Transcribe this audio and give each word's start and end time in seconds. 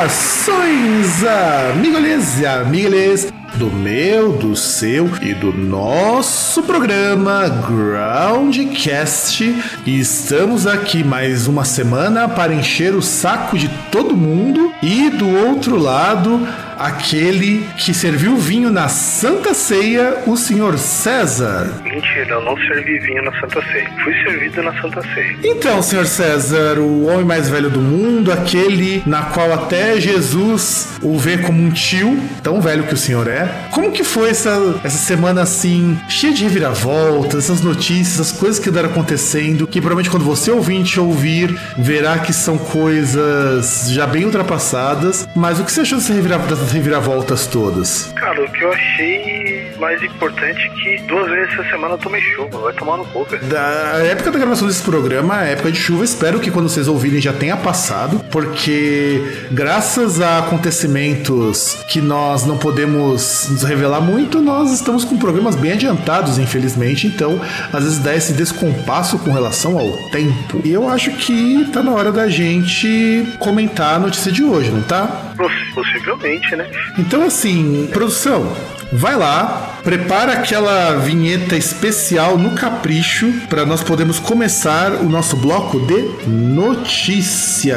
Saudações, 0.00 1.24
amigolês 1.24 2.40
e 2.40 2.46
amigas 2.46 3.30
do 3.56 3.66
meu, 3.66 4.32
do 4.32 4.56
seu 4.56 5.10
e 5.20 5.34
do 5.34 5.52
nosso 5.52 6.62
programa 6.62 7.46
Groundcast. 7.48 9.44
E 9.84 10.00
estamos 10.00 10.66
aqui 10.66 11.04
mais 11.04 11.46
uma 11.46 11.66
semana 11.66 12.26
para 12.26 12.54
encher 12.54 12.94
o 12.94 13.02
saco 13.02 13.58
de 13.58 13.68
todo 13.92 14.16
mundo. 14.16 14.72
E 14.82 15.10
do 15.10 15.28
outro 15.28 15.76
lado, 15.76 16.48
aquele 16.80 17.68
que 17.76 17.92
serviu 17.92 18.38
vinho 18.38 18.70
na 18.70 18.88
Santa 18.88 19.52
Ceia, 19.52 20.22
o 20.26 20.34
senhor 20.34 20.78
César. 20.78 21.70
Mentira, 21.84 22.30
eu 22.30 22.42
não 22.42 22.56
servi 22.56 22.98
vinho 23.00 23.22
na 23.22 23.38
Santa 23.38 23.60
Ceia. 23.70 23.90
Fui 24.02 24.14
servido 24.22 24.62
na 24.62 24.80
Santa 24.80 25.02
Ceia. 25.14 25.36
Então, 25.44 25.82
senhor 25.82 26.06
César, 26.06 26.78
o 26.78 27.06
homem 27.06 27.24
mais 27.24 27.50
velho 27.50 27.68
do 27.68 27.80
mundo, 27.80 28.32
aquele 28.32 29.02
na 29.04 29.24
qual 29.24 29.52
até 29.52 30.00
Jesus 30.00 30.98
o 31.02 31.18
vê 31.18 31.36
como 31.36 31.62
um 31.62 31.70
tio, 31.70 32.18
tão 32.42 32.62
velho 32.62 32.84
que 32.84 32.94
o 32.94 32.96
senhor 32.96 33.28
é. 33.28 33.46
Como 33.70 33.92
que 33.92 34.02
foi 34.02 34.30
essa, 34.30 34.80
essa 34.82 34.96
semana 34.96 35.42
assim, 35.42 35.98
cheia 36.08 36.32
de 36.32 36.44
reviravoltas, 36.44 37.44
essas 37.44 37.60
notícias, 37.60 38.20
essas 38.20 38.32
coisas 38.32 38.58
que 38.58 38.70
andaram 38.70 38.88
acontecendo, 38.88 39.66
que 39.66 39.80
provavelmente 39.80 40.08
quando 40.08 40.24
você 40.24 40.50
ouvinte 40.50 40.98
ouvir, 40.98 41.54
verá 41.76 42.18
que 42.18 42.32
são 42.32 42.56
coisas 42.56 43.90
já 43.90 44.06
bem 44.06 44.24
ultrapassadas. 44.24 45.28
Mas 45.34 45.60
o 45.60 45.64
que 45.64 45.70
você 45.70 45.82
achou 45.82 45.98
dessa 45.98 46.14
reviravolta? 46.14 46.69
Dessas 46.70 46.72
reviravoltas 46.72 47.46
todas? 47.46 48.12
Cara, 48.16 48.42
o 48.42 48.50
que 48.50 48.62
eu 48.62 48.72
achei 48.72 49.70
mais 49.78 50.02
importante 50.02 50.60
é 50.66 50.68
que 50.68 51.02
duas 51.04 51.28
vezes 51.28 51.52
essa 51.54 51.70
semana 51.70 51.94
eu 51.94 51.98
tomei 51.98 52.20
chuva. 52.20 52.58
Vai 52.58 52.72
tomar 52.74 52.96
no 52.96 53.04
cu, 53.06 53.24
velho. 53.24 53.44
Da 53.46 53.98
época 54.04 54.30
da 54.30 54.38
gravação 54.38 54.68
desse 54.68 54.82
programa, 54.82 55.38
a 55.38 55.44
época 55.44 55.72
de 55.72 55.78
chuva, 55.78 56.04
espero 56.04 56.38
que 56.38 56.50
quando 56.50 56.68
vocês 56.68 56.88
ouvirem 56.88 57.20
já 57.20 57.32
tenha 57.32 57.56
passado, 57.56 58.20
porque 58.30 59.46
graças 59.50 60.20
a 60.20 60.38
acontecimentos 60.38 61.82
que 61.88 62.00
nós 62.00 62.46
não 62.46 62.56
podemos 62.56 63.48
nos 63.50 63.62
revelar 63.62 64.00
muito, 64.00 64.40
nós 64.40 64.72
estamos 64.72 65.04
com 65.04 65.16
programas 65.16 65.56
bem 65.56 65.72
adiantados, 65.72 66.38
infelizmente, 66.38 67.06
então 67.06 67.40
às 67.72 67.84
vezes 67.84 67.98
dá 67.98 68.14
esse 68.14 68.32
descompasso 68.32 69.18
com 69.18 69.32
relação 69.32 69.78
ao 69.78 69.90
tempo. 70.10 70.60
E 70.64 70.72
eu 70.72 70.88
acho 70.88 71.10
que 71.12 71.68
tá 71.72 71.82
na 71.82 71.92
hora 71.92 72.12
da 72.12 72.28
gente 72.28 73.26
comentar 73.38 73.96
a 73.96 73.98
notícia 73.98 74.30
de 74.30 74.42
hoje, 74.42 74.70
não 74.70 74.82
tá? 74.82 75.32
Possivelmente, 75.74 76.54
né? 76.56 76.59
Então, 76.98 77.24
assim, 77.24 77.88
produção, 77.92 78.54
vai 78.92 79.16
lá, 79.16 79.78
prepara 79.82 80.32
aquela 80.32 80.96
vinheta 80.96 81.56
especial 81.56 82.36
no 82.36 82.50
capricho 82.52 83.32
para 83.48 83.64
nós 83.64 83.82
podermos 83.82 84.18
começar 84.18 84.92
o 84.92 85.08
nosso 85.08 85.36
bloco 85.36 85.78
de 85.80 86.28
notícias. 86.28 87.70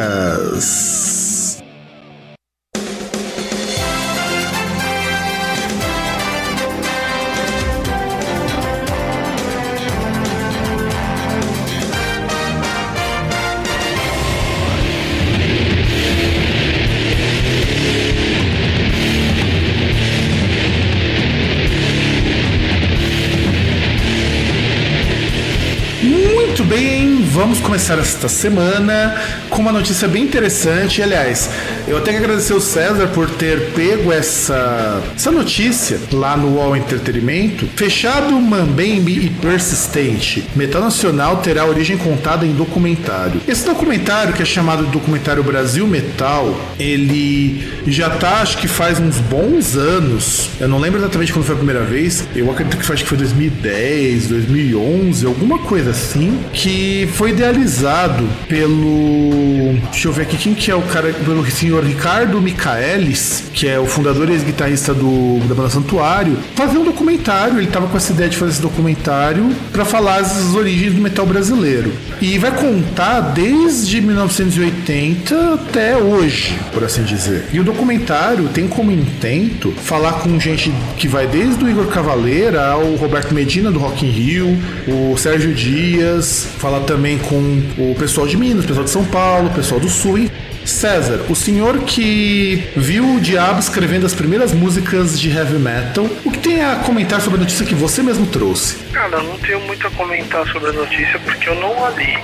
Vamos 27.44 27.60
começar 27.60 28.00
esta 28.00 28.30
semana 28.30 29.22
com 29.50 29.62
uma 29.62 29.74
notícia 29.74 30.08
bem 30.08 30.24
interessante. 30.24 31.02
Aliás, 31.02 31.50
eu 31.86 32.00
tenho 32.00 32.18
que 32.18 32.24
agradecer 32.24 32.54
o 32.54 32.62
César 32.62 33.08
por 33.08 33.30
ter 33.30 33.72
pego 33.72 34.14
essa, 34.14 35.04
essa 35.14 35.30
notícia 35.30 36.00
lá 36.14 36.38
no 36.38 36.56
UOL 36.56 36.78
Entretenimento. 36.78 37.68
Fechado, 37.76 38.32
Mambembe 38.32 39.26
e 39.26 39.30
persistente. 39.30 40.48
Metal 40.56 40.82
Nacional 40.82 41.42
terá 41.42 41.66
origem 41.66 41.98
contada 41.98 42.46
em 42.46 42.54
documentário. 42.54 43.42
Esse 43.46 43.66
documentário, 43.66 44.34
que 44.34 44.42
é 44.42 44.46
chamado 44.46 44.86
Documentário 44.86 45.44
Brasil 45.44 45.86
Metal, 45.86 46.58
ele 46.80 47.68
já 47.86 48.10
tá, 48.10 48.38
acho 48.38 48.58
que 48.58 48.70
faz 48.70 49.02
uns 49.02 49.18
bons 49.18 49.76
anos. 49.76 50.50
Eu 50.62 50.70
não 50.70 50.80
lembro 50.80 51.02
exatamente 51.02 51.34
quando 51.34 51.44
foi 51.44 51.56
a 51.56 51.58
primeira 51.58 51.84
vez. 51.84 52.26
Eu 52.34 52.50
acredito 52.50 52.78
que, 52.78 52.90
acho 52.90 53.04
que 53.04 53.10
foi 53.10 53.18
2010, 53.18 54.30
2011, 54.30 55.26
alguma 55.26 55.60
coisa 55.60 55.90
assim 55.90 56.40
que 56.54 57.10
foi 57.16 57.33
idealizado 57.34 58.28
pelo. 58.48 59.78
Deixa 59.92 60.08
eu 60.08 60.14
ver 60.14 60.24
aqui 60.24 60.38
quem 60.38 60.54
que 60.54 60.72
é 60.72 60.76
o 60.76 60.82
cara. 60.82 61.14
Pelo 61.14 61.46
senhor 61.52 61.84
Ricardo 61.84 62.42
Michaelis, 62.42 63.46
que 63.54 63.68
é 63.68 63.80
o 63.80 63.86
fundador 63.86 64.30
e 64.30 64.34
ex-guitarrista 64.34 64.94
do, 64.94 65.40
da 65.48 65.56
banda 65.56 65.70
Santuário, 65.70 66.38
fazer 66.56 66.78
um 66.78 66.84
documentário. 66.84 67.58
Ele 67.58 67.68
tava 67.68 67.88
com 67.88 67.98
essa 67.98 68.12
ideia 68.12 68.30
de 68.30 68.38
fazer 68.38 68.54
esse 68.54 68.62
documentário 68.62 69.50
para 69.72 69.84
falar 69.84 70.18
as 70.18 70.56
origens 70.56 70.94
do 70.94 71.02
metal 71.02 71.26
brasileiro. 71.26 71.92
E 72.22 72.38
vai 72.38 72.52
contar 72.52 73.20
desde 73.20 74.02
1980 74.02 75.54
até 75.54 75.98
hoje, 75.98 76.58
por 76.72 76.84
assim 76.84 77.04
dizer. 77.04 77.46
E 77.52 77.60
o 77.60 77.64
documentário 77.64 78.48
tem 78.50 78.68
como 78.68 78.92
intento 78.92 79.72
falar 79.72 80.14
com 80.14 80.40
gente 80.40 80.72
que 80.98 81.08
vai 81.08 81.28
desde 81.28 81.64
o 81.64 81.70
Igor 81.70 81.88
Cavaleira 81.88 82.68
ao 82.68 82.96
Roberto 82.96 83.34
Medina 83.34 83.72
do 83.72 83.80
Rock 83.80 84.06
in 84.06 84.10
Rio, 84.10 84.58
o 84.88 85.18
Sérgio 85.18 85.54
Dias, 85.54 86.48
falar 86.58 86.82
também 86.82 87.18
com 87.28 87.62
o 87.78 87.96
pessoal 87.96 88.28
de 88.28 88.38
Minas, 88.38 88.64
o 88.64 88.68
pessoal 88.68 88.84
de 88.84 88.92
São 88.92 89.06
Paulo, 89.06 89.50
o 89.50 89.54
pessoal 89.54 89.80
do 89.80 89.90
Sul. 89.90 90.30
César, 90.66 91.26
o 91.30 91.36
senhor 91.36 91.80
que 91.80 92.70
viu 92.76 93.16
o 93.16 93.20
Diabo 93.20 93.60
escrevendo 93.60 94.06
as 94.06 94.14
primeiras 94.14 94.54
músicas 94.54 95.20
de 95.20 95.30
heavy 95.30 95.60
metal, 95.60 96.06
o 96.24 96.32
que 96.32 96.40
tem 96.40 96.64
a 96.64 96.78
comentar 96.78 97.20
sobre 97.20 97.38
a 97.38 97.42
notícia 97.42 97.66
que 97.66 97.76
você 97.76 98.02
mesmo 98.02 98.26
trouxe? 98.28 98.78
Cara, 98.94 99.18
eu 99.18 99.24
não 99.24 99.38
tenho 99.40 99.60
muito 99.62 99.86
a 99.86 99.92
comentar 99.92 100.48
sobre 100.48 100.70
a 100.70 100.74
notícia 100.74 101.20
porque 101.20 101.50
eu 101.50 101.56
não 101.56 101.86
a 101.86 101.90
li. 101.90 102.18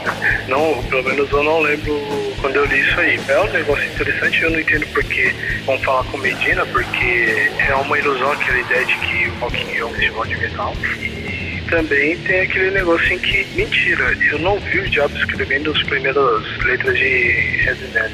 Não, 0.48 0.82
pelo 0.84 1.04
menos 1.04 1.30
eu 1.30 1.44
não 1.44 1.60
lembro 1.60 2.00
quando 2.40 2.56
eu 2.56 2.66
li 2.66 2.80
isso 2.80 3.00
aí. 3.00 3.20
É 3.28 3.40
um 3.42 3.52
negócio 3.52 3.86
interessante, 3.86 4.42
eu 4.42 4.52
não 4.52 4.60
entendo 4.60 4.88
porque 4.94 5.36
vão 5.66 5.78
falar 5.80 6.04
com 6.06 6.18
Medina, 6.18 6.66
porque 6.68 7.52
é 7.58 7.76
uma 7.76 8.00
ilusão 8.00 8.32
aquela 8.32 8.60
ideia 8.60 8.86
de 8.86 8.98
que 9.00 9.28
o 9.28 9.40
Rock 9.42 9.78
é 9.78 9.86
um 9.86 9.94
festival 9.94 10.26
de 10.26 10.38
metal. 10.38 10.74
E 11.02 11.19
também 11.70 12.18
tem 12.18 12.42
aquele 12.42 12.72
negócio 12.72 13.14
em 13.14 13.20
que, 13.20 13.46
mentira, 13.56 14.16
eu 14.32 14.40
não 14.40 14.60
vi 14.60 14.80
o 14.80 14.90
Diabo 14.90 15.16
escrevendo 15.18 15.72
as 15.72 15.84
primeiras 15.84 16.58
letras 16.66 16.98
de 16.98 17.60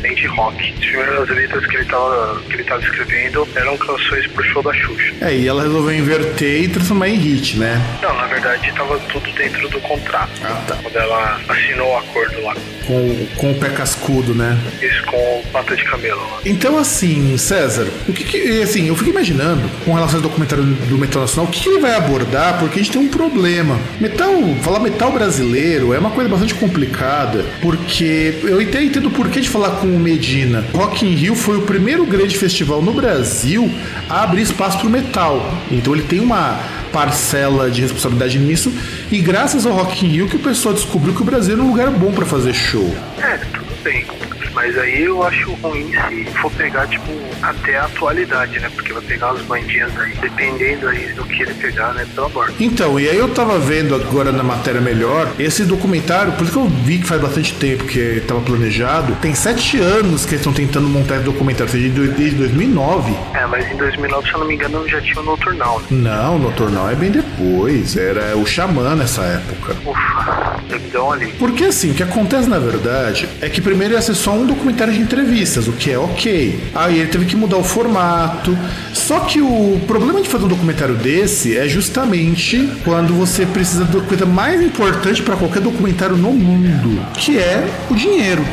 nem 0.01 0.15
de 0.15 0.27
rock. 0.27 0.73
As 0.73 0.85
primeiras 0.85 1.29
letras 1.29 1.65
que 1.65 1.75
ele 1.77 1.85
tava, 1.85 2.41
que 2.47 2.53
ele 2.53 2.63
tava 2.63 2.81
escrevendo 2.81 3.47
eram 3.55 3.77
canções 3.77 4.27
pro 4.27 4.43
show 4.43 4.61
da 4.61 4.73
Xuxa. 4.73 5.13
É, 5.21 5.33
e 5.33 5.47
ela 5.47 5.63
resolveu 5.63 5.95
inverter 5.95 6.63
e 6.63 6.67
transformar 6.67 7.09
em 7.09 7.15
hit, 7.15 7.57
né? 7.57 7.81
Não, 8.01 8.13
na 8.15 8.27
verdade 8.27 8.71
tava 8.73 8.99
tudo 9.11 9.31
dentro 9.33 9.67
do 9.69 9.79
contrato. 9.81 10.31
Ah, 10.43 10.63
tá. 10.67 10.77
Quando 10.81 10.95
ela 10.95 11.39
assinou 11.47 11.93
o 11.93 11.97
acordo 11.97 12.41
lá. 12.41 12.55
Com, 12.85 13.27
com 13.35 13.51
o 13.51 13.55
pé 13.55 13.69
cascudo, 13.69 14.35
né? 14.35 14.57
Isso, 14.81 15.03
com 15.05 15.41
pata 15.51 15.75
de 15.75 15.83
camelo 15.85 16.21
lá. 16.21 16.39
Então, 16.45 16.77
assim, 16.77 17.35
César, 17.37 17.87
o 18.07 18.13
que, 18.13 18.23
que 18.23 18.61
assim, 18.61 18.87
eu 18.87 18.95
fico 18.95 19.09
imaginando, 19.09 19.67
com 19.83 19.93
relação 19.93 20.17
ao 20.17 20.23
documentário 20.23 20.63
do 20.63 20.97
Metal 20.97 21.21
Nacional, 21.21 21.49
o 21.49 21.51
que, 21.51 21.67
ele 21.67 21.79
vai 21.79 21.95
abordar, 21.95 22.59
porque 22.59 22.79
a 22.79 22.83
gente 22.83 22.91
tem 22.91 23.01
um 23.01 23.07
problema. 23.07 23.79
Metal, 23.99 24.31
falar 24.61 24.79
metal 24.79 25.11
brasileiro 25.11 25.93
é 25.93 25.99
uma 25.99 26.11
coisa 26.11 26.29
bastante 26.29 26.53
complicada, 26.53 27.43
porque 27.61 28.39
eu 28.43 28.59
até 28.59 28.83
entendo 28.83 29.07
o 29.07 29.11
porquê 29.11 29.41
de 29.41 29.49
falar 29.49 29.71
com 29.71 29.87
o 29.87 29.99
Medina. 29.99 30.63
Rock 30.73 31.05
in 31.05 31.15
Rio 31.15 31.35
foi 31.35 31.57
o 31.57 31.61
primeiro 31.63 32.05
grande 32.05 32.37
festival 32.37 32.81
no 32.81 32.93
Brasil 32.93 33.69
a 34.09 34.23
abrir 34.23 34.41
espaço 34.41 34.79
pro 34.79 34.89
metal. 34.89 35.53
Então 35.71 35.93
ele 35.93 36.03
tem 36.03 36.19
uma 36.19 36.59
parcela 36.95 37.69
de 37.69 37.81
responsabilidade 37.81 38.39
nisso 38.39 38.71
e 39.11 39.19
graças 39.19 39.65
ao 39.65 39.73
Rock 39.73 40.05
in 40.05 40.09
Rio 40.11 40.29
que 40.29 40.37
o 40.37 40.39
pessoal 40.39 40.73
descobriu 40.73 41.13
que 41.13 41.21
o 41.21 41.25
Brasil 41.25 41.55
era 41.55 41.61
um 41.61 41.67
lugar 41.67 41.91
bom 41.91 42.13
para 42.13 42.25
fazer 42.25 42.53
show. 42.53 42.95
É, 43.21 43.35
tudo 43.35 43.83
bem. 43.83 44.05
Mas 44.55 44.77
aí 44.77 45.03
eu 45.03 45.21
acho 45.21 45.51
ruim 45.55 45.91
se 45.91 46.25
for 46.37 46.49
pegar, 46.53 46.87
tipo, 46.87 47.11
até 47.41 47.77
a 47.77 47.85
atualidade, 47.85 48.57
né? 48.59 48.71
Porque 48.73 48.93
vai 48.93 49.01
pegar 49.01 49.33
os 49.33 49.41
bandinhos 49.41 49.91
aí, 49.99 50.13
dependendo 50.21 50.87
aí 50.87 51.09
do 51.09 51.25
que 51.25 51.41
ele 51.41 51.53
pegar, 51.55 51.93
né? 51.93 52.07
Pelo 52.15 52.27
amor. 52.27 52.53
Então, 52.57 52.97
e 52.97 53.09
aí 53.09 53.17
eu 53.17 53.27
tava 53.29 53.59
vendo 53.59 53.93
agora 53.93 54.31
na 54.31 54.43
matéria 54.43 54.79
melhor, 54.79 55.29
esse 55.37 55.65
documentário, 55.65 56.31
por 56.33 56.43
isso 56.43 56.53
que 56.53 56.57
eu 56.57 56.67
vi 56.67 56.99
que 56.99 57.05
faz 57.05 57.21
bastante 57.21 57.53
tempo 57.55 57.83
que 57.83 58.21
tava 58.25 58.39
planejado, 58.39 59.13
tem 59.15 59.35
sete 59.35 59.77
anos 59.77 60.23
que 60.25 60.31
eles 60.31 60.39
estão 60.39 60.53
tentando 60.53 60.87
montar 60.87 61.15
esse 61.15 61.25
documentário, 61.25 61.71
seja, 61.71 61.89
desde 61.89 62.37
2009. 62.37 63.13
É, 63.33 63.45
mas 63.45 63.69
em 63.69 63.75
2009, 63.75 64.27
se 64.27 64.33
eu 64.33 64.39
não 64.39 64.47
me 64.47 64.55
engano, 64.55 64.87
já 64.87 65.01
tinha 65.01 65.19
o 65.19 65.23
Noturnal, 65.23 65.79
né? 65.81 65.87
Não, 65.91 66.37
o 66.37 66.39
Noturnal 66.39 66.89
é 66.89 66.95
bem 66.95 67.11
depois, 67.11 67.97
era 67.97 68.37
o 68.37 68.45
Xamã 68.45 68.95
nessa 68.95 69.21
época. 69.23 69.75
Ufa, 69.85 70.55
deu 70.91 71.11
ali. 71.11 71.33
Porque 71.33 71.65
assim, 71.65 71.91
o 71.91 71.93
que 71.93 72.03
acontece 72.03 72.47
na 72.47 72.59
verdade 72.59 73.27
é 73.41 73.49
que 73.49 73.59
primeiro 73.59 73.93
ia 73.93 74.01
ser 74.01 74.15
só 74.15 74.31
um 74.31 74.44
documentário 74.47 74.93
de 74.93 74.99
entrevistas, 74.99 75.67
o 75.67 75.73
que 75.73 75.91
é 75.91 75.97
ok. 75.97 76.71
Aí 76.73 76.99
ele 76.99 77.09
teve 77.09 77.25
que 77.25 77.35
mudar 77.35 77.57
o 77.57 77.63
formato. 77.63 78.57
Só 78.93 79.19
que 79.21 79.41
o 79.41 79.79
problema 79.87 80.21
de 80.21 80.29
fazer 80.29 80.45
um 80.45 80.49
documentário 80.49 80.95
desse 80.95 81.57
é 81.57 81.67
justamente 81.67 82.69
quando 82.83 83.13
você 83.13 83.45
precisa 83.45 83.85
da 83.85 84.01
coisa 84.01 84.25
mais 84.25 84.61
importante 84.61 85.21
para 85.21 85.35
qualquer 85.35 85.61
documentário 85.61 86.15
no 86.15 86.31
mundo, 86.31 87.01
que 87.13 87.37
é 87.37 87.67
o 87.89 87.95
dinheiro. 87.95 88.43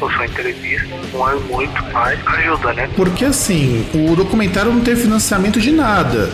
Ou 0.00 0.10
entrevista, 0.24 0.86
não 1.12 1.30
é 1.30 1.34
muito, 1.34 1.84
mas 1.92 2.18
ajuda, 2.26 2.72
né? 2.72 2.88
Porque 2.96 3.24
assim, 3.24 3.86
o 3.94 4.14
documentário 4.14 4.72
não 4.72 4.80
teve 4.80 5.02
financiamento 5.02 5.60
de 5.60 5.70
nada. 5.70 6.30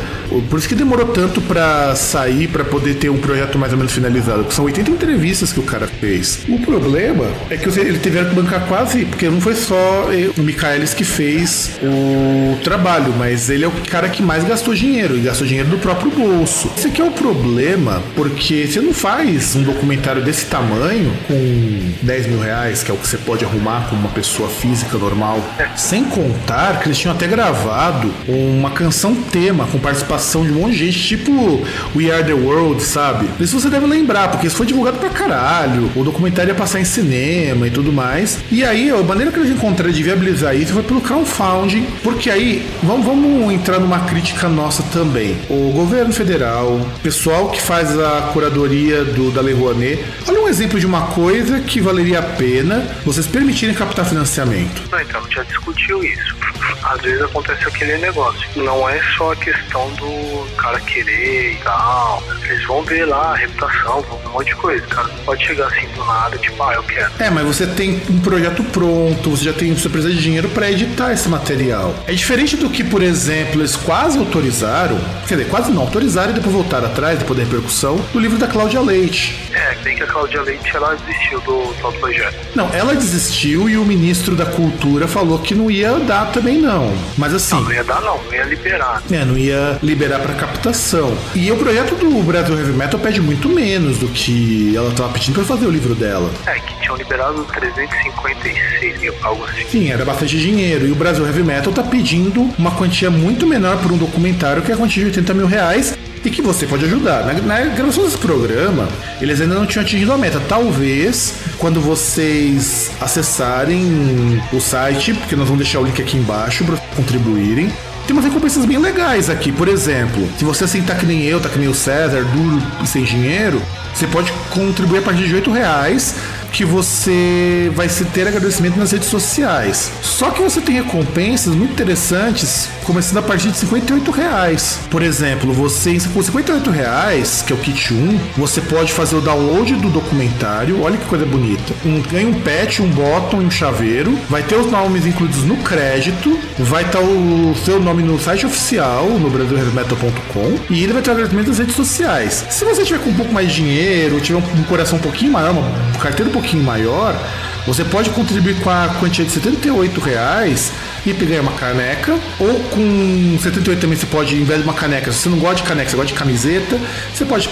Por 0.50 0.58
isso 0.58 0.69
que 0.69 0.75
demorou 0.75 1.06
tanto 1.06 1.40
para 1.40 1.94
sair, 1.94 2.48
para 2.48 2.64
poder 2.64 2.94
ter 2.94 3.08
um 3.08 3.19
projeto 3.19 3.58
mais 3.58 3.72
ou 3.72 3.78
menos 3.78 3.93
finalizado. 3.93 4.46
São 4.50 4.64
80 4.64 4.90
entrevistas 4.90 5.52
que 5.52 5.60
o 5.60 5.62
cara 5.62 5.87
fez. 5.87 6.44
O 6.48 6.58
problema 6.58 7.26
é 7.48 7.56
que 7.56 7.69
ele 7.78 7.98
tiveram 7.98 8.31
que 8.31 8.34
bancar 8.34 8.66
quase, 8.66 9.04
porque 9.04 9.28
não 9.28 9.40
foi 9.40 9.54
só 9.54 10.08
o 10.37 10.42
Michaelis 10.42 10.94
que 10.94 11.04
fez 11.04 11.78
o 11.82 12.58
trabalho, 12.62 13.14
mas 13.16 13.49
ele 13.50 13.64
é 13.64 13.69
o 13.69 13.72
cara 13.88 14.08
que 14.08 14.22
mais 14.22 14.44
gastou 14.44 14.75
dinheiro, 14.75 15.16
e 15.16 15.20
gastou 15.20 15.46
dinheiro 15.46 15.69
do 15.69 15.78
próprio 15.78 16.10
bolso. 16.10 16.70
Esse 16.76 16.88
aqui 16.88 17.00
é 17.00 17.04
o 17.04 17.10
problema, 17.10 18.02
porque 18.14 18.66
você 18.66 18.81
não 18.81 18.92
faz 18.92 19.54
um 19.54 19.62
documentário 19.62 20.22
desse 20.22 20.46
tamanho 20.46 21.12
com 21.28 21.92
10 22.02 22.26
mil 22.26 22.40
reais, 22.40 22.82
que 22.82 22.90
é 22.90 22.94
o 22.94 22.96
que 22.96 23.06
você 23.06 23.16
pode 23.19 23.35
arrumar 23.44 23.88
com 23.88 23.96
uma 23.96 24.08
pessoa 24.08 24.48
física 24.48 24.96
normal. 24.98 25.40
Sem 25.76 26.04
contar 26.04 26.80
que 26.80 26.88
eles 26.88 26.98
tinham 26.98 27.14
até 27.14 27.26
gravado 27.26 28.12
uma 28.28 28.70
canção 28.70 29.14
tema 29.14 29.66
com 29.66 29.78
participação 29.78 30.44
de 30.44 30.50
um 30.52 30.60
monte 30.60 30.72
de 30.72 30.90
gente, 30.90 31.16
tipo 31.16 31.62
We 31.94 32.10
Are 32.10 32.24
the 32.24 32.32
World, 32.32 32.82
sabe? 32.82 33.28
Isso 33.40 33.58
você 33.58 33.68
deve 33.68 33.86
lembrar, 33.86 34.28
porque 34.28 34.46
isso 34.46 34.56
foi 34.56 34.66
divulgado 34.66 34.98
pra 34.98 35.10
caralho. 35.10 35.90
O 35.94 36.04
documentário 36.04 36.50
ia 36.50 36.54
passar 36.54 36.80
em 36.80 36.84
cinema 36.84 37.66
e 37.66 37.70
tudo 37.70 37.92
mais. 37.92 38.38
E 38.50 38.64
aí, 38.64 38.90
a 38.90 39.02
maneira 39.02 39.30
que 39.32 39.38
eles 39.38 39.50
encontraram 39.50 39.92
de 39.92 40.02
viabilizar 40.02 40.54
isso 40.56 40.72
foi 40.72 40.82
pelo 40.82 41.00
crowdfunding, 41.00 41.86
porque 42.02 42.30
aí, 42.30 42.66
vamos, 42.82 43.04
vamos 43.04 43.52
entrar 43.52 43.78
numa 43.78 44.00
crítica 44.00 44.48
nossa 44.48 44.82
também. 44.84 45.36
O 45.48 45.72
governo 45.72 46.12
federal, 46.12 46.80
pessoal 47.02 47.48
que 47.48 47.60
faz 47.60 47.98
a 47.98 48.30
curadoria 48.32 49.04
do, 49.04 49.30
da 49.30 49.40
Lei 49.40 49.54
Rouanet, 49.54 50.04
olha 50.28 50.42
um 50.42 50.48
exemplo 50.48 50.78
de 50.78 50.86
uma 50.86 51.02
coisa 51.02 51.60
que 51.60 51.80
valeria 51.80 52.20
a 52.20 52.22
pena 52.22 52.86
vocês 53.04 53.25
permitirem 53.28 53.75
captar 53.75 54.05
financiamento. 54.06 54.82
Então, 55.00 55.31
já 55.31 55.43
discutiu 55.44 56.02
isso. 56.05 56.35
Às 56.82 57.00
vezes 57.00 57.22
acontece 57.22 57.66
aquele 57.66 57.98
negócio. 57.98 58.48
Não 58.56 58.88
é 58.88 59.00
só 59.16 59.32
a 59.32 59.36
questão 59.36 59.88
do 59.94 60.46
cara 60.56 60.80
querer 60.80 61.52
e 61.52 61.56
tal. 61.56 62.22
Eles 62.44 62.64
vão 62.66 62.82
ver 62.82 63.04
lá 63.06 63.32
a 63.32 63.36
reputação, 63.36 64.04
um 64.26 64.30
monte 64.30 64.48
de 64.48 64.56
coisa. 64.56 64.86
Cara 64.86 65.08
não 65.08 65.24
pode 65.24 65.44
chegar 65.44 65.66
assim 65.66 65.86
do 65.94 66.04
nada, 66.04 66.38
tipo, 66.38 66.62
ah, 66.62 66.74
eu 66.74 66.82
quero. 66.82 67.10
É, 67.18 67.30
mas 67.30 67.44
você 67.44 67.66
tem 67.66 68.02
um 68.08 68.20
projeto 68.20 68.62
pronto, 68.64 69.30
você 69.30 69.44
já 69.44 69.52
tem, 69.52 69.74
você 69.74 69.88
precisa 69.88 70.12
de 70.12 70.20
dinheiro 70.20 70.48
para 70.50 70.70
editar 70.70 71.12
esse 71.12 71.28
material. 71.28 71.94
É 72.06 72.12
diferente 72.12 72.56
do 72.56 72.70
que, 72.70 72.84
por 72.84 73.02
exemplo, 73.02 73.60
eles 73.60 73.76
quase 73.76 74.18
autorizaram, 74.18 74.98
quer 75.26 75.36
dizer, 75.36 75.50
quase 75.50 75.70
não 75.70 75.82
autorizaram 75.82 76.30
e 76.30 76.34
depois 76.34 76.52
voltaram 76.52 76.86
atrás, 76.86 77.18
depois 77.18 77.38
da 77.38 77.44
repercussão, 77.44 77.96
do 78.12 78.18
livro 78.18 78.38
da 78.38 78.46
Cláudia 78.46 78.80
Leite. 78.80 79.50
É, 79.52 79.74
bem 79.76 79.96
que 79.96 80.02
a 80.02 80.06
Cláudia 80.06 80.42
Leite, 80.42 80.76
ela 80.76 80.94
desistiu 81.06 81.40
do 81.40 81.74
tal 81.80 81.92
projeto. 81.94 82.36
Não, 82.54 82.68
ela 82.72 82.94
desistiu 82.94 83.68
e 83.68 83.76
o 83.76 83.84
ministro 83.84 84.34
da 84.34 84.46
Cultura 84.46 85.08
falou 85.08 85.38
que 85.38 85.54
não 85.54 85.70
ia 85.70 85.98
dar 86.00 86.26
também 86.32 86.55
não. 86.56 86.92
Mas 87.16 87.34
assim... 87.34 87.54
Não, 87.54 87.62
não 87.62 87.72
ia 87.72 87.84
dar 87.84 88.00
não, 88.00 88.22
não 88.22 88.32
ia 88.32 88.44
liberar. 88.44 89.02
É, 89.10 89.24
não 89.24 89.38
ia 89.38 89.78
liberar 89.82 90.20
para 90.20 90.34
captação. 90.34 91.16
E 91.34 91.50
o 91.50 91.56
projeto 91.56 91.94
do 91.94 92.22
Brasil 92.22 92.58
Heavy 92.58 92.72
Metal 92.72 92.98
pede 92.98 93.20
muito 93.20 93.48
menos 93.48 93.98
do 93.98 94.08
que 94.08 94.74
ela 94.76 94.90
tava 94.92 95.12
pedindo 95.12 95.34
para 95.34 95.44
fazer 95.44 95.66
o 95.66 95.70
livro 95.70 95.94
dela. 95.94 96.30
É, 96.46 96.54
que 96.60 96.80
tinham 96.80 96.96
liberado 96.96 97.44
356 97.44 99.00
mil, 99.00 99.14
algo 99.22 99.44
assim. 99.44 99.64
Sim, 99.70 99.90
era 99.90 100.04
bastante 100.04 100.38
dinheiro. 100.38 100.86
E 100.86 100.92
o 100.92 100.94
Brasil 100.94 101.24
Heavy 101.26 101.42
Metal 101.42 101.72
tá 101.72 101.82
pedindo 101.82 102.50
uma 102.58 102.70
quantia 102.72 103.10
muito 103.10 103.46
menor 103.46 103.78
por 103.78 103.92
um 103.92 103.96
documentário, 103.96 104.62
que 104.62 104.70
é 104.70 104.74
a 104.74 104.78
quantia 104.78 105.02
de 105.02 105.10
80 105.10 105.34
mil 105.34 105.46
reais, 105.46 105.96
e 106.26 106.31
que 106.31 106.43
você 106.43 106.67
pode 106.67 106.84
ajudar. 106.84 107.25
Na, 107.25 107.32
na, 107.34 107.61
gravação 107.67 108.05
desse 108.05 108.19
programa, 108.19 108.88
eles 109.20 109.40
ainda 109.40 109.55
não 109.55 109.64
tinham 109.64 109.84
atingido 109.84 110.12
a 110.12 110.19
meta. 110.19 110.40
Talvez, 110.49 111.34
quando 111.58 111.81
vocês 111.81 112.90
acessarem 113.00 114.43
o 114.52 114.61
site, 114.61 115.14
porque 115.14 115.37
nós 115.37 115.46
vamos 115.46 115.62
deixar 115.62 115.81
o 115.81 115.84
link 115.84 116.00
aqui 116.02 116.17
embaixo 116.17 116.64
para 116.64 116.76
contribuírem. 116.96 117.70
Tem 118.06 118.14
umas 118.14 118.25
recompensas 118.25 118.64
bem 118.64 118.78
legais 118.78 119.31
aqui. 119.31 119.50
Por 119.50 119.69
exemplo, 119.69 120.28
se 120.38 120.44
você 120.44 120.64
assim 120.64 120.82
tá 120.82 120.94
que 120.94 121.06
nem 121.06 121.23
eu, 121.25 121.40
tá 121.40 121.49
que 121.49 121.58
nem 121.58 121.69
o 121.69 121.75
César, 121.75 122.23
duro 122.25 122.62
e 122.82 122.87
sem 122.87 123.02
dinheiro, 123.02 123.61
você 123.94 124.06
pode 124.06 124.32
contribuir 124.50 124.99
a 124.99 125.02
partir 125.02 125.26
de 125.26 125.34
8 125.34 125.50
reais 125.50 126.17
que 126.52 126.64
você 126.64 127.70
vai 127.75 127.88
ter 127.88 128.28
agradecimento 128.28 128.76
nas 128.76 128.93
redes 128.93 129.08
sociais. 129.08 129.90
Só 130.02 130.31
que 130.31 130.40
você 130.40 130.60
tem 130.60 130.76
recompensas 130.76 131.54
muito 131.54 131.72
interessantes, 131.72 132.69
começando 132.84 133.19
a 133.19 133.22
partir 133.22 133.50
de 133.50 133.58
58 133.58 134.10
reais. 134.10 134.81
Por 134.90 135.02
exemplo, 135.02 135.52
você 135.52 135.96
com 136.12 136.22
58 136.22 136.70
reais, 136.70 137.43
que 137.46 137.52
é 137.52 137.56
o 137.56 137.58
kit 137.58 137.94
1, 137.94 138.19
você 138.37 138.60
pode 138.60 138.93
fazer 138.93 139.16
o 139.16 139.20
download 139.20 139.75
do 139.76 139.88
documentário. 139.88 140.82
Olha 140.82 140.96
que 140.96 141.04
coisa 141.06 141.25
bonita. 141.25 141.72
Um, 141.84 142.00
ganha 142.02 142.28
um 142.28 142.40
pet, 142.40 142.82
um 142.82 142.88
bottom 142.88 143.42
e 143.42 143.46
um 143.46 143.50
chaveiro. 143.50 144.19
Vai 144.28 144.42
ter 144.42 144.56
os 144.56 144.70
nomes 144.70 145.06
incluídos 145.06 145.44
no 145.44 145.56
crédito. 145.58 146.38
Vai 146.58 146.84
estar 146.84 147.00
o 147.00 147.54
seu 147.64 147.81
nome 147.81 148.02
no 148.02 148.19
site 148.19 148.46
oficial, 148.46 149.06
no 149.06 149.31
brasilheavymetal.com. 149.31 150.58
E 150.70 150.82
ele 150.82 150.92
vai 150.92 151.02
ter 151.02 151.10
agradecimento 151.12 151.49
nas 151.49 151.58
redes 151.58 151.76
sociais. 151.76 152.44
Se 152.50 152.64
você 152.64 152.84
tiver 152.84 153.02
com 153.02 153.10
um 153.10 153.14
pouco 153.14 153.32
mais 153.32 153.49
de 153.49 153.56
dinheiro, 153.56 154.20
tiver 154.20 154.38
um 154.38 154.62
coração 154.64 154.99
um 154.99 155.02
pouquinho 155.02 155.32
maior, 155.32 155.52
uma 155.52 155.99
carteira 156.00 156.30
um 156.30 156.32
pouquinho 156.37 156.62
maior, 156.62 157.19
você 157.66 157.83
pode 157.85 158.11
contribuir 158.11 158.61
com 158.61 158.69
a 158.69 158.88
quantia 159.00 159.25
de 159.25 159.31
78 159.33 160.00
reais 160.00 160.71
e 161.05 161.14
pegar 161.14 161.40
uma 161.40 161.52
caneca. 161.52 162.19
Ou 162.38 162.61
com 162.71 163.38
78 163.40 163.81
também 163.81 163.97
você 163.97 164.07
pode, 164.07 164.37
em 164.37 164.45
vez 164.45 164.61
de 164.61 164.64
uma 164.64 164.75
caneca, 164.75 165.11
se 165.11 165.19
você 165.19 165.28
não 165.31 165.38
gosta 165.38 165.57
de 165.57 165.62
caneca, 165.62 165.90
você 165.90 165.97
gosta 165.97 166.12
de 166.12 166.19
camiseta, 166.19 166.78
você 167.12 167.25
pode 167.25 167.49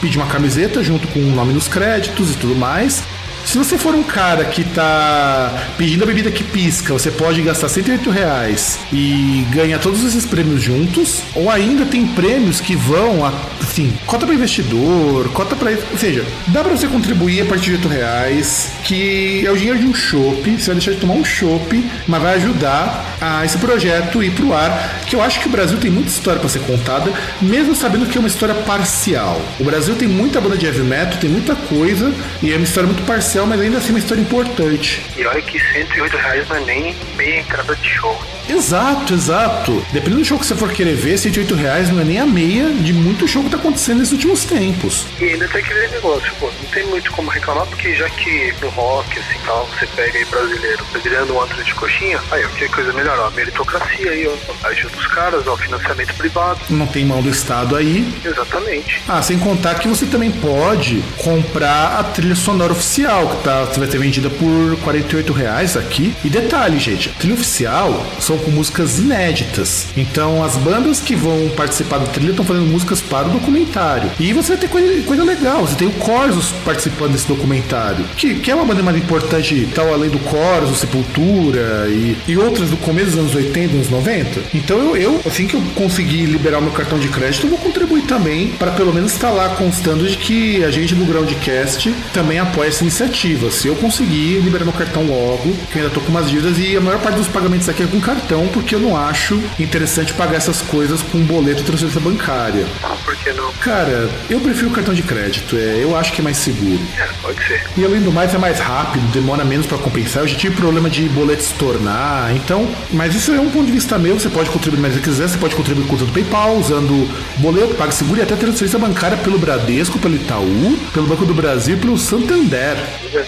pedir 0.00 0.18
uma 0.18 0.26
camiseta 0.26 0.82
junto 0.82 1.08
com 1.08 1.20
o 1.20 1.30
nome 1.34 1.52
nos 1.52 1.68
créditos 1.68 2.34
e 2.34 2.36
tudo 2.36 2.54
mais. 2.54 3.02
Se 3.44 3.58
você 3.58 3.76
for 3.76 3.94
um 3.94 4.02
cara 4.02 4.44
que 4.44 4.64
tá 4.64 5.52
pedindo 5.76 6.04
a 6.04 6.06
bebida 6.06 6.30
que 6.30 6.42
pisca, 6.42 6.92
você 6.92 7.10
pode 7.10 7.42
gastar 7.42 7.68
108 7.68 8.08
reais 8.08 8.78
e 8.92 9.44
ganhar 9.50 9.78
todos 9.78 10.04
esses 10.04 10.24
prêmios 10.24 10.62
juntos. 10.62 11.22
Ou 11.34 11.50
ainda 11.50 11.84
tem 11.84 12.06
prêmios 12.06 12.60
que 12.60 12.74
vão, 12.74 13.26
assim, 13.60 13.92
cota 14.06 14.24
para 14.24 14.34
investidor, 14.34 15.28
cota 15.30 15.56
para. 15.56 15.70
Ou 15.70 15.98
seja, 15.98 16.24
dá 16.46 16.62
para 16.62 16.74
você 16.74 16.86
contribuir 16.86 17.42
a 17.42 17.44
partir 17.44 17.70
de 17.70 17.72
8 17.72 17.88
reais, 17.88 18.72
que 18.84 19.44
é 19.44 19.50
o 19.50 19.56
dinheiro 19.56 19.78
de 19.78 19.86
um 19.86 19.94
chopp. 19.94 20.50
Você 20.50 20.66
vai 20.66 20.76
deixar 20.76 20.92
de 20.92 20.98
tomar 20.98 21.14
um 21.14 21.24
chopp, 21.24 21.84
mas 22.06 22.22
vai 22.22 22.36
ajudar 22.36 23.16
a 23.20 23.44
esse 23.44 23.58
projeto 23.58 24.22
ir 24.22 24.30
pro 24.30 24.54
ar. 24.54 25.02
Que 25.06 25.16
eu 25.16 25.22
acho 25.22 25.40
que 25.40 25.48
o 25.48 25.50
Brasil 25.50 25.76
tem 25.78 25.90
muita 25.90 26.08
história 26.08 26.40
para 26.40 26.48
ser 26.48 26.60
contada, 26.60 27.12
mesmo 27.40 27.74
sabendo 27.74 28.06
que 28.06 28.16
é 28.16 28.20
uma 28.20 28.28
história 28.28 28.54
parcial. 28.54 29.42
O 29.60 29.64
Brasil 29.64 29.94
tem 29.94 30.08
muita 30.08 30.40
banda 30.40 30.56
de 30.56 30.64
heavy 30.64 30.80
metal, 30.80 31.18
tem 31.20 31.28
muita 31.28 31.54
coisa, 31.54 32.14
e 32.42 32.50
é 32.50 32.56
uma 32.56 32.64
história 32.64 32.86
muito 32.86 33.04
parcial 33.04 33.31
mas 33.40 33.60
ainda 33.60 33.78
assim 33.78 33.90
uma 33.90 33.98
história 33.98 34.20
importante. 34.20 35.02
E 35.16 35.24
olha 35.24 35.40
que 35.40 35.58
108 35.58 36.16
reais 36.18 36.48
não 36.48 36.56
é 36.56 36.60
nem 36.60 36.96
meia 37.16 37.40
entrada 37.40 37.74
de 37.76 37.88
show. 37.88 38.22
Exato, 38.48 39.14
exato. 39.14 39.84
Dependendo 39.92 40.22
do 40.22 40.24
show 40.24 40.38
que 40.38 40.46
você 40.46 40.54
for 40.54 40.72
querer 40.72 40.94
ver, 40.94 41.18
108 41.18 41.54
reais 41.54 41.90
não 41.90 42.00
é 42.00 42.04
nem 42.04 42.18
a 42.18 42.26
meia 42.26 42.68
de 42.70 42.92
muito 42.92 43.26
show 43.26 43.42
que 43.42 43.50
tá 43.50 43.56
acontecendo 43.56 43.98
nesses 43.98 44.12
últimos 44.12 44.44
tempos. 44.44 45.06
E 45.20 45.24
ainda 45.24 45.48
tem 45.48 45.62
aquele 45.62 45.88
negócio, 45.88 46.32
pô, 46.38 46.46
não 46.46 46.70
tem 46.70 46.86
muito 46.86 47.10
como 47.12 47.30
reclamar, 47.30 47.66
porque 47.66 47.94
já 47.94 48.08
que 48.10 48.54
no 48.60 48.68
rock, 48.70 49.18
assim, 49.18 49.38
tal, 49.46 49.68
você 49.68 49.86
pega 49.88 50.18
aí 50.18 50.24
brasileiro, 50.24 50.84
pedreando 50.92 51.34
um 51.34 51.40
antro 51.40 51.62
de 51.62 51.74
coxinha, 51.74 52.20
aí, 52.30 52.44
ó, 52.44 52.48
que 52.48 52.68
coisa 52.68 52.92
melhor, 52.92 53.18
ó, 53.18 53.26
a 53.26 53.30
meritocracia 53.30 54.10
aí, 54.10 54.26
ó, 54.26 54.68
ajuda 54.68 54.96
os 54.96 55.06
caras, 55.06 55.46
ó, 55.46 55.56
financiamento 55.56 56.14
privado. 56.14 56.60
Não 56.70 56.86
tem 56.86 57.04
mão 57.04 57.22
do 57.22 57.28
Estado 57.28 57.76
aí. 57.76 58.12
Exatamente. 58.24 59.02
Ah, 59.08 59.22
sem 59.22 59.38
contar 59.38 59.74
que 59.76 59.88
você 59.88 60.06
também 60.06 60.30
pode 60.30 61.02
comprar 61.18 61.98
a 61.98 62.04
trilha 62.04 62.34
sonora 62.34 62.72
oficial, 62.72 63.28
que 63.28 63.44
tá, 63.44 63.64
você 63.64 63.78
vai 63.78 63.88
ter 63.88 63.98
vendida 63.98 64.30
por 64.30 64.76
48 64.82 65.32
reais 65.32 65.76
aqui. 65.76 66.14
E 66.24 66.28
detalhe, 66.28 66.78
gente, 66.78 67.08
a 67.08 67.12
trilha 67.12 67.34
oficial 67.34 68.06
são 68.18 68.31
são 68.32 68.38
com 68.38 68.50
músicas 68.50 68.98
inéditas. 68.98 69.88
Então 69.96 70.42
as 70.42 70.56
bandas 70.56 71.00
que 71.00 71.14
vão 71.14 71.50
participar 71.50 71.98
da 71.98 72.06
trilha 72.06 72.30
estão 72.30 72.44
fazendo 72.44 72.66
músicas 72.66 73.00
para 73.00 73.28
o 73.28 73.30
documentário. 73.30 74.10
E 74.18 74.32
você 74.32 74.48
vai 74.48 74.58
ter 74.58 74.68
coisa, 74.68 75.02
coisa 75.02 75.24
legal, 75.24 75.62
você 75.62 75.74
tem 75.74 75.88
o 75.88 75.92
Corsos 75.92 76.52
participando 76.64 77.12
desse 77.12 77.28
documentário, 77.28 78.04
que, 78.16 78.36
que 78.36 78.50
é 78.50 78.54
uma 78.54 78.64
banda 78.64 78.82
mais 78.82 78.96
importante, 78.96 79.68
tal 79.74 79.92
além 79.92 80.08
do 80.08 80.18
Corsos, 80.20 80.78
Sepultura 80.78 81.86
e, 81.88 82.16
e 82.26 82.36
outras 82.36 82.70
do 82.70 82.76
começo 82.76 83.10
dos 83.10 83.18
anos 83.18 83.34
80, 83.34 83.74
anos 83.74 83.90
90. 83.90 84.40
Então 84.54 84.78
eu, 84.78 84.96
eu, 84.96 85.20
assim 85.26 85.46
que 85.46 85.54
eu 85.54 85.62
conseguir 85.74 86.24
liberar 86.26 86.60
meu 86.60 86.72
cartão 86.72 86.98
de 86.98 87.08
crédito, 87.08 87.46
eu 87.46 87.50
vou 87.50 87.58
contribuir 87.58 88.02
também 88.02 88.48
para 88.52 88.70
pelo 88.70 88.92
menos 88.92 89.12
estar 89.12 89.30
lá 89.30 89.50
constando 89.50 90.08
de 90.08 90.16
que 90.16 90.64
a 90.64 90.70
gente 90.70 90.94
do 90.94 91.04
Groundcast 91.04 91.92
também 92.12 92.38
apoia 92.38 92.68
essa 92.68 92.82
iniciativa. 92.82 93.50
Se 93.50 93.68
eu 93.68 93.74
conseguir 93.76 94.40
liberar 94.40 94.64
meu 94.64 94.72
cartão 94.72 95.04
logo, 95.04 95.52
que 95.70 95.78
eu 95.78 95.82
ainda 95.82 95.94
tô 95.94 96.00
com 96.00 96.08
umas 96.08 96.30
dívidas 96.30 96.58
e 96.58 96.76
a 96.76 96.80
maior 96.80 97.00
parte 97.00 97.16
dos 97.16 97.28
pagamentos 97.28 97.68
aqui 97.68 97.82
é 97.82 97.86
com 97.86 98.00
cartão, 98.00 98.21
porque 98.48 98.74
eu 98.74 98.80
não 98.80 98.96
acho 98.96 99.40
interessante 99.58 100.12
pagar 100.14 100.36
essas 100.36 100.62
coisas 100.62 101.02
com 101.02 101.20
boleto 101.20 101.62
e 101.62 101.64
transferência 101.64 102.00
bancária. 102.00 102.66
Ah, 102.82 102.96
por 103.04 103.16
que 103.16 103.32
não? 103.32 103.52
Cara, 103.54 104.08
eu 104.28 104.40
prefiro 104.40 104.70
cartão 104.70 104.94
de 104.94 105.02
crédito, 105.02 105.56
é, 105.56 105.82
eu 105.82 105.96
acho 105.96 106.12
que 106.12 106.20
é 106.20 106.24
mais 106.24 106.36
seguro. 106.36 106.80
É, 106.98 107.08
pode 107.20 107.46
ser. 107.46 107.62
E 107.76 107.84
além 107.84 108.00
do 108.00 108.12
mais, 108.12 108.34
é 108.34 108.38
mais 108.38 108.58
rápido, 108.58 109.02
demora 109.12 109.44
menos 109.44 109.66
para 109.66 109.78
compensar. 109.78 110.22
Eu 110.22 110.28
já 110.28 110.36
tive 110.36 110.56
problema 110.56 110.88
de 110.88 111.08
boleto 111.08 111.42
se 111.42 111.54
tornar, 111.54 112.34
então. 112.34 112.68
Mas 112.92 113.14
isso 113.14 113.32
é 113.32 113.40
um 113.40 113.50
ponto 113.50 113.66
de 113.66 113.72
vista 113.72 113.98
meu. 113.98 114.18
Você 114.18 114.28
pode 114.28 114.50
contribuir 114.50 114.80
mais 114.80 114.94
se 114.94 115.00
quiser, 115.00 115.28
você 115.28 115.38
pode 115.38 115.54
contribuir 115.54 115.86
com 115.86 115.96
o 115.96 116.08
PayPal, 116.08 116.56
usando 116.56 117.08
boleto, 117.38 117.74
PagSeguro 117.74 118.20
e 118.20 118.22
até 118.22 118.36
transferência 118.36 118.78
bancária 118.78 119.16
pelo 119.16 119.38
Bradesco, 119.38 119.98
pelo 119.98 120.14
Itaú, 120.14 120.78
pelo 120.92 121.06
Banco 121.06 121.24
do 121.24 121.34
Brasil 121.34 121.76
e 121.76 121.78
pelo 121.78 121.98
Santander. 121.98 122.76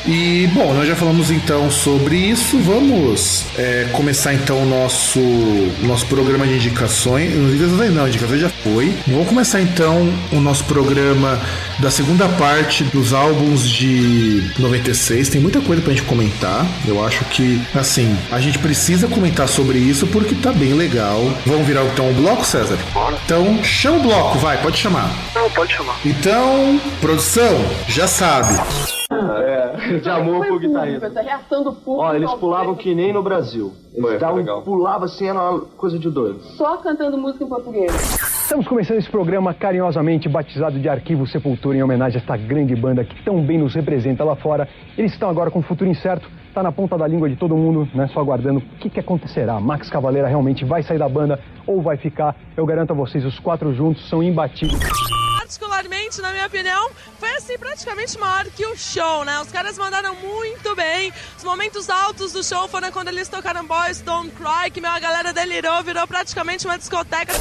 E, 0.06 0.48
bom, 0.52 0.72
nós 0.74 0.86
já 0.86 0.96
falamos 0.96 1.30
então 1.30 1.70
sobre 1.70 2.16
isso. 2.16 2.58
Vamos 2.58 3.46
é, 3.56 3.88
começar 3.92 4.34
então 4.34 4.62
o 4.62 4.66
nosso, 4.66 4.83
nosso 5.82 6.06
programa 6.06 6.46
de 6.46 6.54
indicações. 6.54 7.32
Não, 7.92 8.06
indicações 8.08 8.40
já 8.40 8.48
foi. 8.48 8.94
Vamos 9.06 9.28
começar 9.28 9.60
então 9.60 10.12
o 10.32 10.40
nosso 10.40 10.64
programa 10.64 11.40
da 11.78 11.90
segunda 11.90 12.28
parte 12.28 12.84
dos 12.84 13.12
álbuns 13.12 13.68
de 13.68 14.50
96. 14.58 15.28
Tem 15.28 15.40
muita 15.40 15.60
coisa 15.60 15.82
pra 15.82 15.92
gente 15.92 16.04
comentar. 16.04 16.66
Eu 16.86 17.04
acho 17.04 17.24
que, 17.26 17.60
assim, 17.74 18.16
a 18.30 18.40
gente 18.40 18.58
precisa 18.58 19.06
comentar 19.08 19.48
sobre 19.48 19.78
isso 19.78 20.06
porque 20.08 20.34
tá 20.34 20.52
bem 20.52 20.74
legal. 20.74 21.20
Vamos 21.46 21.66
virar 21.66 21.84
então 21.84 22.10
o 22.10 22.14
bloco, 22.14 22.44
César? 22.44 22.78
Bora. 22.92 23.16
Então, 23.24 23.62
chama 23.62 23.98
o 23.98 24.02
bloco, 24.02 24.38
vai, 24.38 24.58
pode 24.58 24.78
chamar. 24.78 25.10
Não, 25.34 25.50
pode 25.50 25.72
chamar. 25.74 25.96
Então, 26.04 26.80
produção, 27.00 27.64
já 27.88 28.06
sabe. 28.06 28.54
É, 29.46 29.53
de 30.02 30.10
amor 30.10 30.46
pro 30.46 30.58
guitarrista. 30.58 31.06
Essa 31.06 31.22
reação 31.22 31.64
do 31.64 31.72
público. 31.72 32.02
Ó, 32.02 32.14
eles 32.14 32.32
pulavam 32.34 32.74
que 32.74 32.94
nem 32.94 33.12
no 33.12 33.22
Brasil. 33.22 33.72
Eles 33.92 34.10
Foi, 34.10 34.18
davam, 34.18 34.36
legal. 34.36 34.62
pulavam 34.62 35.04
assim, 35.04 35.28
era 35.28 35.38
uma 35.38 35.60
coisa 35.60 35.98
de 35.98 36.10
doido. 36.10 36.40
Só 36.56 36.76
cantando 36.78 37.16
música 37.16 37.44
em 37.44 37.48
português. 37.48 37.92
Estamos 38.42 38.68
começando 38.68 38.98
esse 38.98 39.10
programa 39.10 39.54
carinhosamente 39.54 40.28
batizado 40.28 40.78
de 40.78 40.88
Arquivo 40.88 41.26
Sepultura 41.26 41.78
em 41.78 41.82
homenagem 41.82 42.18
a 42.18 42.20
esta 42.20 42.36
grande 42.36 42.76
banda 42.76 43.04
que 43.04 43.22
tão 43.24 43.40
bem 43.42 43.58
nos 43.58 43.74
representa 43.74 44.22
lá 44.22 44.36
fora. 44.36 44.68
Eles 44.98 45.12
estão 45.12 45.30
agora 45.30 45.50
com 45.50 45.60
o 45.60 45.62
futuro 45.62 45.88
incerto, 45.88 46.28
tá 46.52 46.62
na 46.62 46.70
ponta 46.70 46.96
da 46.98 47.06
língua 47.06 47.28
de 47.28 47.36
todo 47.36 47.56
mundo, 47.56 47.88
né? 47.94 48.06
Só 48.08 48.20
aguardando 48.20 48.58
o 48.58 48.78
que, 48.78 48.90
que 48.90 49.00
acontecerá. 49.00 49.58
Max 49.60 49.88
Cavaleira 49.88 50.28
realmente 50.28 50.64
vai 50.64 50.82
sair 50.82 50.98
da 50.98 51.08
banda 51.08 51.40
ou 51.66 51.80
vai 51.80 51.96
ficar? 51.96 52.36
Eu 52.56 52.66
garanto 52.66 52.92
a 52.92 52.94
vocês, 52.94 53.24
os 53.24 53.38
quatro 53.38 53.72
juntos 53.72 54.08
são 54.08 54.22
imbatíveis. 54.22 54.78
Particularmente, 55.44 56.22
na 56.22 56.32
minha 56.32 56.46
opinião, 56.46 56.90
foi 57.18 57.28
assim 57.36 57.58
praticamente 57.58 58.18
maior 58.18 58.46
que 58.46 58.64
o 58.64 58.76
show, 58.76 59.24
né? 59.24 59.38
Os 59.40 59.50
caras 59.50 59.76
mandaram 59.76 60.14
muito 60.14 60.74
bem. 60.74 61.12
Os 61.36 61.44
momentos 61.44 61.90
altos 61.90 62.32
do 62.32 62.42
show 62.42 62.66
foram 62.66 62.90
quando 62.90 63.08
eles 63.08 63.28
tocaram 63.28 63.66
Boys 63.66 64.00
Don't 64.00 64.30
Cry, 64.32 64.70
que 64.70 64.80
meu, 64.80 64.90
a 64.90 64.98
galera 64.98 65.32
delirou, 65.34 65.82
virou 65.82 66.06
praticamente 66.06 66.66
uma 66.66 66.78
discoteca. 66.78 67.34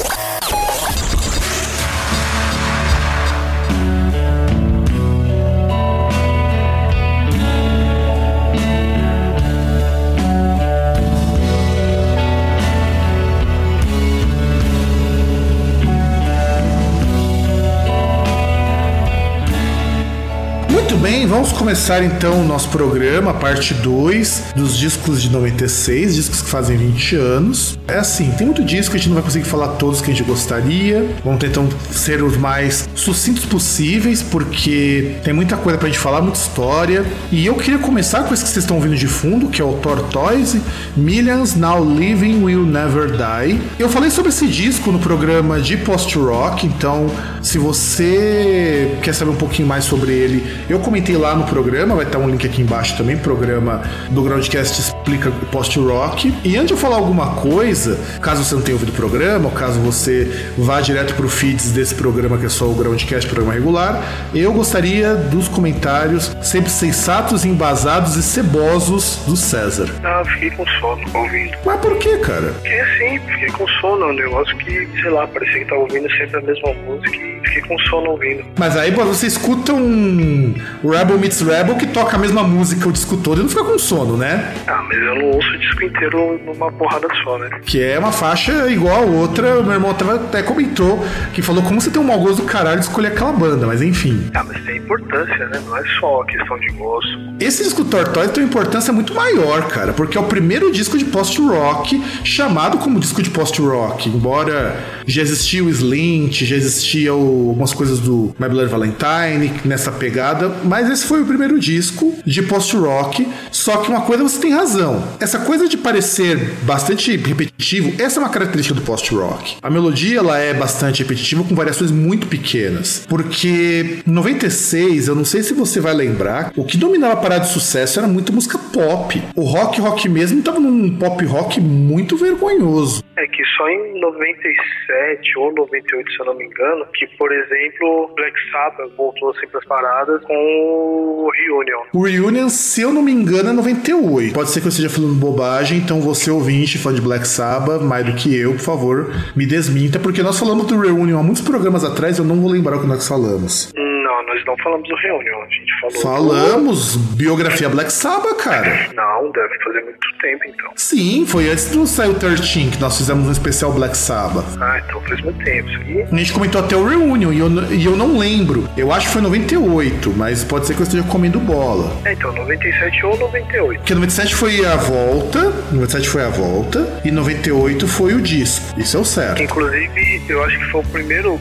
Bem, 21.04 21.26
vamos 21.26 21.52
começar 21.52 22.02
então 22.02 22.40
o 22.40 22.44
nosso 22.44 22.70
programa, 22.70 23.34
parte 23.34 23.74
2 23.74 24.54
dos 24.56 24.74
discos 24.74 25.20
de 25.20 25.28
96, 25.28 26.14
discos 26.14 26.40
que 26.40 26.48
fazem 26.48 26.78
20 26.78 27.16
anos. 27.16 27.78
É 27.86 27.98
assim, 27.98 28.30
tem 28.30 28.46
muito 28.46 28.64
disco, 28.64 28.94
a 28.94 28.96
gente 28.96 29.08
não 29.08 29.16
vai 29.16 29.22
conseguir 29.22 29.44
falar 29.44 29.68
todos 29.76 30.00
que 30.00 30.10
a 30.10 30.14
gente 30.14 30.26
gostaria. 30.26 31.06
Vamos 31.22 31.40
tentar 31.40 31.62
ser 31.90 32.22
os 32.22 32.38
mais 32.38 32.88
sucintos 32.94 33.44
possíveis, 33.44 34.22
porque 34.22 35.16
tem 35.22 35.34
muita 35.34 35.58
coisa 35.58 35.78
pra 35.78 35.88
gente 35.88 35.98
falar, 35.98 36.22
muita 36.22 36.38
história. 36.38 37.04
E 37.30 37.44
eu 37.44 37.54
queria 37.56 37.78
começar 37.78 38.22
com 38.22 38.32
esse 38.32 38.42
que 38.42 38.48
vocês 38.48 38.64
estão 38.64 38.76
ouvindo 38.76 38.96
de 38.96 39.06
fundo, 39.06 39.48
que 39.48 39.60
é 39.60 39.64
o 39.64 39.74
Tortoise, 39.74 40.58
Millions 40.96 41.54
Now 41.54 41.84
Living 41.84 42.42
Will 42.42 42.64
Never 42.64 43.10
Die. 43.10 43.60
Eu 43.78 43.90
falei 43.90 44.08
sobre 44.08 44.30
esse 44.30 44.46
disco 44.46 44.90
no 44.90 44.98
programa 44.98 45.60
de 45.60 45.76
post-rock, 45.76 46.66
então 46.66 47.10
se 47.42 47.58
você 47.58 48.96
quer 49.02 49.14
saber 49.14 49.32
um 49.32 49.36
pouquinho 49.36 49.68
mais 49.68 49.84
sobre 49.84 50.10
ele, 50.10 50.42
eu 50.66 50.78
comentei 50.94 51.16
lá 51.16 51.34
no 51.34 51.42
programa, 51.42 51.96
vai 51.96 52.04
estar 52.04 52.20
um 52.20 52.28
link 52.28 52.46
aqui 52.46 52.62
embaixo 52.62 52.96
também, 52.96 53.16
programa 53.16 53.82
do 54.10 54.22
Groundcast 54.22 54.80
explica 54.80 55.28
post-rock. 55.50 56.32
E 56.44 56.54
antes 56.54 56.68
de 56.68 56.72
eu 56.74 56.76
falar 56.76 56.98
alguma 56.98 57.34
coisa, 57.34 57.98
caso 58.20 58.44
você 58.44 58.54
não 58.54 58.62
tenha 58.62 58.76
ouvido 58.76 58.90
o 58.90 58.92
programa, 58.92 59.46
ou 59.46 59.50
caso 59.50 59.80
você 59.80 60.52
vá 60.56 60.80
direto 60.80 61.14
pro 61.14 61.28
feeds 61.28 61.72
desse 61.72 61.96
programa 61.96 62.38
que 62.38 62.46
é 62.46 62.48
só 62.48 62.66
o 62.66 62.74
Groundcast, 62.76 63.28
programa 63.28 63.54
regular, 63.54 64.00
eu 64.32 64.52
gostaria 64.52 65.16
dos 65.16 65.48
comentários 65.48 66.30
sempre 66.40 66.70
sensatos, 66.70 67.44
embasados 67.44 68.14
e 68.14 68.22
cebosos 68.22 69.18
do 69.26 69.36
César. 69.36 69.88
Ah, 70.04 70.22
fiquei 70.24 70.52
com 70.52 70.64
sono 70.78 71.02
ouvindo. 71.12 71.58
Mas 71.64 71.80
por 71.80 71.98
que, 71.98 72.18
cara? 72.18 72.52
Porque 72.52 72.68
assim, 72.68 73.18
fiquei 73.18 73.48
com 73.48 73.66
sono, 73.80 74.04
é 74.04 74.08
um 74.10 74.12
negócio 74.12 74.56
que, 74.58 74.88
sei 75.02 75.10
lá, 75.10 75.26
parecia 75.26 75.58
que 75.58 75.64
tava 75.64 75.80
ouvindo 75.80 76.08
sempre 76.12 76.36
a 76.36 76.40
mesma 76.40 76.72
música 76.86 77.16
e 77.16 77.40
fiquei 77.48 77.62
com 77.62 77.78
sono 77.80 78.10
ouvindo. 78.10 78.44
Mas 78.56 78.76
aí 78.76 78.92
você 78.92 79.26
escuta 79.26 79.72
um 79.72 80.54
Rebel 80.90 81.18
Meets 81.18 81.40
Rebel 81.40 81.76
que 81.76 81.86
toca 81.86 82.16
a 82.16 82.18
mesma 82.18 82.42
música 82.42 82.88
o 82.88 82.92
disco 82.92 83.16
todo 83.16 83.40
e 83.40 83.42
não 83.42 83.48
fica 83.48 83.64
com 83.64 83.78
sono, 83.78 84.16
né? 84.16 84.54
Ah, 84.66 84.82
mas 84.88 84.98
eu 84.98 85.14
não 85.16 85.24
ouço 85.30 85.48
o 85.48 85.58
disco 85.58 85.84
inteiro 85.84 86.40
numa 86.46 86.70
porrada 86.72 87.06
só, 87.22 87.38
né? 87.38 87.50
Que 87.64 87.82
é 87.82 87.98
uma 87.98 88.12
faixa 88.12 88.68
igual 88.70 88.96
a 89.02 89.06
outra. 89.06 89.60
O 89.60 89.64
meu 89.64 89.72
irmão 89.74 89.90
até, 89.90 90.04
até 90.10 90.42
comentou 90.42 91.04
que 91.32 91.42
falou 91.42 91.62
como 91.62 91.80
você 91.80 91.90
tem 91.90 92.00
um 92.00 92.04
mau 92.04 92.18
gosto 92.20 92.42
do 92.42 92.44
caralho 92.48 92.78
de 92.80 92.86
escolher 92.86 93.08
aquela 93.08 93.32
banda, 93.32 93.66
mas 93.66 93.82
enfim. 93.82 94.30
Ah, 94.34 94.44
mas 94.44 94.62
tem 94.64 94.76
importância, 94.78 95.46
né? 95.48 95.60
Não 95.66 95.76
é 95.76 95.82
só 96.00 96.22
questão 96.24 96.58
de 96.58 96.68
gosto. 96.72 97.10
Esse 97.40 97.64
disco 97.64 97.84
Tortoise 97.84 98.32
tem 98.32 98.44
uma 98.44 98.48
importância 98.50 98.92
muito 98.92 99.14
maior, 99.14 99.66
cara, 99.68 99.92
porque 99.92 100.16
é 100.16 100.20
o 100.20 100.24
primeiro 100.24 100.70
disco 100.72 100.96
de 100.96 101.04
post-rock 101.04 102.02
chamado 102.22 102.78
como 102.78 102.98
disco 103.00 103.22
de 103.22 103.30
post-rock. 103.30 104.08
Embora 104.08 104.76
já 105.06 105.22
existia 105.22 105.62
o 105.64 105.68
Slint, 105.68 106.42
já 106.44 106.56
existia 106.56 107.12
o- 107.14 107.48
algumas 107.50 107.72
coisas 107.74 107.98
do 107.98 108.34
My 108.38 108.48
Bloody 108.48 108.70
Valentine 108.70 109.52
nessa 109.64 109.90
pegada, 109.92 110.50
mas 110.64 110.73
esse 110.82 111.06
foi 111.06 111.22
o 111.22 111.26
primeiro 111.26 111.58
disco 111.58 112.14
de 112.24 112.42
post-rock. 112.42 113.26
Só 113.50 113.78
que 113.78 113.88
uma 113.88 114.02
coisa 114.02 114.22
você 114.22 114.40
tem 114.40 114.52
razão: 114.52 115.02
essa 115.20 115.38
coisa 115.38 115.68
de 115.68 115.76
parecer 115.76 116.36
bastante 116.62 117.16
repetitivo, 117.16 118.00
essa 118.02 118.18
é 118.18 118.22
uma 118.22 118.30
característica 118.30 118.78
do 118.78 118.84
post-rock. 118.84 119.56
A 119.62 119.70
melodia 119.70 120.18
ela 120.18 120.38
é 120.38 120.54
bastante 120.54 121.02
repetitiva 121.02 121.44
com 121.44 121.54
variações 121.54 121.90
muito 121.90 122.26
pequenas, 122.26 123.06
porque 123.08 124.02
em 124.06 124.10
96, 124.10 125.08
eu 125.08 125.14
não 125.14 125.24
sei 125.24 125.42
se 125.42 125.54
você 125.54 125.80
vai 125.80 125.94
lembrar, 125.94 126.52
o 126.56 126.64
que 126.64 126.76
dominava 126.76 127.14
a 127.14 127.16
parada 127.16 127.44
de 127.44 127.52
sucesso 127.52 127.98
era 127.98 128.08
muito 128.08 128.32
música 128.32 128.58
pop. 128.58 129.22
O 129.36 129.42
rock 129.42 129.80
rock 129.80 130.08
mesmo 130.08 130.42
tava 130.42 130.60
num 130.60 130.98
pop 130.98 131.24
rock 131.24 131.60
muito 131.60 132.16
vergonhoso. 132.16 133.02
É 133.16 133.26
que 133.26 133.44
só 133.56 133.68
em 133.68 134.00
97 134.00 135.38
ou 135.38 135.52
98, 135.54 136.10
se 136.10 136.20
eu 136.20 136.26
não 136.26 136.34
me 136.34 136.44
engano, 136.44 136.86
que, 136.94 137.06
por 137.16 137.32
exemplo, 137.32 138.12
Black 138.16 138.36
Sabbath 138.50 138.90
voltou 138.96 139.30
assim 139.30 139.46
pras 139.48 139.64
paradas 139.66 140.22
com 140.24 140.34
o 140.54 141.30
Reunion. 141.30 141.82
O 141.92 142.04
Reunion, 142.04 142.48
se 142.48 142.82
eu 142.82 142.92
não 142.92 143.02
me 143.02 143.12
engano, 143.12 143.50
é 143.50 143.52
98. 143.52 144.32
Pode 144.32 144.50
ser 144.50 144.60
que 144.60 144.66
eu 144.66 144.70
esteja 144.70 144.88
falando 144.88 145.14
bobagem, 145.14 145.78
então 145.78 146.00
você 146.00 146.30
ouvinte, 146.30 146.78
fã 146.78 146.92
de 146.92 147.00
Black 147.00 147.26
Sabbath, 147.26 147.82
mais 147.82 148.06
do 148.06 148.14
que 148.14 148.34
eu, 148.34 148.52
por 148.52 148.60
favor, 148.60 149.10
me 149.34 149.46
desminta, 149.46 149.98
porque 149.98 150.22
nós 150.22 150.38
falamos 150.38 150.66
do 150.66 150.78
Reunion 150.78 151.18
há 151.18 151.22
muitos 151.22 151.42
programas 151.42 151.84
atrás, 151.84 152.18
eu 152.18 152.24
não 152.24 152.36
vou 152.36 152.50
lembrar 152.50 152.76
o 152.76 152.80
que 152.80 152.86
nós 152.86 153.06
falamos. 153.06 153.72
Não, 153.74 154.26
nós 154.26 154.44
não 154.44 154.56
falamos 154.58 154.88
do 154.88 154.94
Reunion, 154.96 155.40
a 155.40 155.48
gente 155.48 155.80
falou. 155.80 156.02
Falamos, 156.02 156.96
biografia 156.96 157.68
Black 157.68 157.92
Sabbath, 157.92 158.36
cara. 158.36 158.88
Do... 158.88 158.94
Não, 158.94 159.32
deve 159.32 159.58
fazer 159.62 159.82
muito 159.82 159.98
tempo 160.20 160.44
então. 160.46 160.70
Sim, 160.76 161.24
foi 161.26 161.48
antes 161.48 161.70
do 161.70 161.86
Saiu 161.86 162.14
13 162.14 162.70
que 162.70 162.80
nós 162.80 162.96
fizemos 162.96 163.26
um 163.26 163.32
especial 163.32 163.72
Black 163.72 163.96
Sabbath. 163.96 164.44
Ah, 164.60 164.80
então 164.86 165.00
faz 165.02 165.20
muito 165.22 165.42
tempo 165.44 165.68
isso 165.68 165.80
aqui. 165.80 166.02
A 166.02 166.16
gente 166.16 166.32
comentou 166.32 166.60
até 166.60 166.76
o 166.76 166.86
Reunion 166.86 167.32
e 167.32 167.38
eu, 167.38 167.48
e 167.72 167.84
eu 167.84 167.96
não 167.96 168.18
lembro. 168.18 168.68
Eu 168.76 168.92
acho 168.92 169.06
que 169.06 169.12
foi 169.12 169.22
98, 169.22 170.12
mas 170.16 170.43
pode 170.44 170.66
ser 170.66 170.74
que 170.74 170.80
eu 170.80 170.84
esteja 170.84 171.02
comendo 171.04 171.38
bola. 171.40 171.90
É, 172.04 172.12
então 172.12 172.32
97 172.32 173.06
ou 173.06 173.18
98. 173.18 173.78
Porque 173.80 173.94
97 173.94 174.34
foi 174.34 174.64
a 174.64 174.76
volta, 174.76 175.52
97 175.72 176.08
foi 176.08 176.24
a 176.24 176.28
volta 176.28 177.00
e 177.04 177.10
98 177.10 177.86
foi 177.88 178.14
o 178.14 178.20
disco. 178.20 178.64
Isso 178.78 178.96
é 178.96 179.00
o 179.00 179.04
certo. 179.04 179.42
Inclusive, 179.42 180.22
eu 180.28 180.42
acho 180.44 180.58
que 180.58 180.64
foi 180.66 180.80
o 180.80 180.84
primeiro, 180.84 181.38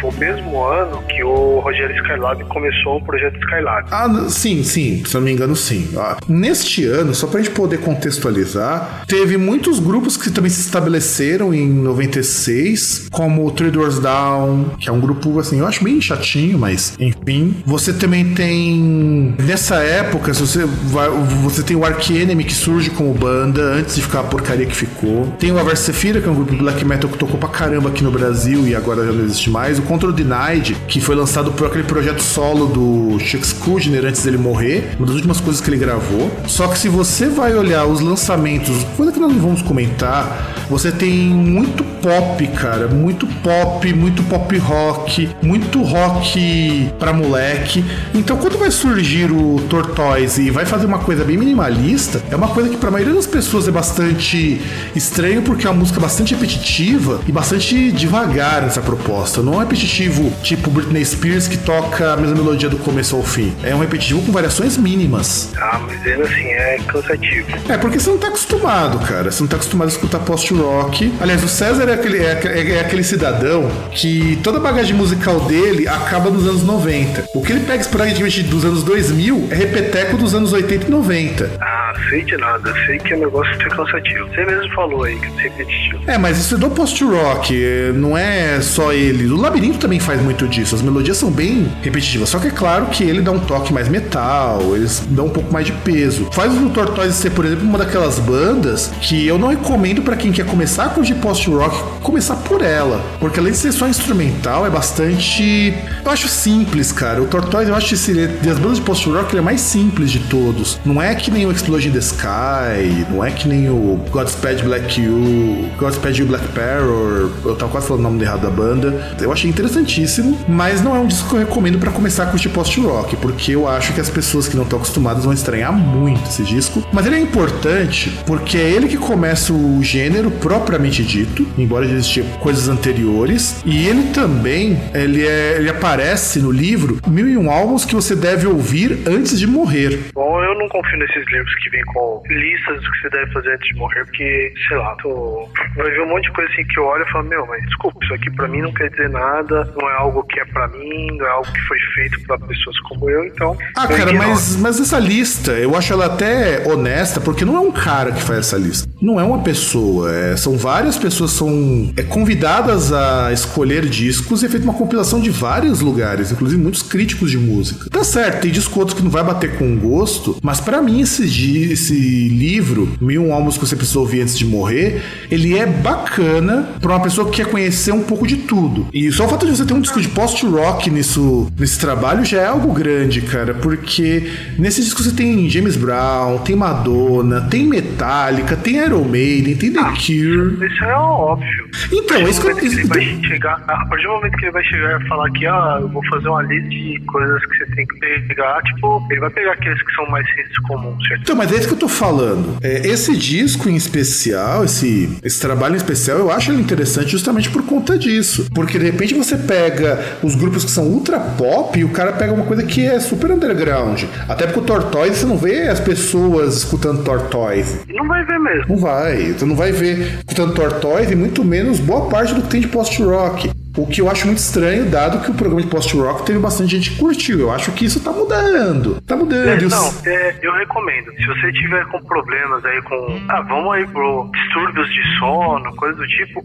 foi 0.00 0.10
o 0.10 0.12
mesmo 0.12 0.62
ano 0.62 1.02
que 1.08 1.22
o 1.22 1.60
Rogério 1.60 1.94
Skylab 1.96 2.44
começou 2.44 2.96
o 2.96 3.04
projeto 3.04 3.38
Skylab. 3.38 3.88
Ah, 3.90 4.26
sim, 4.28 4.62
sim, 4.62 5.02
se 5.04 5.14
eu 5.14 5.20
não 5.20 5.26
me 5.26 5.32
engano, 5.32 5.56
sim. 5.56 5.90
Ah, 5.96 6.16
neste 6.28 6.84
ano, 6.84 7.14
só 7.14 7.26
pra 7.26 7.40
gente 7.40 7.52
poder 7.52 7.78
contextualizar, 7.78 9.04
teve 9.06 9.36
muitos 9.36 9.78
grupos 9.78 10.16
que 10.16 10.30
também 10.30 10.50
se 10.50 10.60
estabeleceram 10.60 11.52
em 11.54 11.68
96, 11.68 13.08
como 13.10 13.46
o 13.46 13.50
Three 13.50 13.70
Doors 13.70 13.98
Down, 13.98 14.70
que 14.78 14.88
é 14.88 14.92
um 14.92 15.00
grupo, 15.00 15.38
assim, 15.38 15.58
eu 15.60 15.66
acho 15.66 15.82
bem 15.82 16.00
chatinho, 16.00 16.58
mas 16.58 16.94
enfim. 16.98 17.62
Você 17.66 17.92
também 17.92 18.34
tem, 18.38 19.34
nessa 19.36 19.82
época, 19.82 20.32
se 20.32 20.40
você 20.40 20.64
vai, 20.64 21.10
você 21.42 21.60
tem 21.60 21.76
o 21.76 21.84
Ark 21.84 22.16
Enemy 22.16 22.44
que 22.44 22.54
surge 22.54 22.88
como 22.88 23.12
banda, 23.12 23.60
antes 23.60 23.96
de 23.96 24.02
ficar 24.02 24.20
a 24.20 24.22
porcaria 24.22 24.64
que 24.64 24.76
ficou. 24.76 25.26
Tem 25.40 25.50
o 25.50 25.58
Averse 25.58 25.82
Sephira, 25.82 26.20
que 26.20 26.28
é 26.28 26.30
um 26.30 26.36
grupo 26.36 26.52
de 26.52 26.58
black 26.58 26.84
metal 26.84 27.10
que 27.10 27.18
tocou 27.18 27.36
pra 27.36 27.48
caramba 27.48 27.88
aqui 27.88 28.04
no 28.04 28.12
Brasil 28.12 28.68
e 28.68 28.76
agora 28.76 29.04
já 29.04 29.10
não 29.10 29.24
existe 29.24 29.50
mais. 29.50 29.80
O 29.80 29.82
Control 29.82 30.12
Denied, 30.12 30.76
que 30.86 31.00
foi 31.00 31.16
lançado 31.16 31.50
por 31.50 31.66
aquele 31.66 31.82
projeto 31.82 32.22
solo 32.22 32.66
do 32.66 33.18
Chuck 33.18 33.44
Schuldiner 33.44 34.04
antes 34.04 34.22
dele 34.22 34.38
morrer, 34.38 34.94
uma 34.96 35.06
das 35.06 35.16
últimas 35.16 35.40
coisas 35.40 35.60
que 35.60 35.68
ele 35.68 35.78
gravou. 35.78 36.30
Só 36.46 36.68
que 36.68 36.78
se 36.78 36.88
você 36.88 37.26
vai 37.26 37.52
olhar 37.56 37.86
os 37.86 38.00
lançamentos, 38.00 38.84
coisa 38.96 39.10
que 39.10 39.18
nós 39.18 39.32
não 39.32 39.40
vamos 39.40 39.62
comentar, 39.62 40.64
você 40.70 40.92
tem 40.92 41.10
muito 41.10 41.82
pop, 41.82 42.46
cara, 42.48 42.86
muito 42.86 43.26
pop, 43.26 43.92
muito 43.92 44.22
pop 44.24 44.56
rock, 44.58 45.28
muito 45.42 45.82
rock 45.82 46.88
pra 46.98 47.12
moleque. 47.12 47.84
Então 48.14 48.27
quando 48.36 48.58
vai 48.58 48.70
surgir 48.70 49.30
o 49.30 49.60
Tortoise 49.68 50.42
e 50.42 50.50
vai 50.50 50.66
fazer 50.66 50.86
uma 50.86 50.98
coisa 50.98 51.24
bem 51.24 51.36
minimalista, 51.36 52.22
é 52.30 52.36
uma 52.36 52.48
coisa 52.48 52.68
que 52.68 52.76
pra 52.76 52.90
maioria 52.90 53.14
das 53.14 53.26
pessoas 53.26 53.68
é 53.68 53.70
bastante 53.70 54.60
estranho 54.94 55.42
porque 55.42 55.66
é 55.66 55.70
uma 55.70 55.78
música 55.78 56.00
bastante 56.00 56.34
repetitiva 56.34 57.20
e 57.26 57.32
bastante 57.32 57.90
devagar 57.92 58.62
nessa 58.62 58.80
proposta. 58.80 59.42
Não 59.42 59.54
é 59.54 59.58
repetitivo 59.64 60.32
tipo 60.42 60.70
Britney 60.70 61.04
Spears 61.04 61.48
que 61.48 61.56
toca 61.56 62.12
a 62.12 62.16
mesma 62.16 62.36
melodia 62.36 62.68
do 62.68 62.78
começo 62.78 63.16
ao 63.16 63.22
fim. 63.22 63.54
É 63.62 63.74
um 63.74 63.78
repetitivo 63.78 64.22
com 64.22 64.32
variações 64.32 64.76
mínimas. 64.76 65.50
Ah, 65.56 65.80
mas 65.86 66.06
ainda 66.06 66.24
assim 66.24 66.44
é 66.44 66.78
cansativo. 66.86 67.46
É 67.68 67.78
porque 67.78 67.98
você 67.98 68.10
não 68.10 68.18
tá 68.18 68.28
acostumado, 68.28 68.98
cara. 69.06 69.30
Você 69.30 69.42
não 69.42 69.48
tá 69.48 69.56
acostumado 69.56 69.88
a 69.88 69.92
escutar 69.92 70.18
post-rock. 70.20 71.12
Aliás, 71.20 71.42
o 71.42 71.48
César 71.48 71.88
é 71.88 71.94
aquele, 71.94 72.18
é, 72.18 72.40
é, 72.44 72.70
é 72.76 72.80
aquele 72.80 73.04
cidadão 73.04 73.70
que 73.92 74.38
toda 74.42 74.58
a 74.58 74.60
bagagem 74.60 74.94
musical 74.94 75.40
dele 75.40 75.86
acaba 75.88 76.30
nos 76.30 76.46
anos 76.46 76.62
90. 76.62 77.28
O 77.34 77.42
que 77.42 77.52
ele 77.52 77.60
pega 77.60 77.80
esporadicamente 78.18 78.42
dos 78.42 78.64
anos 78.64 78.82
2000 78.82 79.48
é 79.50 79.54
repeteco 79.54 80.16
dos 80.16 80.34
anos 80.34 80.52
80 80.52 80.86
e 80.86 80.90
90. 80.90 81.50
Ah, 81.60 81.94
sei 82.08 82.24
de 82.24 82.36
nada. 82.36 82.74
Sei 82.86 82.98
que 82.98 83.14
o 83.14 83.18
negócio 83.18 83.52
é 83.52 83.68
cansativo. 83.68 84.28
Você 84.28 84.44
mesmo 84.44 84.74
falou 84.74 85.04
aí 85.04 85.18
que 85.18 85.26
é 85.26 85.42
repetitivo. 85.42 86.02
É, 86.06 86.18
mas 86.18 86.38
isso 86.38 86.54
é 86.54 86.58
do 86.58 86.70
post-rock, 86.70 87.54
não 87.94 88.16
é 88.16 88.60
só 88.60 88.92
ele. 88.92 89.26
O 89.26 89.36
Labirinto 89.36 89.78
também 89.78 90.00
faz 90.00 90.20
muito 90.20 90.46
disso. 90.48 90.74
As 90.74 90.82
melodias 90.82 91.16
são 91.16 91.30
bem 91.30 91.70
repetitivas. 91.82 92.28
Só 92.28 92.38
que 92.38 92.48
é 92.48 92.50
claro 92.50 92.86
que 92.86 93.04
ele 93.04 93.20
dá 93.20 93.30
um 93.30 93.38
toque 93.38 93.72
mais 93.72 93.88
metal, 93.88 94.74
eles 94.74 95.00
dão 95.08 95.26
um 95.26 95.30
pouco 95.30 95.52
mais 95.52 95.66
de 95.66 95.72
peso. 95.72 96.28
Faz 96.32 96.52
o 96.54 96.70
Tortoise 96.70 97.14
ser, 97.14 97.30
por 97.30 97.44
exemplo, 97.44 97.64
uma 97.64 97.78
daquelas 97.78 98.18
bandas 98.18 98.92
que 99.00 99.26
eu 99.26 99.38
não 99.38 99.48
recomendo 99.48 100.02
para 100.02 100.16
quem 100.16 100.32
quer 100.32 100.46
começar 100.46 100.86
a 100.86 100.88
curtir 100.88 101.14
post-rock, 101.14 102.00
começar 102.02 102.36
por 102.36 102.62
ela. 102.62 103.00
Porque 103.20 103.38
além 103.38 103.52
de 103.52 103.58
ser 103.58 103.72
só 103.72 103.86
instrumental, 103.88 104.66
é 104.66 104.70
bastante. 104.70 105.74
Eu 106.04 106.10
acho 106.10 106.28
simples, 106.28 106.92
cara. 106.92 107.22
O 107.22 107.26
Tortoise, 107.26 107.70
eu 107.70 107.76
acho 107.76 107.88
que 107.88 107.96
esse, 108.08 108.26
das 108.44 108.58
bandas 108.58 108.78
de 108.78 108.82
post-rock, 108.82 109.32
ele 109.32 109.40
é 109.40 109.42
mais 109.42 109.60
simples 109.60 110.10
de 110.10 110.20
todos. 110.20 110.80
Não 110.84 111.00
é 111.00 111.14
que 111.14 111.30
nem 111.30 111.46
o 111.46 111.52
Explosion 111.52 111.90
in 111.90 111.92
the 111.92 111.98
Sky, 111.98 113.06
não 113.10 113.24
é 113.24 113.30
que 113.30 113.46
nem 113.46 113.68
o 113.68 114.00
Godspeed 114.10 114.62
Black 114.62 115.00
You, 115.00 115.70
Godspeed 115.78 116.18
You 116.18 116.26
Black 116.26 116.46
Parror. 116.48 117.30
Eu 117.44 117.56
tava 117.56 117.72
quase 117.72 117.86
falando 117.86 118.06
o 118.06 118.10
nome 118.10 118.24
errado 118.24 118.42
da 118.42 118.50
banda. 118.50 119.14
Eu 119.20 119.32
achei 119.32 119.48
interessantíssimo, 119.50 120.38
mas 120.48 120.82
não 120.82 120.96
é 120.96 120.98
um 120.98 121.06
disco 121.06 121.28
que 121.28 121.34
eu 121.34 121.40
recomendo 121.40 121.78
para 121.78 121.90
começar 121.90 122.24
a 122.24 122.26
curtir 122.26 122.48
post-rock, 122.48 123.16
porque 123.16 123.52
eu 123.52 123.68
acho 123.68 123.92
que 123.92 124.00
as 124.00 124.08
pessoas 124.08 124.48
que 124.48 124.56
não 124.56 124.64
estão 124.64 124.78
acostumadas 124.78 125.24
vão 125.24 125.32
estranhar 125.32 125.72
muito 125.72 126.28
esse 126.28 126.42
disco. 126.42 126.82
Mas 126.92 127.06
ele 127.06 127.16
é 127.16 127.20
importante 127.20 128.18
porque 128.26 128.56
é 128.56 128.70
ele 128.70 128.88
que 128.88 128.96
começa 128.96 129.52
o 129.52 129.82
gênero 129.82 130.30
propriamente 130.30 131.02
dito, 131.02 131.46
embora 131.56 131.86
já 131.86 131.94
existiam 131.94 132.26
coisas 132.40 132.68
anteriores. 132.68 133.56
E 133.64 133.86
ele 133.86 134.10
também, 134.12 134.78
ele, 134.94 135.26
é, 135.26 135.56
ele 135.58 135.68
aparece 135.68 136.38
no 136.40 136.50
livro 136.50 136.98
Mil 137.06 137.28
e 137.28 137.36
Um 137.36 137.50
Álbuns 137.50 137.84
que 137.84 137.94
você 138.00 138.14
deve 138.14 138.46
ouvir 138.46 138.98
antes 139.08 139.38
de 139.38 139.46
morrer. 139.46 139.98
Bom, 140.14 140.42
eu 140.42 140.54
não 140.56 140.68
confio 140.68 140.98
nesses 140.98 141.26
livros 141.32 141.52
que 141.56 141.70
vêm 141.70 141.84
com 141.86 142.22
listas 142.28 142.76
do 142.80 142.90
que 142.92 142.98
você 143.00 143.10
deve 143.10 143.32
fazer 143.32 143.54
antes 143.54 143.68
de 143.68 143.74
morrer, 143.74 144.04
porque, 144.04 144.52
sei 144.68 144.76
lá, 144.76 144.94
tô... 145.02 145.48
vai 145.76 145.90
ver 145.90 146.02
um 146.02 146.08
monte 146.08 146.24
de 146.24 146.32
coisa 146.32 146.50
assim 146.52 146.64
que 146.64 146.78
eu 146.78 146.84
olho 146.84 147.04
e 147.04 147.10
falo, 147.10 147.24
meu, 147.28 147.46
mas 147.46 147.62
desculpa, 147.64 147.98
isso 148.04 148.14
aqui 148.14 148.30
pra 148.30 148.46
mim 148.46 148.62
não 148.62 148.72
quer 148.72 148.88
dizer 148.90 149.10
nada, 149.10 149.72
não 149.76 149.90
é 149.90 149.94
algo 149.96 150.22
que 150.24 150.38
é 150.38 150.44
pra 150.44 150.68
mim, 150.68 151.06
não 151.16 151.26
é 151.26 151.30
algo 151.30 151.52
que 151.52 151.60
foi 151.62 151.78
feito 151.94 152.20
pra 152.26 152.38
pessoas 152.38 152.78
como 152.80 153.10
eu, 153.10 153.24
então. 153.24 153.56
Ah, 153.76 153.84
eu 153.84 153.96
cara, 153.96 154.10
ignoro. 154.10 154.28
mas, 154.28 154.56
mas 154.56 154.80
essa 154.80 154.98
lista, 154.98 155.52
eu 155.52 155.76
acho 155.76 155.92
ela 155.92 156.06
até 156.06 156.66
honesta, 156.68 157.20
porque 157.20 157.44
não 157.44 157.56
é 157.56 157.60
um 157.60 157.72
cara 157.72 158.12
que 158.12 158.22
faz 158.22 158.38
essa 158.40 158.56
lista. 158.56 158.88
Não 159.00 159.18
é 159.18 159.24
uma 159.24 159.42
pessoa. 159.42 160.12
é- 160.14 160.36
são 160.36 160.56
várias 160.56 160.96
pessoas 160.96 161.32
são 161.32 161.92
é, 161.96 162.02
convidadas 162.02 162.92
a 162.92 163.32
escolher 163.32 163.84
discos 163.86 164.42
e 164.42 164.46
é 164.46 164.48
feita 164.48 164.64
uma 164.64 164.74
compilação 164.74 165.20
de 165.20 165.30
vários 165.30 165.80
lugares, 165.80 166.30
inclusive 166.30 166.60
muitos 166.60 166.82
críticos 166.82 167.30
de 167.30 167.38
música. 167.38 167.87
Tá 167.90 168.04
certo, 168.04 168.42
tem 168.42 168.50
disco 168.50 168.78
outro 168.78 168.96
que 168.96 169.02
não 169.02 169.10
vai 169.10 169.24
bater 169.24 169.56
com 169.56 169.76
gosto, 169.76 170.36
mas 170.42 170.60
pra 170.60 170.80
mim 170.82 171.00
esse, 171.00 171.24
esse 171.72 172.28
livro, 172.28 172.96
Mil 173.00 173.32
Álbuns 173.32 173.56
que 173.56 173.66
você 173.66 173.76
precisa 173.76 173.98
ouvir 173.98 174.22
antes 174.22 174.36
de 174.36 174.44
morrer, 174.44 175.02
ele 175.30 175.56
é 175.56 175.66
bacana 175.66 176.68
pra 176.80 176.92
uma 176.92 177.00
pessoa 177.00 177.28
que 177.30 177.36
quer 177.42 177.50
conhecer 177.50 177.92
um 177.92 178.02
pouco 178.02 178.26
de 178.26 178.36
tudo. 178.36 178.86
E 178.92 179.10
só 179.12 179.26
o 179.26 179.28
fato 179.28 179.46
de 179.46 179.56
você 179.56 179.64
ter 179.64 179.74
um 179.74 179.80
disco 179.80 180.00
de 180.00 180.08
post-rock 180.08 180.90
nisso, 180.90 181.50
nesse 181.58 181.78
trabalho 181.78 182.24
já 182.24 182.40
é 182.42 182.46
algo 182.46 182.72
grande, 182.72 183.20
cara, 183.22 183.54
porque 183.54 184.30
nesse 184.58 184.82
disco 184.82 185.02
você 185.02 185.12
tem 185.12 185.48
James 185.48 185.76
Brown, 185.76 186.38
tem 186.38 186.56
Madonna, 186.56 187.42
tem 187.42 187.66
Metallica, 187.66 188.56
tem 188.56 188.76
Iron 188.76 189.04
Maiden, 189.04 189.56
tem 189.56 189.72
The 189.72 189.82
Cure. 189.82 190.66
Isso 190.66 190.84
é 190.84 190.94
óbvio. 190.94 191.67
Então, 191.92 192.16
é 192.16 192.22
isso 192.22 192.40
que 192.40 192.48
eu... 192.48 192.58
Ele 192.58 192.84
vai 192.86 193.00
chegar, 193.24 193.62
a 193.66 193.86
partir 193.86 194.04
do 194.04 194.12
momento 194.14 194.36
que 194.36 194.44
ele 194.44 194.52
vai 194.52 194.64
chegar 194.64 195.00
e 195.00 195.08
falar 195.08 195.30
que, 195.30 195.46
ah, 195.46 195.78
eu 195.80 195.88
vou 195.88 196.02
fazer 196.10 196.28
uma 196.28 196.42
lista 196.42 196.68
de 196.68 197.02
coisas 197.06 197.46
que 197.46 197.56
você 197.56 197.66
tem 197.74 197.86
que 197.86 197.98
pegar, 197.98 198.62
tipo, 198.62 199.06
ele 199.10 199.20
vai 199.20 199.30
pegar 199.30 199.52
aqueles 199.52 199.82
que 199.82 199.94
são 199.94 200.06
mais 200.10 200.26
senso 200.34 200.62
comum, 200.62 200.96
certo? 201.02 201.22
Então, 201.22 201.36
mas 201.36 201.52
é 201.52 201.56
isso 201.56 201.68
que 201.68 201.74
eu 201.74 201.78
tô 201.78 201.88
falando. 201.88 202.58
É, 202.62 202.86
esse 202.86 203.16
disco 203.16 203.68
em 203.68 203.76
especial, 203.76 204.64
esse, 204.64 205.18
esse 205.22 205.40
trabalho 205.40 205.74
em 205.74 205.76
especial, 205.76 206.18
eu 206.18 206.30
acho 206.30 206.50
ele 206.50 206.60
interessante 206.60 207.10
justamente 207.10 207.50
por 207.50 207.64
conta 207.64 207.98
disso. 207.98 208.48
Porque 208.54 208.78
de 208.78 208.86
repente 208.86 209.14
você 209.14 209.36
pega 209.36 209.98
os 210.22 210.34
grupos 210.34 210.64
que 210.64 210.70
são 210.70 210.84
ultra 210.84 211.18
pop 211.18 211.78
e 211.78 211.84
o 211.84 211.90
cara 211.90 212.12
pega 212.12 212.32
uma 212.32 212.44
coisa 212.44 212.62
que 212.64 212.84
é 212.84 212.98
super 213.00 213.30
underground. 213.30 214.04
Até 214.28 214.46
porque 214.46 214.60
o 214.60 214.62
Tortoise, 214.62 215.16
você 215.16 215.26
não 215.26 215.36
vê 215.36 215.68
as 215.68 215.80
pessoas 215.80 216.58
escutando 216.58 217.04
Tortoise. 217.04 217.80
Não 217.88 218.06
vai 218.06 218.24
ver 218.24 218.38
mesmo. 218.38 218.64
Não 218.68 218.76
vai. 218.76 219.32
Você 219.32 219.44
não 219.44 219.56
vai 219.56 219.72
ver 219.72 220.18
escutando 220.18 220.54
Tortoise 220.54 221.12
e 221.12 221.16
muito 221.16 221.44
menos 221.44 221.67
boa 221.78 222.08
parte 222.08 222.34
do 222.34 222.42
que 222.42 222.48
tem 222.48 222.60
de 222.60 222.68
post-rock. 222.68 223.50
O 223.76 223.86
que 223.86 224.00
eu 224.00 224.10
acho 224.10 224.26
muito 224.26 224.38
estranho, 224.38 224.86
dado 224.86 225.20
que 225.20 225.30
o 225.30 225.34
programa 225.34 225.62
de 225.62 225.68
post-rock 225.68 226.24
teve 226.26 226.40
bastante 226.40 226.74
gente 226.76 226.90
que 226.90 226.96
curtiu. 226.96 227.38
Eu 227.38 227.52
acho 227.52 227.70
que 227.72 227.84
isso 227.84 228.00
tá 228.00 228.10
mudando. 228.10 229.00
Tá 229.02 229.14
mudando. 229.14 229.46
É, 229.46 229.60
não, 229.68 229.94
é, 230.04 230.34
eu 230.42 230.52
recomendo. 230.54 231.12
Se 231.12 231.24
você 231.26 231.52
tiver 231.52 231.84
com 231.86 232.02
problemas 232.02 232.64
aí 232.64 232.82
com. 232.82 233.20
Ah, 233.28 233.40
vamos 233.42 233.72
aí 233.74 233.86
pro 233.86 234.28
distúrbios 234.34 234.88
de 234.88 235.18
sono, 235.20 235.76
coisa 235.76 235.96
do 235.96 236.06
tipo, 236.08 236.44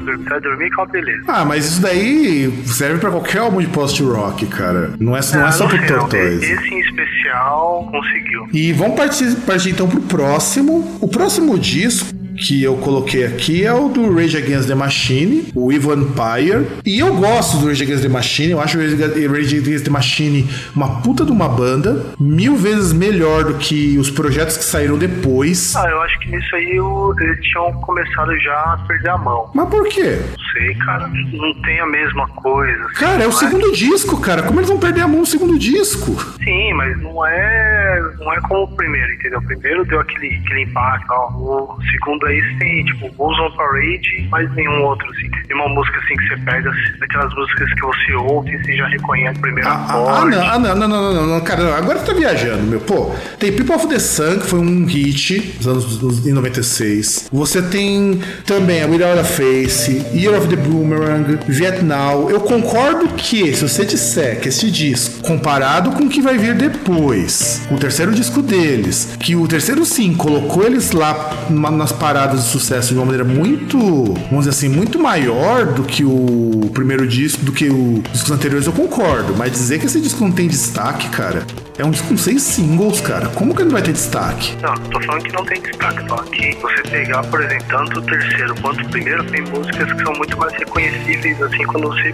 dormir. 0.00 0.24
Você 0.24 0.28
vai 0.28 0.40
dormir 0.40 0.68
que 0.68 0.74
é 0.74 0.82
uma 0.82 0.86
beleza. 0.86 1.24
Ah, 1.28 1.44
mas 1.46 1.64
isso 1.64 1.80
daí 1.80 2.52
serve 2.66 2.98
pra 2.98 3.10
qualquer 3.10 3.38
álbum 3.38 3.60
de 3.60 3.68
post-rock, 3.68 4.44
cara. 4.46 4.90
Não 5.00 5.16
é, 5.16 5.20
não 5.32 5.46
é 5.46 5.52
só 5.52 5.64
Ah, 5.64 5.68
pro 5.68 5.78
sei, 5.78 5.88
não. 5.88 5.98
Tortoise. 6.00 6.44
Esse 6.44 6.74
em 6.74 6.80
especial 6.80 7.88
conseguiu. 7.90 8.48
E 8.52 8.72
vamos 8.74 8.96
partir, 8.96 9.34
partir 9.46 9.70
então 9.70 9.88
pro 9.88 10.00
próximo. 10.02 10.98
O 11.00 11.08
próximo 11.08 11.58
disco 11.58 12.14
que 12.36 12.62
eu 12.62 12.76
coloquei 12.76 13.24
aqui 13.24 13.64
é 13.64 13.72
o 13.72 13.88
do 13.88 14.14
Rage 14.14 14.36
Against 14.36 14.68
the 14.68 14.74
Machine, 14.74 15.50
o 15.54 15.72
Evil 15.72 15.94
Empire. 15.94 16.66
E 16.84 16.98
eu 16.98 17.14
gosto 17.16 17.58
do 17.58 17.66
Rage 17.68 17.82
Against 17.84 18.02
the 18.02 18.08
Machine, 18.08 18.50
eu 18.52 18.60
acho 18.60 18.78
o 18.78 18.80
Rage 18.80 19.58
Against 19.58 19.84
the 19.84 19.90
Machine 19.90 20.48
uma 20.74 21.00
puta 21.02 21.24
de 21.24 21.32
uma 21.32 21.48
banda, 21.48 22.04
mil 22.18 22.56
vezes 22.56 22.92
melhor 22.92 23.44
do 23.44 23.54
que 23.54 23.96
os 23.98 24.10
projetos 24.10 24.56
que 24.56 24.64
saíram 24.64 24.98
depois. 24.98 25.74
Ah, 25.76 25.88
eu 25.88 26.00
acho 26.02 26.18
que 26.20 26.30
nisso 26.30 26.54
aí 26.56 26.78
o- 26.80 27.14
eles 27.20 27.40
tinham 27.46 27.72
começado 27.80 28.36
já 28.40 28.54
a 28.54 28.76
perder 28.86 29.10
a 29.10 29.18
mão. 29.18 29.50
Mas 29.54 29.68
por 29.68 29.86
quê? 29.88 30.18
Não 30.36 30.44
sei, 30.52 30.74
cara. 30.76 31.08
Não 31.32 31.54
tem 31.62 31.80
a 31.80 31.86
mesma 31.86 32.28
coisa. 32.28 32.84
assim, 32.84 32.94
Cara, 32.94 33.22
é 33.22 33.26
o 33.26 33.30
não 33.30 33.36
segundo 33.36 33.72
disco, 33.72 34.20
cara. 34.20 34.42
Como 34.42 34.58
eles 34.60 34.68
vão 34.68 34.78
perder 34.78 35.02
a 35.02 35.08
mão 35.08 35.20
no 35.20 35.26
segundo 35.26 35.58
disco? 35.58 36.14
Sim, 36.42 36.72
mas 36.74 37.00
não 37.02 37.24
é, 37.26 38.00
não 38.18 38.32
é 38.32 38.40
como 38.42 38.64
o 38.64 38.76
primeiro, 38.76 39.12
entendeu? 39.12 39.38
O 39.38 39.44
primeiro 39.44 39.84
deu 39.86 40.00
aquele, 40.00 40.34
aquele 40.44 40.62
impacto, 40.62 41.10
ó. 41.10 41.28
o 41.76 41.78
segundo 41.90 42.25
aí 42.26 42.58
tem, 42.58 42.84
tipo, 42.84 43.10
Bulls 43.12 43.38
on 43.38 43.56
Parade, 43.56 44.28
mas 44.30 44.52
nenhum 44.54 44.82
outro, 44.82 45.06
assim. 45.10 45.28
Tem 45.46 45.56
uma 45.56 45.68
música 45.68 45.98
assim 45.98 46.16
que 46.16 46.28
você 46.28 46.36
pega, 46.44 46.70
daquelas 47.00 47.34
músicas 47.34 47.72
que 47.74 47.80
você 47.80 48.12
ouve 48.14 48.50
e 48.50 48.62
você 48.64 48.76
já 48.76 48.86
reconhece 48.88 49.38
primeiro 49.40 49.68
Ah, 49.68 49.72
ah, 49.88 49.92
acorde. 49.92 50.36
não, 50.36 50.42
ah, 50.46 50.58
não, 50.58 50.76
não, 50.76 50.88
não, 50.88 51.14
não, 51.14 51.26
não, 51.26 51.40
cara, 51.40 51.76
agora 51.76 51.98
você 51.98 52.06
tá 52.06 52.12
viajando, 52.12 52.62
meu. 52.64 52.80
Pô, 52.80 53.10
tem 53.38 53.52
People 53.52 53.74
of 53.76 53.88
the 53.88 53.98
Sun, 53.98 54.38
que 54.40 54.46
foi 54.46 54.58
um 54.60 54.84
hit 54.86 55.54
nos 55.58 55.66
anos 55.66 56.02
nos- 56.02 56.26
em 56.26 56.32
96. 56.32 57.28
Você 57.32 57.62
tem 57.62 58.20
também 58.44 58.82
a 58.82 58.86
Without 58.86 59.18
a 59.18 59.24
Face, 59.24 60.04
Year 60.14 60.36
of 60.36 60.48
the 60.48 60.56
Boomerang, 60.56 61.38
Vietnam. 61.48 62.28
Eu 62.30 62.40
concordo 62.40 63.08
que, 63.14 63.54
se 63.54 63.68
você 63.68 63.84
disser 63.84 64.40
que 64.40 64.48
esse 64.48 64.70
disco, 64.70 65.22
comparado 65.26 65.90
com 65.92 66.04
o 66.04 66.08
que 66.08 66.20
vai 66.20 66.36
vir 66.38 66.54
depois, 66.54 67.66
o 67.70 67.76
terceiro 67.76 68.12
disco 68.12 68.40
deles, 68.42 69.16
que 69.20 69.34
o 69.36 69.46
terceiro 69.46 69.84
sim 69.84 70.14
colocou 70.14 70.64
eles 70.64 70.92
lá 70.92 71.30
nas 71.50 71.92
paradas 71.92 72.15
de 72.24 72.42
sucesso 72.42 72.88
de 72.88 72.94
uma 72.94 73.04
maneira 73.04 73.24
muito, 73.24 73.78
vamos 73.78 74.46
dizer 74.46 74.50
assim, 74.50 74.68
muito 74.68 74.98
maior 74.98 75.66
do 75.66 75.82
que 75.82 76.04
o 76.04 76.70
primeiro 76.72 77.06
disco, 77.06 77.44
do 77.44 77.52
que 77.52 77.68
os 77.68 78.02
discos 78.12 78.30
anteriores, 78.30 78.66
eu 78.66 78.72
concordo. 78.72 79.34
Mas 79.36 79.52
dizer 79.52 79.78
que 79.78 79.86
esse 79.86 80.00
disco 80.00 80.24
não 80.24 80.32
tem 80.32 80.48
destaque, 80.48 81.08
cara, 81.10 81.46
é 81.78 81.84
um 81.84 81.90
disco 81.90 82.08
com 82.08 82.16
seis 82.16 82.42
singles, 82.42 83.00
cara. 83.00 83.26
Como 83.28 83.54
que 83.54 83.62
ele 83.62 83.66
não 83.66 83.72
vai 83.74 83.82
ter 83.82 83.92
destaque? 83.92 84.56
Não, 84.62 84.74
tô 84.74 85.00
falando 85.00 85.22
que 85.22 85.32
não 85.32 85.44
tem 85.44 85.60
destaque, 85.60 86.02
tô 86.02 86.08
falando 86.16 86.30
que 86.30 86.56
você 86.56 86.82
pegar, 86.90 87.22
por 87.24 87.42
exemplo, 87.42 87.64
tanto 87.68 88.00
o 88.00 88.02
terceiro 88.02 88.54
quanto 88.60 88.82
o 88.82 88.88
primeiro, 88.88 89.24
tem 89.24 89.42
músicas 89.42 89.92
que 89.92 90.02
são 90.02 90.12
muito 90.14 90.38
mais 90.38 90.52
reconhecíveis, 90.54 91.42
assim, 91.42 91.64
quando 91.64 91.88
você 91.88 92.12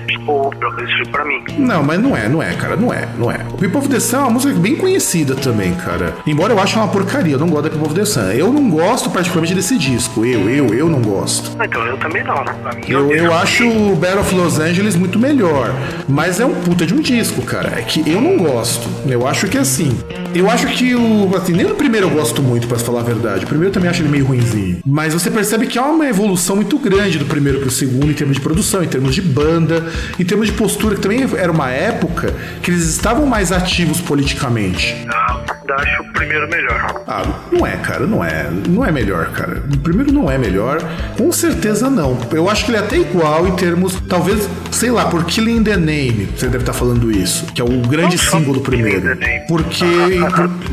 menos 0.82 0.92
foi 0.96 1.06
pra 1.10 1.24
mim. 1.24 1.42
Não, 1.58 1.82
mas 1.82 2.00
não 2.00 2.16
é, 2.16 2.28
não 2.28 2.42
é, 2.42 2.52
cara, 2.54 2.76
não 2.76 2.92
é, 2.92 3.08
não 3.18 3.30
é. 3.30 3.40
O 3.52 3.56
People 3.56 3.78
of 3.78 3.88
the 3.88 4.00
Sun 4.00 4.16
é 4.16 4.20
uma 4.20 4.30
música 4.30 4.54
bem 4.58 4.76
conhecida 4.76 5.34
também, 5.34 5.74
cara. 5.74 6.14
Embora 6.26 6.52
eu 6.52 6.60
ache 6.60 6.76
uma 6.76 6.88
porcaria, 6.88 7.34
eu 7.34 7.38
não 7.38 7.48
gosto 7.48 7.64
da 7.64 7.70
People 7.70 7.86
of 7.86 7.94
the 7.94 8.04
Sun. 8.04 8.32
Eu 8.32 8.52
não 8.52 8.68
gosto 8.70 9.10
particularmente 9.10 9.54
desse 9.54 9.76
disco. 9.78 10.24
Eu, 10.24 10.48
eu, 10.48 10.74
eu 10.74 10.88
não 10.88 11.00
gosto. 11.00 11.56
Ah, 11.58 11.64
Então 11.66 11.84
eu 11.86 11.96
também 11.98 12.22
não, 12.24 12.42
né? 12.44 12.54
Mim, 12.74 12.82
Eu, 12.88 13.12
eu 13.12 13.24
disco 13.24 13.34
acho 13.34 13.68
o 13.68 13.96
Battle 13.96 14.20
of 14.20 14.34
Los 14.34 14.58
Angeles 14.58 14.96
muito 14.96 15.18
melhor. 15.18 15.70
Mas 16.08 16.40
é 16.40 16.46
um 16.46 16.54
puta 16.54 16.86
de 16.86 16.94
um 16.94 17.00
disco, 17.00 17.42
cara. 17.42 17.78
É 17.78 17.82
que 17.82 18.08
eu 18.10 18.20
não 18.20 18.36
gosto. 18.38 18.88
Eu 19.06 19.26
acho 19.26 19.46
que 19.52 19.58
assim. 19.58 19.94
Eu 20.34 20.50
acho 20.50 20.66
que 20.68 20.94
o. 20.94 21.36
Assim, 21.36 21.52
nem 21.52 21.66
o 21.66 21.74
primeiro 21.74 22.06
eu 22.06 22.10
gosto 22.10 22.42
muito, 22.42 22.66
pra 22.66 22.78
falar 22.78 23.00
a 23.00 23.04
verdade. 23.04 23.44
O 23.44 23.46
primeiro 23.46 23.68
eu 23.68 23.72
também 23.72 23.90
acho 23.90 24.00
ele 24.00 24.08
meio 24.08 24.24
ruinzinho. 24.24 24.80
Mas 24.84 25.12
você 25.12 25.30
percebe 25.30 25.66
que 25.66 25.78
há 25.78 25.84
uma 25.84 26.08
evolução 26.08 26.56
muito 26.56 26.78
grande 26.78 27.18
do 27.18 27.26
primeiro 27.26 27.60
pro 27.60 27.70
segundo 27.70 28.10
em 28.10 28.14
termos 28.14 28.36
de 28.36 28.40
produção, 28.42 28.82
em 28.82 28.88
termos 28.88 29.14
de 29.14 29.20
banda, 29.20 29.86
em 30.18 30.24
termos 30.24 30.46
de 30.46 30.54
postura, 30.54 30.94
que 30.94 31.02
também 31.02 31.28
era 31.36 31.52
uma 31.52 31.70
época 31.70 32.34
que 32.62 32.70
eles 32.70 32.88
estavam 32.88 33.26
mais 33.26 33.52
ativos 33.52 34.00
politicamente. 34.00 35.06
Ah, 35.08 35.44
acho 35.70 36.02
o 36.02 36.12
primeiro 36.12 36.48
melhor. 36.48 37.02
Ah, 37.06 37.22
não 37.50 37.66
é, 37.66 37.76
cara, 37.76 38.06
não 38.06 38.24
é. 38.24 38.48
Não 38.68 38.84
é 38.84 38.90
melhor, 38.92 39.26
cara. 39.32 39.62
O 39.72 39.78
primeiro 39.78 40.12
não 40.12 40.30
é 40.30 40.36
melhor. 40.38 40.78
Com 41.16 41.30
certeza 41.32 41.88
não. 41.88 42.18
Eu 42.32 42.48
acho 42.50 42.64
que 42.64 42.70
ele 42.70 42.78
é 42.78 42.80
até 42.80 42.96
igual 42.96 43.46
em 43.46 43.54
termos, 43.56 43.94
talvez, 44.08 44.48
sei 44.70 44.90
lá, 44.90 45.06
por 45.06 45.24
Killing 45.24 45.62
the 45.62 45.76
Name. 45.76 46.28
Você 46.36 46.46
deve 46.46 46.58
estar 46.58 46.72
falando 46.72 47.10
isso, 47.10 47.46
que 47.52 47.60
é 47.60 47.64
o 47.64 47.68
grande 47.82 48.16
Não 48.32 48.42
do 48.52 48.60
primeiro. 48.60 49.16
Porque, 49.48 49.84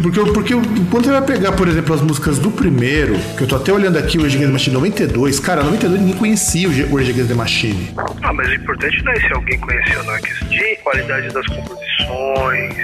por- 0.02 0.22
porque, 0.32 0.32
porque 0.32 0.54
quando 0.90 1.06
você 1.06 1.12
vai 1.12 1.22
pegar, 1.22 1.52
por 1.54 1.68
exemplo, 1.68 1.94
as 1.94 2.02
músicas 2.02 2.40
do 2.40 2.50
primeiro, 2.52 3.16
que 3.38 3.44
eu 3.44 3.48
tô 3.48 3.56
até 3.56 3.72
olhando 3.72 3.98
aqui 3.98 4.18
o 4.18 4.24
Rage 4.24 4.36
Against 4.38 4.48
the 4.50 4.54
Machine 4.54 4.74
92, 4.76 5.40
cara, 5.40 5.64
92 5.64 6.00
ninguém 6.02 6.16
conhecia 6.18 6.68
o 6.68 6.74
Ge- 6.74 6.88
o 6.90 6.96
Rage 6.98 7.12
Against 7.12 7.28
the 7.30 7.36
Machine. 7.36 7.92
Ah, 8.24 8.34
mas 8.34 8.48
o 8.50 8.54
importante 8.54 9.04
não 9.04 9.12
é 9.12 9.20
se 9.20 9.34
alguém 9.34 9.60
conheceu, 9.60 10.04
não. 10.04 10.16
É 10.16 10.20
questão 10.20 10.48
de 10.48 10.76
qualidade 10.84 11.28
das 11.34 11.46
composições, 11.48 12.76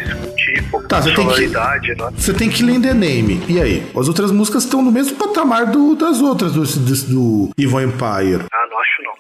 tipo, 0.54 0.82
Tá, 0.88 1.02
você 1.02 1.14
tem 1.14 1.26
que- 1.28 1.34
sonoridade, 1.34 1.88
né? 1.96 2.10
Você 2.18 2.34
tem 2.34 2.50
Killing 2.50 2.82
the 2.82 2.94
Name. 2.94 3.42
E 3.48 3.60
aí? 3.60 3.88
As 3.98 4.08
outras 4.08 4.32
músicas 4.32 4.64
estão 4.64 4.82
no 4.82 4.92
mesmo 4.92 5.16
patamar 5.18 5.68
do- 5.72 5.96
das 5.96 6.22
outras 6.22 6.52
do, 6.54 6.64
do, 6.64 6.96
do 7.08 7.50
Evil 7.58 7.82
Empire. 7.82 8.46
Ah, 8.54 8.65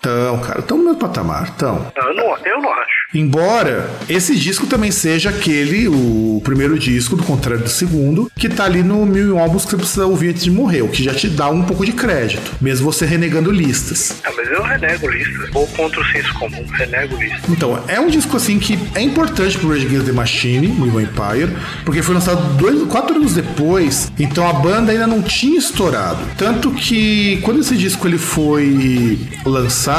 Então, 0.05 0.37
cara, 0.37 0.59
estão 0.59 0.77
no 0.77 0.83
mesmo 0.83 0.99
patamar, 0.99 1.45
estão. 1.45 1.91
Eu 1.95 2.13
não, 2.13 2.37
eu 2.45 2.61
não 2.61 2.71
acho. 2.73 3.07
Embora 3.11 3.89
esse 4.07 4.35
disco 4.35 4.67
também 4.67 4.91
seja 4.91 5.31
aquele, 5.31 5.87
o 5.87 6.39
primeiro 6.43 6.77
disco, 6.77 7.15
do 7.15 7.23
contrário 7.23 7.63
do 7.63 7.69
segundo, 7.69 8.31
que 8.35 8.47
tá 8.47 8.65
ali 8.65 8.83
no 8.83 9.03
mil 9.03 9.39
álbuns 9.39 9.65
que 9.65 9.71
você 9.71 9.77
precisa 9.77 10.05
ouvir 10.05 10.29
antes 10.29 10.43
de 10.43 10.51
morrer, 10.51 10.83
o 10.83 10.89
que 10.89 11.03
já 11.03 11.11
te 11.11 11.27
dá 11.27 11.49
um 11.49 11.63
pouco 11.63 11.83
de 11.83 11.91
crédito, 11.91 12.51
mesmo 12.61 12.91
você 12.91 13.03
renegando 13.03 13.49
listas. 13.49 14.21
Ah, 14.23 14.31
mas 14.37 14.47
eu 14.51 14.61
renego 14.61 15.09
lista. 15.09 15.49
Vou 15.51 15.65
contra 15.69 15.99
o 15.99 16.05
senso 16.05 16.31
comum, 16.35 16.63
renego 16.73 17.17
lista. 17.17 17.41
Então, 17.49 17.83
é 17.87 17.99
um 17.99 18.07
disco 18.07 18.37
assim 18.37 18.59
que 18.59 18.77
é 18.93 19.01
importante 19.01 19.57
pro 19.57 19.69
Rage 19.69 19.87
Against 19.87 20.05
the 20.05 20.11
Machine, 20.11 20.67
o 20.67 20.85
Evil 20.85 21.01
Empire, 21.01 21.57
porque 21.83 22.03
foi 22.03 22.13
lançado 22.13 22.57
dois, 22.57 22.79
quatro 22.91 23.15
anos 23.15 23.33
depois, 23.33 24.11
então 24.19 24.47
a 24.47 24.53
banda 24.53 24.91
ainda 24.91 25.07
não 25.07 25.23
tinha 25.23 25.57
estourado. 25.57 26.19
Tanto 26.37 26.69
que 26.71 27.37
quando 27.41 27.61
esse 27.61 27.75
disco 27.75 28.07
ele 28.07 28.19
foi 28.19 29.17
lançado, 29.43 29.94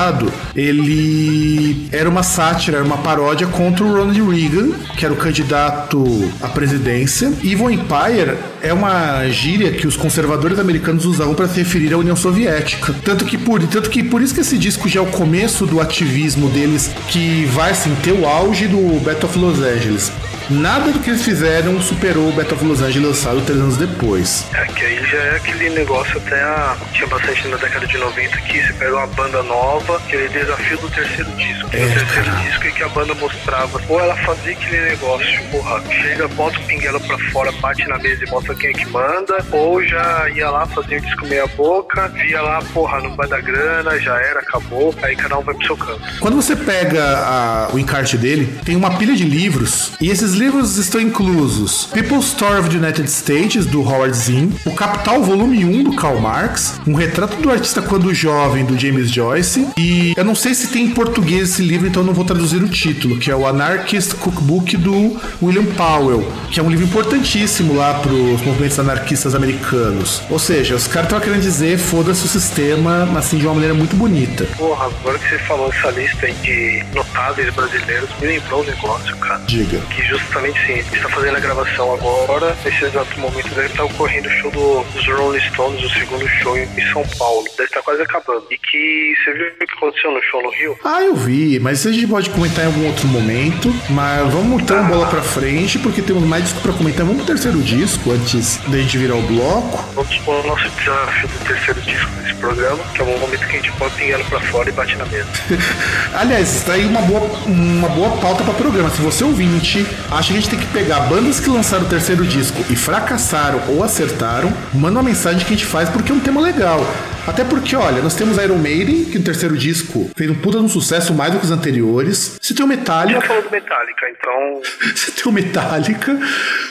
ele 0.55 1.89
era 1.93 2.09
uma 2.09 2.23
sátira, 2.23 2.79
era 2.79 2.87
uma 2.87 2.99
paródia 2.99 3.47
contra 3.47 3.85
o 3.85 3.93
Ronald 3.93 4.21
Reagan, 4.21 4.73
que 4.97 5.05
era 5.05 5.13
o 5.13 5.17
candidato 5.17 6.05
à 6.43 6.49
presidência. 6.49 7.29
Evil 7.43 7.71
Empire 7.71 8.37
é 8.63 8.73
uma 8.73 9.27
gíria 9.29 9.73
que 9.73 9.87
os 9.87 9.97
conservadores 9.97 10.59
americanos 10.59 11.05
usavam 11.05 11.35
para 11.35 11.49
se 11.49 11.59
referir 11.59 11.93
à 11.93 11.99
União 11.99 12.17
Soviética. 12.17 12.95
Tanto 13.05 13.25
que 13.25 13.39
por, 13.39 13.63
tanto 13.67 13.91
que 13.91 14.03
por 14.03 14.23
isso 14.23 14.35
que 14.35 14.41
esse 14.41 14.59
disco 14.59 14.89
já 14.89 15.01
é 15.01 15.03
o 15.03 15.07
começo 15.07 15.67
do 15.67 15.81
ativismo 15.81 16.49
deles, 16.49 16.91
que 17.09 17.45
vai 17.47 17.71
assim 17.71 17.95
ter 18.03 18.13
o 18.13 18.27
auge 18.27 18.67
do 18.67 19.01
Battle 19.01 19.29
of 19.29 19.39
Los 19.39 19.59
Angeles. 19.61 20.13
Nada 20.49 20.93
do 20.93 21.01
que 21.01 21.11
eles 21.11 21.23
fizeram 21.23 21.81
superou 21.81 22.29
o 22.29 22.33
Battle 22.33 22.55
of 22.55 22.65
Los 22.65 22.81
Angeles 22.81 23.09
lançado 23.09 23.41
três 23.45 23.61
anos 23.61 23.77
depois. 23.77 24.47
É, 24.55 24.65
que 24.67 24.85
aí 24.85 25.05
já 25.05 25.19
é 25.19 25.37
aquele 25.37 25.71
negócio 25.71 26.19
até 26.19 26.41
a, 26.41 26.77
tinha 26.93 27.07
bastante 27.09 27.49
na 27.49 27.57
década 27.57 27.85
de 27.85 27.99
90 27.99 28.37
que 28.43 28.63
você 28.63 28.73
pega 28.75 28.97
uma 28.97 29.07
banda 29.09 29.43
nova, 29.43 29.86
aquele 29.95 30.29
desafio 30.29 30.79
do 30.79 30.89
terceiro 30.91 31.31
disco. 31.33 31.69
É, 31.73 31.85
o 31.85 31.89
terceiro 31.93 32.25
cara. 32.31 32.41
disco 32.43 32.67
é 32.67 32.71
que 32.71 32.83
a 32.83 32.89
banda 32.89 33.15
mostrava, 33.15 33.81
ou 33.89 34.01
ela 34.01 34.17
fazia 34.17 34.53
aquele 34.53 34.81
negócio, 34.91 35.43
porra, 35.51 35.83
chega, 36.03 36.29
bota 36.29 36.59
o 36.59 36.63
pinguela 36.65 36.99
pra 37.01 37.19
fora, 37.31 37.53
bate 37.53 37.87
na 37.87 37.99
mesa 37.99 38.25
e 38.25 38.31
mostra 38.31 38.55
quem 38.55 38.71
é 38.71 38.73
que 38.73 38.87
manda, 38.89 39.39
ou 39.53 39.83
já 39.85 40.29
ia 40.35 40.51
lá, 40.51 40.67
fazia 40.67 40.99
o 40.99 41.01
disco 41.01 41.27
meia 41.27 41.47
boca, 41.49 42.09
via 42.09 42.41
lá, 42.43 42.61
porra, 42.75 43.01
não 43.01 43.15
vai 43.15 43.29
dar 43.29 43.41
grana, 43.43 43.99
já 44.01 44.17
era, 44.17 44.41
acabou, 44.41 44.95
aí 45.03 45.15
cada 45.17 45.39
um 45.39 45.43
vai 45.43 45.55
pro 45.55 45.67
seu 45.67 45.77
canto. 45.77 46.01
Quando 46.21 46.35
você 46.37 46.57
pega 46.57 47.03
a- 47.03 47.69
o 47.73 47.79
encarte 47.79 48.17
dele, 48.17 48.59
tem 48.65 48.77
uma 48.77 48.97
pilha 48.97 49.15
de 49.15 49.25
livros, 49.25 49.93
e 50.01 50.11
esses 50.11 50.33
livros 50.35 50.77
estão 50.77 51.01
inclusos 51.01 51.87
People's 51.93 52.27
Story 52.27 52.59
of 52.61 52.69
the 52.71 52.77
United 52.77 53.11
States, 53.11 53.67
do 53.67 53.81
Howard 53.83 54.17
Zinn, 54.17 54.51
o 54.65 54.73
Capital 54.75 55.23
Volume 55.23 55.65
1, 55.65 55.85
do 55.85 55.93
Karl 55.97 56.19
Marx, 56.21 56.81
um 56.87 56.95
retrato 56.95 57.37
do 57.37 57.51
artista 57.51 57.83
quando 57.83 58.13
jovem, 58.15 58.65
do 58.65 58.79
James 58.79 59.11
Joyce, 59.11 59.66
e 59.77 60.15
eu 60.17 60.25
não 60.25 60.35
sei 60.35 60.55
se 60.55 60.69
tem 60.69 60.85
em 60.85 60.91
português 60.91 61.51
esse 61.51 61.63
livro, 61.63 61.87
então 61.87 62.03
eu 62.03 62.07
não 62.07 62.15
vou 62.15 62.25
traduzir 62.25 62.63
o 62.63 62.69
título, 62.69 63.19
que 63.19 63.31
é 63.31 63.37
o 63.37 63.47
Anarchist 63.47 64.15
Cookbook, 64.17 64.77
do 64.77 65.21
William 65.43 65.65
Powell, 65.75 66.27
que 66.51 66.61
é 66.61 66.63
um 66.63 66.71
livro 66.71 66.85
importantíssimo 66.85 67.75
lá 67.75 67.95
para 67.95 68.13
os 68.13 68.41
movimentos 68.43 68.79
anarquistas 68.79 69.35
americanos. 69.35 70.23
Ou 70.31 70.39
seja, 70.39 70.75
os 70.75 70.87
caras 70.87 71.07
estavam 71.09 71.25
querendo 71.25 71.43
dizer, 71.43 71.79
foda-se 71.79 72.25
o 72.25 72.29
sistema, 72.29 73.09
assim, 73.17 73.39
de 73.39 73.47
uma 73.47 73.55
maneira 73.55 73.75
muito 73.75 73.97
bonita. 73.97 74.45
Porra, 74.57 74.87
agora 74.87 75.19
que 75.19 75.29
você 75.29 75.39
falou 75.41 75.71
essa 75.73 75.91
lista 75.91 76.27
aí 76.27 76.35
de 76.43 76.85
brasileiros, 77.21 78.09
me 78.21 78.27
lembrou 78.27 78.61
um 78.63 78.65
negócio, 78.65 79.17
cara. 79.17 79.41
Diga. 79.47 79.79
que 79.91 80.03
justamente 80.03 80.59
sim, 80.67 80.75
está 80.95 81.09
fazendo 81.09 81.37
a 81.37 81.41
gravação 81.41 81.95
agora, 81.95 82.57
nesse 82.65 82.85
exato 82.85 83.19
momento 83.19 83.49
deve 83.55 83.67
estar 83.69 83.85
ocorrendo 83.85 84.29
o 84.29 84.33
show 84.33 84.51
do- 84.51 84.85
dos 84.93 85.07
Rolling 85.07 85.41
Stones, 85.53 85.83
o 85.85 85.91
segundo 85.91 86.29
show 86.29 86.57
em 86.57 86.93
São 86.93 87.05
Paulo, 87.19 87.45
deve 87.57 87.65
estar 87.65 87.83
quase 87.83 88.03
acabando. 88.03 88.45
E 88.51 88.59
que 88.59 89.15
você 89.25 89.33
viu 89.33 89.47
o 89.49 89.67
que 89.67 89.75
aconteceu 89.77 90.11
no 90.13 90.23
show 90.23 90.43
no 90.43 90.51
Rio? 90.51 90.79
Ah, 90.85 91.03
eu 91.03 91.15
vi, 91.17 91.59
mas 91.59 91.87
a 91.87 91.93
gente 91.93 92.07
pode 92.07 92.31
comentar 92.31 92.65
em 92.65 92.69
algum 92.69 92.87
outro 92.87 93.07
momento. 93.09 93.75
Mas 93.91 94.33
vamos 94.33 94.63
então 94.63 94.87
bola 94.87 95.07
pra 95.07 95.23
frente, 95.23 95.79
porque 95.79 96.03
temos 96.03 96.23
mais 96.25 96.45
disco 96.45 96.61
pra 96.61 96.73
comentar. 96.73 97.05
Vamos 97.07 97.25
pro 97.25 97.27
terceiro 97.35 97.61
disco, 97.63 98.11
antes 98.13 98.57
da 98.69 98.79
gente 98.79 98.99
virar 98.99 99.15
o 99.17 99.23
bloco. 99.23 99.85
Vamos 99.95 100.17
pôr 100.19 100.45
o 100.45 100.47
nosso 100.47 100.69
desafio 100.71 101.29
do 101.29 101.45
terceiro 101.47 101.81
disco 101.83 102.11
desse 102.23 102.35
programa, 102.35 102.79
que 102.95 103.01
é 103.01 103.05
o 103.05 103.19
momento 103.19 103.41
que 103.47 103.57
a 103.57 103.61
gente 103.61 103.73
põe 103.73 103.89
o 103.89 103.91
pinguelo 103.93 104.25
pra 104.27 104.41
fora 104.41 104.69
e 104.69 104.73
bate 104.73 104.97
na 104.97 105.07
mesa. 105.07 105.29
Aliás, 106.15 106.57
está 106.57 106.73
aí 106.75 106.85
uma 106.87 107.01
boa, 107.07 107.21
uma 107.47 107.89
boa 107.89 108.11
pauta 108.19 108.45
para 108.45 108.55
programa. 108.55 108.91
Se 108.91 109.01
você 109.01 109.25
ouvinte 109.25 109.87
acha 110.11 110.33
que 110.33 110.39
a 110.39 110.41
gente 110.41 110.51
tem 110.51 110.59
que 110.59 110.67
pegar 110.67 111.01
bandas 111.01 111.41
que 111.41 111.49
lançaram 111.49 111.85
o 111.85 111.89
terceiro 111.89 112.27
disco 112.27 112.65
e 112.69 112.77
fracassaram 112.77 113.61
ou 113.69 113.83
acertaram, 113.83 114.53
manda 114.75 114.99
uma 114.99 115.03
mensagem 115.03 115.41
que 115.41 115.55
a 115.55 115.57
gente 115.57 115.67
faz 115.67 115.89
porque 115.89 116.13
é 116.13 116.15
um 116.15 116.21
tema 116.21 116.41
legal. 116.41 116.85
Até 117.27 117.45
porque, 117.45 117.75
olha, 117.75 118.01
nós 118.03 118.15
temos 118.15 118.37
Iron 118.39 118.57
Maiden, 118.59 119.05
que 119.07 119.19
no 119.19 119.25
terceiro 119.25 119.57
disco 119.57 120.11
fez 120.17 120.31
um 120.31 120.35
puta 120.35 120.59
de 120.59 120.65
um 120.65 120.69
sucesso 120.69 121.13
mais 121.13 121.33
do 121.33 121.39
que 121.39 121.45
os 121.45 121.51
anteriores. 121.51 122.39
Você 122.41 122.55
tem 122.55 122.65
o 122.65 122.69
Já 122.69 122.77
Metallica. 122.77 123.21
falou 123.23 123.43
do 123.43 123.51
Metallica, 123.51 124.07
então. 124.11 124.63
Você 124.95 125.11
tem 125.11 125.25
o 125.27 125.33
Metallica. 125.33 126.19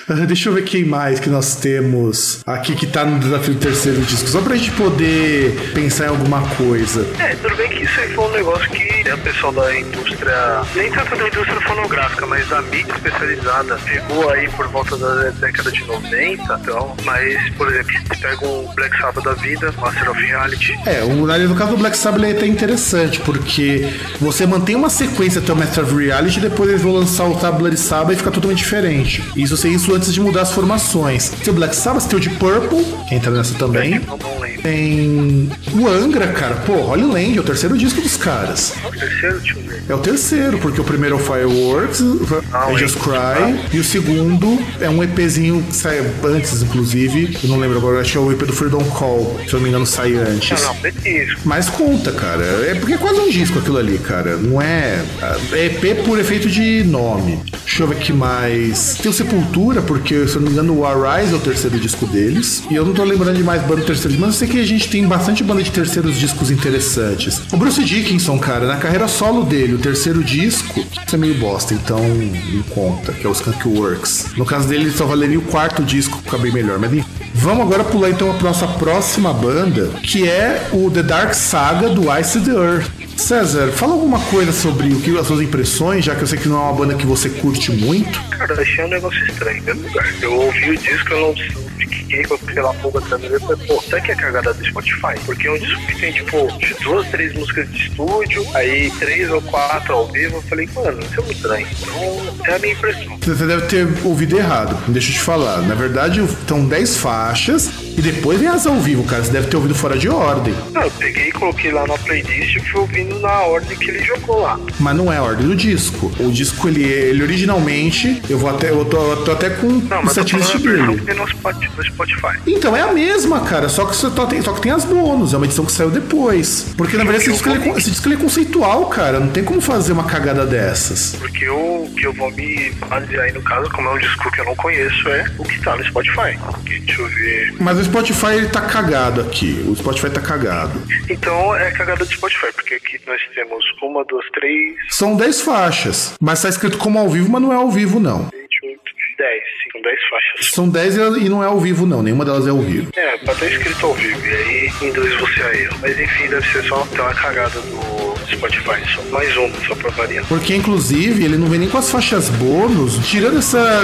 Ah, 0.08 0.14
deixa 0.26 0.50
eu 0.50 0.54
ver 0.54 0.64
quem 0.64 0.86
mais 0.86 1.20
que 1.20 1.30
nós 1.30 1.56
temos 1.58 2.42
aqui 2.46 2.76
que 2.76 2.88
tá 2.88 3.04
no 3.04 3.20
desafio 3.20 3.54
do 3.56 3.60
terceiro 3.60 4.00
disco. 4.02 4.30
Só 4.30 4.42
pra 4.42 4.56
gente 4.56 4.72
poder 4.72 5.72
pensar 5.74 6.06
em 6.06 6.10
alguma 6.10 6.42
coisa. 6.56 7.06
É, 7.20 7.36
tudo 7.36 7.56
bem 7.56 7.70
que 7.70 7.84
isso 7.84 8.00
aí 8.00 8.14
foi 8.14 8.26
um 8.26 8.32
negócio 8.32 8.70
que 8.70 9.10
a 9.10 9.18
pessoal 9.18 9.52
da 9.54 9.78
indústria, 9.78 10.62
nem 10.76 10.92
tanto 10.92 11.16
da 11.16 11.28
indústria 11.28 11.62
fonográfica, 11.62 12.26
mas 12.26 12.48
da 12.48 12.62
mídia 12.64 12.94
especializada, 12.94 13.78
pegou 13.86 14.30
aí 14.30 14.48
por 14.50 14.68
volta 14.70 14.98
da 14.98 15.30
década 15.32 15.72
de 15.72 15.84
90. 15.86 16.60
Então, 16.62 16.96
mas, 17.04 17.50
por 17.56 17.68
exemplo, 17.70 17.92
você 18.08 18.16
pega 18.22 18.48
um 18.48 18.74
Black 18.76 18.98
Sabbath 19.00 19.24
da 19.24 19.34
vida, 19.34 19.72
Master 19.80 20.12
of 20.12 20.22
Reality. 20.22 20.45
É, 20.86 21.04
o, 21.04 21.30
ali 21.32 21.46
no 21.48 21.56
caso 21.56 21.72
do 21.72 21.78
Black 21.78 21.98
Sabbath 21.98 22.24
é 22.24 22.32
até 22.32 22.46
interessante, 22.46 23.20
porque 23.22 23.88
você 24.20 24.46
mantém 24.46 24.76
uma 24.76 24.90
sequência 24.90 25.40
até 25.42 25.52
o 25.52 25.56
Master 25.56 25.84
of 25.84 25.96
Reality 25.96 26.40
e 26.40 26.42
depois 26.42 26.70
eles 26.70 26.82
vão 26.82 26.94
lançar 26.94 27.26
o 27.26 27.36
Tablet 27.36 27.78
Sabbath 27.78 28.14
e 28.14 28.18
fica 28.18 28.32
totalmente 28.32 28.60
diferente. 28.60 29.24
Isso 29.36 29.58
sem 29.58 29.74
isso 29.74 29.94
antes 29.94 30.14
de 30.14 30.20
mudar 30.22 30.42
as 30.42 30.52
formações. 30.52 31.30
Tem 31.30 31.52
o 31.52 31.56
Black 31.56 31.76
Sabbath, 31.76 32.06
tem 32.08 32.18
o 32.18 32.22
de 32.22 32.30
Purple, 32.32 32.84
que 33.08 33.16
entra 33.16 33.32
nessa 33.32 33.54
também. 33.56 33.92
Lembro. 33.92 34.18
Tem 34.62 35.50
o 35.74 35.88
Angra, 35.88 36.28
cara. 36.28 36.56
Pô, 36.66 36.74
Holy 36.74 37.04
Land 37.04 37.38
é 37.38 37.42
o 37.42 37.44
terceiro 37.44 37.78
disco 37.78 38.02
dos 38.02 38.18
caras. 38.18 38.74
O 38.86 38.92
terceiro. 38.92 39.42
É 39.88 39.94
o 39.94 40.00
terceiro, 40.00 40.58
porque 40.58 40.82
o 40.82 40.84
primeiro 40.84 41.16
é 41.18 41.20
o 41.20 41.22
Fireworks, 41.22 42.04
Ah, 42.52 42.72
I 42.72 42.78
Just. 42.78 42.98
Cry, 42.98 43.60
e 43.74 43.80
o 43.80 43.84
segundo 43.84 44.58
é 44.80 44.90
um 44.90 45.04
EPzinho 45.04 45.64
que 45.64 45.76
sai 45.76 46.00
antes, 46.24 46.62
inclusive. 46.64 47.38
Eu 47.44 47.50
não 47.50 47.60
lembro 47.60 47.78
agora, 47.78 48.02
acho 48.02 48.14
que 48.14 48.18
é 48.18 48.22
o 48.22 48.32
EP 48.32 48.40
do 48.44 48.54
Freedom 48.54 48.84
Call, 48.86 49.40
se 49.48 49.54
eu 49.54 49.58
não 49.60 49.62
me 49.64 49.70
engano, 49.70 49.86
sai 49.86 50.16
antes. 50.16 50.35
Não, 50.36 50.76
não, 50.76 50.78
é 50.84 51.10
isso. 51.10 51.38
Mas 51.44 51.70
conta, 51.70 52.12
cara. 52.12 52.44
É 52.44 52.76
porque 52.76 52.94
é 52.94 52.98
quase 52.98 53.20
um 53.20 53.30
disco 53.30 53.60
aquilo 53.60 53.78
ali, 53.78 53.98
cara. 53.98 54.38
Não 54.38 54.62
é. 54.62 55.04
É 55.52 55.66
EP 55.66 56.04
por 56.06 56.20
efeito 56.20 56.50
de 56.50 56.84
nome. 56.84 57.40
Deixa 57.66 57.84
eu 57.84 57.88
ver 57.88 57.96
aqui 57.98 58.14
mais. 58.14 58.96
Tem 58.96 59.10
o 59.10 59.14
Sepultura, 59.14 59.82
porque, 59.82 60.28
se 60.28 60.36
eu 60.36 60.42
não 60.42 60.48
me 60.48 60.54
engano, 60.54 60.80
o 60.80 60.86
Arise 60.86 61.34
é 61.34 61.36
o 61.36 61.40
terceiro 61.40 61.80
disco 61.80 62.06
deles. 62.06 62.64
E 62.70 62.76
eu 62.76 62.86
não 62.86 62.94
tô 62.94 63.04
lembrando 63.04 63.38
de 63.38 63.44
mais 63.44 63.62
banda 63.64 63.82
terceiro 63.82 64.16
mas 64.20 64.30
eu 64.30 64.34
sei 64.34 64.48
que 64.48 64.60
a 64.60 64.66
gente 64.66 64.90
tem 64.90 65.06
bastante 65.06 65.44
banda 65.44 65.62
de 65.62 65.72
terceiros 65.72 66.18
discos 66.18 66.52
interessantes. 66.52 67.42
O 67.52 67.58
Bruce 67.58 67.84
Dickinson, 67.84 68.38
cara, 68.40 68.66
na 68.66 68.78
carreira 68.78 69.08
solo 69.08 69.44
dele, 69.44 69.74
o 69.74 69.78
terceiro 69.78 70.24
disco, 70.24 70.80
isso 71.06 71.16
é 71.16 71.18
meio 71.18 71.36
bosta, 71.36 71.74
então 71.74 72.00
não 72.00 72.64
conta, 72.64 73.14
que 73.14 73.26
é 73.26 73.30
o 73.30 73.34
Skunk 73.34 73.68
Works. 73.68 74.28
No 74.38 74.46
caso 74.46 74.68
dele, 74.68 74.92
só 74.92 75.06
valeria 75.06 75.40
o 75.40 75.44
quarto 75.44 75.84
disco, 75.84 76.18
que 76.18 76.24
fica 76.24 76.38
bem 76.38 76.52
melhor. 76.52 76.80
Mas 76.80 76.94
enfim. 76.94 77.06
Vamos 77.38 77.66
agora 77.66 77.84
pular 77.84 78.10
então 78.10 78.34
para 78.34 78.48
nossa 78.48 78.68
próxima 78.68 79.34
banda, 79.34 79.90
que 80.02 80.25
é 80.28 80.70
o 80.72 80.90
The 80.90 81.04
Dark 81.04 81.34
Saga 81.34 81.90
do 81.90 82.04
Ice 82.18 82.40
the 82.40 82.52
Earth. 82.52 83.06
César, 83.18 83.72
fala 83.72 83.94
alguma 83.94 84.20
coisa 84.20 84.52
sobre 84.52 84.94
o 84.94 85.00
que 85.02 85.18
as 85.18 85.26
suas 85.26 85.42
impressões, 85.42 86.04
já 86.04 86.16
que 86.16 86.22
eu 86.22 86.28
sei 86.28 86.38
que 86.38 86.48
não 86.48 86.58
é 86.58 86.64
uma 86.64 86.74
banda 86.74 86.96
que 86.96 87.06
você 87.06 87.30
curte 87.30 87.72
muito. 87.72 88.22
Cara, 88.30 88.62
achei 88.62 88.84
um 88.84 88.90
negócio 88.90 89.24
estranho, 89.26 89.64
lugar. 89.74 90.14
Eu 90.22 90.34
ouvi 90.34 90.72
o 90.72 90.78
disco, 90.78 91.14
eu 91.14 91.20
não 91.20 91.36
fiquei 91.78 92.24
com 92.24 92.36
aquela 92.36 92.74
pulga 92.76 93.00
atrás 93.00 93.22
da 93.22 93.28
orelha 93.28 93.38
e 93.38 93.48
falei, 93.48 93.68
pô, 93.68 93.82
será 93.82 94.02
que 94.02 94.12
é 94.12 94.16
cagada 94.16 94.54
do 94.54 94.66
Spotify? 94.66 95.20
Porque 95.26 95.48
é 95.48 95.52
um 95.52 95.58
disco 95.58 95.88
que 95.88 96.00
tem, 96.00 96.14
tipo, 96.14 96.48
duas, 96.84 97.08
três 97.08 97.34
músicas 97.34 97.72
de 97.72 97.78
estúdio, 97.88 98.46
aí 98.54 98.92
três 99.00 99.32
ou 99.32 99.42
quatro 99.42 99.94
ao 99.94 100.12
vivo. 100.12 100.36
Eu 100.36 100.42
falei, 100.44 100.70
mano, 100.74 101.00
isso 101.00 101.14
é 101.14 101.24
muito 101.24 101.38
estranho. 101.38 101.68
Então, 101.82 102.46
é 102.48 102.56
a 102.56 102.60
minha 102.60 102.74
impressão. 102.74 103.18
Você 103.22 103.46
deve 103.46 103.66
ter 103.68 103.88
ouvido 104.04 104.38
errado, 104.38 104.78
deixa 104.88 105.10
eu 105.10 105.14
te 105.14 105.20
falar. 105.22 105.62
Na 105.62 105.76
verdade, 105.76 106.22
estão 106.22 106.66
10 106.66 106.98
faixas 106.98 107.70
e 107.98 108.02
depois 108.02 108.40
vem 108.40 108.48
as 108.50 108.66
ao 108.66 108.76
vivo, 108.80 109.04
cara. 109.04 109.24
Você 109.24 109.32
deve 109.32 109.48
ter 109.48 109.56
ouvido 109.58 109.76
fora 109.76 109.98
de 109.98 110.10
ordem. 110.10 110.54
Não, 110.74 110.82
eu 110.84 110.92
peguei 110.92 111.30
e 111.30 111.32
coloquei 111.32 111.72
lá 111.72 111.86
na 111.88 111.98
playlist 111.98 112.56
e 112.56 112.60
fui 112.60 112.82
ouvindo 112.82 113.20
na 113.20 113.40
ordem 113.42 113.78
que 113.78 113.90
ele 113.90 114.04
jogou 114.04 114.42
lá. 114.42 114.60
Mas 114.80 114.96
não 114.96 115.12
é 115.12 115.18
a 115.18 115.24
ordem 115.24 115.48
do 115.48 115.56
disco. 115.56 116.12
O 116.20 116.32
disco, 116.32 116.68
ele, 116.68 116.84
ele 116.84 117.24
originalmente, 117.24 118.22
eu 118.30 118.38
vou 118.38 118.50
até, 118.50 118.70
eu 118.72 118.84
tô, 118.86 118.98
eu 119.12 119.24
tô 119.24 119.32
até 119.32 119.50
com 119.50 119.68
Não, 119.68 120.04
mas 120.04 120.14
setlist 120.14 120.56
dele. 120.58 120.82
no 120.82 121.26
Spot- 121.28 121.70
no 121.78 121.84
Spotify. 121.86 122.38
Então, 122.48 122.76
é 122.76 122.82
a 122.82 122.92
mesma, 122.94 123.40
cara, 123.42 123.70
só 123.70 123.86
que, 123.86 123.96
só, 123.96 124.10
tem, 124.26 124.42
só 124.42 124.54
que 124.54 124.62
tem 124.62 124.72
as 124.72 124.86
bônus, 124.86 125.34
é 125.34 125.38
uma 125.38 125.46
edição 125.46 125.66
que 125.66 125.72
saiu 125.72 125.90
depois. 125.90 126.74
Porque, 126.78 126.98
na 126.98 127.04
verdade, 127.04 127.24
esse 127.24 127.34
disco, 127.34 127.50
ele, 127.50 127.70
é 127.70 127.78
esse 127.78 127.92
disco 127.92 128.08
ele 128.08 128.16
é 128.16 128.18
conceitual, 128.18 128.86
cara, 128.88 129.20
não 129.20 129.30
tem 129.30 129.44
como 129.44 129.62
fazer 129.62 129.94
uma 129.94 130.04
cagada 130.06 130.46
dessas. 130.46 131.16
Porque 131.20 131.48
o 131.50 131.90
que 131.98 132.06
eu 132.06 132.14
vou 132.14 132.32
me 132.32 132.72
basear 132.90 133.24
aí 133.26 133.32
no 133.32 133.42
caso, 133.42 133.70
como 133.72 133.88
é 133.90 133.94
um 133.94 133.98
disco 134.00 134.32
que 134.32 134.42
eu 134.42 134.46
não 134.46 134.56
conheço, 134.56 135.08
é 135.10 135.26
o 135.38 135.44
que 135.44 135.60
tá 135.62 135.76
no 135.76 135.84
Spotify. 135.86 136.38
Que, 136.66 136.80
deixa 136.80 137.02
eu 137.02 137.08
ver. 137.08 137.54
Mas 137.60 137.78
Spotify, 137.86 138.34
ele 138.36 138.50
tá 138.50 138.62
cagado 138.62 139.22
aqui, 139.22 139.64
o 139.68 139.76
Spotify 139.76 140.10
tá 140.10 140.22
cagado. 140.22 140.82
Então 141.10 141.56
é 141.56 141.72
cagada 141.72 142.04
do 142.04 142.12
Spotify, 142.12 142.52
porque 142.54 142.76
aqui 142.76 143.00
nós 143.06 143.22
temos 143.34 143.64
uma, 143.82 144.04
duas, 144.06 144.26
três, 144.32 144.76
São 144.90 145.16
10 145.16 145.42
faixas, 145.42 146.14
mas 146.22 146.42
tá 146.42 146.50
escrito 146.50 146.78
como 146.78 147.00
ao 147.00 147.10
vivo, 147.10 147.32
mas 147.32 147.42
não 147.42 147.54
é 147.54 147.56
ao 147.56 147.70
vivo, 147.70 148.00
não. 148.00 148.30
28, 148.34 148.82
10. 149.18 149.44
São 149.72 149.82
10 149.82 150.00
faixas. 150.10 150.52
São 150.52 150.70
10 150.70 150.96
e 151.26 151.30
não 151.30 151.44
é 151.44 151.48
ao 151.48 151.60
vivo, 151.60 151.86
não, 151.86 152.02
nenhuma 152.02 152.26
delas 152.26 152.48
é 152.48 152.50
ao 152.50 152.60
vivo. 152.60 152.92
É, 152.96 153.18
tá 153.20 153.32
até 153.32 153.48
escrito 153.48 153.86
ao 153.86 153.94
vivo, 153.94 154.26
e 154.26 154.34
aí 154.34 154.72
em 154.82 154.92
dois 154.92 155.14
você 155.20 155.42
aí. 155.42 155.70
Mas 155.82 156.00
enfim, 156.00 156.28
deve 156.28 156.48
ser 156.52 156.64
só 156.64 156.86
ter 156.86 157.02
uma 157.02 157.14
cagada 157.14 157.60
do 157.62 158.16
Spotify. 158.28 158.82
Só 158.94 159.02
mais 159.12 159.36
uma, 159.38 159.56
só 159.68 159.76
pra 159.76 159.90
variar. 159.92 160.26
Porque, 160.28 160.56
inclusive, 160.56 161.24
ele 161.24 161.38
não 161.38 161.48
vem 161.48 161.60
nem 161.60 161.70
com 161.70 161.78
as 161.78 161.90
faixas 161.90 162.30
bônus, 162.30 162.98
tirando 163.08 163.40
essa, 163.40 163.82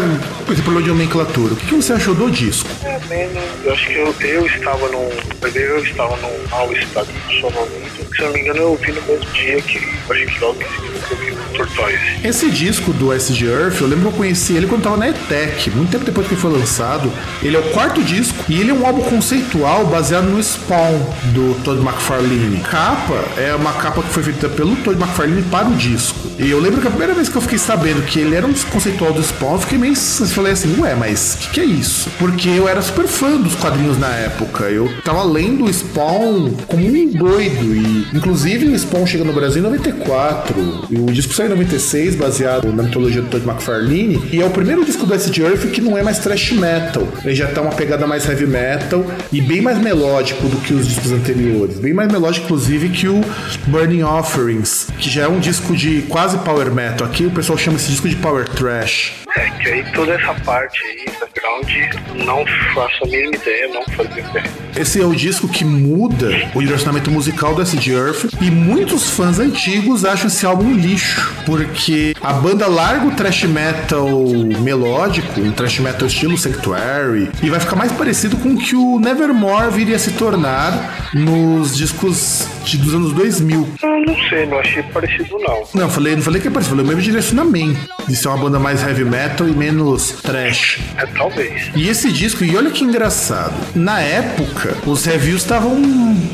esse 0.51 0.61
problema 0.61 0.83
de 0.83 0.89
nomenclatura. 0.89 1.53
O 1.53 1.57
que, 1.57 1.67
que 1.67 1.75
você 1.75 1.93
achou 1.93 2.13
do 2.13 2.29
disco? 2.29 2.69
É, 2.83 2.99
menos. 3.07 3.43
Eu 3.63 3.73
acho 3.73 3.87
que 3.87 3.95
eu, 3.95 4.15
eu 4.21 4.45
estava 4.45 4.87
num. 4.89 5.09
Eu 5.53 5.83
estava 5.83 6.15
num 6.17 6.47
mau 6.49 6.71
estado 6.73 7.07
de 7.07 7.39
sonamento. 7.39 8.15
Se 8.15 8.21
eu 8.21 8.25
não 8.25 8.33
me 8.33 8.41
engano, 8.41 8.59
eu 8.59 8.69
ouvi 8.69 8.91
no 8.91 9.01
mesmo 9.03 9.25
dia 9.31 9.61
que. 9.61 9.77
Acho 9.77 10.25
que 10.25 10.39
logo 10.39 10.59
que 10.59 11.13
eu 11.13 11.17
vi 11.17 11.31
o 11.31 11.57
Tortoise. 11.57 11.99
Esse 12.23 12.49
disco 12.49 12.91
do 12.93 13.13
SG 13.13 13.45
Earth, 13.45 13.81
eu 13.81 13.87
lembro 13.87 14.09
que 14.09 14.15
eu 14.15 14.17
conheci 14.17 14.55
ele 14.55 14.67
quando 14.67 14.83
tava 14.83 14.97
na 14.97 15.09
ETEC, 15.21 15.69
muito 15.71 15.91
tempo 15.91 16.05
depois 16.05 16.27
que 16.27 16.35
foi 16.35 16.51
lançado. 16.51 17.11
Ele 17.41 17.55
é 17.55 17.59
o 17.59 17.69
quarto 17.71 18.01
disco 18.03 18.43
e 18.49 18.59
ele 18.59 18.71
é 18.71 18.73
um 18.73 18.85
álbum 18.85 19.01
conceitual 19.03 19.85
baseado 19.85 20.25
no 20.25 20.41
Spawn 20.41 20.99
do 21.33 21.55
Todd 21.63 21.81
McFarlane. 21.81 22.59
Capa 22.61 23.23
é 23.37 23.53
uma 23.55 23.73
capa 23.73 24.01
que 24.01 24.09
foi 24.09 24.23
feita 24.23 24.49
pelo 24.49 24.75
Todd 24.77 24.99
McFarlane 24.99 25.43
para 25.43 25.67
o 25.67 25.75
disco. 25.75 26.31
E 26.39 26.49
eu 26.49 26.59
lembro 26.59 26.81
que 26.81 26.87
a 26.87 26.89
primeira 26.89 27.13
vez 27.13 27.29
que 27.29 27.35
eu 27.35 27.41
fiquei 27.41 27.57
sabendo 27.57 28.01
que 28.03 28.19
ele 28.19 28.35
era 28.35 28.47
um 28.47 28.53
conceitual 28.53 29.13
do 29.13 29.21
Spawn, 29.21 29.53
eu 29.53 29.59
fiquei 29.59 29.77
meio. 29.77 29.93
Eu 29.93 30.27
falei 30.27 30.53
assim, 30.53 30.79
ué, 30.79 30.95
mas 30.95 31.35
o 31.35 31.37
que, 31.37 31.49
que 31.51 31.59
é 31.59 31.65
isso? 31.65 32.09
Porque 32.17 32.49
eu 32.49 32.67
era 32.67 32.81
super 32.81 33.05
fã 33.05 33.37
dos 33.37 33.55
quadrinhos 33.55 33.97
na 33.97 34.09
época. 34.09 34.65
Eu 34.65 34.89
tava 35.03 35.23
lendo 35.23 35.65
o 35.65 35.73
Spawn 35.73 36.51
como 36.67 36.85
um 36.85 37.11
doido. 37.11 37.75
E, 37.75 38.07
inclusive, 38.13 38.67
o 38.67 38.79
Spawn 38.79 39.05
chega 39.05 39.23
no 39.23 39.33
Brasil 39.33 39.59
em 39.59 39.63
94. 39.63 40.87
E 40.89 40.97
o 40.97 41.05
disco 41.07 41.33
saiu 41.33 41.47
em 41.47 41.51
96, 41.51 42.15
baseado 42.15 42.73
na 42.73 42.83
mitologia 42.83 43.21
do 43.21 43.29
Todd 43.29 43.45
McFarlane. 43.47 44.29
E 44.31 44.41
é 44.41 44.45
o 44.45 44.49
primeiro 44.49 44.83
disco 44.83 45.05
do 45.11 45.15
Acid 45.15 45.37
Earth 45.39 45.71
que 45.71 45.81
não 45.81 45.97
é 45.97 46.03
mais 46.03 46.19
thrash 46.19 46.51
metal. 46.53 47.07
Ele 47.23 47.35
já 47.35 47.47
tá 47.47 47.61
uma 47.61 47.71
pegada 47.71 48.07
mais 48.07 48.27
heavy 48.27 48.47
metal 48.47 49.05
e 49.31 49.41
bem 49.41 49.61
mais 49.61 49.77
melódico 49.77 50.47
do 50.47 50.57
que 50.61 50.73
os 50.73 50.87
discos 50.87 51.11
anteriores. 51.11 51.79
Bem 51.79 51.93
mais 51.93 52.11
melódico, 52.11 52.45
inclusive, 52.45 52.89
que 52.89 53.07
o 53.07 53.21
Burning 53.67 54.03
Offerings, 54.03 54.87
que 54.97 55.09
já 55.09 55.23
é 55.23 55.27
um 55.27 55.39
disco 55.39 55.75
de 55.75 56.03
quase 56.03 56.37
power 56.39 56.71
metal. 56.71 57.07
Aqui 57.07 57.25
o 57.25 57.31
pessoal 57.31 57.57
chama 57.57 57.77
esse 57.77 57.91
disco 57.91 58.07
de 58.07 58.15
power 58.15 58.47
thrash. 58.47 59.13
É, 59.37 59.49
que 59.49 59.69
aí 59.69 59.91
toda 59.93 60.13
essa 60.13 60.33
parte 60.45 60.79
aí, 60.85 61.05
background, 61.19 62.25
não 62.25 62.45
faço 62.73 63.03
a 63.03 63.07
mínima 63.07 63.35
ideia, 63.35 63.67
não 63.73 63.83
fazia 63.95 64.23
ideia. 64.23 64.51
Esse 64.75 65.01
é 65.01 65.05
o 65.05 65.15
disco 65.15 65.47
que 65.47 65.63
muda 65.63 66.29
o 66.53 66.61
direcionamento 66.61 67.09
musical 67.11 67.55
do 67.55 67.61
Acid 67.61 67.85
Earth 67.87 68.25
e 68.41 68.51
muitos 68.51 69.09
fãs 69.09 69.39
antigos 69.39 70.03
acham 70.03 70.27
esse 70.27 70.45
álbum 70.45 70.65
um 70.65 70.75
lixo, 70.75 71.33
porque 71.45 72.13
a 72.21 72.33
banda 72.33 72.67
larga 72.67 73.07
o 73.07 73.11
thrash 73.11 73.43
metal 73.43 74.07
melódico, 74.59 75.00
um 75.37 75.51
thrash 75.51 75.79
metal 75.79 76.07
estilo 76.07 76.37
Sanctuary, 76.37 77.29
e 77.41 77.49
vai 77.49 77.59
ficar 77.59 77.75
mais 77.75 77.91
parecido 77.91 78.37
com 78.37 78.49
o 78.53 78.57
que 78.57 78.75
o 78.75 78.99
Nevermore 78.99 79.71
viria 79.71 79.95
a 79.95 79.99
se 79.99 80.11
tornar 80.11 81.09
nos 81.13 81.75
discos 81.75 82.45
de- 82.65 82.77
dos 82.77 82.93
anos 82.93 83.13
2000. 83.13 83.67
Eu 83.81 84.05
não 84.05 84.15
sei, 84.29 84.45
não 84.45 84.59
achei 84.59 84.83
parecido 84.83 85.37
não. 85.39 85.63
Não, 85.73 85.89
falei, 85.89 86.15
não 86.15 86.21
falei 86.21 86.41
que 86.41 86.47
é 86.47 86.51
parecido, 86.51 86.75
falei 86.75 86.85
o 86.85 86.87
mesmo 86.87 87.01
direcionamento, 87.03 87.79
de 88.07 88.15
ser 88.15 88.27
uma 88.27 88.37
banda 88.37 88.59
mais 88.59 88.81
heavy 88.81 89.03
metal 89.05 89.47
e 89.47 89.51
menos 89.51 90.11
thrash. 90.21 90.79
É 90.97 91.05
talvez. 91.05 91.69
E 91.75 91.87
esse 91.89 92.11
disco, 92.11 92.43
e 92.43 92.55
olha 92.55 92.69
que 92.71 92.83
engraçado, 92.83 93.53
na 93.75 93.99
época, 93.99 94.75
os 94.85 95.03
reviews 95.05 95.41
estavam 95.41 95.75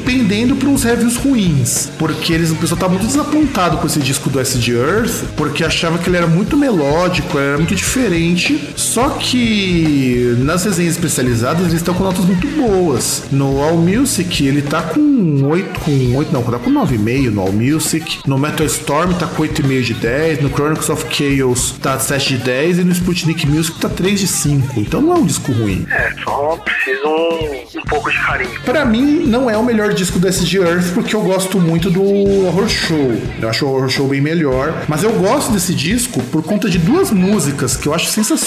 pendendo 0.05 0.55
para 0.55 0.69
uns 0.69 0.83
reviews 0.83 1.15
ruins, 1.17 1.89
porque 1.97 2.33
eles, 2.33 2.51
o 2.51 2.55
pessoal 2.55 2.75
estava 2.77 2.93
muito 2.93 3.07
desapontado 3.07 3.77
com 3.77 3.87
esse 3.87 3.99
disco 3.99 4.29
do 4.29 4.39
Acid 4.39 4.67
Earth, 4.69 5.23
porque 5.35 5.63
achava 5.63 5.97
que 5.97 6.09
ele 6.09 6.17
era 6.17 6.27
muito 6.27 6.55
melódico, 6.57 7.37
era 7.37 7.57
muito 7.57 7.75
diferente, 7.75 8.56
só 8.75 9.09
que 9.09 10.35
nas 10.39 10.65
resenhas 10.65 10.95
especializadas 10.95 11.61
eles 11.61 11.75
estão 11.75 11.93
com 11.93 12.03
notas 12.03 12.25
muito 12.25 12.47
boas. 12.47 13.23
No 13.31 13.61
All 13.61 13.77
Music 13.77 14.45
ele 14.45 14.61
tá 14.61 14.81
com 14.81 15.43
8, 15.43 15.79
com 15.79 16.15
8 16.15 16.31
não, 16.31 16.43
tá 16.43 16.59
com 16.59 16.71
9,5 16.71 17.29
no 17.29 17.41
All 17.41 17.51
Music, 17.51 18.19
no 18.25 18.37
Metal 18.37 18.65
Storm 18.65 19.13
tá 19.13 19.27
com 19.27 19.43
8,5 19.43 19.81
de 19.81 19.93
10, 19.93 20.41
no 20.41 20.49
Chronicles 20.49 20.89
of 20.89 21.05
Chaos 21.09 21.75
tá 21.81 21.97
7 21.99 22.37
de 22.37 22.43
10 22.43 22.79
e 22.79 22.83
no 22.83 22.91
Sputnik 22.91 23.47
Music 23.47 23.79
tá 23.79 23.89
3 23.89 24.19
de 24.19 24.27
5. 24.27 24.79
Então 24.79 25.01
não 25.01 25.13
é 25.13 25.17
um 25.17 25.25
disco 25.25 25.51
ruim. 25.51 25.85
É, 25.89 26.11
só 26.23 26.57
precisa 26.57 27.07
um, 27.07 27.79
um 27.79 27.83
pouco 27.89 28.11
de 28.11 28.17
carinho. 28.17 28.61
Pra 28.61 28.85
mim, 28.85 29.25
não 29.25 29.49
é 29.49 29.57
o 29.57 29.63
melhor 29.63 29.93
disco 29.93 30.19
do 30.19 30.27
SG 30.27 30.57
Earth, 30.57 30.93
porque 30.93 31.15
eu 31.15 31.21
gosto 31.21 31.59
muito 31.59 31.89
do 31.89 32.01
Horror 32.45 32.67
Show. 32.67 33.21
Eu 33.41 33.49
acho 33.49 33.65
o 33.65 33.73
Horror 33.73 33.89
Show 33.89 34.07
bem 34.07 34.21
melhor. 34.21 34.85
Mas 34.87 35.03
eu 35.03 35.11
gosto 35.13 35.51
desse 35.51 35.73
disco 35.73 36.21
por 36.23 36.43
conta 36.43 36.69
de 36.69 36.77
duas 36.77 37.11
músicas 37.11 37.75
que 37.75 37.87
eu 37.87 37.93
acho 37.93 38.07
sensacionais: 38.07 38.46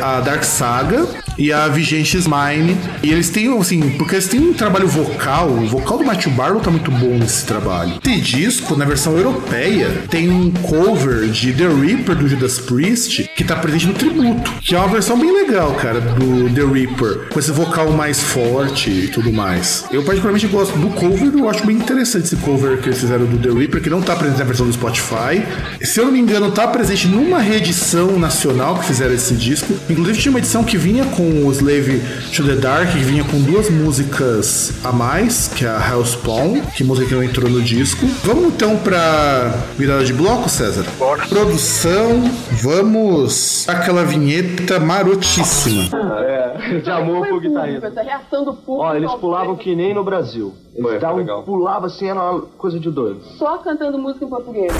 a 0.00 0.20
Dark 0.20 0.44
Saga 0.44 1.06
e 1.36 1.52
a 1.52 1.68
Vigentes 1.68 2.26
Mine. 2.26 2.76
E 3.02 3.12
eles 3.12 3.28
têm, 3.28 3.54
assim, 3.58 3.90
porque 3.90 4.14
eles 4.14 4.28
têm 4.28 4.40
um 4.40 4.54
trabalho 4.54 4.88
vocal. 4.88 5.50
O 5.50 5.66
vocal 5.66 5.98
do 5.98 6.04
Matthew 6.04 6.32
Barlow 6.32 6.60
tá 6.60 6.70
muito 6.70 6.90
bom 6.90 7.18
nesse 7.18 7.44
trabalho. 7.44 8.00
Esse 8.02 8.20
disco, 8.20 8.74
na 8.76 8.84
versão 8.84 9.16
europeia, 9.16 9.90
tem 10.08 10.30
um 10.30 10.50
cover 10.50 11.28
de 11.28 11.52
The 11.52 11.68
Reaper 11.68 12.16
do 12.16 12.28
Judas 12.28 12.58
Priest 12.58 13.30
que 13.36 13.44
tá 13.44 13.56
presente 13.56 13.86
no 13.86 13.94
tributo, 13.94 14.50
que 14.62 14.74
é 14.74 14.78
uma 14.78 14.88
versão 14.88 15.18
bem 15.18 15.30
legal, 15.30 15.74
cara, 15.74 16.00
do 16.00 16.48
The 16.54 16.64
Reaper, 16.64 17.28
com 17.28 17.38
esse 17.38 17.52
vocal 17.52 17.90
mais 17.92 18.22
forte 18.22 18.90
e 18.90 19.08
tudo 19.08 19.32
mais. 19.32 19.84
Eu 19.90 20.02
particularmente 20.02 20.46
gosto 20.46 20.78
do 20.78 20.88
cover, 20.90 21.32
eu 21.34 21.48
acho 21.50 21.66
bem 21.66 21.76
interessante 21.76 22.24
esse 22.24 22.36
cover 22.36 22.78
que 22.78 22.88
eles 22.88 23.00
fizeram 23.00 23.26
do 23.26 23.38
The 23.38 23.50
Reaper, 23.50 23.82
que 23.82 23.90
não 23.90 24.00
tá 24.00 24.16
presente 24.16 24.38
na 24.38 24.44
versão 24.44 24.66
do 24.66 24.72
Spotify. 24.72 25.44
Se 25.82 26.00
eu 26.00 26.06
não 26.06 26.12
me 26.12 26.20
engano, 26.20 26.50
tá 26.50 26.66
presente 26.66 27.06
numa 27.06 27.38
reedição 27.38 28.18
nacional 28.18 28.78
que 28.78 28.86
fizeram 28.86 29.14
esse 29.14 29.25
disco. 29.34 29.72
Inclusive 29.88 30.18
tinha 30.18 30.30
uma 30.30 30.38
edição 30.38 30.62
que 30.62 30.76
vinha 30.76 31.04
com 31.04 31.46
o 31.46 31.52
Slave 31.52 32.00
to 32.34 32.44
the 32.44 32.56
Dark, 32.56 32.92
que 32.92 32.98
vinha 32.98 33.24
com 33.24 33.40
duas 33.42 33.70
músicas 33.70 34.72
a 34.84 34.92
mais, 34.92 35.48
que 35.48 35.64
é 35.64 35.68
a 35.68 35.90
Hellspawn, 35.90 36.60
que 36.74 36.84
música 36.84 37.08
que 37.08 37.14
não 37.14 37.22
entrou 37.22 37.50
no 37.50 37.62
disco. 37.62 38.06
Vamos 38.24 38.54
então 38.54 38.76
pra 38.78 39.54
virada 39.76 40.04
de 40.04 40.12
bloco, 40.12 40.48
César? 40.48 40.84
Bora. 40.98 41.26
Produção, 41.26 42.22
vamos 42.62 43.68
aquela 43.68 44.04
vinheta 44.04 44.78
marotíssima. 44.78 45.84
É, 46.20 46.78
de 46.80 46.90
amor 46.90 47.26
pro 47.26 47.40
guitarrista. 47.40 48.02
Reação 48.02 48.44
do 48.44 48.54
público. 48.54 48.84
Ó, 48.84 48.94
eles 48.94 49.12
pulavam 49.14 49.56
que 49.56 49.74
nem 49.74 49.94
no 49.94 50.04
Brasil. 50.04 50.54
Eles 50.74 51.00
davam, 51.00 51.18
legal. 51.18 51.42
pulavam 51.42 51.86
assim, 51.86 52.08
era 52.08 52.20
uma 52.20 52.42
coisa 52.42 52.78
de 52.78 52.90
doido. 52.90 53.20
Só 53.38 53.58
cantando 53.58 53.98
música 53.98 54.24
em 54.24 54.28
português. 54.28 54.72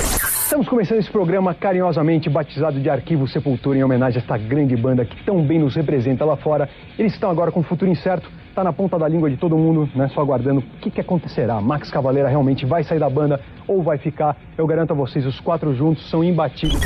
Estamos 0.45 0.69
começando 0.69 0.99
esse 0.99 1.11
programa 1.11 1.55
carinhosamente 1.55 2.29
batizado 2.29 2.79
de 2.79 2.89
Arquivo 2.89 3.27
Sepultura 3.27 3.79
em 3.79 3.83
homenagem 3.83 4.19
a 4.19 4.23
esta 4.27 4.37
grande 4.37 4.77
banda 4.77 5.05
que 5.05 5.25
tão 5.25 5.41
bem 5.41 5.61
nos 5.61 5.77
representa 5.77 6.25
lá 6.25 6.37
fora. 6.37 6.69
Eles 6.99 7.15
estão 7.15 7.31
agora 7.31 7.53
com 7.53 7.61
o 7.61 7.63
futuro 7.63 7.89
incerto, 7.89 8.29
tá 8.55 8.65
na 8.65 8.73
ponta 8.73 8.99
da 8.99 9.07
língua 9.07 9.31
de 9.31 9.37
todo 9.37 9.57
mundo, 9.57 9.89
né? 9.95 10.11
Só 10.13 10.21
aguardando 10.21 10.61
o 10.61 10.63
que, 10.81 10.91
que 10.91 11.01
acontecerá. 11.01 11.61
Max 11.61 11.91
Cavaleira 11.91 12.29
realmente 12.29 12.67
vai 12.67 12.83
sair 12.83 12.99
da 12.99 13.09
banda 13.09 13.41
ou 13.69 13.83
vai 13.83 13.99
ficar? 13.99 14.37
Eu 14.59 14.67
garanto 14.67 14.91
a 14.91 14.95
vocês, 14.95 15.25
os 15.25 15.39
quatro 15.39 15.73
juntos 15.75 16.11
são 16.11 16.25
imbatíveis. 16.25 16.81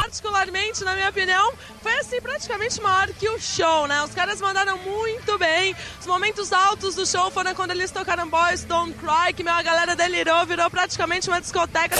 Particularmente, 0.00 0.82
na 0.82 0.94
minha 0.94 1.10
opinião, 1.10 1.52
foi 1.82 1.92
assim 1.98 2.18
praticamente 2.22 2.80
maior 2.80 3.08
que 3.08 3.28
o 3.28 3.38
show, 3.38 3.86
né? 3.86 4.02
Os 4.02 4.14
caras 4.14 4.40
mandaram 4.40 4.78
muito 4.78 5.38
bem. 5.38 5.74
Os 6.00 6.06
momentos 6.06 6.50
altos 6.50 6.94
do 6.94 7.04
show 7.04 7.30
foram 7.30 7.54
quando 7.54 7.72
eles 7.72 7.90
tocaram 7.90 8.26
Boys 8.30 8.64
Don't 8.64 8.94
Cry, 8.94 9.34
que 9.34 9.44
meu, 9.44 9.52
a 9.52 9.62
galera 9.62 9.94
delirou, 9.94 10.46
virou 10.46 10.70
praticamente 10.70 11.28
uma 11.28 11.38
discoteca. 11.38 11.96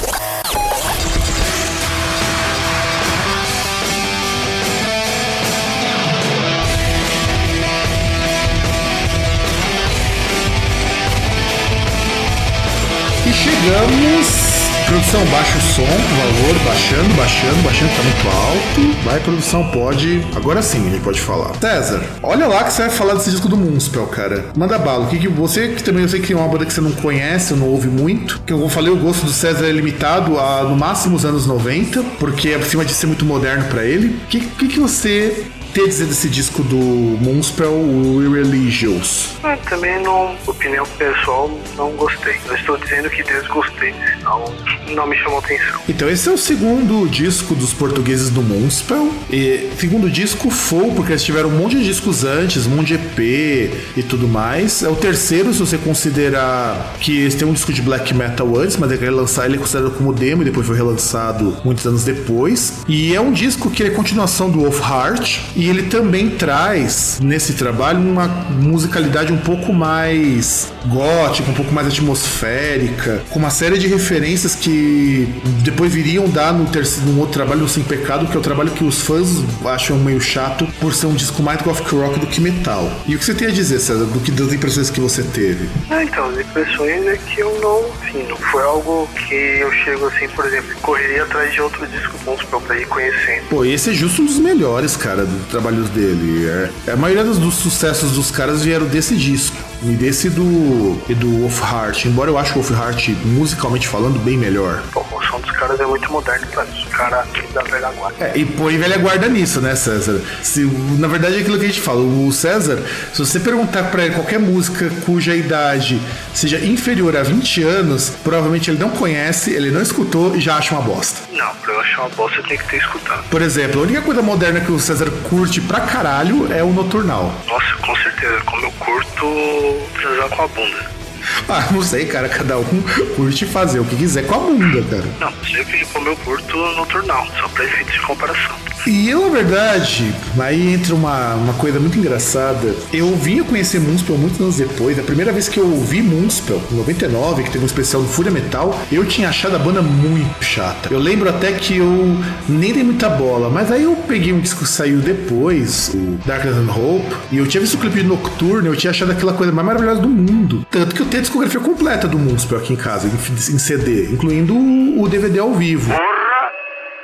Chegamos. 13.68 14.48
Produção, 14.86 15.22
baixa 15.26 15.58
o 15.58 15.60
som, 15.60 15.82
por 15.82 16.16
favor, 16.16 16.64
baixando, 16.64 17.14
baixando, 17.14 17.62
baixando, 17.62 17.90
tá 17.94 18.02
muito 18.02 18.28
alto. 18.28 19.04
Vai, 19.04 19.20
produção, 19.20 19.70
pode. 19.70 20.26
Agora 20.34 20.62
sim, 20.62 20.90
gente 20.90 21.02
pode 21.02 21.20
falar. 21.20 21.54
César, 21.60 22.02
olha 22.22 22.46
lá 22.46 22.64
que 22.64 22.72
você 22.72 22.82
vai 22.82 22.90
falar 22.90 23.14
desse 23.14 23.30
disco 23.30 23.48
do 23.48 23.56
Moonspell, 23.58 24.06
cara. 24.06 24.46
Manda 24.56 24.78
bala. 24.78 25.04
O 25.04 25.08
que, 25.08 25.18
que 25.18 25.28
você, 25.28 25.68
que 25.68 25.82
também 25.82 26.04
eu 26.04 26.08
sei 26.08 26.20
que 26.20 26.32
é 26.32 26.36
uma 26.36 26.48
banda 26.48 26.64
que 26.64 26.72
você 26.72 26.80
não 26.80 26.92
conhece, 26.92 27.52
não 27.52 27.68
ouve 27.68 27.88
muito, 27.88 28.40
que 28.46 28.52
eu 28.52 28.66
falei, 28.70 28.90
o 28.90 28.96
gosto 28.96 29.26
do 29.26 29.30
César 29.30 29.66
é 29.66 29.72
limitado 29.72 30.40
a 30.40 30.62
no 30.62 30.74
máximo 30.74 31.16
os 31.16 31.26
anos 31.26 31.46
90, 31.46 32.02
porque 32.18 32.48
é 32.48 32.58
por 32.58 32.66
cima 32.66 32.82
de 32.82 32.94
ser 32.94 33.08
muito 33.08 33.26
moderno 33.26 33.64
pra 33.64 33.84
ele. 33.84 34.08
O 34.08 34.26
que, 34.28 34.40
que, 34.40 34.68
que 34.68 34.80
você 34.80 35.46
tem 35.72 35.84
a 35.84 35.88
dizer 35.88 36.06
desse 36.06 36.28
disco 36.28 36.62
do 36.62 36.76
Moonspell, 36.76 37.72
o 37.72 38.22
Irreligious? 38.22 39.30
Ah, 39.42 39.56
também 39.68 40.02
não, 40.02 40.36
opinião 40.46 40.84
pessoal, 40.98 41.50
não 41.76 41.92
gostei. 41.92 42.36
Não 42.46 42.54
estou 42.54 42.76
dizendo 42.76 43.08
que 43.10 43.22
desgostei, 43.22 43.94
não, 44.22 44.52
não 44.94 45.06
me 45.06 45.16
chamou 45.16 45.38
atenção. 45.38 45.80
Então, 45.88 46.08
esse 46.08 46.28
é 46.28 46.32
o 46.32 46.38
segundo 46.38 47.08
disco 47.08 47.54
dos 47.54 47.72
portugueses 47.72 48.30
do 48.30 48.42
Moonspell. 48.42 49.12
E 49.30 49.70
segundo 49.78 50.10
disco 50.10 50.50
full, 50.50 50.92
porque 50.94 51.12
eles 51.12 51.22
tiveram 51.22 51.48
um 51.48 51.58
monte 51.58 51.76
de 51.76 51.84
discos 51.84 52.24
antes, 52.24 52.66
um 52.66 52.70
monte 52.70 52.88
de 52.88 52.94
EP 52.94 53.72
e 53.96 54.02
tudo 54.02 54.26
mais. 54.26 54.82
É 54.82 54.88
o 54.88 54.96
terceiro, 54.96 55.52
se 55.52 55.60
você 55.60 55.78
considerar 55.78 56.94
que 57.00 57.20
eles 57.20 57.34
têm 57.34 57.46
um 57.46 57.52
disco 57.52 57.72
de 57.72 57.82
black 57.82 58.12
metal 58.14 58.56
antes, 58.56 58.76
mas 58.76 58.90
ele 58.90 59.10
lançar 59.10 59.46
ele 59.46 59.56
é 59.56 59.58
considerado 59.58 59.90
como 59.92 60.12
demo 60.12 60.42
e 60.42 60.44
depois 60.44 60.66
foi 60.66 60.76
relançado 60.76 61.56
muitos 61.64 61.86
anos 61.86 62.04
depois. 62.04 62.84
E 62.88 63.14
é 63.14 63.20
um 63.20 63.32
disco 63.32 63.70
que 63.70 63.82
é 63.82 63.90
continuação 63.90 64.50
do 64.50 64.60
Wolf 64.60 64.80
Heart. 64.80 65.40
E 65.58 65.68
ele 65.68 65.82
também 65.82 66.30
traz 66.30 67.18
nesse 67.20 67.54
trabalho 67.54 67.98
uma 67.98 68.28
musicalidade 68.28 69.32
um 69.32 69.38
pouco 69.38 69.72
mais 69.72 70.72
gótica, 70.86 71.50
um 71.50 71.54
pouco 71.54 71.72
mais 71.72 71.88
atmosférica, 71.88 73.22
com 73.28 73.40
uma 73.40 73.50
série 73.50 73.76
de 73.76 73.88
referências 73.88 74.54
que 74.54 75.42
depois 75.64 75.92
viriam 75.92 76.28
dar 76.28 76.52
no 76.52 76.66
terceiro, 76.66 77.10
num 77.10 77.18
outro 77.18 77.34
trabalho, 77.34 77.62
no 77.62 77.68
Sem 77.68 77.82
Pecado, 77.82 78.28
que 78.28 78.36
é 78.36 78.38
o 78.38 78.42
trabalho 78.42 78.70
que 78.70 78.84
os 78.84 79.02
fãs 79.02 79.42
acham 79.64 79.98
meio 79.98 80.20
chato 80.20 80.64
por 80.78 80.94
ser 80.94 81.06
um 81.06 81.14
disco 81.14 81.42
mais 81.42 81.60
gothic 81.60 81.92
rock 81.92 82.20
do 82.20 82.28
que 82.28 82.40
metal. 82.40 82.88
E 83.08 83.16
o 83.16 83.18
que 83.18 83.24
você 83.24 83.34
tem 83.34 83.48
a 83.48 83.50
dizer, 83.50 83.80
César, 83.80 84.04
do 84.04 84.20
que 84.20 84.30
das 84.30 84.52
impressões 84.52 84.90
que 84.90 85.00
você 85.00 85.24
teve? 85.24 85.68
Ah, 85.90 86.04
então, 86.04 86.28
as 86.28 86.38
impressões 86.38 87.04
é 87.04 87.16
que 87.16 87.40
eu 87.40 87.60
não, 87.60 87.84
enfim, 88.04 88.28
não 88.28 88.36
foi 88.36 88.62
algo 88.62 89.08
que 89.08 89.34
eu 89.34 89.72
chego 89.72 90.06
assim, 90.06 90.28
por 90.28 90.46
exemplo, 90.46 90.68
correria 90.82 91.24
atrás 91.24 91.52
de 91.52 91.60
outro 91.60 91.84
disco 91.88 92.16
bons 92.24 92.44
pra 92.44 92.76
eu 92.76 92.82
ir 92.82 92.86
conhecendo. 92.86 93.42
Pô, 93.50 93.64
esse 93.64 93.90
é 93.90 93.92
justo 93.92 94.22
um 94.22 94.26
dos 94.26 94.38
melhores, 94.38 94.96
cara, 94.96 95.26
trabalhos 95.48 95.88
dele. 95.90 96.46
É, 96.86 96.92
a 96.92 96.96
maioria 96.96 97.24
dos, 97.24 97.38
dos 97.38 97.54
sucessos 97.54 98.12
dos 98.12 98.30
caras 98.30 98.62
vieram 98.62 98.86
desse 98.86 99.16
disco. 99.16 99.56
E 99.82 99.92
desse 99.92 100.28
do, 100.28 101.00
e 101.08 101.14
do 101.14 101.42
Wolf 101.42 101.60
Heart. 101.60 102.06
Embora 102.06 102.30
eu 102.30 102.38
ache 102.38 102.50
o 102.50 102.54
Wolf 102.62 102.70
Heart, 102.70 103.10
musicalmente 103.24 103.86
falando, 103.86 104.18
bem 104.18 104.36
melhor. 104.36 104.82
Pô, 104.92 105.00
o 105.00 105.22
som 105.22 105.40
dos 105.40 105.50
caras 105.52 105.78
é 105.78 105.86
muito 105.86 106.10
moderno 106.10 106.46
pra 106.48 106.64
isso. 106.64 106.86
O 106.86 106.90
cara 106.90 107.24
da 107.54 107.62
velha 107.62 107.90
guarda. 107.92 108.24
É, 108.24 108.32
e 108.36 108.44
põe 108.44 108.76
velha 108.76 108.98
guarda 108.98 109.28
nisso, 109.28 109.60
né, 109.60 109.76
César? 109.76 110.20
Se, 110.42 110.64
na 110.98 111.06
verdade 111.06 111.36
é 111.36 111.40
aquilo 111.40 111.58
que 111.58 111.64
a 111.64 111.68
gente 111.68 111.80
fala. 111.80 112.00
O 112.00 112.32
César, 112.32 112.82
se 113.12 113.18
você 113.18 113.38
perguntar 113.38 113.84
pra 113.84 114.04
ele 114.04 114.14
qualquer 114.14 114.40
música 114.40 114.90
cuja 115.06 115.34
idade 115.34 116.00
seja 116.34 116.58
inferior 116.58 117.16
a 117.16 117.22
20 117.22 117.62
anos, 117.62 118.10
provavelmente 118.22 118.70
ele 118.70 118.78
não 118.78 118.90
conhece, 118.90 119.52
ele 119.52 119.70
não 119.70 119.80
escutou 119.80 120.34
e 120.34 120.40
já 120.40 120.56
acha 120.56 120.74
uma 120.74 120.82
bosta. 120.82 121.20
Não, 121.32 121.54
pra 121.56 121.72
eu 121.72 121.80
achar 121.80 122.00
uma 122.02 122.10
bosta 122.10 122.42
tenho 122.42 122.60
que 122.60 122.68
ter 122.68 122.76
escutado. 122.78 123.22
Por 123.30 123.42
exemplo, 123.42 123.80
a 123.80 123.84
única 123.84 124.02
coisa 124.02 124.22
moderna 124.22 124.60
que 124.60 124.72
o 124.72 124.78
César 124.78 125.10
curte 125.28 125.60
pra 125.60 125.80
caralho 125.80 126.52
é 126.52 126.62
o 126.64 126.72
Noturnal. 126.72 127.32
Nossa, 127.46 127.74
com 127.80 127.94
certeza, 127.96 128.40
como 128.44 128.62
eu 128.62 128.72
curto 128.72 129.67
transar 130.00 130.28
com 130.30 130.42
a 130.42 130.48
bunda. 130.48 130.97
Ah, 131.48 131.66
não 131.72 131.82
sei, 131.82 132.04
cara, 132.04 132.28
cada 132.28 132.58
um 132.58 132.82
curte 133.16 133.46
fazer 133.46 133.80
o 133.80 133.84
que 133.84 133.96
quiser 133.96 134.26
com 134.26 134.34
a 134.34 134.38
bunda, 134.38 134.82
cara. 134.82 135.04
Não, 135.18 135.32
sempre 135.44 135.84
como 135.92 136.08
eu 136.08 136.16
curto 136.16 136.56
noturnal, 136.76 137.26
só 137.40 137.48
pra 137.48 137.64
efeitos 137.64 137.94
de 137.94 138.00
comparação. 138.00 138.56
E 138.86 139.10
eu, 139.10 139.26
na 139.26 139.28
verdade, 139.28 140.14
aí 140.38 140.72
entra 140.72 140.94
uma, 140.94 141.34
uma 141.34 141.52
coisa 141.54 141.78
muito 141.78 141.98
engraçada. 141.98 142.74
Eu 142.92 143.14
vim 143.16 143.40
a 143.40 143.44
conhecer 143.44 143.80
Moonspell 143.80 144.16
muitos 144.16 144.40
anos 144.40 144.56
depois. 144.56 144.98
A 144.98 145.02
primeira 145.02 145.32
vez 145.32 145.48
que 145.48 145.58
eu 145.58 145.66
ouvi 145.70 146.00
Moonspell, 146.00 146.62
em 146.72 146.76
99, 146.76 147.42
que 147.42 147.50
teve 147.50 147.64
um 147.64 147.66
especial 147.66 148.02
do 148.02 148.08
Fúria 148.08 148.30
Metal, 148.30 148.78
eu 148.90 149.04
tinha 149.04 149.28
achado 149.28 149.56
a 149.56 149.58
banda 149.58 149.82
muito 149.82 150.42
chata. 150.42 150.88
Eu 150.90 150.98
lembro 150.98 151.28
até 151.28 151.52
que 151.52 151.76
eu 151.76 152.16
nem 152.48 152.72
dei 152.72 152.82
muita 152.82 153.08
bola, 153.08 153.50
mas 153.50 153.70
aí 153.70 153.82
eu 153.82 153.94
peguei 154.06 154.32
um 154.32 154.40
disco 154.40 154.64
que 154.64 154.70
saiu 154.70 155.00
depois, 155.00 155.90
o 155.94 156.18
Darkness 156.24 156.56
and 156.56 156.72
Hope, 156.72 157.14
e 157.30 157.38
eu 157.38 157.46
tinha 157.46 157.60
visto 157.60 157.74
o 157.74 157.78
clipe 157.78 158.00
de 158.00 158.06
Nocturne, 158.06 158.68
eu 158.68 158.76
tinha 158.76 158.90
achado 158.90 159.12
aquela 159.12 159.34
coisa 159.34 159.52
mais 159.52 159.66
maravilhosa 159.66 160.00
do 160.00 160.08
mundo. 160.08 160.66
Tanto 160.70 160.94
que 160.94 161.02
eu 161.02 161.06
tenho 161.06 161.17
a 161.18 161.22
discografia 161.22 161.60
completa 161.60 162.06
do 162.06 162.18
Moonspell 162.18 162.58
aqui 162.58 162.72
em 162.72 162.76
casa, 162.76 163.08
em, 163.08 163.58
CD, 163.58 164.06
incluindo 164.06 164.54
o 164.56 165.08
DVD 165.08 165.38
ao 165.38 165.52
vivo. 165.52 165.92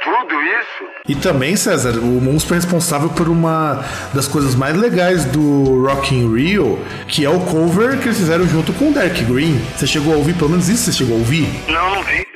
Tudo 0.02 0.34
isso? 0.42 0.84
E 1.08 1.14
também, 1.14 1.56
César, 1.56 1.98
o 1.98 2.20
Monstro 2.20 2.54
é 2.54 2.58
responsável 2.58 3.08
por 3.08 3.28
uma 3.28 3.84
das 4.12 4.28
coisas 4.28 4.54
mais 4.54 4.76
legais 4.76 5.24
do 5.24 5.86
Rock 5.86 6.14
in 6.14 6.34
Rio, 6.34 6.78
que 7.08 7.24
é 7.24 7.30
o 7.30 7.40
cover 7.40 7.98
que 7.98 8.08
eles 8.08 8.18
fizeram 8.18 8.46
junto 8.46 8.72
com 8.74 8.90
o 8.90 8.92
Dark 8.92 9.16
Green. 9.22 9.58
Você 9.76 9.86
chegou 9.86 10.12
a 10.14 10.16
ouvir, 10.16 10.34
pelo 10.34 10.50
menos 10.50 10.68
isso 10.68 10.84
você 10.84 10.92
chegou 10.92 11.16
a 11.16 11.18
ouvir? 11.18 11.48
Não, 11.68 11.94
não 11.94 12.02
vi. 12.02 12.26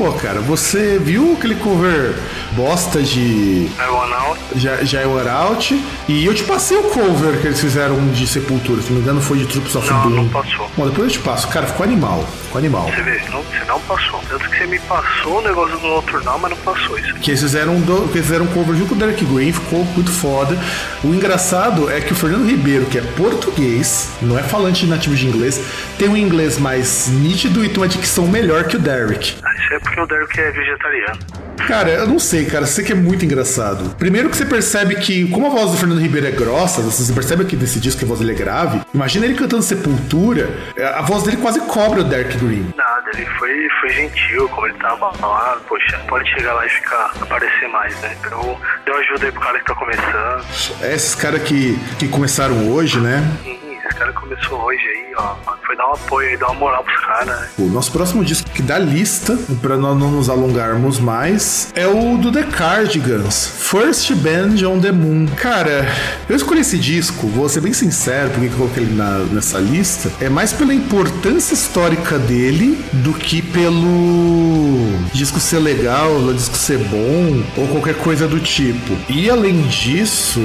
Pô, 0.00 0.10
cara, 0.12 0.40
você 0.40 0.98
viu 0.98 1.34
aquele 1.36 1.54
cover 1.56 2.14
bosta 2.52 3.02
de 3.02 3.20
I 3.20 3.70
One 3.92 4.14
Out. 4.14 4.40
Ja- 4.56 4.82
Jail 4.82 5.10
Out? 5.28 5.78
E 6.08 6.24
eu 6.24 6.32
te 6.34 6.42
passei 6.44 6.78
o 6.78 6.84
cover 6.84 7.38
que 7.38 7.48
eles 7.48 7.60
fizeram 7.60 8.08
de 8.08 8.26
Sepultura, 8.26 8.80
se 8.80 8.88
não 8.88 8.96
me 8.96 9.02
engano 9.02 9.20
foi 9.20 9.36
de 9.40 9.44
Troops 9.44 9.76
of 9.76 9.90
Não, 9.90 10.02
Doom. 10.04 10.10
não 10.22 10.28
passou. 10.30 10.70
Bom, 10.74 10.86
depois 10.86 11.08
eu 11.08 11.10
te 11.12 11.18
passo. 11.18 11.48
Cara, 11.48 11.66
ficou 11.66 11.84
animal. 11.84 12.26
Ficou 12.44 12.58
animal. 12.60 12.90
Você 12.90 13.02
vê, 13.02 13.20
não, 13.30 13.42
você 13.42 13.62
não 13.68 13.78
passou. 13.80 14.20
Tanto 14.26 14.48
que 14.48 14.56
você 14.56 14.66
me 14.66 14.78
passou 14.78 15.38
o 15.40 15.42
negócio 15.42 15.76
do 15.78 15.86
Nocturnal, 15.86 16.38
mas 16.38 16.50
não 16.52 16.58
passou 16.58 16.98
isso. 16.98 17.12
Que 17.16 17.32
eles 17.32 17.42
fizeram, 17.42 17.74
um 17.76 17.80
do, 17.82 18.08
que 18.08 18.16
eles 18.16 18.26
fizeram 18.26 18.46
cover 18.46 18.74
junto 18.76 18.88
com 18.88 18.94
o 18.94 18.98
Derek 18.98 19.22
Green, 19.26 19.52
ficou 19.52 19.84
muito 19.84 20.10
foda. 20.10 20.56
O 21.04 21.08
engraçado 21.08 21.90
é 21.90 22.00
que 22.00 22.14
o 22.14 22.16
Fernando 22.16 22.48
Ribeiro, 22.48 22.86
que 22.86 22.96
é 22.96 23.02
português, 23.02 24.08
não 24.22 24.38
é 24.38 24.42
falante 24.42 24.86
nativo 24.86 25.14
de 25.14 25.26
inglês, 25.26 25.60
tem 25.98 26.08
um 26.08 26.16
inglês 26.16 26.58
mais 26.58 27.08
nítido 27.08 27.62
e 27.62 27.68
tem 27.68 27.76
uma 27.76 27.88
dicção 27.88 28.26
melhor 28.26 28.64
que 28.64 28.76
o 28.76 28.78
Derek. 28.78 29.34
Ah, 29.42 29.50
Isso 29.54 29.74
é 29.74 29.80
porque 29.90 30.00
o 30.00 30.06
Derek 30.06 30.40
é 30.40 30.50
vegetariano. 30.52 31.18
Cara, 31.66 31.90
eu 31.90 32.06
não 32.06 32.18
sei, 32.18 32.46
cara. 32.46 32.64
Sei 32.66 32.84
que 32.84 32.92
é 32.92 32.94
muito 32.94 33.24
engraçado. 33.24 33.94
Primeiro 33.96 34.30
que 34.30 34.36
você 34.36 34.46
percebe 34.46 34.96
que, 34.96 35.28
como 35.28 35.46
a 35.46 35.50
voz 35.50 35.72
do 35.72 35.76
Fernando 35.76 36.00
Ribeiro 36.00 36.26
é 36.26 36.30
grossa, 36.30 36.80
você 36.80 37.12
percebe 37.12 37.42
aqui 37.42 37.54
desse 37.54 37.78
disco 37.78 37.98
que 37.98 38.04
a 38.04 38.08
voz 38.08 38.20
dele 38.20 38.32
é 38.32 38.34
grave. 38.34 38.80
Imagina 38.94 39.26
ele 39.26 39.34
cantando 39.34 39.62
Sepultura, 39.62 40.48
a 40.96 41.02
voz 41.02 41.24
dele 41.24 41.36
quase 41.36 41.60
cobra 41.60 42.00
o 42.00 42.04
Derek 42.04 42.38
Green. 42.38 42.72
Nada, 42.76 43.10
ele 43.14 43.26
foi, 43.38 43.68
foi 43.80 43.88
gentil, 43.90 44.48
como 44.48 44.66
ele 44.66 44.78
tava 44.78 45.12
lá, 45.20 45.58
poxa, 45.68 45.98
pode 46.08 46.28
chegar 46.30 46.54
lá 46.54 46.64
e 46.64 46.68
ficar, 46.70 47.12
aparecer 47.20 47.68
mais, 47.68 48.00
né? 48.00 48.16
Então, 48.20 48.58
deu 48.86 48.96
ajuda 48.96 49.26
aí 49.26 49.32
pro 49.32 49.40
cara 49.40 49.58
que 49.58 49.66
tá 49.66 49.74
começando. 49.74 50.44
É 50.82 50.94
Esses 50.94 51.14
caras 51.14 51.42
que, 51.42 51.78
que 51.98 52.08
começaram 52.08 52.70
hoje, 52.72 52.98
né? 53.00 53.22
Sim, 53.42 53.69
cara 53.94 54.12
começou 54.12 54.60
hoje 54.62 54.80
aí, 54.80 55.12
ó. 55.16 55.34
Foi 55.66 55.76
dar 55.76 55.88
um 55.88 55.92
apoio 55.94 56.28
aí, 56.30 56.36
dar 56.36 56.46
uma 56.50 56.54
moral 56.54 56.84
pros 56.84 57.00
caras, 57.00 57.26
né? 57.26 57.48
O 57.58 57.62
nosso 57.68 57.92
próximo 57.92 58.24
disco 58.24 58.48
que 58.50 58.62
dá 58.62 58.78
lista, 58.78 59.38
pra 59.62 59.76
nós 59.76 59.96
não 59.98 60.10
nos 60.10 60.28
alongarmos 60.28 60.98
mais, 60.98 61.70
é 61.74 61.86
o 61.86 62.16
do 62.18 62.32
The 62.32 62.42
Cardigans, 62.44 63.46
First 63.58 64.12
Band 64.14 64.66
on 64.68 64.80
the 64.80 64.90
Moon. 64.92 65.26
Cara, 65.36 65.86
eu 66.28 66.34
escolhi 66.36 66.60
esse 66.60 66.78
disco, 66.78 67.26
vou 67.28 67.48
ser 67.48 67.60
bem 67.60 67.72
sincero, 67.72 68.30
porque 68.30 68.46
eu 68.46 68.50
coloquei 68.52 68.82
ele 68.82 68.94
na- 68.96 69.18
nessa 69.32 69.58
lista, 69.58 70.10
é 70.20 70.28
mais 70.28 70.52
pela 70.52 70.74
importância 70.74 71.54
histórica 71.54 72.18
dele 72.18 72.82
do 72.92 73.12
que 73.12 73.40
pelo 73.42 75.10
disco 75.12 75.38
ser 75.40 75.58
legal, 75.58 76.10
o 76.16 76.34
disco 76.34 76.56
ser 76.56 76.78
bom 76.78 77.42
ou 77.56 77.68
qualquer 77.68 77.94
coisa 77.96 78.26
do 78.26 78.40
tipo. 78.40 78.96
E 79.08 79.28
além 79.30 79.62
disso, 79.62 80.40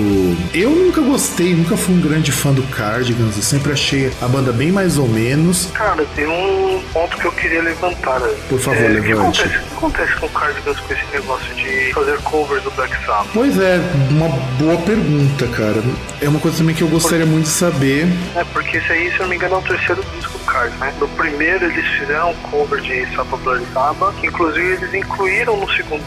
eu 0.54 0.70
nunca 0.70 1.02
gostei, 1.02 1.54
nunca 1.56 1.76
fui 1.78 1.96
um 1.96 2.02
grande 2.02 2.32
fã 2.32 2.52
do 2.52 2.64
Cardigans, 2.64 3.35
eu 3.36 3.44
sempre 3.44 3.72
achei 3.72 4.12
a 4.22 4.28
banda 4.28 4.52
bem 4.52 4.72
mais 4.72 4.98
ou 4.98 5.08
menos. 5.08 5.70
Cara, 5.74 6.06
tem 6.16 6.26
um 6.28 6.82
ponto 6.94 7.18
que 7.18 7.26
eu 7.26 7.32
queria 7.32 7.62
levantar. 7.62 8.20
né? 8.20 8.34
Por 8.50 8.60
favor, 8.60 8.82
é, 8.82 9.00
O 9.00 9.02
que 9.04 9.14
levante. 9.14 9.42
acontece, 9.42 9.58
o 9.58 9.68
que 9.70 9.74
acontece 9.76 10.16
com 10.16 10.26
o 10.26 10.30
Cardigans 10.30 10.80
com 10.80 10.94
esse 10.94 11.06
negócio 11.14 11.56
de 11.56 11.94
fazer 11.94 12.18
covers 12.22 12.64
do 12.64 12.72
Black 12.72 12.96
Sabbath? 13.06 13.28
Pois 13.34 13.58
é, 13.60 13.80
uma 14.10 14.30
boa 14.60 14.78
pergunta, 14.78 15.48
cara. 15.48 15.84
É 16.22 16.30
uma 16.30 16.40
coisa 16.40 16.58
também 16.58 16.76
que 16.76 16.82
eu 16.82 16.88
gostaria 16.88 17.26
muito 17.26 17.46
de 17.46 17.50
saber. 17.52 18.08
É, 18.36 18.44
porque 18.54 18.78
esse 18.78 18.92
aí, 18.92 19.10
se 19.12 19.16
eu 19.18 19.22
não 19.24 19.30
me 19.30 19.36
engano, 19.36 19.56
é 19.56 19.58
o 19.58 19.62
terceiro 19.62 20.04
disco 20.16 20.38
do 20.38 20.46
Card, 20.46 20.76
né? 20.78 20.94
No 21.00 21.08
primeiro 21.10 21.66
eles 21.66 21.86
fizeram 22.00 22.32
um 22.32 22.36
cover 22.50 22.80
de 22.82 23.06
Sapa 23.16 23.38
Blood 23.38 23.66
Saba, 23.74 24.14
que 24.20 24.28
inclusive 24.28 24.74
eles 24.74 24.94
incluíram 24.94 25.58
no 25.58 25.70
segundo. 25.72 26.04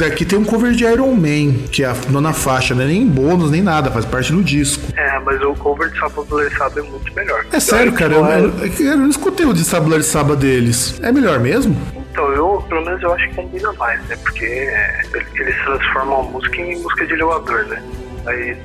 Daqui 0.00 0.24
tem 0.24 0.38
um 0.38 0.44
cover 0.44 0.72
de 0.72 0.84
Iron 0.84 1.12
Man, 1.14 1.66
que 1.70 1.84
é 1.84 1.86
a 1.88 1.94
nona 2.08 2.32
faixa, 2.32 2.74
não 2.74 2.82
é 2.82 2.86
nem 2.86 3.06
bônus 3.06 3.50
nem 3.50 3.60
nada, 3.60 3.90
faz 3.90 4.06
parte 4.06 4.32
do 4.32 4.42
disco. 4.42 4.82
É, 4.96 5.18
mas 5.20 5.40
o 5.42 5.52
cover 5.56 5.90
de 5.90 6.00
Blood 6.26 6.56
Saba 6.56 6.80
é 6.80 6.82
muito 6.82 7.14
melhor. 7.14 7.44
É 7.52 7.60
sério, 7.60 7.92
cara, 7.92 8.14
eu, 8.14 8.24
eu, 8.24 8.86
eu 8.92 8.96
não 8.96 9.08
escutei 9.10 9.44
o 9.44 9.52
de 9.52 9.62
Sabler 9.62 10.02
Saba 10.02 10.34
deles. 10.34 10.98
É 11.02 11.12
melhor 11.12 11.38
mesmo? 11.38 11.76
Então, 12.10 12.32
eu, 12.32 12.64
pelo 12.68 12.82
menos 12.84 13.02
eu 13.02 13.12
acho 13.12 13.28
que 13.28 13.34
combina 13.34 13.72
mais, 13.74 14.02
né? 14.08 14.16
Porque 14.22 14.44
é, 14.46 15.02
ele- 15.12 15.26
eles 15.38 15.54
transformam 15.64 16.20
a 16.20 16.22
música 16.24 16.56
em 16.56 16.80
música 16.80 17.06
de 17.06 17.12
elevador, 17.12 17.66
né? 17.66 17.82
Aí, 18.26 18.56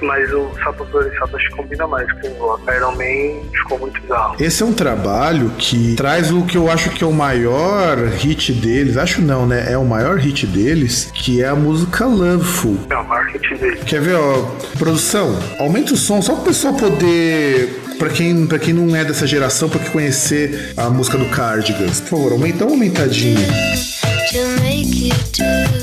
mas 0.00 0.32
o 0.32 0.50
acho 1.34 1.50
que 1.50 1.56
combina 1.56 1.86
mais 1.86 2.06
com 2.20 2.28
o 2.28 2.60
Iron 2.74 2.92
Man, 2.92 3.48
ficou 3.52 3.78
muito 3.78 4.00
bizarro. 4.00 4.36
Esse 4.38 4.62
é 4.62 4.66
um 4.66 4.72
trabalho 4.72 5.50
que 5.58 5.94
traz 5.96 6.30
o 6.30 6.44
que 6.44 6.56
eu 6.56 6.70
acho 6.70 6.90
que 6.90 7.02
é 7.02 7.06
o 7.06 7.12
maior 7.12 7.98
hit 8.18 8.52
deles. 8.52 8.96
Acho 8.96 9.20
não, 9.20 9.46
né? 9.46 9.72
É 9.72 9.76
o 9.76 9.84
maior 9.84 10.16
hit 10.16 10.46
deles, 10.46 11.10
que 11.12 11.42
é 11.42 11.48
a 11.48 11.54
música 11.54 12.06
Loveful. 12.06 12.78
É 12.90 12.96
o 12.96 13.04
marketing 13.06 13.54
dele. 13.56 13.76
Quer 13.84 14.00
ver, 14.00 14.14
ó? 14.14 14.42
Produção, 14.78 15.38
aumenta 15.58 15.94
o 15.94 15.96
som 15.96 16.22
só 16.22 16.34
pro 16.34 16.44
pessoal 16.44 16.74
poder. 16.74 17.80
Pra 17.98 18.08
quem, 18.08 18.46
pra 18.46 18.58
quem 18.58 18.72
não 18.72 18.96
é 18.96 19.04
dessa 19.04 19.26
geração, 19.26 19.68
pra 19.68 19.78
que 19.78 19.90
conhecer 19.90 20.72
a 20.74 20.88
música 20.88 21.18
do 21.18 21.26
Cardigans. 21.26 22.00
Por 22.00 22.08
favor, 22.08 22.32
aumenta 22.32 22.60
dá 22.60 22.64
uma 22.64 22.72
aumentadinha. 22.72 23.46
to 24.30 24.46
make 24.62 24.94
you 24.94 25.12
do. 25.32 25.79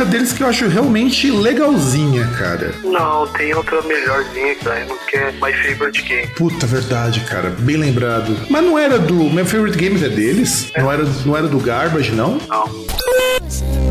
Música 0.00 0.04
deles 0.04 0.32
que 0.32 0.42
eu 0.42 0.46
acho 0.46 0.68
realmente 0.68 1.30
legalzinha, 1.30 2.26
cara. 2.38 2.74
Não, 2.82 3.26
tem 3.26 3.54
outra 3.54 3.82
melhorzinha 3.82 4.54
que 4.54 4.64
daí 4.64 4.86
que 5.08 5.16
é 5.16 5.32
My 5.32 5.52
Favorite 5.52 6.02
Game. 6.02 6.26
Puta 6.28 6.66
verdade, 6.66 7.20
cara. 7.20 7.50
Bem 7.50 7.76
lembrado. 7.76 8.36
Mas 8.48 8.64
não 8.64 8.78
era 8.78 8.98
do. 8.98 9.14
My 9.14 9.44
Favorite 9.44 9.76
Games 9.76 10.02
é 10.02 10.08
deles? 10.08 10.70
Não 10.76 10.90
era, 10.90 11.04
não 11.24 11.36
era 11.36 11.48
do 11.48 11.58
Garbage, 11.58 12.12
não? 12.12 12.38
Não. 12.48 13.89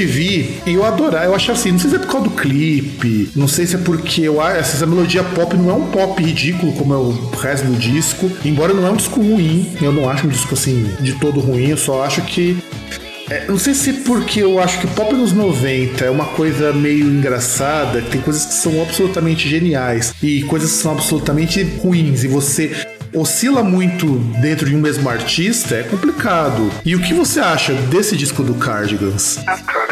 MTV 0.00 0.62
e 0.66 0.74
eu 0.74 0.84
adorava, 0.84 1.26
eu 1.26 1.34
achava 1.34 1.58
assim, 1.58 1.72
não 1.72 1.78
sei 1.78 1.90
se 1.90 1.96
é 1.96 1.98
por 1.98 2.08
causa 2.08 2.28
do 2.28 2.34
clipe, 2.34 3.30
não 3.36 3.46
sei 3.46 3.66
se 3.66 3.76
é 3.76 3.78
porque 3.78 4.22
eu 4.22 4.40
essa 4.40 4.86
melodia 4.86 5.22
pop 5.22 5.56
não 5.56 5.70
é 5.70 5.74
um 5.74 5.86
pop 5.86 6.22
ridículo 6.22 6.72
como 6.72 6.94
é 6.94 6.96
o 6.96 7.10
resto 7.36 7.66
do 7.66 7.76
disco, 7.76 8.30
embora 8.44 8.72
não 8.72 8.86
é 8.86 8.90
um 8.90 8.96
disco 8.96 9.20
ruim, 9.20 9.72
eu 9.80 9.92
não 9.92 10.08
acho 10.08 10.26
um 10.26 10.30
disco 10.30 10.54
assim 10.54 10.90
de 11.00 11.12
todo 11.14 11.40
ruim, 11.40 11.68
eu 11.68 11.76
só 11.76 12.04
acho 12.04 12.22
que 12.22 12.56
é, 13.28 13.46
não 13.46 13.58
sei 13.58 13.74
se 13.74 13.92
porque 13.92 14.40
eu 14.40 14.58
acho 14.58 14.80
que 14.80 14.86
pop 14.88 15.14
nos 15.14 15.32
90 15.32 16.04
é 16.04 16.10
uma 16.10 16.24
coisa 16.26 16.72
meio 16.72 17.06
engraçada, 17.06 18.02
tem 18.02 18.20
coisas 18.20 18.46
que 18.46 18.54
são 18.54 18.82
absolutamente 18.82 19.48
geniais 19.48 20.12
e 20.22 20.42
coisas 20.44 20.72
que 20.72 20.78
são 20.78 20.92
absolutamente 20.92 21.62
ruins, 21.62 22.24
e 22.24 22.28
você 22.28 22.72
oscila 23.14 23.62
muito 23.62 24.18
dentro 24.40 24.66
de 24.66 24.74
um 24.76 24.80
mesmo 24.80 25.08
artista, 25.08 25.76
é 25.76 25.82
complicado. 25.82 26.70
E 26.84 26.94
o 26.94 27.00
que 27.00 27.12
você 27.12 27.40
acha 27.40 27.74
desse 27.74 28.16
disco 28.16 28.42
do 28.42 28.54
Cardigans? 28.54 29.38
Ah, 29.46 29.58
cara, 29.58 29.90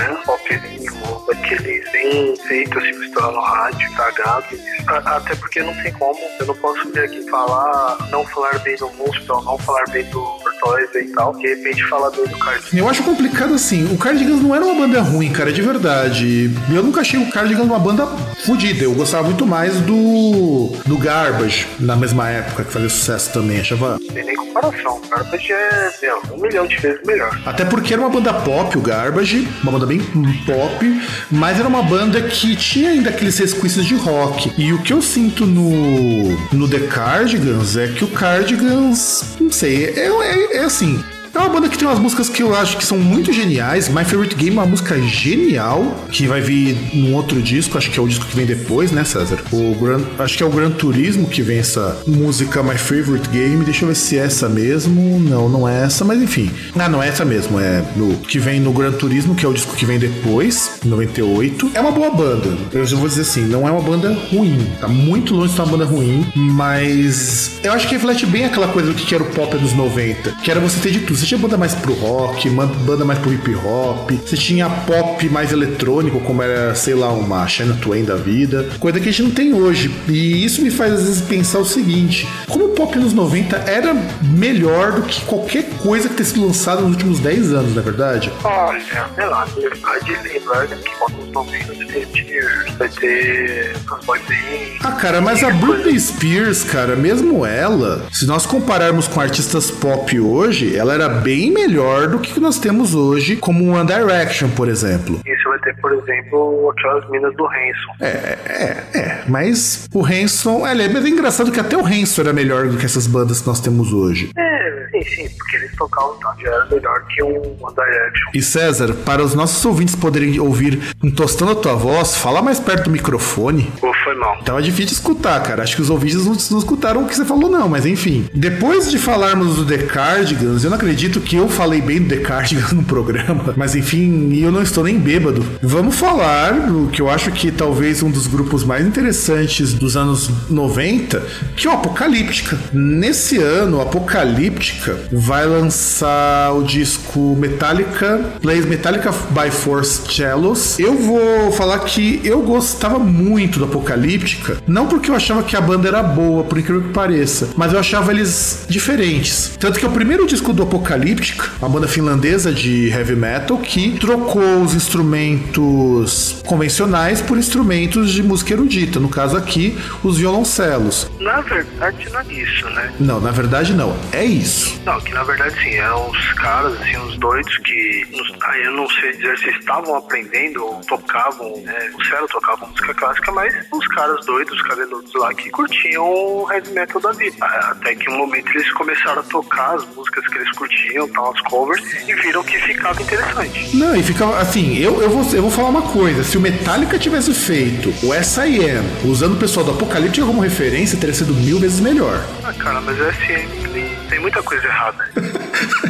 bem 2.09 2.37
feito 2.47 2.79
assim 2.79 2.91
estourar 3.05 3.33
no 3.33 3.41
rádio, 3.41 3.89
estragado. 3.89 4.45
A- 4.87 5.17
Até 5.19 5.35
porque 5.35 5.63
não 5.63 5.75
tem 5.83 5.93
como, 5.93 6.19
eu 6.41 6.47
não 6.47 6.55
posso 6.55 6.91
vir 6.93 7.01
aqui 7.05 7.29
falar, 7.31 7.97
não 8.11 8.25
falar 8.27 8.59
bem 8.61 8.77
do 8.77 8.89
Muspel, 8.91 9.43
não 9.43 9.59
falar 9.59 9.85
bem 9.91 10.05
do 10.07 10.21
Tortoise 10.61 10.99
e 10.99 11.13
tal, 11.13 11.33
de 11.37 11.47
repente 11.47 11.85
falar 11.89 12.11
bem 12.11 12.27
do 12.27 12.39
Cardigan. 12.39 12.79
Eu 12.79 12.89
acho 12.89 13.03
complicado 13.03 13.55
assim. 13.55 13.93
O 13.93 13.99
Cardigans 13.99 14.41
não 14.43 14.55
era 14.55 14.65
uma 14.65 14.75
banda 14.75 15.01
ruim, 15.03 15.31
cara, 15.33 15.53
de 15.53 15.61
verdade. 15.63 16.51
Eu 16.75 16.83
nunca 16.83 17.01
achei 17.01 17.21
o 17.21 17.31
Cardigans 17.31 17.67
uma 17.67 17.79
banda 17.79 18.07
fodida. 18.47 18.85
Eu 18.85 18.95
gostava 18.95 19.25
muito 19.25 19.47
mais 19.47 19.75
do 19.81 20.73
do 20.87 20.97
Garbage, 20.99 21.67
na 21.79 21.97
mesma 21.97 22.29
época, 22.31 22.65
que 22.65 22.73
fazia 22.73 22.89
sucesso 22.89 23.33
também. 23.33 23.61
Achava. 23.61 23.99
Não 24.01 24.15
tem 24.15 24.25
nem 24.25 24.37
comparação, 24.37 24.99
o 25.05 25.09
Garbage 25.09 25.53
é 25.53 25.93
meu, 26.03 26.23
um 26.33 26.41
milhão 26.41 26.67
de 26.67 26.77
vezes 26.77 27.01
melhor. 27.05 27.39
Até 27.45 27.65
porque 27.65 27.93
era 27.93 28.01
uma 28.03 28.11
banda 28.11 28.33
pop, 28.33 28.77
o 28.77 28.81
Garbage, 28.81 29.47
uma 29.63 29.73
banda 29.73 29.87
bem 29.87 30.01
pop, 30.47 31.03
mas 31.31 31.59
era 31.59 31.69
uma 31.69 31.83
banda 31.83 31.98
que 32.23 32.57
tinha 32.57 32.91
ainda 32.91 33.11
aqueles 33.11 33.39
resquícios 33.39 33.87
de 33.87 33.95
rock. 33.95 34.53
E 34.57 34.73
o 34.73 34.83
que 34.83 34.93
eu 34.93 35.03
sinto 35.03 35.45
no, 35.47 36.37
no 36.53 36.69
The 36.69 36.81
Cardigans 36.87 37.77
é 37.77 37.89
que 37.89 38.05
o 38.05 38.09
Cardigans, 38.09 39.37
não 39.41 39.51
sei, 39.51 39.87
é, 39.87 40.09
é, 40.09 40.57
é 40.59 40.65
assim. 40.65 41.03
É 41.35 41.39
uma 41.39 41.49
banda 41.49 41.69
que 41.69 41.79
tem 41.79 41.87
umas 41.87 41.99
músicas 41.99 42.29
que 42.29 42.43
eu 42.43 42.55
acho 42.55 42.77
que 42.77 42.85
são 42.85 42.99
muito 42.99 43.33
geniais. 43.33 43.89
My 43.89 44.05
Favorite 44.05 44.35
Game 44.35 44.57
é 44.57 44.61
uma 44.61 44.67
música 44.67 45.01
genial, 45.03 46.07
que 46.11 46.27
vai 46.27 46.41
vir 46.41 46.77
num 46.95 47.15
outro 47.15 47.41
disco, 47.43 47.77
acho 47.77 47.91
que 47.91 47.99
é 47.99 48.03
o 48.03 48.09
disco 48.09 48.25
que 48.27 48.37
vem 48.37 48.47
depois, 48.47 48.91
né, 48.91 49.05
César? 49.05 49.39
O 49.53 49.75
Gran, 49.75 50.01
acho 50.19 50.37
que 50.37 50.43
é 50.43 50.47
o 50.47 50.51
Gran 50.51 50.71
Turismo 50.71 51.27
que 51.29 51.43
vem 51.43 51.59
essa 51.59 52.01
música 52.07 52.63
My 52.63 52.77
Favorite 52.79 53.29
Game. 53.29 53.65
Deixa 53.65 53.85
eu 53.85 53.89
ver 53.89 53.95
se 53.95 54.19
é 54.19 54.25
essa 54.25 54.49
mesmo. 54.49 55.21
Não, 55.21 55.49
não 55.49 55.69
é 55.69 55.85
essa, 55.85 56.05
mas 56.05 56.21
enfim. 56.23 56.51
Ah, 56.79 56.89
não 56.89 57.03
é 57.03 57.09
essa 57.09 57.25
mesmo, 57.25 57.61
é 57.61 57.85
no 57.97 58.17
que 58.19 58.39
vem 58.39 58.61
no 58.61 58.73
Gran 58.73 58.93
Turismo, 58.93 59.35
que 59.35 59.45
é 59.45 59.49
o 59.49 59.53
disco 59.53 59.75
que 59.77 59.85
vem 59.85 59.99
depois, 59.99 60.79
em 60.85 60.89
98. 60.89 61.71
É 61.75 61.81
uma 61.81 61.91
boa 61.91 62.11
banda. 62.11 62.57
Eu 62.73 62.87
já 62.87 62.97
vou 62.97 63.09
dizer 63.09 63.23
assim, 63.23 63.43
não 63.43 63.67
é 63.67 63.71
uma 63.71 63.83
banda 63.83 64.17
ruim. 64.31 64.67
Tá 64.81 64.89
muito 64.89 65.35
longe 65.35 65.49
de 65.49 65.57
ser 65.57 65.63
uma 65.63 65.73
banda 65.73 65.85
ruim, 65.85 66.27
mas 66.35 67.53
eu 67.63 67.73
acho 67.73 67.87
que 67.87 67.95
reflete 67.95 68.27
bem 68.27 68.45
aquela 68.45 68.69
coisa 68.69 68.93
do 68.93 68.95
que 68.95 69.15
era 69.15 69.23
o 69.23 69.27
pop 69.27 69.57
dos 69.57 69.73
90, 69.73 70.33
que 70.43 70.51
era 70.51 70.61
você 70.61 70.79
ter 70.81 70.93
de 70.93 71.01
tudo. 71.01 71.18
Você 71.19 71.27
tinha 71.27 71.39
banda 71.39 71.57
mais 71.57 71.75
pro 71.75 71.93
rock, 71.95 72.49
banda 72.49 73.05
mais 73.05 73.19
pro 73.19 73.33
hip 73.33 73.53
hop, 73.57 74.09
você 74.13 74.37
tinha 74.37 74.71
pop 74.71 75.29
mais 75.29 75.51
eletrônico, 75.51 76.21
como 76.21 76.41
era, 76.41 76.77
sei 76.77 76.95
lá, 76.95 77.09
uma 77.09 77.45
Shania 77.49 77.75
Twain 77.75 78.05
da 78.05 78.15
vida, 78.15 78.69
coisa 78.79 79.01
que 79.01 79.09
a 79.09 79.11
gente 79.11 79.25
não 79.25 79.31
tem 79.33 79.53
hoje. 79.53 79.93
E 80.07 80.45
isso 80.45 80.63
me 80.63 80.71
faz 80.71 80.93
às 80.93 81.03
vezes 81.03 81.21
pensar 81.23 81.59
o 81.59 81.65
seguinte: 81.65 82.29
como 82.49 82.67
o 82.67 82.69
pop 82.69 82.97
nos 82.97 83.13
90 83.13 83.57
era 83.57 83.93
melhor 84.23 84.93
do 84.93 85.03
que 85.03 85.21
qualquer 85.25 85.65
coisa 85.83 86.09
que 86.09 86.15
tenha 86.15 86.29
sido 86.29 86.47
lançada 86.47 86.83
nos 86.83 86.93
últimos 86.93 87.19
10 87.19 87.53
anos, 87.53 87.75
na 87.75 87.81
é 87.81 87.85
verdade? 87.85 88.33
Olha, 88.45 88.81
sei 88.81 89.27
lá, 89.27 89.49
pode 89.83 90.13
lembrar 90.23 90.69
que 90.69 90.75
nos 91.17 91.33
momentos 91.33 91.77
vai 91.77 91.87
ter 91.87 92.07
Tears, 92.07 92.75
vai 92.75 92.89
ter 92.89 93.77
as 93.91 94.05
boy 94.05 94.21
bands. 94.21 94.79
Ah, 94.85 94.93
cara, 94.93 95.21
mas 95.21 95.43
a 95.43 95.51
Britney 95.51 95.99
Spears, 95.99 96.63
cara, 96.63 96.95
mesmo 96.95 97.45
ela, 97.45 98.07
se 98.13 98.25
nós 98.25 98.47
compararmos 98.47 99.09
com 99.09 99.21
artistas 99.21 99.71
pop 99.71 100.21
hoje, 100.21 100.77
ela 100.77 100.95
era 100.95 101.08
bem 101.09 101.51
melhor 101.51 102.09
do 102.09 102.19
que 102.19 102.39
nós 102.41 102.59
temos 102.59 102.95
hoje, 102.95 103.37
como 103.37 103.73
One 103.73 103.87
Direction, 103.87 104.49
por 104.51 104.69
exemplo. 104.69 105.21
Você 105.25 105.49
vai 105.49 105.59
ter, 105.61 105.77
por 105.81 105.93
exemplo, 105.93 106.71
aquelas 106.71 107.09
minas 107.11 107.35
do 107.37 107.45
Hanson. 107.45 107.95
É, 108.01 108.07
é, 108.07 108.99
é, 108.99 109.25
mas 109.29 109.89
o 109.93 110.05
Hanson, 110.05 110.67
é, 110.67 110.73
é 110.73 111.09
engraçado 111.09 111.51
que 111.51 111.61
até 111.61 111.77
o 111.77 111.85
Hanson 111.85 112.23
era 112.23 112.33
melhor 112.33 112.69
do 112.69 112.77
que 112.77 112.85
essas 112.85 113.07
bandas 113.07 113.41
que 113.41 113.47
nós 113.47 113.61
temos 113.61 113.93
hoje. 113.93 114.31
É, 114.37 114.58
sim, 115.05 115.29
porque 115.37 115.57
eles 115.57 115.75
tocavam 115.77 116.17
tá, 116.19 116.35
já 116.43 116.49
era 116.49 116.67
melhor 116.67 117.07
que 117.07 117.23
um 117.23 117.57
One 117.61 117.75
Direction. 117.75 118.31
E 118.35 118.43
César, 118.43 118.95
para 119.05 119.23
os 119.23 119.35
nossos 119.35 119.65
ouvintes 119.65 119.95
poderem 119.95 120.39
ouvir 120.41 120.79
tostando 121.17 121.53
a 121.53 121.55
tua 121.55 121.75
voz, 121.75 122.17
fala 122.17 122.43
mais 122.43 122.61
perto 122.61 122.85
do 122.85 122.91
microfone. 122.91 123.71
Ou 123.83 123.93
foi 124.05 124.15
mal? 124.15 124.39
Tava 124.43 124.63
difícil 124.63 124.87
de 124.87 124.93
escutar, 124.95 125.43
cara. 125.43 125.63
Acho 125.63 125.77
que 125.77 125.83
os 125.83 125.91
ouvintes 125.91 126.25
não, 126.25 126.37
não 126.51 126.59
escutaram 126.59 127.03
o 127.03 127.09
que 127.09 127.15
você 127.15 127.25
falou, 127.25 127.51
não, 127.51 127.69
mas 127.69 127.87
enfim. 127.87 128.29
Depois 128.35 128.91
de 128.91 128.99
falarmos 128.99 129.57
do 129.57 129.67
The 129.67 129.79
Cardigans, 129.85 130.65
eu 130.65 130.71
não 130.71 130.77
acredito 130.77 131.21
que 131.21 131.37
eu 131.37 131.49
falei 131.49 131.81
bem 131.81 132.03
do 132.03 132.09
The 132.09 132.23
Cardigans 132.23 132.73
no 132.73 132.83
programa, 132.85 133.55
mas 133.57 133.75
enfim, 133.75 134.39
eu 134.41 134.53
não 134.53 134.63
estou 134.63 134.85
nem 134.85 134.99
bêbado. 134.99 135.45
Vamos 135.63 135.97
falar 135.97 136.53
do 136.53 136.89
que 136.89 137.03
eu 137.03 137.09
acho 137.11 137.31
que 137.33 137.51
talvez 137.51 138.03
um 138.03 138.11
dos 138.11 138.27
grupos 138.27 138.65
mais 138.65 138.87
interessantes 138.87 139.73
dos 139.73 139.97
anos 139.97 140.31
90, 140.51 141.23
que 141.57 141.67
é 141.67 141.71
o 141.71 141.75
Apocalíptica. 141.75 142.59
Nesse 142.73 143.39
ano, 143.39 143.81
Apocalíptica 143.81 144.88
vai 145.11 145.47
lançar 145.47 146.53
o 146.53 146.63
disco 146.63 147.37
Metallica, 147.39 148.19
Plays 148.41 148.65
Metallica 148.65 149.11
by 149.31 149.51
Force 149.51 150.03
Cellos. 150.13 150.79
Eu 150.79 150.95
vou 150.95 151.53
falar 151.53 151.79
que 151.81 152.21
eu 152.25 152.43
gostava 152.43 152.99
muito 152.99 153.59
do 153.59 153.65
Apocalíptica, 153.65 154.59
não 154.67 154.87
porque 154.87 155.11
eu 155.11 155.15
achava 155.15 155.43
que 155.43 155.57
a 155.57 155.61
banda 155.61 155.89
era 155.89 156.03
boa, 156.03 156.45
por 156.45 156.59
incrível 156.59 156.83
que 156.83 156.93
pareça, 156.93 157.49
mas 157.57 157.73
eu 157.73 157.79
achava 157.79 158.13
eles 158.13 158.65
diferentes. 158.69 159.53
Tanto 159.59 159.79
que 159.79 159.85
é 159.85 159.89
o 159.89 159.93
primeiro 159.93 160.27
disco 160.27 160.53
do 160.53 160.63
Apocalíptica, 160.63 161.49
uma 161.61 161.69
banda 161.69 161.89
finlandesa 161.89 162.53
de 162.53 162.89
heavy 162.89 163.17
metal, 163.17 163.59
que 163.59 163.99
trocou 163.99 164.63
os 164.63 164.75
instrumentos 164.75 166.43
convencionais 166.47 167.21
por 167.21 167.39
instrumentos 167.39 168.13
de 168.13 168.23
música 168.23 168.53
erudita, 168.53 169.01
no 169.01 169.09
caso 169.09 169.37
aqui, 169.37 169.79
os 170.03 170.19
violoncelos. 170.19 171.11
Na 171.21 171.41
verdade, 171.41 172.09
não 172.13 172.21
é 172.21 172.25
isso, 172.33 172.67
né? 172.71 172.93
Não, 172.99 173.21
na 173.21 173.31
verdade 173.31 173.75
não, 173.75 173.97
é 174.13 174.25
isso. 174.25 174.78
Não, 174.85 174.99
que 175.01 175.13
na 175.13 175.23
verdade 175.23 175.55
sim, 175.63 175.75
eram 175.75 176.09
os 176.11 176.33
caras, 176.35 176.73
assim, 176.81 176.97
os 176.99 177.17
doidos 177.19 177.57
que. 177.59 178.07
nos- 178.11 178.29
Aí 178.49 178.63
eu 178.65 178.73
não 178.73 178.89
sei 178.89 179.13
dizer 179.13 179.37
se 179.39 179.51
estavam 179.51 179.97
aprendendo 179.97 180.65
ou 180.65 180.81
tocavam, 180.87 181.55
né? 181.63 181.91
O 181.99 182.05
Celo 182.05 182.27
tocava 182.29 182.67
música 182.67 182.95
clássica, 182.95 183.31
mas 183.33 183.55
os 183.71 183.87
caras 183.89 184.25
doidos, 184.25 184.55
os 184.55 184.63
cabeludos 184.63 185.13
lá 185.15 185.35
que 185.35 185.51
curtiam 185.51 186.05
o 186.05 186.47
heavy 186.51 186.71
metal 186.73 187.01
da 187.01 187.13
vida. 187.13 187.45
Até 187.45 187.95
que 187.95 188.09
um 188.11 188.17
momento 188.17 188.49
eles 188.55 188.71
começaram 188.73 189.21
a 189.21 189.25
tocar 189.25 189.75
as 189.75 189.85
músicas 189.95 190.27
que 190.29 190.39
eles 190.39 190.51
curtiam, 190.53 191.09
tal, 191.09 191.33
as 191.35 191.41
covers, 191.43 191.83
e 192.09 192.15
viram 192.15 192.43
que 192.43 192.59
ficava 192.61 193.03
interessante. 193.03 193.77
Não, 193.77 193.95
e 193.95 194.03
fica 194.03 194.25
assim, 194.39 194.79
eu, 194.79 195.03
eu, 195.03 195.11
vou, 195.11 195.35
eu 195.35 195.43
vou 195.43 195.51
falar 195.51 195.69
uma 195.69 195.83
coisa. 195.83 196.25
Se 196.25 196.39
o 196.39 196.41
Metallica 196.41 196.99
tivesse 196.99 197.35
feito 197.35 197.93
o 198.07 198.15
S.I.M. 198.15 198.83
usando 199.05 199.35
o 199.35 199.39
pessoal 199.39 199.67
do 199.67 199.73
Apocalipse 199.73 200.21
como 200.23 200.41
referência, 200.41 200.99
teria 200.99 201.15
sido 201.15 201.35
mil 201.35 201.59
vezes 201.59 201.81
melhor. 201.81 202.25
Ah, 202.45 202.53
cara, 202.55 202.81
mas 202.81 202.99
o 202.99 203.05
SM 203.13 203.49
ele 203.65 203.97
tem 204.09 204.19
muita 204.21 204.43
coisa 204.43 204.68
errada. 204.69 205.05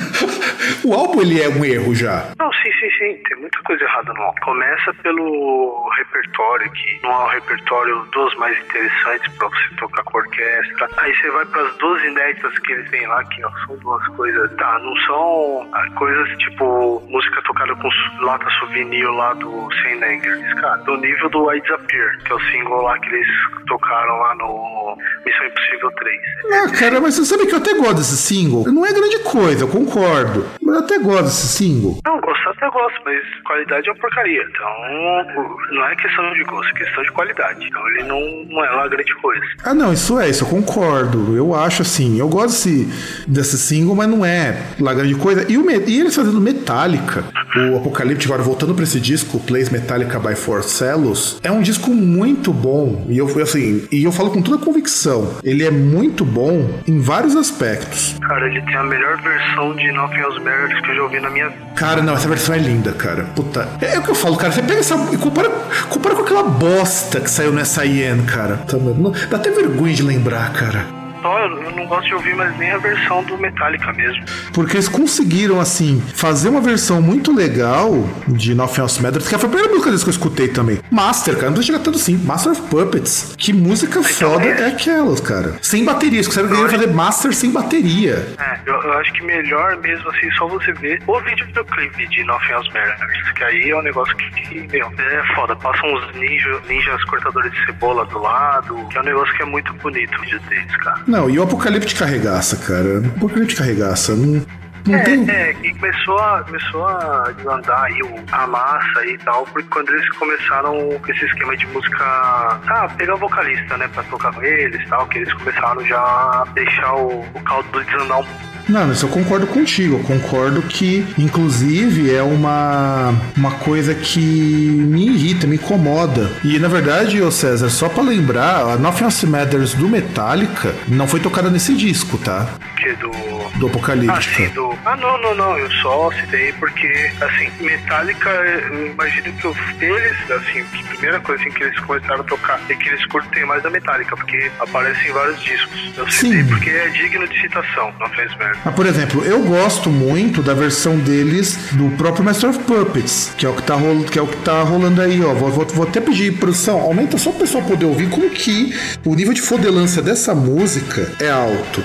O 0.85 0.95
álbum 0.95 1.21
ele 1.23 1.41
é 1.41 1.49
um 1.49 1.65
erro 1.65 1.95
já. 1.95 2.33
Não, 2.39 2.53
sim, 2.53 2.71
sim, 2.81 2.91
sim. 2.99 3.23
Tem 3.29 3.39
muita 3.39 3.59
coisa 3.63 3.83
errada 3.85 4.13
no 4.13 4.23
álbum. 4.23 4.41
Começa 4.43 4.95
pelo 5.03 5.91
repertório, 5.97 6.71
que 6.73 7.01
não 7.03 7.11
é 7.11 7.25
o 7.25 7.29
repertório 7.29 8.03
dos 8.13 8.35
mais 8.37 8.59
interessantes 8.59 9.33
pra 9.37 9.49
você 9.49 9.77
tocar 9.79 10.03
com 10.05 10.19
orquestra. 10.19 10.89
Aí 10.99 11.15
você 11.15 11.31
vai 11.31 11.45
pras 11.47 11.77
duas 11.77 12.03
inéditas 12.05 12.59
que 12.61 12.73
eles 12.73 12.91
têm 12.91 13.07
lá, 13.07 13.25
que 13.25 13.41
não 13.41 13.53
são 13.67 13.77
duas 13.79 14.07
coisas. 14.09 14.55
Tá, 14.57 14.79
não 14.79 14.97
são 15.07 15.69
ah, 15.73 15.91
coisas 15.97 16.29
tipo 16.39 17.03
música 17.09 17.43
tocada 17.43 17.75
com 17.77 17.89
lata 18.21 18.49
souvenir 18.61 19.09
lá 19.11 19.35
do 19.35 19.69
Anger. 20.09 20.61
Cara, 20.61 20.77
do 20.79 20.97
nível 20.97 21.29
do 21.31 21.53
I 21.53 21.61
Disappear, 21.61 22.19
que 22.25 22.33
é 22.33 22.35
o 22.35 22.41
single 22.51 22.83
lá 22.83 22.99
que 22.99 23.09
eles 23.09 23.29
tocaram 23.67 24.19
lá 24.19 24.35
no 24.37 24.97
Missão 25.25 25.47
Impossível 25.47 25.91
3. 25.93 26.21
Ah, 26.53 26.79
cara, 26.79 27.01
mas 27.01 27.15
você 27.15 27.25
sabe 27.25 27.47
que 27.47 27.55
eu 27.55 27.59
até 27.59 27.75
gosto 27.75 27.97
desse 27.97 28.17
single. 28.17 28.65
Não 28.67 28.85
é 28.85 28.93
grande 28.93 29.19
coisa, 29.21 29.65
eu 29.65 29.69
concordo. 29.69 30.47
Mas 30.63 30.75
eu 30.75 30.81
até 30.81 30.99
gosto 30.99 31.25
desse 31.25 31.49
single. 31.49 31.99
Não, 32.05 32.21
gostar 32.21 32.51
até 32.51 32.69
gosto, 32.71 33.01
mas 33.05 33.23
qualidade 33.45 33.89
é 33.89 33.93
uma 33.93 34.01
porcaria. 34.01 34.43
Então, 34.43 35.73
não 35.73 35.87
é 35.87 35.97
questão 35.97 36.33
de 36.35 36.45
gosto, 36.45 36.71
é 36.71 36.79
questão 36.79 37.03
de 37.03 37.13
qualidade. 37.13 37.67
Então, 37.67 37.89
ele 37.89 38.03
não, 38.05 38.21
não 38.51 38.65
é 38.65 38.71
lá 38.71 38.89
grande 38.89 39.15
coisa. 39.17 39.45
Ah, 39.65 39.75
não, 39.75 39.93
isso 39.93 40.19
é, 40.19 40.29
isso 40.29 40.45
eu 40.45 40.49
concordo. 40.49 41.37
Eu 41.37 41.55
acho 41.55 41.83
assim, 41.83 42.19
eu 42.19 42.29
gosto 42.29 42.49
desse, 42.49 43.25
desse 43.27 43.59
single, 43.59 43.95
mas 43.95 44.09
não 44.09 44.25
é 44.25 44.63
lá 44.81 44.95
grande 44.95 45.15
coisa. 45.15 45.51
E, 45.51 45.57
o, 45.57 45.71
e 45.71 46.01
eles 46.01 46.15
fazendo 46.15 46.41
Metallica, 46.41 47.25
o 47.57 47.77
Apocalipse, 47.77 48.27
agora 48.27 48.43
voltando 48.43 48.75
pra 48.75 48.85
esse 48.85 49.01
disco, 49.01 49.41
Plays 49.41 49.71
Metallica 49.71 50.19
by 50.19 50.35
Four 50.35 50.63
Cellos, 50.63 51.41
é 51.43 51.51
um 51.51 51.61
disco 51.61 51.91
muito 51.91 52.53
bom. 52.53 53.07
E 53.09 53.19
eu, 53.19 53.27
assim, 53.43 53.87
e 53.91 54.05
eu 54.05 54.13
falo 54.13 54.31
com 54.31 54.43
toda 54.43 54.63
convicção. 54.65 55.39
Ele 55.43 55.65
é 55.65 55.71
muito 55.71 56.25
bom 56.25 56.81
em 56.87 57.01
vários 57.01 57.37
aspectos. 57.37 58.19
Cara, 58.21 58.47
ele 58.47 58.61
tem 58.63 58.77
a 58.77 58.85
melhor 58.85 59.21
versão 59.21 59.75
de 59.75 59.91
Nothing 59.93 60.19
Else 60.19 60.41
Que 60.85 60.91
eu 60.91 60.97
já 60.97 61.03
ouvi 61.03 61.21
na 61.21 61.31
minha 61.31 61.49
vida. 61.49 61.61
Cara, 61.75 62.03
não, 62.03 62.15
essa 62.15 62.29
versão 62.29 62.55
é 62.55 62.59
linda, 62.59 62.93
cara. 62.93 63.25
Puta. 63.35 63.69
É, 63.81 63.95
é 63.95 63.99
o 63.99 64.03
que 64.03 64.11
eu 64.11 64.15
falo, 64.15 64.37
cara. 64.37 64.53
Você 64.53 64.63
pega 64.63 64.81
essa. 64.81 64.95
e 65.13 65.17
compara, 65.17 65.51
compara 65.89 66.15
com 66.15 66.23
aquela 66.23 66.43
bosta 66.45 67.21
que 67.21 67.31
saiu 67.31 67.53
nessa 67.53 67.85
IN, 67.85 68.25
cara. 68.25 68.57
Tá, 68.67 68.77
não- 68.77 69.13
Dá 69.31 69.37
até 69.37 69.51
vergonha 69.51 69.95
de 69.95 70.03
lembrar, 70.03 70.53
cara. 70.53 70.85
Só, 71.21 71.39
eu 71.47 71.71
não 71.73 71.87
gosto 71.87 72.07
de 72.07 72.15
ouvir 72.15 72.35
mais 72.35 72.57
nem 72.59 72.71
a 72.71 72.79
versão 72.79 73.23
do 73.25 73.37
Metallica 73.39 73.93
mesmo. 73.93 74.25
Porque 74.53 74.77
eles 74.77 74.89
conseguiram, 74.89 75.61
assim, 75.61 76.01
fazer 76.15 76.49
uma 76.49 76.61
versão 76.61 77.01
muito 77.01 77.35
legal 77.35 77.93
de 78.27 78.55
Nothing 78.55 78.81
Else 78.81 79.03
Matters, 79.03 79.29
que 79.29 79.37
foi 79.37 79.47
a 79.47 79.51
primeira 79.51 79.69
música 79.69 79.91
deles 79.91 80.03
que 80.03 80.09
eu 80.09 80.13
escutei 80.13 80.49
também. 80.49 80.79
Master, 80.91 81.35
cara, 81.35 81.47
não 81.47 81.55
precisa 81.55 81.73
chegar 81.73 81.85
tanto 81.85 81.99
assim. 81.99 82.17
Master 82.17 82.53
of 82.53 82.63
Puppets. 82.63 83.35
Que 83.37 83.53
música 83.53 84.03
foda 84.03 84.45
é 84.45 84.69
aquelas, 84.69 85.21
cara. 85.21 85.57
Sem 85.63 85.85
baterias, 85.85 86.27
que 86.27 86.35
você 86.35 86.47
queria 86.47 86.69
fazer 86.69 86.87
Master 86.89 87.35
sem 87.35 87.51
bateria. 87.51 88.27
É, 88.39 88.59
eu, 88.67 88.75
eu 88.75 88.93
acho 88.95 89.13
que 89.13 89.23
melhor 89.23 89.77
mesmo 89.79 90.09
assim, 90.11 90.31
só 90.33 90.47
você 90.47 90.73
ver 90.73 91.03
o 91.07 91.21
videoclipe 91.21 92.07
de 92.09 92.25
Nothing 92.25 92.53
Else 92.53 92.69
Matters, 92.69 93.33
que 93.33 93.45
aí 93.45 93.71
é 93.71 93.77
um 93.77 93.83
negócio 93.83 94.15
que, 94.17 94.31
que, 94.31 94.69
meu, 94.69 94.93
é 94.99 95.35
foda. 95.35 95.57
Passam 95.57 95.93
uns 95.93 96.15
ninja, 96.15 96.61
ninjas 96.69 97.03
cortadores 97.05 97.53
de 97.53 97.67
cebola 97.67 98.05
do 98.07 98.19
lado, 98.19 98.87
que 98.91 98.99
é 98.99 99.01
um 99.01 99.05
negócio 99.05 99.35
que 99.35 99.43
é 99.43 99.47
muito 99.47 99.73
bonito 99.75 100.17
o 100.17 100.21
vídeo 100.23 100.41
deles, 100.49 100.77
cara. 100.79 101.01
Não, 101.09 101.31
e 101.31 101.39
o 101.39 101.43
Apocalipse 101.43 101.95
carregaça, 101.95 102.55
cara. 102.57 103.01
O 103.01 103.07
Apocalipse 103.17 103.57
carregaça. 103.57 104.15
Não. 104.15 104.45
É, 104.89 105.51
é, 105.51 105.55
que 105.55 105.75
começou 105.75 106.19
a, 106.19 106.43
começou 106.45 106.87
a 106.87 107.33
desandar 107.37 107.83
aí 107.85 108.01
o, 108.03 108.15
a 108.33 108.47
massa 108.47 109.05
e 109.07 109.19
tal, 109.19 109.45
porque 109.47 109.69
quando 109.71 109.91
eles 109.91 110.09
começaram 110.17 110.75
com 110.99 111.13
esse 111.13 111.25
esquema 111.27 111.57
de 111.57 111.67
música, 111.69 112.05
ah, 112.05 112.89
pegar 112.97 113.15
o 113.15 113.19
vocalista, 113.19 113.77
né, 113.77 113.89
pra 113.93 114.03
tocar 114.05 114.33
com 114.33 114.43
eles 114.43 114.81
e 114.81 114.87
tal, 114.89 115.07
que 115.07 115.19
eles 115.19 115.33
começaram 115.35 115.85
já 115.87 115.99
a 115.99 116.45
deixar 116.55 116.95
o, 116.95 117.21
o 117.35 117.41
caldo 117.45 117.69
desandar 117.85 118.21
um. 118.21 118.25
Não, 118.69 118.93
isso 118.93 119.07
eu 119.07 119.11
concordo 119.11 119.47
contigo. 119.47 119.97
Eu 119.97 120.05
concordo 120.05 120.61
que, 120.61 121.07
inclusive, 121.17 122.15
é 122.15 122.23
uma, 122.23 123.15
uma 123.35 123.53
coisa 123.53 123.95
que 123.95 124.21
me 124.21 125.07
irrita, 125.09 125.47
me 125.47 125.57
incomoda. 125.57 126.31
E, 126.45 126.59
na 126.59 126.69
verdade, 126.69 127.23
ô 127.23 127.31
César, 127.31 127.71
só 127.71 127.89
pra 127.89 128.03
lembrar, 128.03 128.61
a 128.61 128.77
Nothing 128.77 129.05
Else 129.05 129.27
Matters 129.27 129.73
do 129.73 129.89
Metallica 129.89 130.75
não 130.87 131.09
foi 131.09 131.19
tocada 131.19 131.49
nesse 131.49 131.75
disco, 131.75 132.19
tá? 132.19 132.47
Que 132.77 132.93
do. 132.97 133.11
Do 133.59 133.67
Ah, 133.67 133.71
Apocalíptica. 133.71 134.37
sim, 134.37 134.49
do. 134.51 134.68
Ah, 134.85 134.97
não, 134.97 135.21
não, 135.21 135.35
não. 135.35 135.59
Eu 135.59 135.71
só 135.83 136.11
citei 136.13 136.53
porque, 136.55 137.11
assim, 137.21 137.51
Metallica, 137.61 138.29
eu 138.31 138.87
imagino 138.93 139.33
que 139.35 139.47
os- 139.47 139.57
eles, 139.81 140.31
assim, 140.31 140.61
a 140.61 140.89
primeira 140.89 141.21
coisa 141.21 141.43
assim, 141.43 141.51
que 141.53 141.63
eles 141.63 141.79
começaram 141.81 142.21
a 142.21 142.25
tocar 142.25 142.61
é 142.69 142.75
que 142.75 142.89
eles 142.89 143.05
curtem 143.07 143.45
mais 143.47 143.65
a 143.65 143.71
Metallica, 143.71 144.17
porque 144.17 144.51
aparece 144.61 145.09
em 145.09 145.13
vários 145.13 145.41
discos. 145.43 145.93
Eu 145.97 146.11
citei 146.11 146.43
Sim. 146.43 146.49
porque 146.49 146.71
é 146.71 146.89
digno 146.89 147.27
de 147.29 147.41
citação, 147.41 147.93
não 148.01 148.09
fez 148.11 148.35
merda. 148.37 148.59
Ah, 148.65 148.73
por 148.73 148.87
exemplo, 148.87 149.25
eu 149.25 149.43
gosto 149.43 149.91
muito 149.91 150.43
da 150.43 150.55
versão 150.55 150.99
deles 150.99 151.57
do 151.73 151.91
próprio 151.97 152.25
Master 152.25 152.51
of 152.51 152.59
Puppets, 152.61 153.33
que 153.37 153.47
é 153.47 153.49
o 153.49 153.55
que 153.55 153.63
tá, 153.63 153.75
rolo, 153.75 154.05
que 154.05 154.19
é 154.19 154.23
o 154.23 154.27
que 154.27 154.37
tá 154.39 154.63
rolando 154.63 155.01
aí, 155.01 155.23
ó. 155.25 155.33
Vou, 155.35 155.51
vou, 155.51 155.67
vou 155.67 155.87
até 155.89 156.01
pedir, 156.01 156.33
produção, 156.39 156.81
aumenta 156.81 157.17
só 157.19 157.31
o 157.31 157.35
pessoal 157.35 157.63
poder 157.65 157.87
ouvir 157.87 158.09
como 158.11 158.29
que 158.31 158.75
o 159.05 159.15
nível 159.15 159.33
de 159.33 159.41
fodelância 159.43 160.03
dessa 160.03 160.35
música 160.35 161.11
é 161.21 161.31
alto. 161.31 161.83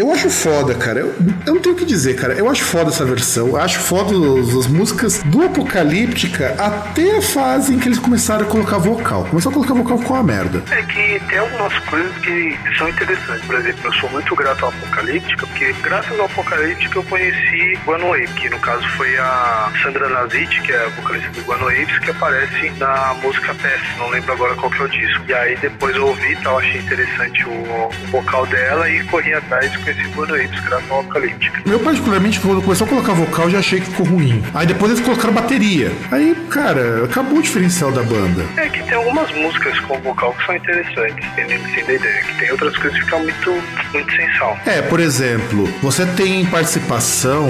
Eu 0.00 0.10
foda, 0.28 0.74
cara. 0.74 1.00
Eu, 1.00 1.14
eu 1.46 1.54
não 1.54 1.60
tenho 1.60 1.74
o 1.74 1.78
que 1.78 1.84
dizer, 1.84 2.14
cara. 2.16 2.34
Eu 2.34 2.50
acho 2.50 2.64
foda 2.64 2.90
essa 2.90 3.04
versão. 3.04 3.48
Eu 3.48 3.56
acho 3.56 3.78
foda 3.80 4.14
os- 4.14 4.56
as 4.56 4.66
músicas 4.66 5.22
do 5.24 5.42
Apocalíptica 5.44 6.54
até 6.58 7.16
a 7.18 7.22
fase 7.22 7.74
em 7.74 7.78
que 7.78 7.88
eles 7.88 7.98
começaram 7.98 8.44
a 8.44 8.48
colocar 8.48 8.78
vocal. 8.78 9.24
Começou 9.24 9.50
a 9.50 9.54
colocar 9.54 9.74
vocal 9.74 9.98
ficou 9.98 10.16
uma 10.16 10.22
merda. 10.22 10.62
É 10.70 10.82
que 10.82 11.20
tem 11.28 11.38
algumas 11.38 11.76
coisas 11.80 12.12
que 12.18 12.58
são 12.76 12.88
interessantes. 12.88 13.44
Por 13.46 13.54
exemplo, 13.56 13.80
eu 13.84 13.92
sou 13.94 14.10
muito 14.10 14.34
grato 14.36 14.64
ao 14.64 14.70
Apocalíptica, 14.70 15.46
porque 15.46 15.72
graças 15.82 16.18
ao 16.18 16.26
Apocalíptica 16.26 16.98
eu 16.98 17.02
conheci 17.04 17.78
Guano 17.86 18.12
Apes, 18.12 18.32
que 18.34 18.48
no 18.50 18.58
caso 18.58 18.86
foi 18.96 19.16
a 19.18 19.70
Sandra 19.82 20.08
Nazit, 20.08 20.60
que 20.62 20.72
é 20.72 20.84
a 20.84 20.88
vocalista 20.88 21.30
do 21.30 21.42
Guano 21.42 21.68
Apes, 21.68 21.98
que 22.00 22.10
aparece 22.10 22.70
na 22.78 23.14
música 23.22 23.54
Pass, 23.54 23.80
não 23.98 24.08
lembro 24.10 24.32
agora 24.32 24.54
qual 24.54 24.70
que 24.70 24.80
é 24.80 24.84
o 24.84 24.88
disco. 24.88 25.22
E 25.28 25.34
aí 25.34 25.56
depois 25.56 25.94
eu 25.96 26.06
ouvi 26.06 26.32
e 26.32 26.36
tal, 26.36 26.58
achei 26.58 26.80
interessante 26.80 27.44
o, 27.44 27.50
o 27.50 27.90
vocal 28.10 28.46
dela 28.46 28.88
e 28.90 29.02
corri 29.04 29.32
atrás 29.34 29.72
e 29.72 29.78
conheci 29.78 30.08
Apes, 30.18 30.72
Apocalíptica. 30.72 31.62
Eu, 31.66 31.80
particularmente, 31.80 32.40
quando 32.40 32.62
começou 32.62 32.86
a 32.86 32.90
colocar 32.90 33.12
vocal, 33.12 33.50
já 33.50 33.58
achei 33.58 33.80
que 33.80 33.86
ficou 33.86 34.06
ruim. 34.06 34.42
Aí 34.54 34.66
depois 34.66 34.92
eles 34.92 35.04
colocaram 35.04 35.32
bateria. 35.32 35.92
Aí, 36.10 36.34
cara, 36.50 37.04
acabou 37.04 37.38
o 37.38 37.42
diferencial 37.42 37.90
da 37.92 38.02
banda. 38.02 38.44
É 38.56 38.68
que 38.68 38.82
tem 38.82 38.94
algumas 38.94 39.30
músicas 39.32 39.78
com 39.80 39.98
vocal 40.00 40.32
que 40.34 40.46
são 40.46 40.56
interessantes, 40.56 41.28
tem 41.34 41.48
sem 41.48 41.94
ideia, 41.94 42.22
que 42.22 42.38
tem 42.38 42.50
outras 42.50 42.76
coisas 42.76 42.98
que 42.98 43.04
ficam 43.04 43.20
muito, 43.20 43.62
muito 43.92 44.16
sem 44.16 44.32
sal. 44.38 44.58
É, 44.66 44.82
por 44.82 45.00
exemplo, 45.00 45.68
você 45.82 46.06
tem 46.06 46.44
participação, 46.46 47.48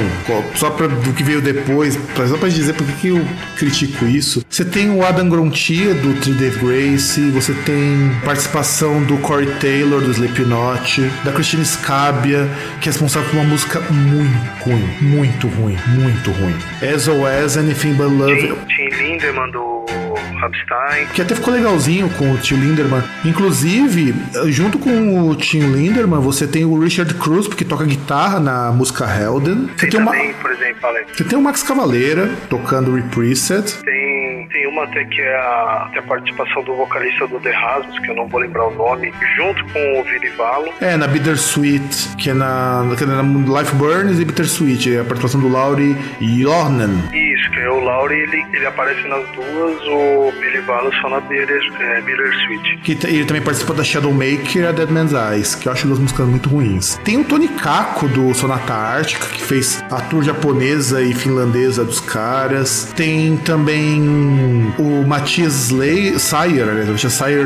só 0.55 0.71
pra, 0.71 0.87
do 0.87 1.13
que 1.13 1.23
veio 1.23 1.41
depois, 1.41 1.99
só 2.29 2.37
pra 2.37 2.49
dizer 2.49 2.75
por 2.75 2.87
que 2.87 3.09
eu 3.09 3.27
critico 3.57 4.07
isso. 4.07 4.45
Você 4.49 4.65
tem 4.65 4.91
o 4.91 5.05
Adam 5.05 5.29
Grontia 5.29 5.95
do 5.95 6.15
Three 6.21 6.35
Days 6.35 6.57
Grace, 6.57 7.31
você 7.31 7.53
tem 7.53 8.11
participação 8.25 9.03
do 9.03 9.17
Corey 9.19 9.49
Taylor 9.61 10.01
do 10.01 10.11
Slipknot, 10.11 11.01
da 11.25 11.33
Christine 11.33 11.65
Scabia, 11.65 12.49
que 12.81 12.89
é 12.89 12.93
responsável 12.93 13.29
por 13.31 13.37
uma 13.39 13.45
música 13.45 13.81
muito 13.91 14.65
ruim, 14.65 14.89
muito 15.01 15.47
ruim, 15.49 15.77
muito 15.89 16.31
ruim. 16.33 16.55
SOS 16.99 17.57
Anything 17.57 17.95
But 17.95 18.11
Love. 18.13 18.37
Tim, 18.37 18.55
Tim 18.91 18.97
Lindemann 18.97 19.51
do 19.51 19.85
Rammstein. 20.41 21.07
Que 21.15 21.23
até 21.23 21.35
ficou 21.35 21.53
legalzinho 21.53 22.09
com 22.11 22.33
o 22.33 22.39
Tio 22.39 22.57
Linderman. 22.57 23.03
Inclusive, 23.25 24.15
junto 24.47 24.79
com 24.79 25.29
o 25.29 25.35
Tim 25.35 25.61
Linderman, 25.73 26.21
você 26.21 26.47
tem 26.47 26.65
o 26.65 26.79
Richard 26.79 27.13
Cruz, 27.15 27.47
que 27.49 27.65
toca 27.65 27.85
guitarra 27.85 28.41
na 28.41 28.71
música 28.73 29.05
Helden. 29.05 29.69
Você 29.77 29.87
Tem 29.87 29.91
tem, 29.91 30.01
uma, 30.01 30.13
também, 30.13 30.33
por 30.35 30.51
exemplo, 30.53 30.87
Alex, 30.87 31.11
você 31.17 31.25
tem 31.25 31.39
o 31.39 31.43
Max 31.43 31.63
Cavaleira 31.63 32.31
tocando 32.49 32.95
Represet. 32.95 33.75
tem 33.85 34.00
uma 34.71 34.85
até 34.85 35.05
que 35.05 35.21
é 35.21 35.37
a, 35.37 35.91
a 35.95 36.03
participação 36.03 36.63
do 36.65 36.75
vocalista 36.75 37.27
do 37.27 37.39
The 37.41 37.51
Rasmus, 37.51 37.99
que 37.99 38.11
eu 38.11 38.15
não 38.15 38.27
vou 38.27 38.41
lembrar 38.41 38.67
o 38.67 38.75
nome, 38.75 39.13
junto 39.37 39.65
com 39.73 40.01
o 40.01 40.05
Virivalo. 40.05 40.73
É, 40.81 40.97
na 40.97 41.07
Bittersweet, 41.07 42.17
que 42.17 42.31
é 42.31 42.35
na, 42.35 42.83
que 42.97 43.05
é 43.05 43.07
na 43.07 43.23
Life 43.23 43.75
Burns 43.75 44.19
e 44.19 44.25
Bittersweet, 44.25 44.97
é 44.97 45.01
a 45.01 45.05
participação 45.05 45.41
do 45.41 45.49
Laurie 45.49 45.97
Jornen. 46.21 46.91
Isso, 47.13 47.30
que 47.49 47.59
é 47.61 47.71
o 47.71 47.81
Laurie, 47.81 48.21
ele, 48.21 48.45
ele 48.53 48.67
aparece 48.67 49.07
nas 49.09 49.27
duas, 49.31 49.81
o 49.87 50.33
Virivalo 50.41 50.91
só 51.01 51.09
na 51.09 51.21
Bitter, 51.21 51.61
é, 51.81 52.01
Bittersweet. 52.03 52.77
Que 52.83 52.95
t- 52.95 53.07
ele 53.07 53.25
também 53.25 53.43
participa 53.43 53.75
da 53.75 53.83
Shadowmaker 53.85 54.63
e 54.63 54.67
a 54.67 54.73
Dead 54.73 54.91
Man's 54.91 55.13
Eyes, 55.13 55.55
que 55.55 55.69
eu 55.69 55.73
acho 55.73 55.87
duas 55.87 55.99
músicas 55.99 56.27
muito 56.27 56.49
ruins. 56.49 56.99
Tem 57.05 57.19
o 57.19 57.25
Tony 57.25 57.49
Kako 57.49 58.09
do 58.09 58.35
Sonata 58.35 58.73
Ártica, 58.75 59.27
que 59.27 59.43
fez 59.43 59.83
a 59.91 60.01
tour 60.03 60.23
japonesa 60.23 61.03
e 61.03 61.13
finlandesa 61.15 61.85
dos 61.85 62.01
caras. 62.01 62.93
Tem 62.97 63.37
também 63.39 64.73
o 64.79 65.05
Matthias 65.07 65.55
Slay, 65.71 66.19
Sayer, 66.19 66.69
aliás, 66.69 66.89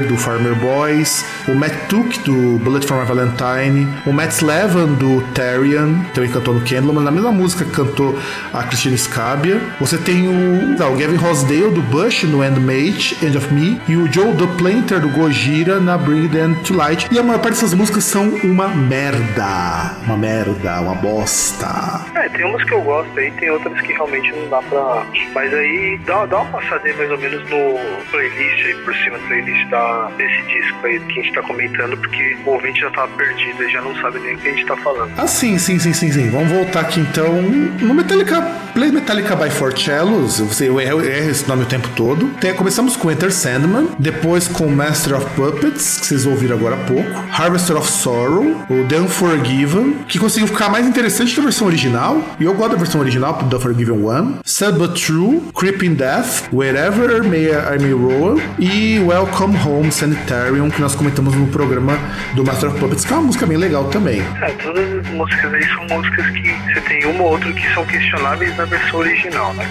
do 0.09 0.17
Farmer 0.17 0.55
Boys. 0.57 1.25
O 1.49 1.55
Matt 1.55 1.73
Took 1.89 2.19
do 2.21 2.59
Bullet 2.59 2.87
for 2.87 2.99
My 3.01 3.07
Valentine. 3.07 3.89
O 4.07 4.13
Matt 4.13 4.33
Slevan 4.33 4.95
do 4.95 5.21
Therian, 5.35 6.01
também 6.15 6.31
cantou 6.31 6.55
no 6.55 6.61
Candleman. 6.61 7.03
Na 7.03 7.11
mesma 7.11 7.33
música 7.33 7.65
que 7.65 7.71
cantou 7.71 8.19
a 8.53 8.63
Christine 8.65 8.97
Scabia. 8.99 9.61
Você 9.85 9.99
tem 9.99 10.27
o, 10.27 10.77
tá, 10.79 10.89
o 10.89 10.97
Gavin 10.97 11.17
Rosdale 11.17 11.71
do 11.71 11.83
Bush 11.83 12.23
no 12.23 12.43
Endmate, 12.43 13.23
End 13.23 13.37
of 13.37 13.53
Me. 13.53 13.79
E 13.87 13.95
o 13.95 14.11
Joe 14.11 14.33
Duplanter 14.33 14.99
do 14.99 15.11
Gojira 15.11 15.79
na 15.79 15.99
Bring 15.99 16.27
Them 16.29 16.55
to 16.65 16.73
Light. 16.73 17.07
E 17.13 17.19
a 17.19 17.23
maior 17.23 17.39
parte 17.39 17.57
dessas 17.57 17.75
músicas 17.75 18.05
são 18.05 18.31
uma 18.43 18.67
merda. 18.69 19.95
Uma 20.07 20.17
merda, 20.17 20.81
uma 20.81 20.95
bosta. 20.95 22.01
É, 22.15 22.31
tem 22.31 22.47
umas 22.47 22.65
que 22.65 22.73
eu 22.73 22.81
gosto 22.81 23.19
aí, 23.19 23.31
tem 23.33 23.51
outras 23.51 23.79
que 23.83 23.93
realmente 23.93 24.33
não 24.33 24.49
dá 24.49 24.63
pra. 24.63 25.07
Mas 25.35 25.53
aí 25.53 26.01
dá, 26.07 26.25
dá 26.25 26.41
uma 26.41 26.59
passadinha 26.59 26.97
mais 26.97 27.11
ou 27.11 27.19
menos 27.19 27.43
no 27.43 27.79
playlist 28.11 28.65
aí, 28.65 28.75
por 28.87 28.95
cima 28.95 29.19
do 29.19 29.27
playlist 29.27 29.69
da, 29.69 30.11
desse 30.17 30.43
disco 30.45 30.87
aí 30.87 30.99
que 30.99 31.21
a 31.21 31.23
gente 31.23 31.35
tá 31.35 31.43
comentando, 31.43 31.95
porque 31.99 32.39
o 32.47 32.51
ouvinte 32.53 32.81
já 32.81 32.91
tá 32.91 33.07
perdido 33.07 33.63
e 33.63 33.71
já 33.71 33.83
não 33.83 33.95
sabe 33.97 34.19
nem 34.21 34.35
o 34.35 34.39
que 34.39 34.49
a 34.49 34.53
gente 34.53 34.65
tá 34.65 34.79
falando. 34.79 35.13
Ah, 35.19 35.27
sim, 35.27 35.59
sim, 35.59 35.79
sim, 35.79 35.93
sim, 35.93 36.11
sim. 36.11 36.31
Vamos 36.31 36.51
voltar 36.51 36.81
aqui 36.81 37.01
então 37.01 37.35
no 37.35 37.93
Metallica 37.93 38.41
Play 38.73 38.91
Metallica 38.91 39.37
by 39.37 39.51
Four 39.51 39.74
Cellos. 39.83 40.35
Sei, 40.53 40.69
eu 40.69 40.81
erro, 40.81 41.03
erro 41.05 41.31
esse 41.31 41.47
nome 41.49 41.63
o 41.63 41.67
tempo 41.67 41.89
todo. 41.97 42.29
Tem- 42.41 42.55
começamos 42.55 42.97
com 42.97 43.11
Enter 43.11 43.33
Sandman, 43.33 43.89
depois 43.99 44.47
com 44.49 44.67
Master 44.69 45.17
of 45.17 45.27
Puppets, 45.35 45.99
que 46.01 46.07
vocês 46.07 46.27
ouviram 46.27 46.57
agora 46.57 46.75
há 46.77 46.79
pouco, 46.87 47.11
Harvester 47.33 47.77
of 47.77 47.91
Sorrow, 47.91 48.45
o 48.69 48.85
The 48.89 49.01
Unforgiven, 49.01 49.99
que 50.09 50.19
conseguiu 50.19 50.47
ficar 50.49 50.69
mais 50.69 50.87
interessante 50.87 51.35
que 51.35 51.41
a 51.41 51.43
versão 51.43 51.67
original. 51.67 52.21
E 52.39 52.45
eu 52.45 52.55
gosto 52.55 52.73
da 52.73 52.77
versão 52.79 53.01
original 53.01 53.35
do 53.35 53.49
The 53.49 53.57
Unforgiven 53.57 54.05
One, 54.05 54.37
Sad 54.45 54.79
But 54.79 54.95
True, 55.01 55.43
Creeping 55.55 55.95
Death, 55.95 56.49
Wherever 56.53 57.23
May 57.25 57.49
I 57.51 57.79
May 57.81 57.93
Roll 57.93 58.41
e 58.59 58.99
Welcome 59.01 59.57
Home 59.67 59.91
Sanitarium, 59.91 60.71
que 60.71 60.81
nós 60.81 60.95
comentamos 60.95 61.35
no 61.35 61.47
programa 61.49 61.99
do 62.35 62.45
Master 62.45 62.71
of 62.71 62.79
Puppets, 62.79 63.05
que 63.05 63.13
é 63.13 63.17
uma 63.17 63.25
música 63.27 63.47
bem 63.47 63.57
legal 63.57 63.85
também. 63.85 64.23
É, 64.43 64.51
todas 64.63 64.93
as 64.99 65.07
músicas 65.13 65.53
aí 65.55 65.65
são 65.69 65.87
músicas 65.97 66.27
que 66.31 66.55
você 66.73 66.81
tem 66.83 67.05
uma 67.07 67.23
ou 67.23 67.31
outra 67.33 67.53
que 67.53 67.75
são 67.75 67.85
questionáveis 67.87 68.57
na 68.57 68.65
versão 68.65 69.01
original, 69.01 69.53
né? 69.55 69.64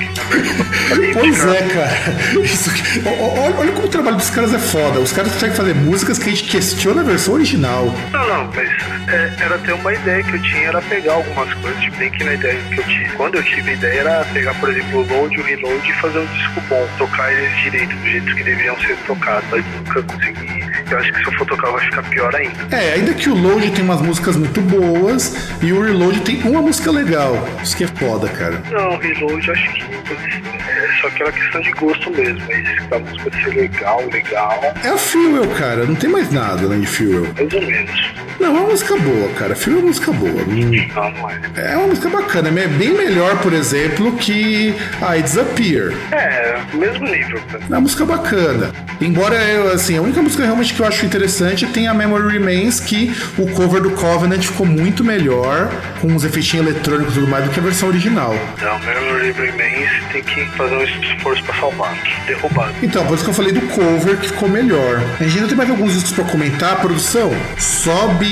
Pois 1.13 1.45
é, 1.45 1.61
cara. 1.67 2.43
Isso 2.43 2.69
olha, 3.05 3.55
olha 3.57 3.71
como 3.71 3.87
o 3.87 3.89
trabalho 3.89 4.17
dos 4.17 4.29
caras 4.29 4.53
é 4.53 4.59
foda. 4.59 4.99
Os 4.99 5.11
caras 5.11 5.31
conseguem 5.33 5.55
fazer 5.55 5.73
músicas 5.73 6.17
que 6.17 6.29
a 6.29 6.31
gente 6.33 6.43
questiona 6.43 7.01
a 7.01 7.03
versão 7.03 7.35
original. 7.35 7.93
Não, 8.11 8.27
não, 8.27 8.51
mas 8.53 8.69
é, 9.09 9.33
era 9.39 9.57
ter 9.59 9.73
uma 9.73 9.93
ideia 9.93 10.23
que 10.23 10.33
eu 10.33 10.41
tinha, 10.41 10.67
era 10.67 10.81
pegar 10.81 11.13
algumas 11.13 11.53
coisas, 11.55 11.81
tipo, 11.81 11.97
bem 11.97 12.11
que 12.11 12.23
na 12.23 12.33
ideia 12.33 12.59
que 12.69 12.79
eu 12.79 12.83
tive. 12.83 13.09
Quando 13.11 13.35
eu 13.35 13.43
tive 13.43 13.71
a 13.71 13.73
ideia 13.73 13.99
era 13.99 14.25
pegar, 14.33 14.53
por 14.55 14.69
exemplo, 14.69 14.99
o 14.99 15.07
load 15.07 15.35
e 15.35 15.39
o 15.39 15.43
reload 15.43 15.89
e 15.89 15.93
fazer 15.93 16.19
um 16.19 16.25
disco 16.25 16.61
bom, 16.69 16.87
tocar 16.97 17.31
eles 17.31 17.55
direito, 17.63 17.95
do 17.95 18.09
jeito 18.09 18.35
que 18.35 18.43
deveriam 18.43 18.79
ser 18.81 18.97
tocados. 19.07 19.45
Mas 19.51 19.65
nunca 19.65 20.03
consegui. 20.03 20.63
Eu 20.89 20.97
acho 20.99 21.13
que 21.13 21.19
se 21.19 21.25
eu 21.25 21.33
for 21.33 21.47
tocar 21.47 21.71
vai 21.71 21.85
ficar 21.85 22.03
pior 22.03 22.35
ainda. 22.35 22.75
É, 22.75 22.93
ainda 22.93 23.13
que 23.13 23.29
o 23.29 23.35
Load 23.35 23.71
tem 23.71 23.83
umas 23.83 24.01
músicas 24.01 24.35
muito 24.35 24.61
boas 24.61 25.35
e 25.61 25.71
o 25.71 25.81
Reload 25.81 26.21
tem 26.21 26.41
uma 26.43 26.61
música 26.61 26.91
legal. 26.91 27.47
Isso 27.63 27.75
que 27.75 27.83
é 27.83 27.87
foda, 27.87 28.27
cara. 28.29 28.61
Não, 28.69 28.97
reload 28.97 29.47
eu 29.47 29.53
acho 29.53 29.73
que 29.73 29.82
é 29.89 31.01
só 31.01 31.07
aquela 31.07 31.31
questão 31.31 31.61
de 31.61 31.71
gosto 31.71 32.11
mesmo, 32.11 32.41
mas 32.47 32.91
a 32.91 32.99
música 32.99 33.31
ser 33.43 33.55
legal, 33.55 34.01
legal, 34.11 34.59
É 34.83 34.87
a 34.89 34.97
Fuel, 34.97 35.47
cara. 35.57 35.85
Não 35.85 35.95
tem 35.95 36.09
mais 36.09 36.31
nada 36.31 36.63
além 36.65 36.81
de 36.81 36.87
Fuel. 36.87 37.25
mais 37.35 37.53
ou 37.53 37.61
menos. 37.61 38.13
Não, 38.39 38.47
é 38.47 38.59
uma 38.59 38.69
música 38.69 38.95
boa, 38.97 39.29
cara. 39.29 39.55
Fuel 39.55 39.77
é 39.77 39.79
uma 39.79 39.87
música 39.87 40.11
boa. 40.11 40.43
Não, 40.47 41.11
não 41.11 41.29
é. 41.29 41.41
É 41.55 41.77
uma 41.77 41.87
música 41.87 42.09
bacana. 42.09 42.49
É 42.49 42.67
bem 42.67 42.93
melhor, 42.93 43.37
por 43.39 43.53
exemplo, 43.53 44.11
que 44.13 44.75
I 45.01 45.21
Disappear. 45.21 45.93
É, 46.11 46.59
mesmo 46.73 47.05
nível. 47.05 47.41
É 47.53 47.65
uma 47.69 47.81
música 47.81 48.05
bacana. 48.05 48.71
Embora, 49.01 49.35
eu, 49.35 49.71
assim, 49.71 49.97
a 49.97 50.01
única 50.01 50.21
música 50.21 50.43
realmente 50.43 50.73
que 50.73 50.79
eu 50.79 50.85
acho 50.85 51.05
interessante 51.05 51.65
tem 51.67 51.87
a 51.87 51.93
Memory 51.93 52.33
Remains, 52.33 52.79
que 52.79 53.15
o 53.37 53.47
cover 53.51 53.81
do 53.81 53.91
Covenant 53.91 54.41
ficou 54.41 54.65
muito 54.65 55.03
melhor, 55.03 55.69
com 56.01 56.07
uns 56.07 56.23
efeitinhos 56.23 56.67
eletrônicos 56.67 57.13
e 57.13 57.19
tudo 57.19 57.29
mais, 57.29 57.45
do 57.45 57.51
que 57.51 57.59
a 57.59 57.63
versão 57.63 57.89
original. 57.89 58.35
Não, 58.61 58.79
Memory 58.79 59.31
Remains 59.31 59.89
tem 60.11 60.23
que 60.23 60.45
fazer 60.57 60.75
um 60.75 60.83
esforço 60.83 61.43
pra 61.43 61.55
salvar. 61.55 61.97
Derrubado. 62.27 62.73
Então, 62.81 63.05
por 63.05 63.15
isso 63.15 63.23
que 63.23 63.29
eu 63.29 63.33
falei 63.33 63.51
do 63.51 63.61
cover 63.61 64.17
que 64.17 64.27
ficou 64.27 64.47
melhor. 64.49 65.01
A 65.19 65.23
gente 65.23 65.35
ainda 65.35 65.47
tem 65.47 65.57
mais 65.57 65.69
alguns 65.69 65.93
discos 65.93 66.11
pra 66.11 66.23
comentar. 66.25 66.79
Produção, 66.79 67.31
sobe 67.57 68.22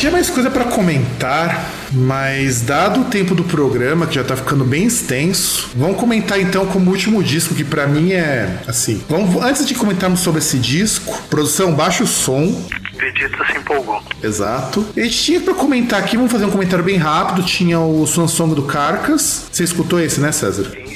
Tinha 0.00 0.10
mais 0.10 0.30
coisa 0.30 0.50
pra 0.50 0.64
comentar, 0.64 1.70
mas 1.92 2.62
dado 2.62 3.02
o 3.02 3.04
tempo 3.04 3.34
do 3.34 3.44
programa, 3.44 4.06
que 4.06 4.14
já 4.14 4.24
tá 4.24 4.34
ficando 4.34 4.64
bem 4.64 4.84
extenso, 4.84 5.68
vamos 5.76 5.98
comentar 5.98 6.40
então 6.40 6.64
como 6.64 6.90
último 6.90 7.22
disco, 7.22 7.54
que 7.54 7.62
pra 7.62 7.86
mim 7.86 8.12
é 8.12 8.62
assim. 8.66 9.02
Vamos, 9.10 9.36
antes 9.42 9.66
de 9.66 9.74
comentarmos 9.74 10.20
sobre 10.20 10.38
esse 10.38 10.56
disco, 10.58 11.22
produção, 11.28 11.74
baixa 11.74 12.02
o 12.02 12.06
som. 12.06 12.66
Vegeta 12.98 13.44
se 13.44 13.58
empolgou. 13.58 14.02
Exato. 14.22 14.86
A 14.96 15.00
gente 15.00 15.22
tinha 15.22 15.40
pra 15.40 15.52
comentar 15.52 16.00
aqui, 16.00 16.16
vamos 16.16 16.32
fazer 16.32 16.46
um 16.46 16.50
comentário 16.50 16.84
bem 16.84 16.96
rápido. 16.96 17.42
Tinha 17.42 17.78
o 17.78 18.06
Swan 18.06 18.26
Song 18.26 18.54
do 18.54 18.62
Carcas. 18.62 19.48
Você 19.52 19.64
escutou 19.64 20.00
esse, 20.00 20.18
né, 20.18 20.32
César? 20.32 20.64
Sim, 20.64 20.89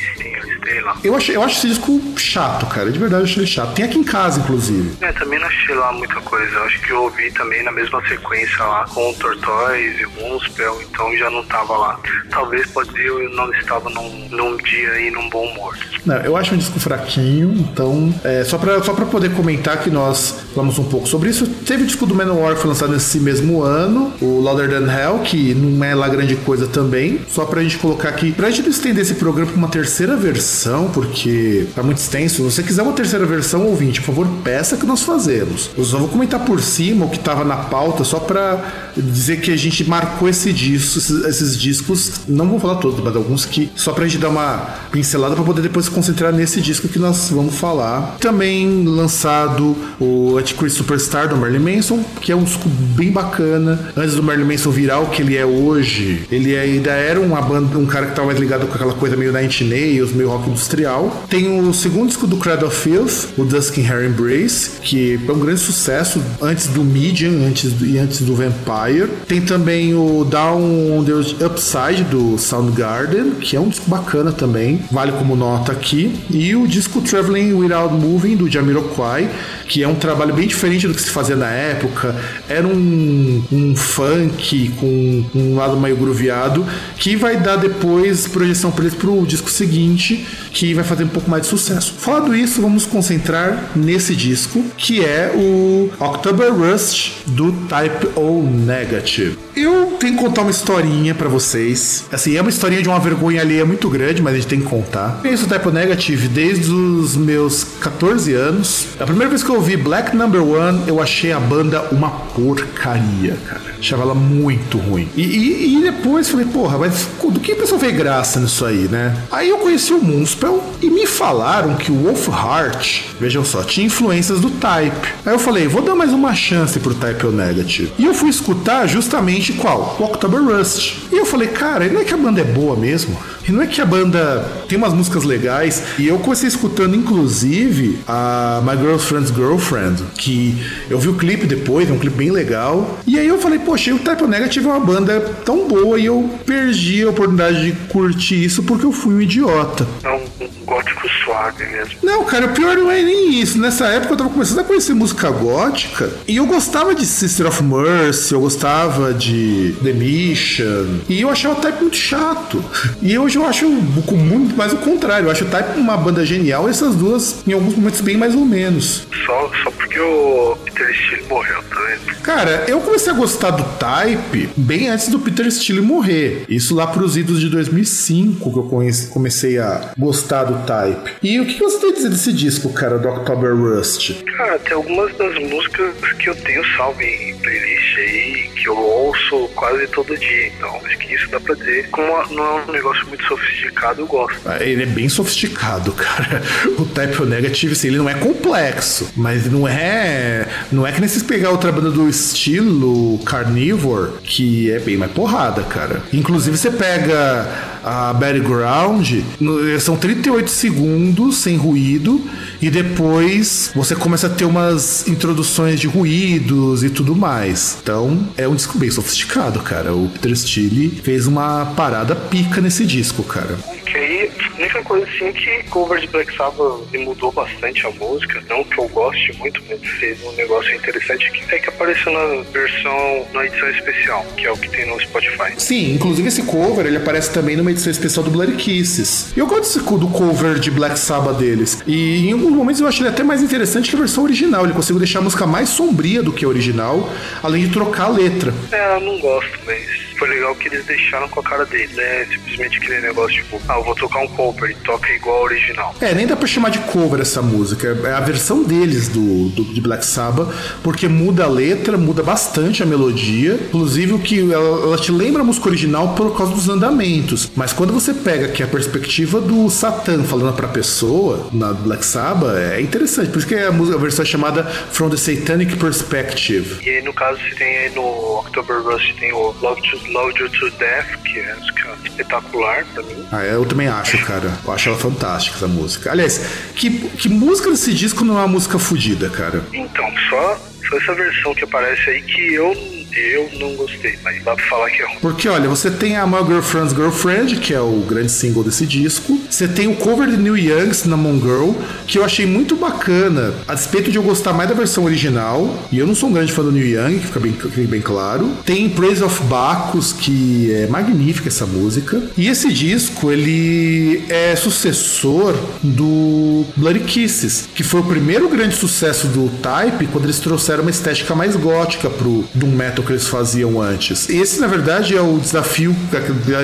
listei 0.64 0.80
lá. 0.80 0.96
Eu, 1.04 1.14
achei, 1.14 1.36
eu 1.36 1.42
acho 1.42 1.58
esse 1.58 1.68
disco 1.68 2.00
chato, 2.16 2.66
cara. 2.66 2.90
De 2.90 2.98
verdade, 2.98 3.22
eu 3.22 3.24
achei 3.24 3.42
ele 3.42 3.50
chato. 3.50 3.74
Tem 3.74 3.84
aqui 3.84 3.98
em 3.98 4.04
casa, 4.04 4.40
inclusive. 4.40 4.96
É, 5.00 5.12
também 5.12 5.38
não 5.38 5.46
achei 5.46 5.74
lá 5.74 5.92
muita 5.92 6.20
coisa. 6.22 6.52
Eu 6.54 6.64
acho 6.64 6.80
que 6.80 6.90
eu 6.90 7.02
ouvi 7.02 7.30
também 7.32 7.62
na 7.62 7.72
mesma 7.72 8.02
sequência 8.08 8.64
lá 8.64 8.86
com 8.86 9.10
o 9.10 9.14
Tortoise 9.14 10.00
e 10.00 10.06
o 10.06 10.28
Muspel, 10.28 10.80
então 10.82 11.16
já 11.16 11.30
não 11.30 11.44
tava 11.44 11.76
lá. 11.76 12.00
Talvez 12.30 12.66
pode 12.70 12.90
ser 12.92 13.04
eu 13.04 13.30
não 13.30 13.52
estava 13.52 13.90
num, 13.90 14.28
num 14.30 14.56
dia 14.56 15.00
e 15.00 15.10
num 15.10 15.28
bom 15.28 15.46
humor. 15.46 15.76
Não, 16.06 16.16
eu 16.16 16.36
acho 16.36 16.54
um 16.54 16.58
disco 16.58 16.78
fraquinho, 16.78 17.52
então, 17.52 18.14
é, 18.22 18.44
só, 18.44 18.58
pra, 18.58 18.82
só 18.82 18.92
pra 18.92 19.06
poder 19.06 19.32
comentar 19.32 19.78
que 19.78 19.90
nós 19.90 20.44
falamos 20.54 20.78
um 20.78 20.84
pouco 20.84 21.06
sobre 21.06 21.30
isso, 21.30 21.46
teve 21.46 21.82
o 21.82 21.86
disco 21.86 22.06
do 22.06 22.14
Manowar 22.14 22.56
foi 22.56 22.68
lançado 22.68 22.92
nesse 22.92 23.18
mesmo 23.18 23.62
ano, 23.62 24.12
o 24.20 24.40
Louder 24.40 24.68
Than 24.68 24.90
Hell, 24.90 25.18
que 25.20 25.54
não 25.54 25.82
é 25.82 25.94
lá 25.94 26.08
grande 26.08 26.36
coisa 26.36 26.66
também, 26.66 27.20
só 27.28 27.44
pra 27.44 27.62
gente 27.62 27.78
colocar 27.78 28.10
aqui, 28.10 28.32
pra 28.32 28.50
gente 28.50 28.62
não 28.62 28.70
estender 28.70 29.02
esse 29.02 29.14
programa 29.14 29.50
pra 29.50 29.58
uma 29.58 29.68
terceira 29.68 30.16
versão, 30.54 30.88
porque 30.92 31.66
tá 31.74 31.82
muito 31.82 31.98
extenso, 31.98 32.36
se 32.36 32.42
você 32.42 32.62
quiser 32.62 32.82
uma 32.82 32.92
terceira 32.92 33.26
versão, 33.26 33.66
ouvinte, 33.66 34.00
por 34.00 34.06
favor, 34.06 34.28
peça 34.44 34.76
que 34.76 34.86
nós 34.86 35.02
fazemos. 35.02 35.70
Eu 35.76 35.84
só 35.84 35.98
vou 35.98 36.08
comentar 36.08 36.44
por 36.44 36.60
cima 36.60 37.06
o 37.06 37.10
que 37.10 37.18
tava 37.18 37.44
na 37.44 37.56
pauta, 37.56 38.04
só 38.04 38.20
pra 38.20 38.92
dizer 38.96 39.40
que 39.40 39.50
a 39.50 39.56
gente 39.56 39.84
marcou 39.88 40.28
esse 40.28 40.52
disco, 40.52 40.98
esses, 40.98 41.24
esses 41.24 41.58
discos, 41.58 42.20
não 42.28 42.48
vou 42.48 42.60
falar 42.60 42.76
todos, 42.76 43.02
mas 43.02 43.16
alguns 43.16 43.44
que, 43.44 43.70
só 43.74 43.92
pra 43.92 44.06
gente 44.06 44.18
dar 44.18 44.28
uma 44.28 44.58
pincelada 44.92 45.34
pra 45.34 45.44
poder 45.44 45.62
depois 45.62 45.86
se 45.86 45.90
concentrar 45.90 46.32
nesse 46.32 46.60
disco 46.60 46.86
que 46.86 46.98
nós 46.98 47.30
vamos 47.30 47.56
falar. 47.56 48.16
Também 48.20 48.84
lançado 48.84 49.76
o 49.98 50.38
Antichrist 50.38 50.76
Superstar 50.76 51.28
do 51.28 51.36
Marilyn 51.36 51.76
Manson, 51.76 52.04
que 52.20 52.30
é 52.30 52.36
um 52.36 52.44
disco 52.44 52.68
bem 52.68 53.10
bacana. 53.10 53.90
Antes 53.96 54.14
do 54.14 54.22
Marilyn 54.22 54.46
Manson 54.46 54.70
virar 54.70 55.00
o 55.00 55.06
que 55.06 55.22
ele 55.22 55.36
é 55.36 55.44
hoje, 55.44 56.26
ele 56.30 56.56
ainda 56.56 56.92
era 56.92 57.20
uma 57.20 57.42
banda, 57.42 57.76
um 57.76 57.86
cara 57.86 58.06
que 58.06 58.14
tava 58.14 58.28
mais 58.28 58.38
ligado 58.38 58.66
com 58.66 58.74
aquela 58.74 58.92
coisa 58.92 59.16
meio 59.16 59.32
Nine 59.32 59.64
Nails, 59.64 60.12
meio 60.12 60.28
rock 60.28 60.43
industrial. 60.50 61.24
Tem 61.28 61.60
o 61.60 61.72
segundo 61.72 62.08
disco 62.08 62.26
do 62.26 62.36
Cradle 62.36 62.68
of 62.68 62.76
Filth, 62.76 63.38
o 63.38 63.44
Dusk 63.44 63.78
in 63.78 63.86
Hair 63.86 64.06
Embrace, 64.06 64.80
que 64.82 65.20
é 65.26 65.32
um 65.32 65.38
grande 65.38 65.60
sucesso 65.60 66.22
antes 66.40 66.66
do 66.68 66.84
Medium 66.84 67.46
antes 67.46 67.72
do, 67.72 67.86
e 67.86 67.98
antes 67.98 68.20
do 68.20 68.34
Vampire. 68.34 69.08
Tem 69.26 69.40
também 69.40 69.94
o 69.94 70.24
Down 70.24 70.98
on 70.98 71.04
the 71.04 71.44
Upside 71.44 72.04
do 72.04 72.38
Soundgarden, 72.38 73.32
que 73.40 73.56
é 73.56 73.60
um 73.60 73.68
disco 73.68 73.88
bacana 73.88 74.32
também, 74.32 74.84
vale 74.90 75.12
como 75.12 75.36
nota 75.36 75.72
aqui. 75.72 76.14
E 76.30 76.54
o 76.54 76.66
disco 76.66 77.00
Traveling 77.00 77.52
Without 77.54 77.94
Moving 77.94 78.36
do 78.36 78.50
Jamiroquai, 78.50 79.28
que 79.68 79.82
é 79.82 79.88
um 79.88 79.94
trabalho 79.94 80.34
bem 80.34 80.46
diferente 80.46 80.86
do 80.86 80.94
que 80.94 81.02
se 81.02 81.10
fazia 81.10 81.36
na 81.36 81.50
época. 81.50 82.14
Era 82.48 82.66
um, 82.66 83.42
um 83.52 83.76
funk 83.76 84.72
com 84.78 85.24
um 85.34 85.56
lado 85.56 85.76
meio 85.76 85.96
grooveado, 85.96 86.64
que 86.96 87.16
vai 87.16 87.36
dar 87.36 87.56
depois 87.56 88.26
projeção 88.26 88.70
para 88.70 88.84
eles 88.84 88.94
pro 88.94 89.24
disco 89.26 89.50
seguinte, 89.50 90.26
que 90.52 90.74
vai 90.74 90.84
fazer 90.84 91.04
um 91.04 91.08
pouco 91.08 91.30
mais 91.30 91.42
de 91.44 91.48
sucesso. 91.48 91.94
Falado 91.98 92.34
isso, 92.34 92.60
vamos 92.60 92.84
concentrar 92.86 93.70
nesse 93.74 94.14
disco, 94.14 94.62
que 94.76 95.04
é 95.04 95.32
o 95.34 95.90
October 96.00 96.52
Rust 96.52 97.12
do 97.26 97.52
Type 97.68 98.08
O 98.16 98.42
Negative. 98.42 99.38
Eu 99.56 99.96
tenho 100.00 100.16
que 100.16 100.22
contar 100.24 100.42
uma 100.42 100.50
historinha 100.50 101.14
pra 101.14 101.28
vocês. 101.28 102.04
Assim, 102.10 102.36
é 102.36 102.40
uma 102.40 102.50
historinha 102.50 102.82
de 102.82 102.88
uma 102.88 102.98
vergonha 102.98 103.40
alheia 103.40 103.64
muito 103.64 103.88
grande, 103.88 104.20
mas 104.20 104.32
a 104.34 104.36
gente 104.36 104.48
tem 104.48 104.60
que 104.60 104.66
contar. 104.66 105.20
Conheço 105.22 105.44
o 105.44 105.48
Type 105.48 105.68
O 105.68 105.70
Negative 105.70 106.26
desde 106.28 106.70
os 106.72 107.16
meus 107.16 107.62
14 107.80 108.32
anos. 108.34 108.86
A 108.98 109.04
primeira 109.04 109.28
vez 109.28 109.42
que 109.44 109.50
eu 109.50 109.54
ouvi 109.54 109.76
Black 109.76 110.16
Number 110.16 110.42
One, 110.42 110.82
eu 110.88 111.00
achei 111.00 111.30
a 111.32 111.38
banda 111.38 111.82
uma 111.92 112.10
porcaria, 112.10 113.36
cara. 113.46 113.60
Achava 113.78 114.02
ela 114.02 114.14
muito 114.14 114.78
ruim. 114.78 115.08
E, 115.16 115.22
e- 115.22 115.76
e 115.78 115.82
depois 115.82 116.28
falei, 116.28 116.46
porra, 116.46 116.78
mas 116.78 117.06
do 117.30 117.38
que 117.40 117.52
a 117.52 117.56
pessoa 117.56 117.78
vê 117.78 117.92
graça 117.92 118.40
nisso 118.40 118.64
aí, 118.64 118.88
né? 118.90 119.14
Aí 119.30 119.48
eu 119.50 119.58
conheci 119.58 119.92
o 119.92 120.02
Moon, 120.02 120.23
Municipal 120.24 120.64
e 120.80 120.88
me 120.88 121.06
falaram 121.06 121.74
que 121.74 121.92
o 121.92 121.94
Wolf 121.94 122.28
Heart, 122.28 123.02
vejam 123.20 123.44
só, 123.44 123.62
tinha 123.62 123.86
influências 123.86 124.40
do 124.40 124.48
Type. 124.48 124.96
Aí 125.26 125.34
eu 125.34 125.38
falei, 125.38 125.68
vou 125.68 125.82
dar 125.82 125.94
mais 125.94 126.12
uma 126.12 126.34
chance 126.34 126.80
pro 126.80 126.94
Type 126.94 127.26
O 127.26 127.30
Negative. 127.30 127.92
E 127.98 128.06
eu 128.06 128.14
fui 128.14 128.30
escutar 128.30 128.86
justamente 128.86 129.52
qual? 129.52 129.96
O 130.00 130.04
October 130.04 130.42
Rust. 130.42 130.94
E 131.12 131.18
eu 131.18 131.26
falei, 131.26 131.48
cara, 131.48 131.86
não 131.88 132.00
é 132.00 132.04
que 132.04 132.14
a 132.14 132.16
banda 132.16 132.40
é 132.40 132.44
boa 132.44 132.74
mesmo? 132.74 133.14
E 133.46 133.52
não 133.52 133.62
é 133.62 133.66
que 133.66 133.80
a 133.80 133.84
banda 133.84 134.50
tem 134.66 134.78
umas 134.78 134.94
músicas 134.94 135.24
legais. 135.24 135.82
E 135.98 136.08
eu 136.08 136.18
comecei 136.18 136.48
escutando, 136.48 136.96
inclusive, 136.96 137.98
a 138.08 138.62
My 138.64 138.78
Girlfriend's 138.78 139.30
Girlfriend, 139.30 140.02
que 140.14 140.56
eu 140.88 140.98
vi 140.98 141.08
o 141.08 141.14
clipe 141.14 141.46
depois, 141.46 141.90
é 141.90 141.92
um 141.92 141.98
clipe 141.98 142.16
bem 142.16 142.30
legal. 142.30 142.98
E 143.06 143.18
aí 143.18 143.26
eu 143.26 143.38
falei, 143.38 143.58
poxa, 143.58 143.94
o 143.94 143.98
Type 143.98 144.24
O 144.24 144.28
Negative 144.28 144.66
é 144.66 144.70
uma 144.70 144.80
banda 144.80 145.20
tão 145.44 145.68
boa 145.68 145.98
e 145.98 146.06
eu 146.06 146.30
perdi 146.46 147.02
a 147.02 147.10
oportunidade 147.10 147.70
de 147.70 147.72
curtir 147.88 148.42
isso 148.42 148.62
porque 148.62 148.86
eu 148.86 148.92
fui 148.92 149.14
um 149.14 149.20
idiota. 149.20 149.86
É 150.04 150.10
um 150.10 150.64
gótico 150.64 151.08
suave 151.24 151.64
mesmo. 151.64 151.98
Não, 152.02 152.24
cara, 152.24 152.46
o 152.46 152.52
pior 152.52 152.76
não 152.76 152.90
é 152.90 153.02
nem 153.02 153.40
isso. 153.40 153.58
Nessa 153.58 153.86
época 153.86 154.12
eu 154.12 154.16
tava 154.16 154.30
começando 154.30 154.58
a 154.60 154.64
conhecer 154.64 154.92
música 154.94 155.30
gótica 155.30 156.10
e 156.28 156.36
eu 156.36 156.46
gostava 156.46 156.94
de 156.94 157.06
Sister 157.06 157.46
of 157.46 157.62
Mercy, 157.62 158.34
eu 158.34 158.40
gostava 158.40 159.14
de 159.14 159.74
The 159.82 159.92
Mission 159.92 161.00
e 161.08 161.22
eu 161.22 161.30
achava 161.30 161.58
o 161.58 161.60
Type 161.60 161.80
muito 161.80 161.96
chato. 161.96 162.62
E 163.00 163.18
hoje 163.18 163.38
eu 163.38 163.46
acho 163.46 163.66
muito 163.68 164.56
mais 164.56 164.72
o 164.72 164.76
contrário. 164.76 165.26
Eu 165.26 165.30
acho 165.30 165.44
o 165.44 165.48
Type 165.48 165.78
uma 165.78 165.96
banda 165.96 166.24
genial 166.24 166.68
e 166.68 166.70
essas 166.70 166.94
duas, 166.94 167.42
em 167.46 167.52
alguns 167.52 167.74
momentos, 167.74 168.00
bem 168.00 168.16
mais 168.16 168.34
ou 168.34 168.44
menos. 168.44 169.06
Só, 169.24 169.50
só 169.62 169.70
porque 169.70 169.98
o 169.98 170.56
Peter 170.64 170.94
Steele 170.94 171.24
morreu, 171.28 171.62
tá 171.70 171.80
vendo? 171.80 172.13
Cara, 172.24 172.64
eu 172.66 172.80
comecei 172.80 173.12
a 173.12 173.14
gostar 173.14 173.50
do 173.50 173.62
Type 173.78 174.48
bem 174.56 174.88
antes 174.88 175.08
do 175.08 175.18
Peter 175.18 175.50
Steele 175.52 175.82
morrer. 175.82 176.44
Isso 176.48 176.74
lá 176.74 176.86
pros 176.86 177.18
idos 177.18 177.38
de 177.38 177.50
2005 177.50 178.50
que 178.50 178.58
eu 178.58 178.62
conheci- 178.62 179.08
comecei 179.08 179.58
a 179.58 179.90
gostar 179.98 180.44
do 180.44 180.66
Type. 180.66 181.12
E 181.22 181.38
o 181.38 181.44
que 181.44 181.60
você 181.60 181.78
tem 181.78 181.90
a 181.90 181.92
dizer 181.92 182.08
desse 182.08 182.32
disco, 182.32 182.72
cara, 182.72 182.98
do 182.98 183.08
October 183.08 183.54
Rust? 183.54 184.22
Cara, 184.38 184.58
tem 184.58 184.72
algumas 184.72 185.14
das 185.18 185.34
músicas 185.38 185.94
que 186.18 186.30
eu 186.30 186.34
tenho 186.36 186.62
salvo 186.78 187.00
em 187.02 187.33
playlist 187.44 187.98
aí, 187.98 188.50
que 188.56 188.68
eu 188.68 188.76
ouço 188.76 189.48
quase 189.54 189.86
todo 189.88 190.16
dia. 190.16 190.46
Então, 190.48 190.80
acho 190.84 190.98
que 190.98 191.14
isso 191.14 191.28
dá 191.30 191.38
pra 191.38 191.54
dizer. 191.54 191.88
Como 191.90 192.06
não 192.34 192.44
é 192.58 192.64
um 192.68 192.72
negócio 192.72 193.06
muito 193.06 193.24
sofisticado, 193.26 194.00
eu 194.02 194.06
gosto. 194.06 194.40
Ah, 194.46 194.56
Ele 194.62 194.82
é 194.82 194.86
bem 194.86 195.08
sofisticado, 195.08 195.92
cara. 195.94 196.42
O 196.78 196.84
Type 196.86 197.22
O 197.22 197.26
Negative, 197.26 197.72
assim, 197.72 197.88
ele 197.88 197.98
não 197.98 198.08
é 198.08 198.14
complexo, 198.14 199.10
mas 199.16 199.50
não 199.50 199.68
é. 199.68 200.46
Não 200.72 200.86
é 200.86 200.92
que 200.92 201.00
nem 201.00 201.08
vocês 201.08 201.22
pegar 201.22 201.50
outra 201.50 201.70
banda 201.70 201.90
do 201.90 202.08
estilo 202.08 203.18
Carnivore, 203.24 204.12
que 204.22 204.70
é 204.72 204.78
bem 204.78 204.96
mais 204.96 205.12
porrada, 205.12 205.62
cara. 205.62 206.02
Inclusive, 206.12 206.56
você 206.56 206.70
pega 206.70 207.46
a 207.84 208.12
Battleground, 208.12 209.20
no- 209.40 209.78
são 209.80 209.96
38 209.96 210.50
segundos 210.50 211.38
sem 211.38 211.56
ruído, 211.56 212.20
e 212.60 212.70
depois 212.70 213.70
você 213.74 213.94
começa 213.94 214.26
a 214.26 214.30
ter 214.30 214.44
umas 214.44 215.06
introduções 215.08 215.78
de 215.80 215.86
ruídos 215.86 216.82
e 216.82 216.90
tudo 216.90 217.14
mais. 217.14 217.78
Então, 217.82 218.26
é 218.36 218.46
um 218.48 218.54
disco 218.54 218.78
bem 218.78 218.90
sofisticado, 218.90 219.60
cara. 219.60 219.94
O 219.94 220.08
Peter 220.08 220.36
Steele 220.36 221.00
fez 221.02 221.26
uma 221.26 221.66
parada 221.76 222.14
pica 222.14 222.60
nesse 222.60 222.86
disco, 222.86 223.22
cara. 223.22 223.56
Que 223.86 223.96
aí, 223.98 224.30
a 224.56 224.60
única 224.60 224.82
coisa 224.82 225.06
assim 225.06 225.32
que 225.32 225.62
cover 225.70 226.00
de 226.00 226.06
Black 226.08 226.34
Sabbath 226.36 226.80
mudou 226.98 227.30
bastante 227.30 227.86
a 227.86 227.90
música. 227.90 228.42
Não 228.48 228.64
que 228.64 228.78
eu 228.78 228.88
goste 228.88 229.32
muito, 229.38 229.60
mas 229.68 229.80
fez 230.00 230.18
um 230.24 230.32
negócio 230.32 230.74
interessante 230.74 231.30
que 231.30 231.54
é 231.54 231.58
que 231.58 231.68
apareceu 231.68 232.12
na 232.12 232.42
versão, 232.50 233.26
na 233.32 233.44
edição 233.44 233.68
especial, 233.70 234.24
que 234.36 234.46
é 234.46 234.50
o 234.52 234.56
que 234.56 234.68
tem 234.70 234.86
no 234.88 234.98
Spotify. 235.00 235.52
Sim, 235.58 235.92
inclusive 235.94 236.28
esse 236.28 236.42
cover 236.42 236.86
ele 236.86 236.96
aparece 236.96 237.30
também 237.32 237.56
numa 237.56 237.70
edição 237.74 237.90
especial 237.90 238.24
do 238.24 238.30
Bloody 238.30 238.54
Kisses. 238.54 239.32
E 239.36 239.40
eu 239.40 239.46
gosto 239.46 239.98
do 239.98 240.08
cover 240.08 240.58
de 240.58 240.70
Black 240.70 240.98
Sabbath 240.98 241.36
deles. 241.36 241.82
E 241.86 242.28
em 242.28 242.32
alguns 242.32 242.52
momentos 242.52 242.80
eu 242.80 242.86
acho 242.86 243.02
ele 243.02 243.08
até 243.08 243.22
mais 243.22 243.42
interessante 243.42 243.90
que 243.90 243.96
a 243.96 243.98
versão 243.98 244.24
original. 244.24 244.64
Ele 244.64 244.72
conseguiu 244.72 244.98
deixar 244.98 245.18
a 245.18 245.22
música 245.22 245.46
mais 245.46 245.68
sombria 245.68 246.22
do 246.22 246.32
que 246.32 246.44
a 246.44 246.48
original, 246.48 247.10
além 247.42 247.66
de 247.66 247.72
trocar 247.72 248.04
a 248.04 248.08
letra. 248.08 248.54
É, 248.72 248.96
eu 248.96 249.00
não 249.00 249.18
gosto, 249.18 249.58
mas 249.66 250.13
foi 250.18 250.28
legal 250.28 250.54
que 250.54 250.68
eles 250.68 250.84
deixaram 250.84 251.28
com 251.28 251.40
a 251.40 251.42
cara 251.42 251.64
dele, 251.66 251.92
né? 251.94 252.26
Simplesmente 252.32 252.78
aquele 252.78 253.00
negócio 253.00 253.34
tipo, 253.42 253.60
ah, 253.68 253.76
eu 253.78 253.84
vou 253.84 253.94
tocar 253.94 254.20
um 254.20 254.28
cover 254.28 254.70
e 254.70 254.74
toca 254.76 255.10
igual 255.12 255.38
ao 255.38 255.44
original. 255.44 255.94
É, 256.00 256.14
nem 256.14 256.26
dá 256.26 256.36
pra 256.36 256.46
chamar 256.46 256.70
de 256.70 256.78
cover 256.80 257.20
essa 257.20 257.42
música. 257.42 257.96
É 258.04 258.12
a 258.12 258.20
versão 258.20 258.62
deles 258.62 259.08
do, 259.08 259.48
do- 259.50 259.64
de 259.74 259.80
Black 259.80 260.04
Sabbath, 260.04 260.48
porque 260.82 261.08
muda 261.08 261.44
a 261.44 261.48
letra, 261.48 261.96
muda 261.96 262.22
bastante 262.22 262.82
a 262.82 262.86
melodia. 262.86 263.54
Inclusive, 263.54 264.12
o 264.12 264.18
que 264.18 264.52
ela, 264.52 264.82
ela 264.86 264.96
te 264.98 265.10
lembra 265.12 265.42
a 265.42 265.44
música 265.44 265.68
original 265.68 266.14
por 266.14 266.36
causa 266.36 266.52
dos 266.54 266.68
andamentos. 266.68 267.50
Mas 267.56 267.72
quando 267.72 267.92
você 267.92 268.12
pega 268.14 268.46
aqui 268.46 268.62
a 268.62 268.66
perspectiva 268.66 269.40
do 269.40 269.68
Satã 269.70 270.22
falando 270.24 270.54
pra 270.54 270.68
pessoa 270.68 271.48
na 271.52 271.72
Black 271.72 272.04
Sabbath, 272.04 272.56
é 272.56 272.80
interessante. 272.80 273.30
Por 273.30 273.38
isso 273.38 273.46
que 273.48 273.54
a, 273.54 273.72
música, 273.72 273.96
a 273.96 274.00
versão 274.00 274.22
é 274.22 274.26
chamada 274.26 274.64
From 274.64 275.10
the 275.10 275.16
Satanic 275.16 275.76
Perspective. 275.76 276.78
E 276.84 276.90
aí, 276.90 277.02
no 277.02 277.12
caso, 277.12 277.38
você 277.40 277.54
tem 277.56 277.78
aí 277.78 277.90
no 277.90 278.38
October 278.40 278.80
Rust, 278.82 279.14
tem 279.18 279.32
o 279.32 279.54
Love, 279.60 279.82
to, 279.82 279.98
Love 280.12 280.38
You 280.40 280.48
to 280.50 280.70
Death, 280.70 281.22
que 281.24 281.38
é 281.38 281.54
música 281.54 281.96
espetacular 282.04 282.84
pra 282.92 283.02
mim. 283.02 283.26
Ah, 283.32 283.44
eu 283.44 283.64
também 283.64 283.88
acho, 283.88 284.18
cara. 284.24 284.50
Eu 284.64 284.72
acho 284.72 284.88
ela 284.88 284.98
fantástica, 284.98 285.56
essa 285.56 285.68
música. 285.68 286.10
Aliás, 286.10 286.38
que, 286.74 286.90
que 287.10 287.28
música 287.28 287.70
desse 287.70 287.92
disco 287.94 288.24
não 288.24 288.36
é 288.36 288.40
uma 288.42 288.48
música 288.48 288.78
fodida, 288.78 289.28
cara? 289.30 289.62
Então, 289.72 290.06
só, 290.30 290.60
só 290.88 290.96
essa 290.96 291.14
versão 291.14 291.54
que 291.54 291.64
aparece 291.64 292.10
aí 292.10 292.22
que 292.22 292.54
eu, 292.54 292.72
eu 293.16 293.50
não 293.58 293.74
gostei, 293.74 294.18
mas 294.22 294.42
dá 294.42 294.54
pra 294.54 294.64
falar 294.66 294.90
que 294.90 295.02
é 295.02 295.06
ruim. 295.06 295.18
Porque, 295.20 295.48
olha, 295.48 295.68
você 295.68 295.90
tem 295.90 296.16
a 296.16 296.26
My 296.26 296.44
Girlfriend's 296.46 296.92
Girlfriend, 296.92 297.56
que 297.56 297.72
é 297.72 297.80
o 297.80 298.04
grande 298.08 298.30
single 298.30 298.64
desse 298.64 298.86
disco. 298.86 299.40
Você 299.48 299.68
tem 299.68 299.86
o 299.86 299.96
cover 299.96 300.28
de 300.28 300.36
New 300.36 300.56
Young, 300.56 300.92
Cinnamon 300.92 301.38
Girl, 301.40 301.70
que 302.06 302.18
eu 302.18 302.24
achei 302.24 302.46
muito 302.46 302.76
bacana, 302.76 303.54
a 303.66 303.74
despeito 303.74 304.10
de 304.10 304.16
eu 304.16 304.22
gostar 304.22 304.52
mais 304.52 304.68
da 304.68 304.74
versão 304.74 305.04
original. 305.04 305.84
E 305.92 305.98
eu 305.98 306.06
não 306.06 306.14
sou 306.14 306.28
um 306.28 306.32
grande 306.32 306.52
fã 306.52 306.62
do 306.62 306.72
New 306.72 306.86
Young, 306.86 307.18
que 307.18 307.26
fica 307.26 307.40
bem, 307.40 307.52
fica 307.52 307.82
bem 307.82 308.00
claro. 308.00 308.50
Tem 308.64 308.88
Praise 308.88 309.22
of 309.22 309.42
Bacchus, 309.44 310.12
que 310.12 310.72
é 310.72 310.86
magnífica 310.86 311.48
essa 311.48 311.66
música. 311.66 312.22
E 312.36 312.48
esse 312.48 312.72
disco, 312.72 313.30
ele 313.30 314.24
é 314.28 314.56
sucessor 314.56 315.54
do 315.82 316.64
Bloody 316.76 317.00
Kisses, 317.00 317.68
que 317.74 317.82
foi 317.82 318.00
o 318.00 318.04
primeiro 318.04 318.48
grande 318.48 318.74
sucesso 318.74 319.28
do 319.28 319.48
Type 319.62 320.06
quando 320.08 320.24
eles 320.24 320.38
trouxeram 320.38 320.82
uma 320.82 320.90
estética 320.90 321.34
mais 321.34 321.54
gótica 321.56 322.10
pro 322.10 322.44
Doom 322.54 322.70
Metal 322.70 323.03
que 323.04 323.12
eles 323.12 323.26
faziam 323.28 323.80
antes. 323.80 324.28
Esse, 324.28 324.60
na 324.60 324.66
verdade, 324.66 325.16
é 325.16 325.20
o 325.20 325.38
desafio, 325.38 325.94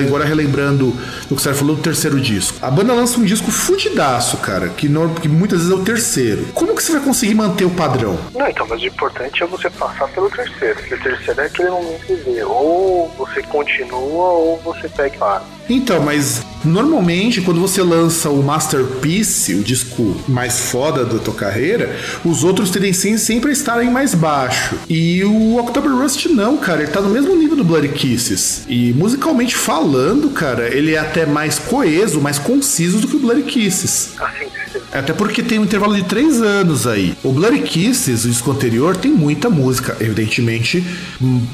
agora 0.05 0.25
relembrando 0.25 0.95
o 1.29 1.35
que 1.35 1.41
você 1.41 1.53
falou 1.53 1.75
do 1.75 1.81
terceiro 1.81 2.19
disco. 2.19 2.57
A 2.61 2.69
banda 2.71 2.93
lança 2.93 3.19
um 3.19 3.23
disco 3.23 3.51
fudidaço, 3.51 4.37
cara, 4.37 4.69
que, 4.69 4.87
no- 4.89 5.13
que 5.15 5.27
muitas 5.27 5.59
vezes 5.59 5.73
é 5.73 5.75
o 5.75 5.83
terceiro. 5.83 6.45
Como 6.53 6.75
que 6.75 6.83
você 6.83 6.93
vai 6.93 7.01
conseguir 7.01 7.35
manter 7.35 7.65
o 7.65 7.69
padrão? 7.71 8.17
Não, 8.33 8.47
então, 8.47 8.65
mas 8.67 8.81
o 8.81 8.85
importante 8.85 9.43
é 9.43 9.45
você 9.47 9.69
passar 9.69 10.07
pelo 10.09 10.29
terceiro. 10.29 10.75
Porque 10.79 10.95
o 10.95 10.99
terceiro 11.01 11.41
é 11.41 11.45
aquele 11.45 11.69
momento 11.69 12.05
de 12.07 12.15
ver, 12.15 12.43
ou 12.45 13.11
você 13.17 13.41
continua 13.43 14.29
ou 14.29 14.61
você 14.63 14.87
pega 14.89 15.15
e 15.15 15.17
para. 15.17 15.41
Então, 15.73 16.01
mas 16.01 16.41
normalmente 16.65 17.39
quando 17.41 17.61
você 17.61 17.81
lança 17.81 18.29
o 18.29 18.43
Masterpiece, 18.43 19.55
o 19.55 19.63
disco 19.63 20.17
mais 20.27 20.59
foda 20.59 21.05
da 21.05 21.17
tua 21.17 21.33
carreira, 21.33 21.95
os 22.25 22.43
outros 22.43 22.69
tendem 22.69 22.91
sempre 22.93 23.49
a 23.49 23.53
estarem 23.53 23.89
mais 23.89 24.13
baixo. 24.13 24.75
E 24.89 25.23
o 25.23 25.57
October 25.57 25.91
Rust 25.91 26.25
não, 26.25 26.57
cara, 26.57 26.83
ele 26.83 26.91
tá 26.91 26.99
no 26.99 27.09
mesmo 27.09 27.33
nível 27.37 27.55
do 27.55 27.63
Bloody 27.63 27.87
Kisses. 27.87 28.63
E 28.67 28.91
musicalmente 28.93 29.55
falando, 29.55 30.29
cara, 30.31 30.67
ele 30.67 30.93
é 30.93 30.99
até 30.99 31.25
mais 31.25 31.57
coeso, 31.57 32.19
mais 32.19 32.37
conciso 32.37 32.99
do 32.99 33.07
que 33.07 33.15
o 33.15 33.19
Bloody 33.19 33.43
Kisses. 33.43 34.11
Assim, 34.19 34.49
Até 34.91 35.13
porque 35.13 35.41
tem 35.41 35.59
um 35.59 35.63
intervalo 35.63 35.95
de 35.95 36.03
três 36.03 36.41
anos 36.41 36.85
aí. 36.85 37.15
O 37.23 37.31
Bloody 37.31 37.61
Kisses, 37.61 38.25
o 38.25 38.29
disco 38.29 38.51
anterior, 38.51 38.95
tem 38.95 39.11
muita 39.11 39.49
música, 39.49 39.95
evidentemente 39.99 40.85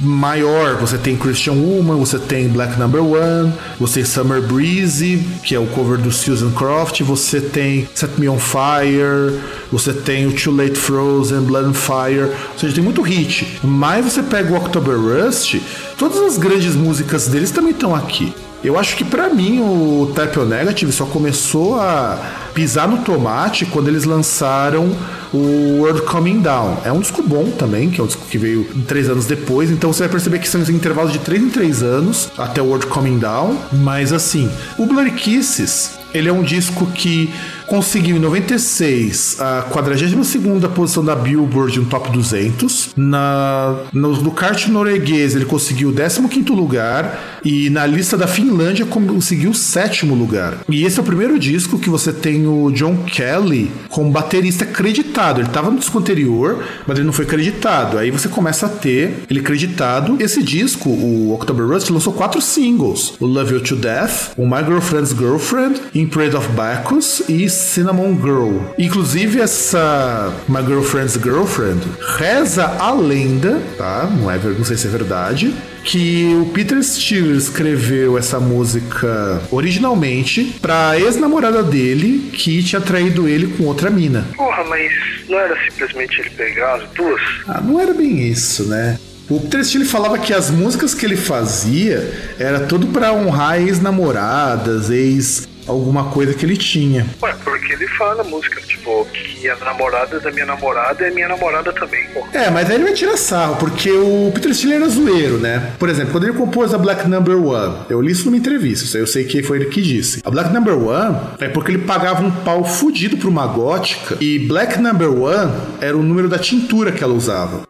maior. 0.02 0.76
Você 0.78 0.98
tem 0.98 1.16
Christian 1.16 1.54
Woman, 1.54 1.98
você 1.98 2.20
tem 2.20 2.48
Black 2.48 2.80
Number 2.80 3.04
One, 3.04 3.54
você 3.80 3.96
tem 3.96 4.06
Summer 4.06 4.42
Breeze, 4.42 5.24
que 5.44 5.56
é 5.56 5.60
o 5.60 5.68
cover 5.68 5.98
do 5.98 6.12
Susan 6.12 6.52
Croft, 6.52 7.02
você 7.02 7.40
tem 7.40 7.88
Set 7.94 8.12
Me 8.18 8.28
On 8.28 8.40
Fire, 8.40 9.40
você 9.72 9.94
tem 9.94 10.28
o 10.28 10.32
Too 10.32 10.56
Late 10.56 10.76
Frozen, 10.78 11.42
Blood 11.42 11.70
and 11.70 11.74
Fire, 11.74 12.32
ou 12.54 12.60
seja, 12.60 12.74
tem 12.74 12.84
muito 12.84 13.02
hit. 13.02 13.60
Mas 13.64 14.06
você 14.06 14.24
pega 14.24 14.54
o 14.54 14.58
October 14.58 14.96
Rust, 14.98 15.56
todas 15.98 16.20
as 16.20 16.38
grandes 16.38 16.76
músicas 16.76 17.28
deles 17.28 17.52
também 17.52 17.72
estão 17.72 17.96
aqui. 17.96 18.34
Eu 18.64 18.78
acho 18.78 18.96
que 18.96 19.04
pra 19.04 19.30
mim 19.30 19.60
o 19.60 20.12
Type 20.16 20.40
O 20.40 20.46
Negative 20.46 20.92
só 20.92 21.06
começou 21.06 21.80
a 21.80 22.18
pisar 22.54 22.88
no 22.88 22.98
tomate 23.00 23.66
quando 23.68 23.88
eles 23.88 24.04
lançaram 24.04 24.92
o 25.32 25.82
World 25.82 26.02
Coming 26.02 26.40
Down. 26.40 26.78
É 26.84 26.92
um 26.92 27.00
disco 27.00 27.22
bom 27.22 27.52
também, 27.52 27.90
que 27.90 28.02
é 28.02 28.04
um 28.04 28.08
disco 28.08 28.26
que 28.30 28.38
veio 28.38 28.66
três 28.88 29.10
anos 29.10 29.26
depois, 29.28 29.70
então 29.70 29.94
você 29.94 30.04
vai 30.04 30.10
perceber 30.10 30.40
que 30.40 30.50
são 30.50 30.62
intervalos 30.62 31.14
de 31.14 31.20
três 31.20 31.42
em 31.42 31.50
três 31.50 31.84
anos 31.84 32.30
até 32.38 32.62
o 32.62 32.66
World 32.66 32.88
Coming 32.88 33.20
Down. 33.20 33.58
Mas 33.74 34.12
assim, 34.12 34.50
o 34.78 34.86
Bloody 34.86 35.12
Kisses 35.12 35.98
ele 36.14 36.30
é 36.30 36.34
um 36.34 36.42
disco 36.42 36.86
que 36.88 37.32
conseguiu 37.68 38.16
em 38.16 38.20
96 38.20 39.38
a 39.40 39.62
42 39.70 40.26
posição 40.74 41.04
da 41.04 41.16
Billboard 41.16 41.80
no 41.80 41.86
Top 41.86 42.10
200. 42.10 42.92
Na, 42.96 43.76
no, 43.94 44.22
no 44.22 44.32
kart 44.32 44.68
norueguês 44.68 45.36
ele 45.36 45.46
conseguiu 45.46 45.90
o 45.90 45.94
15 45.94 46.52
lugar 46.52 47.40
e 47.44 47.70
na 47.70 47.86
lista 47.86 48.18
da 48.18 48.28
Finlândia 48.28 48.86
conseguiu 48.86 49.52
o 49.52 49.54
sétimo 49.54 50.16
lugar. 50.16 50.60
E 50.70 50.86
esse 50.86 50.98
é 50.98 51.02
o 51.02 51.06
primeiro 51.06 51.38
disco 51.38 51.78
que 51.78 51.90
você 51.90 52.12
tem 52.14 52.48
o 52.48 52.72
John 52.72 53.04
Kelly 53.04 53.70
como 53.90 54.12
baterista 54.12 54.66
creditado. 54.66 55.42
Ele 55.42 55.48
estava 55.48 55.70
no 55.70 55.78
disco 55.78 56.00
anterior, 56.00 56.64
mas 56.86 56.98
ele 56.98 57.06
não 57.06 57.14
foi 57.14 57.26
creditado. 57.26 57.98
Aí 57.98 58.10
você 58.12 58.30
começa 58.30 58.66
a 58.66 58.70
ter 58.70 59.24
ele 59.30 59.42
creditado. 59.42 60.18
Esse 60.20 60.42
disco, 60.42 60.90
o 60.90 61.34
October 61.34 61.68
Rust, 61.68 61.90
lançou 61.90 62.14
quatro 62.14 62.42
singles: 62.42 63.14
o 63.20 63.26
Love 63.26 63.56
You 63.56 63.62
to 63.62 63.76
Death, 63.76 64.34
o 64.38 64.46
My 64.46 64.64
Girlfriend's 64.66 65.12
Girlfriend, 65.12 65.82
In 65.94 66.08
Parade 66.08 66.36
of 66.36 66.48
Bacchus 66.50 67.24
e 67.28 67.50
Cinnamon 67.58 68.16
Girl. 68.22 68.60
Inclusive, 68.78 69.42
essa 69.42 70.34
My 70.48 70.66
Girlfriend's 70.66 71.14
Girlfriend 71.14 71.82
reza 72.18 72.66
a 72.80 72.92
lenda, 72.92 73.60
tá? 73.78 74.10
Não, 74.20 74.30
é, 74.30 74.38
não 74.38 74.64
sei 74.64 74.78
se 74.78 74.88
é 74.88 74.90
verdade. 74.90 75.54
Que 75.84 76.38
o 76.42 76.46
Peter 76.48 76.84
Steele 76.84 77.38
escreveu 77.38 78.18
essa 78.18 78.40
música 78.40 79.42
originalmente 79.50 80.56
pra 80.62 81.00
ex-namorada 81.00 81.64
dele 81.64 82.30
que 82.34 82.62
tinha 82.62 82.82
traído 82.82 83.28
ele 83.28 83.48
com 83.48 83.64
outra 83.64 83.90
mina. 83.90 84.26
Porra, 84.36 84.64
mas 84.66 84.92
não 85.30 85.40
era 85.40 85.58
simplesmente 85.64 86.20
ele 86.20 86.30
pegar 86.32 86.76
as 86.76 86.90
duas? 86.90 87.22
Ah, 87.48 87.62
não 87.62 87.80
era 87.80 87.94
bem 87.94 88.28
isso, 88.28 88.66
né? 88.66 89.00
O 89.30 89.42
Peter 89.42 89.64
Steele 89.66 89.86
falava 89.86 90.18
que 90.18 90.34
as 90.34 90.50
músicas 90.50 90.94
que 90.94 91.06
ele 91.06 91.18
fazia 91.18 92.14
era 92.40 92.62
tudo 92.62 92.88
pra 92.88 93.14
honrar 93.14 93.60
ex-namoradas, 93.62 94.90
ex 94.90 95.48
alguma 95.68 96.12
coisa 96.12 96.34
que 96.34 96.46
ele 96.46 96.58
tinha. 96.58 97.06
Ué, 97.22 97.36
porque 97.44 97.74
ele 97.74 97.88
fala 97.90 98.24
música, 98.24 98.62
tipo, 98.62 99.06
que 99.06 99.50
a 99.50 99.56
namorada 99.58 100.20
da 100.20 100.32
minha 100.32 100.46
namorada 100.46 101.06
é 101.06 101.12
minha 101.12 101.28
namorada 101.28 101.74
também, 101.74 102.06
pô. 102.14 102.26
É, 102.34 102.50
mas 102.50 102.70
aí 102.70 102.76
ele 102.76 102.86
vai 102.86 102.94
tirar 102.94 103.18
sarro, 103.18 103.58
porque 103.58 103.92
o 103.92 104.32
Peter 104.34 104.54
Steele 104.54 104.76
era 104.76 104.88
zoeiro, 104.88 105.38
né? 105.38 105.74
Por 105.78 105.90
exemplo, 105.90 106.12
quando 106.12 106.26
ele 106.26 106.38
compôs 106.38 106.74
a 106.74 106.78
Black 106.78 107.08
Number 107.08 107.38
One, 107.38 107.86
eu 107.90 108.02
li 108.02 108.12
isso 108.12 108.26
numa 108.26 108.38
entrevista, 108.38 108.86
isso 108.86 108.98
aí 108.98 109.04
eu 109.04 109.08
sei 109.08 109.26
que 109.26 109.44
foi 109.44 109.58
ele 109.58 109.70
que 109.70 109.82
disse. 109.82 110.22
A 110.26 110.32
Black 110.32 110.54
Number 110.54 110.78
One 110.78 111.18
é 111.40 111.50
porque 111.50 111.72
ele 111.72 111.84
pagava 111.84 112.24
um 112.24 112.32
pau 112.44 112.64
fudido 112.64 113.18
pra 113.18 113.30
uma 113.30 113.48
gótica 113.48 114.18
e 114.22 114.40
Black 114.40 114.80
Number 114.80 115.10
One 115.10 115.52
era 115.82 115.96
o 115.96 116.04
número 116.04 116.28
da 116.28 116.40
tintura 116.40 116.92
que 116.92 117.04
ela 117.04 117.14
usava. 117.14 117.64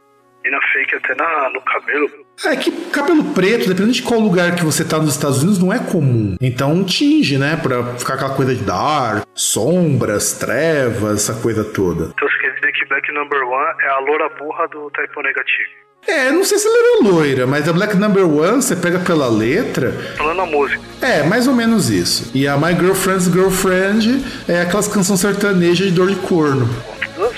E 0.46 0.50
na 0.50 0.60
fake 0.74 0.96
até 0.96 1.16
na, 1.16 1.50
no 1.50 1.62
cabelo. 1.62 2.27
É 2.46 2.56
que 2.56 2.72
cabelo 2.92 3.24
preto, 3.34 3.68
dependendo 3.68 3.94
de 3.94 4.04
qual 4.04 4.20
lugar 4.20 4.56
que 4.56 4.64
você 4.64 4.86
tá 4.86 5.00
nos 5.00 5.14
Estados 5.14 5.40
Unidos, 5.42 5.60
não 5.60 5.74
é 5.74 5.80
comum. 5.80 6.36
Então 6.40 6.84
tinge, 6.84 7.38
né? 7.38 7.60
Pra 7.62 7.96
ficar 7.96 8.14
aquela 8.14 8.36
coisa 8.36 8.54
de 8.54 8.64
dark, 8.64 9.24
sombras, 9.34 10.34
trevas, 10.34 11.30
essa 11.30 11.42
coisa 11.42 11.64
toda. 11.64 12.12
Então 12.16 12.30
você 12.30 12.38
quer 12.40 12.54
dizer 12.56 12.72
que 12.74 12.86
Black 12.88 13.12
Number 13.12 13.42
One 13.42 13.84
é 13.84 13.90
a 13.90 14.00
loura 14.00 14.30
burra 14.38 14.68
do 14.68 14.90
typo 14.92 15.22
negativo. 15.22 15.88
É, 16.08 16.32
não 16.32 16.44
sei 16.46 16.58
se 16.58 16.68
ela 16.68 16.78
era 16.78 17.10
loira, 17.10 17.46
mas 17.46 17.68
a 17.68 17.74
Black 17.74 17.98
Number 17.98 18.26
One, 18.26 18.62
você 18.62 18.76
pega 18.76 19.00
pela 19.00 19.28
letra. 19.28 19.92
Falando 20.16 20.42
a 20.42 20.46
música. 20.46 20.82
É, 21.02 21.24
mais 21.24 21.48
ou 21.48 21.54
menos 21.54 21.90
isso. 21.90 22.32
E 22.34 22.48
a 22.48 22.56
My 22.56 22.74
Girlfriend's 22.80 23.26
Girlfriend 23.26 24.24
é 24.48 24.62
aquelas 24.62 24.88
canções 24.88 25.20
sertanejas 25.20 25.88
de 25.88 25.92
dor 25.92 26.08
de 26.08 26.16
corno. 26.16 26.70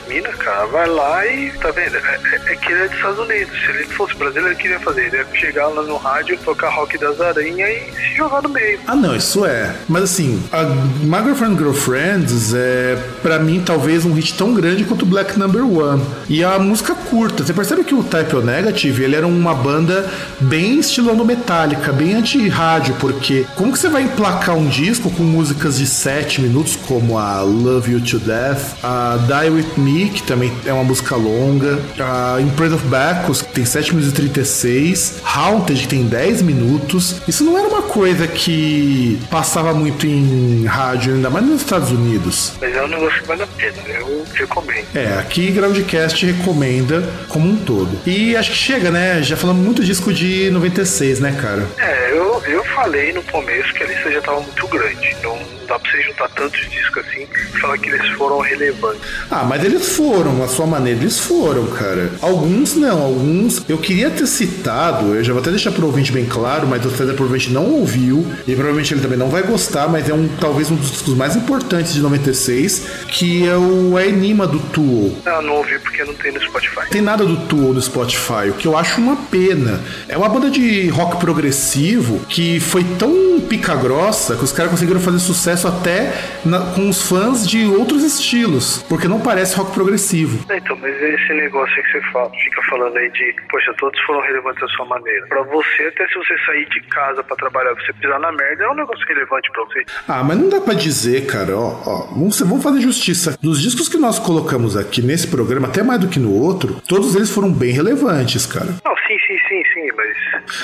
Minas, 0.09 0.35
cara, 0.37 0.65
vai 0.65 0.87
lá 0.87 1.25
e 1.27 1.51
tá 1.51 1.69
vendo? 1.69 1.95
É, 1.97 2.19
é, 2.33 2.53
é 2.53 2.55
que 2.55 2.71
ele 2.71 2.83
é 2.83 2.87
dos 2.87 2.95
Estados 2.97 3.19
Unidos. 3.19 3.59
Se 3.59 3.69
ele 3.69 3.83
fosse 3.85 4.15
brasileiro, 4.15 4.49
ele 4.49 4.55
queria 4.59 4.79
fazer. 4.79 5.05
Ele 5.05 5.17
ia 5.17 5.27
chegar 5.35 5.67
lá 5.67 5.83
no 5.83 5.97
rádio, 5.97 6.37
tocar 6.43 6.69
rock 6.69 6.97
das 6.97 7.21
aranhas 7.21 7.69
e 7.69 7.91
se 7.91 8.15
jogar 8.15 8.41
no 8.41 8.49
meio. 8.49 8.79
Ah, 8.87 8.95
não, 8.95 9.15
isso 9.15 9.45
é. 9.45 9.75
Mas 9.87 10.03
assim, 10.03 10.43
a 10.51 10.63
My 10.63 11.23
Girlfriend 11.23 11.57
Girlfriends 11.57 12.53
é, 12.55 12.97
pra 13.21 13.37
mim, 13.37 13.61
talvez 13.63 14.03
um 14.03 14.13
hit 14.13 14.33
tão 14.33 14.55
grande 14.55 14.83
quanto 14.83 15.05
Black 15.05 15.37
Number 15.37 15.63
One. 15.63 16.03
E 16.27 16.43
a 16.43 16.57
música 16.57 16.95
curta. 16.95 17.43
Você 17.43 17.53
percebe 17.53 17.83
que 17.83 17.93
o 17.93 18.03
Type 18.03 18.35
O 18.35 18.41
Negative, 18.41 19.03
ele 19.03 19.15
era 19.15 19.27
uma 19.27 19.53
banda 19.53 20.09
bem 20.39 20.79
estilando 20.79 21.23
Metallica, 21.23 21.93
bem 21.93 22.15
anti-rádio, 22.15 22.95
porque 22.99 23.45
como 23.55 23.71
que 23.71 23.77
você 23.77 23.89
vai 23.89 24.03
emplacar 24.03 24.55
um 24.55 24.67
disco 24.67 25.11
com 25.11 25.21
músicas 25.23 25.77
de 25.77 25.85
7 25.85 26.41
minutos, 26.41 26.75
como 26.75 27.17
a 27.17 27.41
Love 27.41 27.91
You 27.91 28.01
to 28.01 28.19
Death, 28.19 28.83
a 28.83 29.17
Die 29.17 29.49
With 29.49 29.67
Me, 29.77 29.98
que 30.07 30.23
também 30.23 30.51
é 30.65 30.71
uma 30.71 30.83
música 30.83 31.15
longa, 31.15 31.79
a 31.99 32.39
In 32.39 32.49
Praise 32.49 32.75
of 32.75 32.85
Bacchus, 32.85 33.41
que 33.41 33.53
tem 33.53 33.65
7 33.65 33.93
minutos 33.95 34.11
e 34.11 34.15
36, 34.15 35.21
Haunted, 35.23 35.81
que 35.81 35.87
tem 35.87 36.05
10 36.05 36.41
minutos. 36.41 37.21
Isso 37.27 37.43
não 37.43 37.57
era 37.57 37.67
uma 37.67 37.81
coisa 37.81 38.27
que 38.27 39.19
passava 39.29 39.73
muito 39.73 40.05
em 40.05 40.65
rádio, 40.65 41.15
ainda 41.15 41.29
mais 41.29 41.45
nos 41.45 41.61
Estados 41.61 41.91
Unidos. 41.91 42.53
Mas 42.61 42.75
é 42.75 42.83
um 42.83 42.87
negócio 42.87 43.21
que 43.21 43.27
vale 43.27 43.43
a 43.43 43.47
pena, 43.47 43.77
eu 43.87 44.25
recomendo. 44.33 44.85
É, 44.95 45.17
aqui 45.19 45.51
Groundcast 45.51 46.25
recomenda 46.25 47.03
como 47.27 47.49
um 47.49 47.57
todo. 47.57 47.99
E 48.05 48.35
acho 48.35 48.51
que 48.51 48.57
chega, 48.57 48.91
né? 48.91 49.21
Já 49.21 49.35
falamos 49.35 49.63
muito 49.63 49.83
disco 49.83 50.13
de 50.13 50.49
96, 50.51 51.19
né, 51.19 51.37
cara? 51.39 51.67
É, 51.77 52.11
eu, 52.11 52.41
eu 52.47 52.63
falei 52.75 53.11
no 53.13 53.23
começo 53.23 53.73
que 53.73 53.83
a 53.83 53.87
lista 53.87 54.11
já 54.11 54.21
tava 54.21 54.41
muito 54.41 54.67
grande. 54.67 55.15
Não 55.21 55.58
dá 55.69 55.79
pra 55.79 55.91
você 55.91 56.01
juntar 56.01 56.29
tantos 56.29 56.59
discos 56.69 57.05
assim 57.05 57.27
e 57.53 57.59
falar 57.59 57.77
que 57.77 57.89
eles 57.89 58.07
foram 58.17 58.39
relevantes. 58.39 59.01
Ah, 59.29 59.43
mas 59.43 59.63
eles 59.63 59.95
foram, 59.95 60.43
a 60.43 60.47
sua 60.47 60.65
maneira, 60.65 60.99
eles 60.99 61.19
foram, 61.19 61.67
cara. 61.67 62.11
Alguns 62.21 62.75
não, 62.75 63.01
alguns 63.01 63.63
eu 63.69 63.77
queria 63.77 64.09
ter 64.09 64.25
citado, 64.25 65.15
eu 65.15 65.23
já 65.23 65.31
vou 65.31 65.41
até 65.41 65.51
deixar 65.51 65.71
pro 65.71 65.85
ouvinte 65.85 66.11
bem 66.11 66.25
claro, 66.25 66.67
mas 66.67 66.83
o 66.83 66.89
César 66.89 67.13
provavelmente 67.13 67.51
não 67.51 67.65
ouviu, 67.71 68.25
e 68.47 68.53
provavelmente 68.53 68.93
ele 68.93 69.01
também 69.01 69.17
não 69.17 69.29
vai 69.29 69.43
gostar, 69.43 69.87
mas 69.87 70.09
é 70.09 70.13
um 70.13 70.27
talvez 70.39 70.71
um 70.71 70.75
dos 70.75 70.91
discos 70.91 71.13
mais 71.15 71.35
importantes 71.35 71.93
de 71.93 72.01
96, 72.01 72.87
que 73.07 73.47
é 73.47 73.55
o 73.55 73.97
Enima 73.99 74.47
do 74.47 74.59
Tool. 74.59 75.15
Ah, 75.25 75.41
não 75.41 75.57
ouvi 75.57 75.77
porque 75.79 76.03
não 76.03 76.13
tem 76.15 76.31
no 76.31 76.41
Spotify. 76.41 76.89
Tem 76.89 77.01
nada 77.01 77.25
do 77.25 77.37
Tool 77.45 77.73
no 77.73 77.81
Spotify, 77.81 78.49
o 78.49 78.53
que 78.53 78.67
eu 78.67 78.75
acho 78.75 78.99
uma 78.99 79.15
pena. 79.15 79.79
É 80.07 80.17
uma 80.17 80.29
banda 80.29 80.49
de 80.49 80.87
rock 80.89 81.17
progressivo 81.17 82.19
que 82.27 82.59
foi 82.59 82.83
tão 82.97 83.39
pica 83.41 83.75
grossa 83.75 84.35
que 84.35 84.43
os 84.43 84.51
caras 84.51 84.71
conseguiram 84.71 84.99
fazer 84.99 85.19
sucesso 85.19 85.58
até 85.67 86.11
na- 86.45 86.73
com 86.73 86.89
os 86.89 87.01
fãs 87.01 87.47
de 87.47 87.65
outros 87.67 88.03
estilos, 88.03 88.83
porque 88.89 89.07
não 89.07 89.19
parece 89.19 89.55
rock 89.55 89.71
progressivo. 89.73 90.39
É, 90.49 90.57
Então, 90.57 90.77
mas 90.81 90.93
esse 91.01 91.33
negócio 91.33 91.73
aí 91.75 91.83
que 91.83 91.91
você 91.91 92.01
fala, 92.11 92.29
fica 92.43 92.61
falando 92.69 92.97
aí 92.97 93.09
de, 93.11 93.35
poxa, 93.49 93.73
todos 93.79 93.99
foram 94.01 94.21
relevantes 94.21 94.61
da 94.61 94.67
sua 94.69 94.85
maneira. 94.85 95.25
Pra 95.27 95.41
você, 95.43 95.83
até 95.83 96.07
se 96.07 96.15
você 96.15 96.37
sair 96.45 96.67
de 96.69 96.81
casa 96.89 97.23
pra 97.23 97.35
trabalhar, 97.35 97.73
você 97.73 97.91
pisar 97.93 98.19
na 98.19 98.31
merda, 98.31 98.63
é 98.65 98.69
um 98.69 98.75
negócio 98.75 99.05
relevante 99.07 99.49
pra 99.51 99.63
você. 99.65 99.85
Ah, 100.07 100.23
mas 100.23 100.37
não 100.37 100.49
dá 100.49 100.61
pra 100.61 100.73
dizer, 100.73 101.25
cara, 101.25 101.55
ó, 101.57 101.81
ó, 101.85 102.07
vamos, 102.13 102.39
vamos 102.41 102.63
fazer 102.63 102.81
justiça. 102.81 103.37
Dos 103.41 103.61
discos 103.61 103.87
que 103.89 103.97
nós 103.97 104.19
colocamos 104.19 104.75
aqui 104.77 105.01
nesse 105.01 105.27
programa, 105.27 105.67
até 105.67 105.81
mais 105.83 105.99
do 105.99 106.07
que 106.07 106.19
no 106.19 106.33
outro, 106.33 106.81
todos 106.87 107.15
eles 107.15 107.29
foram 107.31 107.51
bem 107.51 107.71
relevantes, 107.71 108.45
cara. 108.45 108.67
Não, 108.85 108.95
sim, 109.07 109.17
sim, 109.27 109.37
sim, 109.47 109.63
sim, 109.73 109.89
mas. 109.95 110.09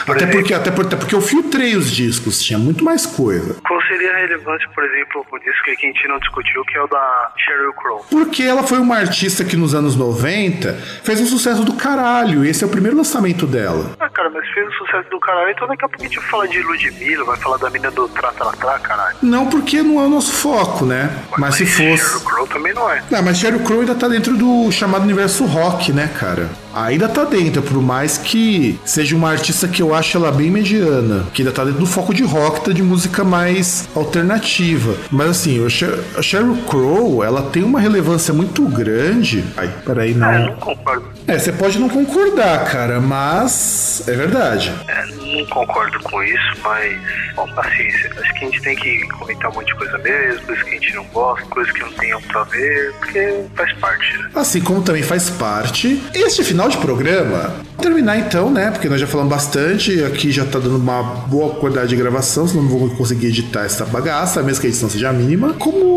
por 0.05 0.15
Até 0.15 0.23
exemplo, 0.25 0.39
porque, 0.39 0.53
até, 0.53 0.71
por- 0.71 0.85
até 0.85 0.95
porque 0.95 1.15
eu 1.15 1.21
filtrei 1.21 1.75
os 1.75 1.91
discos, 1.91 2.41
tinha 2.43 2.59
muito 2.59 2.83
mais 2.83 3.05
coisa. 3.05 3.55
Qual 3.67 3.81
seria 3.83 4.13
relevante, 4.17 4.67
por 4.73 4.83
exemplo, 4.85 5.25
o 5.31 5.39
disco 5.39 5.69
aí 5.69 5.75
que 5.75 5.85
a 5.85 5.89
gente 5.89 6.07
não 6.07 6.19
discutiu, 6.19 6.63
que 6.65 6.77
é 6.77 6.81
o 6.81 6.87
da 6.87 7.31
Sheryl 7.37 7.73
Crow? 7.73 8.05
Porque 8.09 8.43
ela 8.43 8.63
foi 8.63 8.79
uma 8.79 8.97
artista 8.97 9.43
que 9.43 9.55
nos 9.55 9.73
anos 9.73 9.95
90 9.95 10.73
fez 11.03 11.21
um 11.21 11.25
sucesso 11.25 11.63
do 11.63 11.73
caralho. 11.73 12.45
Esse 12.45 12.63
é 12.63 12.67
o 12.67 12.69
primeiro 12.69 12.97
lançamento 12.97 13.45
dela. 13.45 13.91
Ah, 13.99 14.09
cara, 14.09 14.29
mas 14.29 14.47
fez 14.49 14.67
o 14.67 14.71
sucesso 14.73 15.09
do 15.09 15.19
caralho, 15.19 15.51
então 15.51 15.67
daqui 15.67 15.85
a 15.85 15.89
pouco 15.89 16.03
a 16.03 16.07
gente 16.07 16.21
fala 16.21 16.47
de 16.47 16.61
Ludmilla, 16.61 17.25
vai 17.25 17.37
falar 17.37 17.57
da 17.57 17.69
mina 17.69 17.91
do 17.91 18.07
Trá-Trá-Trá, 18.09 18.79
caralho. 18.79 19.17
Não 19.21 19.47
porque 19.47 19.81
não 19.81 20.01
é 20.01 20.05
o 20.05 20.09
nosso 20.09 20.31
foco, 20.33 20.85
né? 20.85 21.09
Mas 21.37 21.55
se 21.55 21.65
Sheryl 21.65 21.97
fosse. 21.97 22.25
Crow 22.25 22.47
também 22.47 22.73
não 22.73 22.89
é. 22.89 23.03
Não, 23.09 23.23
mas 23.23 23.37
Sheryl 23.37 23.63
Crow 23.63 23.81
ainda 23.81 23.95
tá 23.95 24.07
dentro 24.07 24.35
do 24.35 24.71
chamado 24.71 25.03
universo 25.03 25.45
rock, 25.45 25.91
né, 25.91 26.09
cara? 26.19 26.49
Ainda 26.75 27.07
tá 27.07 27.23
dentro, 27.23 27.61
por 27.61 27.81
mais 27.81 28.17
que 28.17 28.77
seja 28.85 29.15
uma 29.15 29.31
artista 29.31 29.67
que 29.67 29.81
eu 29.81 29.95
acho 29.95 30.17
ela 30.17 30.31
bem 30.31 30.51
mediana, 30.51 31.25
que 31.33 31.41
ainda 31.41 31.53
tá 31.53 31.63
dentro 31.63 31.79
do 31.79 31.85
foco 31.87 32.13
de 32.13 32.23
rock, 32.23 32.65
tá 32.65 32.71
de 32.73 32.83
música 32.83 33.23
mais 33.23 33.87
alternativa. 33.95 34.95
Mas 35.09 35.29
assim, 35.29 35.67
Sher- 35.69 35.97
a 36.17 36.21
Sheryl 36.21 36.57
Crow, 36.67 37.23
ela 37.23 37.43
tem 37.43 37.63
uma 37.63 37.79
relevância 37.79 38.33
muito 38.33 38.63
grande. 38.67 39.43
Ai, 39.57 39.69
peraí, 39.85 40.15
Ah, 40.21 40.33
eu 40.33 40.39
não. 40.39 40.45
não 40.47 40.55
concordo. 40.57 41.05
É, 41.27 41.39
você 41.39 41.51
pode 41.51 41.79
não 41.79 41.89
concordar, 41.89 42.65
cara, 42.65 42.99
mas 42.99 44.03
é 44.07 44.11
verdade. 44.13 44.71
É, 44.87 45.05
não 45.07 45.45
concordo 45.47 45.97
com 46.03 46.21
isso, 46.23 46.57
mas, 46.63 46.95
bom, 47.35 47.47
paciência. 47.55 48.11
Acho 48.21 48.33
que 48.33 48.45
a 48.45 48.47
gente 48.49 48.61
tem 48.61 48.75
que 48.75 49.07
comentar 49.09 49.49
um 49.49 49.53
monte 49.55 49.67
de 49.67 49.75
coisa 49.75 49.97
mesmo, 49.99 50.41
coisas 50.45 50.63
que 50.63 50.69
a 50.69 50.73
gente 50.73 50.93
não 50.95 51.03
gosta, 51.05 51.45
coisas 51.47 51.71
que 51.73 51.79
não 51.79 51.91
tenham 51.93 52.21
pra 52.21 52.43
ver, 52.43 52.93
porque 52.99 53.41
faz 53.55 53.73
parte, 53.79 54.17
né? 54.17 54.29
Assim 54.35 54.61
como 54.61 54.81
também 54.83 55.01
faz 55.03 55.29
parte 55.29 56.01
este 56.13 56.43
final 56.43 56.64
de 56.69 56.77
programa. 56.77 57.53
Terminar 57.81 58.17
então, 58.17 58.49
né? 58.49 58.71
Porque 58.71 58.89
nós 58.89 58.99
já 58.99 59.07
falamos 59.07 59.31
bastante. 59.31 60.03
Aqui 60.03 60.31
já 60.31 60.45
tá 60.45 60.59
dando 60.59 60.77
uma 60.77 61.03
boa 61.03 61.55
qualidade 61.55 61.89
de 61.89 61.95
gravação, 61.95 62.47
senão 62.47 62.63
não 62.63 62.69
vou 62.69 62.89
conseguir 62.91 63.27
editar 63.27 63.65
essa 63.65 63.85
bagaça, 63.85 64.41
mesmo 64.41 64.61
que 64.61 64.67
a 64.67 64.69
edição 64.69 64.89
seja 64.89 65.11
mínima. 65.11 65.53
Como 65.53 65.95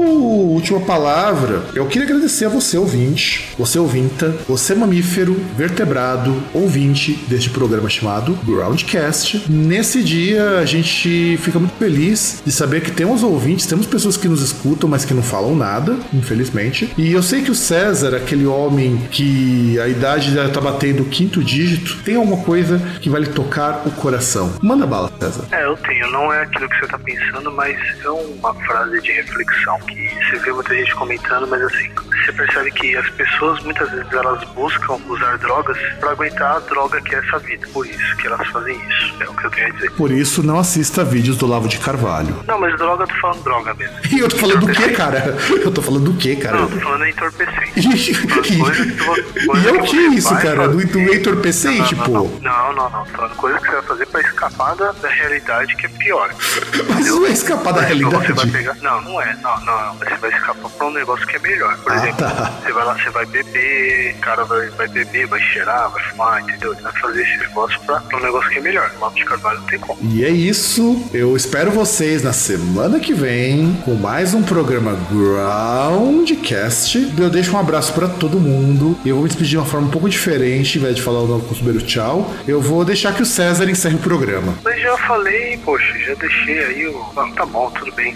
última 0.59 0.81
palavra, 0.81 1.62
eu 1.75 1.87
queria 1.87 2.07
agradecer 2.07 2.47
a 2.47 2.49
você, 2.49 2.77
ouvinte, 2.77 3.49
você 3.57 3.79
ouvinta, 3.79 4.35
você 4.49 4.75
mamífero, 4.75 5.41
vertebrado, 5.57 6.35
ouvinte 6.53 7.12
deste 7.29 7.49
programa 7.51 7.89
chamado 7.89 8.37
Groundcast. 8.45 9.45
Nesse 9.49 10.03
dia 10.03 10.59
a 10.59 10.64
gente 10.64 11.39
fica 11.39 11.59
muito 11.59 11.77
feliz 11.79 12.43
de 12.45 12.51
saber 12.51 12.81
que 12.83 12.91
temos 12.91 13.23
ouvintes, 13.23 13.66
temos 13.66 13.87
pessoas 13.87 14.16
que 14.16 14.29
nos 14.29 14.43
escutam, 14.43 14.89
mas 14.89 15.05
que 15.05 15.14
não 15.14 15.23
falam 15.23 15.55
nada, 15.55 15.97
infelizmente. 16.12 16.93
E 16.99 17.12
eu 17.12 17.23
sei 17.23 17.43
que 17.43 17.51
o 17.51 17.55
César, 17.55 18.14
aquele 18.16 18.47
homem 18.47 19.01
que 19.11 19.79
a 19.79 19.89
idade 19.89 20.35
já 20.35 20.49
tá 20.59 20.73
batendo 20.73 21.03
o 21.03 21.07
quinto 21.07 21.43
dígito, 21.43 21.97
tem 22.05 22.17
alguma 22.17 22.43
coisa 22.45 22.79
que 23.01 23.09
vai 23.09 23.21
lhe 23.21 23.29
tocar 23.29 23.83
o 23.87 23.91
coração. 23.93 24.53
Manda 24.63 24.87
bala, 24.87 25.11
César. 25.21 25.45
É, 25.53 25.65
eu 25.65 25.77
tenho. 25.77 26.11
Não 26.11 26.33
é 26.33 26.43
aquilo 26.43 26.69
que 26.69 26.79
você 26.81 26.87
tá 26.87 26.99
pensando, 26.99 27.53
mas 27.53 27.77
é 28.05 28.09
uma 28.11 28.55
frase 28.55 29.01
de 29.01 29.13
reflexão 29.13 29.79
que 29.81 30.09
você 30.31 30.39
vê 30.39 30.53
muita 30.53 30.75
gente 30.75 30.95
comentando, 30.95 31.47
mas 31.47 31.63
assim, 31.63 31.89
você 32.25 32.33
percebe 32.33 32.71
que 32.73 32.97
as 32.97 33.09
pessoas 33.11 33.63
muitas 33.63 33.91
vezes 33.91 34.13
elas 34.13 34.43
buscam 34.55 34.95
usar 35.09 35.39
drogas 35.39 35.77
pra 36.01 36.11
aguentar 36.11 36.57
a 36.57 36.59
droga 36.61 37.01
que 37.03 37.15
é 37.15 37.19
essa 37.19 37.39
vida. 37.39 37.67
Por 37.73 37.87
isso 37.87 38.17
que 38.17 38.27
elas 38.27 38.47
fazem 38.49 38.75
isso. 38.77 39.23
É 39.23 39.29
o 39.29 39.35
que 39.35 39.45
eu 39.47 39.51
tenho 39.51 39.67
a 39.67 39.71
dizer. 39.71 39.91
Por 39.93 40.11
isso, 40.11 40.43
não 40.43 40.59
assista 40.59 41.05
vídeos 41.05 41.37
do 41.37 41.47
Lavo 41.47 41.69
de 41.69 41.79
Carvalho. 41.79 42.35
Não, 42.47 42.59
mas 42.59 42.77
droga, 42.77 43.05
eu 43.05 43.09
tô 43.09 43.15
falando 43.15 43.43
droga 43.45 43.75
mesmo. 43.75 43.97
E 44.11 44.21
eu 44.21 44.29
tô 44.29 44.37
falando 44.39 44.61
do 44.67 44.73
que, 44.73 44.89
cara? 44.91 45.37
Eu 45.49 45.71
tô 45.71 45.83
falando 45.83 46.05
do 46.11 46.15
que, 46.15 46.35
cara? 46.37 46.57
Não, 46.57 46.63
eu 46.65 46.71
tô 46.71 46.81
falando 46.81 47.07
entorpecente. 47.07 47.69
E, 47.79 48.59
Coisa 48.59 48.85
tu- 48.87 49.05
coisa 49.47 49.65
e 49.65 49.69
é 49.69 49.73
o 49.73 49.83
que 49.83 49.91
que 49.91 50.17
isso, 50.17 50.31
vai 50.33 50.43
cara? 50.43 50.47
Do, 50.57 50.80
fazer. 50.80 50.86
do 50.86 51.14
entorpecente, 51.14 51.94
não, 51.96 52.05
pô. 52.05 52.12
não, 52.12 52.28
não, 52.40 52.72
não, 52.74 52.90
não. 52.90 53.05
Tô 53.05 53.11
falando 53.12 53.34
coisa 53.36 53.59
que 53.59 53.66
você 53.66 53.72
vai 53.72 53.82
fazer 53.82 54.07
pra 54.07 54.20
escapar 54.20 54.76
da, 54.76 54.92
da 54.92 55.09
realidade 55.09 55.76
que 55.76 55.86
é 55.86 55.88
pior. 55.88 56.30
Mas 56.88 57.07
não 57.07 57.26
é 57.26 57.30
escapar 57.30 57.72
da 57.74 57.82
Por 57.82 57.90
exemplo, 57.92 58.11
Você 58.11 58.32
vai 58.32 58.46
realidade. 58.46 58.51
pegar... 58.53 58.76
Não, 58.82 59.01
não 59.03 59.20
é. 59.20 59.36
Não, 59.42 59.61
não, 59.64 59.86
não. 59.86 59.94
Você 59.94 60.14
vai 60.16 60.30
escapar 60.30 60.70
pra 60.70 60.86
um 60.86 60.92
negócio 60.92 61.26
que 61.26 61.36
é 61.36 61.38
melhor. 61.38 61.76
Por 61.78 61.92
Ah, 61.92 61.96
exemplo, 61.96 62.16
tá. 62.16 62.53
você 62.62 62.72
vai 62.72 62.84
lá, 62.84 62.94
você 62.94 63.11
vai 63.11 63.26
beber, 63.26 64.14
o 64.16 64.20
cara 64.20 64.44
vai, 64.44 64.68
vai 64.70 64.88
beber, 64.88 65.26
vai 65.26 65.40
cheirar, 65.40 65.90
vai 65.90 66.03
fumar, 66.05 66.40
entendeu? 66.42 66.72
Ele 66.72 66.82
vai 66.82 66.92
fazer 66.92 67.22
esse 67.22 67.36
negócio 67.38 67.78
pra, 67.86 68.01
pra 68.01 68.18
um 68.18 68.22
negócio 68.22 68.51
que 68.51 68.59
é 68.59 68.62
melhor. 68.62 68.90
Lavo 69.01 69.14
de 69.14 69.24
Carvalho 69.24 69.61
não 69.61 69.66
tem 69.66 69.78
como. 69.78 69.99
E 70.03 70.24
é 70.24 70.30
isso. 70.30 71.09
Eu 71.12 71.36
espero 71.36 71.70
vocês 71.70 72.22
na 72.22 72.32
semana 72.32 72.99
que 73.01 73.12
vem 73.12 73.74
com 73.84 73.94
mais 73.94 74.34
um 74.34 74.42
programa 74.42 74.96
Groundcast. 75.11 77.12
Eu 77.18 77.30
deixo 77.30 77.55
um 77.55 77.59
abraço 77.59 77.92
pra 77.92 78.09
todo 78.09 78.38
mundo. 78.40 78.99
Eu 79.05 79.14
vou 79.16 79.22
me 79.24 79.28
despedir 79.28 79.51
de 79.51 79.57
uma 79.59 79.66
forma 79.66 79.86
um 79.86 79.90
pouco 79.90 80.09
diferente, 80.09 80.28
ao 80.35 80.83
invés 80.83 80.97
de 80.97 81.03
falar 81.03 81.20
o 81.20 81.26
novo 81.26 81.47
consumeiro 81.47 81.81
tchau. 81.83 82.31
Eu 82.47 82.61
vou 82.61 82.85
deixar 82.85 83.14
que 83.14 83.22
o 83.22 83.26
César 83.26 83.68
encerre 83.70 83.97
o 83.97 83.99
programa. 83.99 84.55
Mas 84.64 84.81
já 84.81 84.97
falei, 84.99 85.59
poxa, 85.64 85.99
já 85.99 86.14
deixei 86.14 86.59
aí 86.64 86.87
o. 86.87 87.05
Ah, 87.16 87.29
tá 87.35 87.47
bom, 87.47 87.70
tudo 87.70 87.93
bem. 87.93 88.14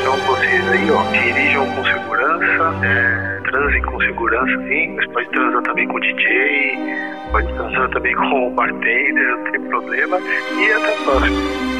Então 0.00 0.16
vocês 0.26 0.68
aí, 0.68 0.90
ó, 0.90 1.02
dirijam 1.10 1.66
com 1.74 1.84
segurança, 1.84 2.86
é, 2.86 3.40
transem 3.50 3.82
com 3.82 4.00
segurança, 4.00 4.68
sim, 4.68 4.94
mas 4.96 5.06
pode 5.12 5.28
transar 5.30 5.62
também 5.62 5.88
com 5.88 5.96
o 5.96 6.00
DJ, 6.00 6.78
pode 7.30 7.52
transar 7.54 7.90
também 7.90 8.14
com 8.14 8.48
o 8.48 8.50
bartender, 8.50 9.36
não 9.36 9.50
tem 9.50 9.60
problema. 9.62 10.18
E 10.18 10.72
até 10.72 10.94
a 10.94 11.04
próxima. 11.04 11.71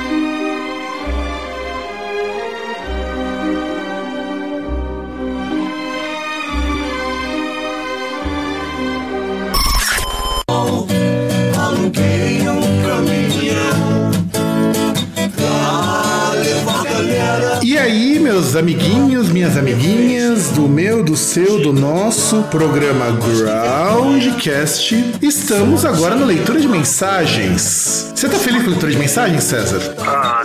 Meus 18.43 18.57
amiguinhos, 18.57 19.28
minhas 19.28 19.57
amiguinhas, 19.57 20.49
do 20.49 20.62
meu, 20.62 21.05
do 21.05 21.16
seu, 21.16 21.61
do 21.61 21.72
nosso 21.72 22.43
programa 22.45 23.12
Groundcast, 23.12 24.97
estamos 25.22 25.84
agora 25.84 26.16
na 26.16 26.26
leitura 26.26 26.61
de 26.61 26.66
mensagens. 26.66 28.11
Você 28.12 28.28
tá 28.28 28.36
feliz 28.36 28.62
com 28.62 28.66
a 28.66 28.70
leitura 28.70 28.90
de 28.90 28.99
mensagens, 28.99 29.45
César? 29.45 29.95
Ah, 30.01 30.45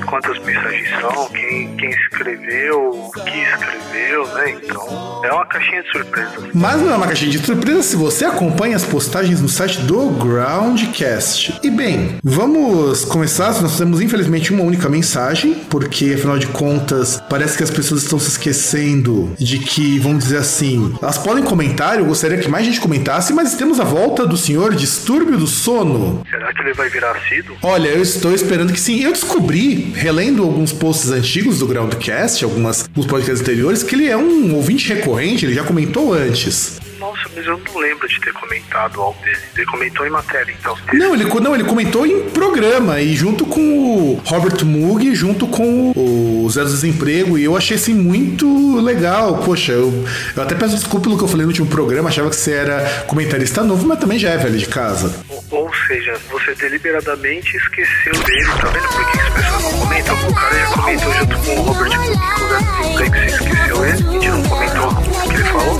quantas 0.00 0.38
mensagens 0.40 0.88
são, 1.00 1.28
quem, 1.28 1.76
quem 1.76 1.90
escreveu, 1.90 2.90
o 2.90 3.10
que 3.12 3.38
escreveu, 3.42 4.26
né? 4.34 4.50
Então, 4.62 5.20
é 5.24 5.32
uma 5.32 5.46
caixinha 5.46 5.82
de 5.82 5.90
surpresa. 5.90 6.50
Mas 6.54 6.80
não 6.80 6.92
é 6.92 6.96
uma 6.96 7.06
caixinha 7.06 7.30
de 7.30 7.38
surpresa 7.38 7.82
se 7.82 7.96
você 7.96 8.24
acompanha 8.24 8.76
as 8.76 8.84
postagens 8.84 9.40
no 9.40 9.48
site 9.48 9.80
do 9.82 10.10
Groundcast. 10.10 11.60
E 11.62 11.70
bem, 11.70 12.18
vamos 12.22 13.04
começar. 13.04 13.46
Nós 13.60 13.78
temos 13.78 14.00
infelizmente 14.00 14.52
uma 14.52 14.62
única 14.62 14.88
mensagem, 14.88 15.54
porque 15.70 16.14
afinal 16.14 16.38
de 16.38 16.46
contas, 16.48 17.22
parece 17.28 17.56
que 17.56 17.62
as 17.62 17.70
pessoas 17.70 18.02
estão 18.02 18.18
se 18.18 18.28
esquecendo 18.28 19.34
de 19.38 19.58
que, 19.58 19.98
vamos 19.98 20.24
dizer 20.24 20.38
assim, 20.38 20.94
elas 21.00 21.18
podem 21.18 21.44
comentar. 21.44 21.98
Eu 21.98 22.06
gostaria 22.06 22.38
que 22.38 22.48
mais 22.48 22.64
gente 22.64 22.80
comentasse, 22.80 23.32
mas 23.32 23.54
temos 23.54 23.80
a 23.80 23.84
volta 23.84 24.26
do 24.26 24.36
senhor 24.36 24.74
Distúrbio 24.74 25.36
do 25.38 25.46
Sono. 25.46 26.22
Será 26.30 26.52
que 26.52 26.62
ele 26.62 26.74
vai 26.74 26.88
virar 26.88 27.12
assíduo? 27.12 27.56
Olha, 27.62 27.88
eu 27.88 28.02
estou 28.02 28.34
esperando 28.34 28.72
que 28.72 28.80
sim. 28.80 29.02
Eu 29.02 29.12
descobri, 29.12 29.85
relendo 29.94 30.42
alguns 30.42 30.72
posts 30.72 31.10
antigos 31.10 31.58
do 31.58 31.66
Groundcast, 31.66 32.44
algumas, 32.44 32.84
alguns 32.84 33.06
podcasts 33.06 33.40
anteriores, 33.40 33.82
que 33.82 33.94
ele 33.94 34.08
é 34.08 34.16
um 34.16 34.54
ouvinte 34.54 34.92
recorrente, 34.92 35.44
ele 35.44 35.54
já 35.54 35.64
comentou 35.64 36.12
antes. 36.12 36.78
Nossa, 36.98 37.28
mas 37.34 37.46
eu 37.46 37.58
não 37.58 37.80
lembro 37.80 38.08
de 38.08 38.20
ter 38.20 38.32
comentado 38.32 39.00
algo 39.00 39.22
dele. 39.22 39.38
Ele 39.54 39.66
comentou 39.66 40.06
em 40.06 40.10
matéria, 40.10 40.54
então. 40.58 40.76
Não, 40.92 41.14
ele, 41.14 41.24
não, 41.24 41.54
ele 41.54 41.64
comentou 41.64 42.06
em 42.06 42.30
programa 42.30 43.00
e 43.00 43.14
junto 43.14 43.44
com 43.44 43.60
o 43.60 44.22
Robert 44.24 44.64
Moog, 44.64 45.14
junto 45.14 45.46
com 45.46 45.92
o 45.94 46.48
Zé 46.50 46.62
do 46.62 46.70
Desemprego, 46.70 47.38
e 47.38 47.44
eu 47.44 47.56
achei 47.56 47.76
assim 47.76 47.94
muito 47.94 48.80
legal. 48.80 49.38
Poxa, 49.38 49.72
eu, 49.72 50.04
eu 50.34 50.42
até 50.42 50.54
peço 50.54 50.74
desculpa 50.74 51.04
pelo 51.04 51.18
que 51.18 51.24
eu 51.24 51.28
falei 51.28 51.44
no 51.44 51.50
último 51.50 51.66
programa, 51.66 52.08
achava 52.08 52.30
que 52.30 52.36
você 52.36 52.52
era 52.52 53.04
comentarista 53.06 53.62
novo, 53.62 53.86
mas 53.86 53.98
também 53.98 54.18
já 54.18 54.30
é 54.30 54.36
velho 54.36 54.58
de 54.58 54.66
casa. 54.66 55.14
Ou, 55.28 55.44
ou 55.50 55.70
seja, 55.86 56.18
você 56.30 56.54
deliberadamente 56.54 57.56
esqueceu 57.56 58.12
dele, 58.12 58.46
tá 58.60 58.68
vendo 58.68 58.88
por 58.88 59.12
que 59.12 59.20
as 59.20 59.28
pessoas 59.34 59.62
não 59.62 59.80
comentam? 59.80 60.28
O 60.28 60.34
cara 60.34 60.58
já 60.58 60.66
comentou 60.66 61.12
junto 61.12 61.38
com 61.38 61.52
o 61.52 61.62
Robert 61.62 61.90
Cook, 61.90 62.16
com 62.16 62.44
o 62.44 62.48
Zé 62.48 62.58
do 62.58 62.68
Desemprego, 62.68 63.12
que 63.12 63.18
você 63.18 63.26
esqueceu 63.26 63.84
ele, 63.84 63.92
a 63.92 64.12
gente 64.12 64.28
não 64.28 64.42
comentou 64.42 65.15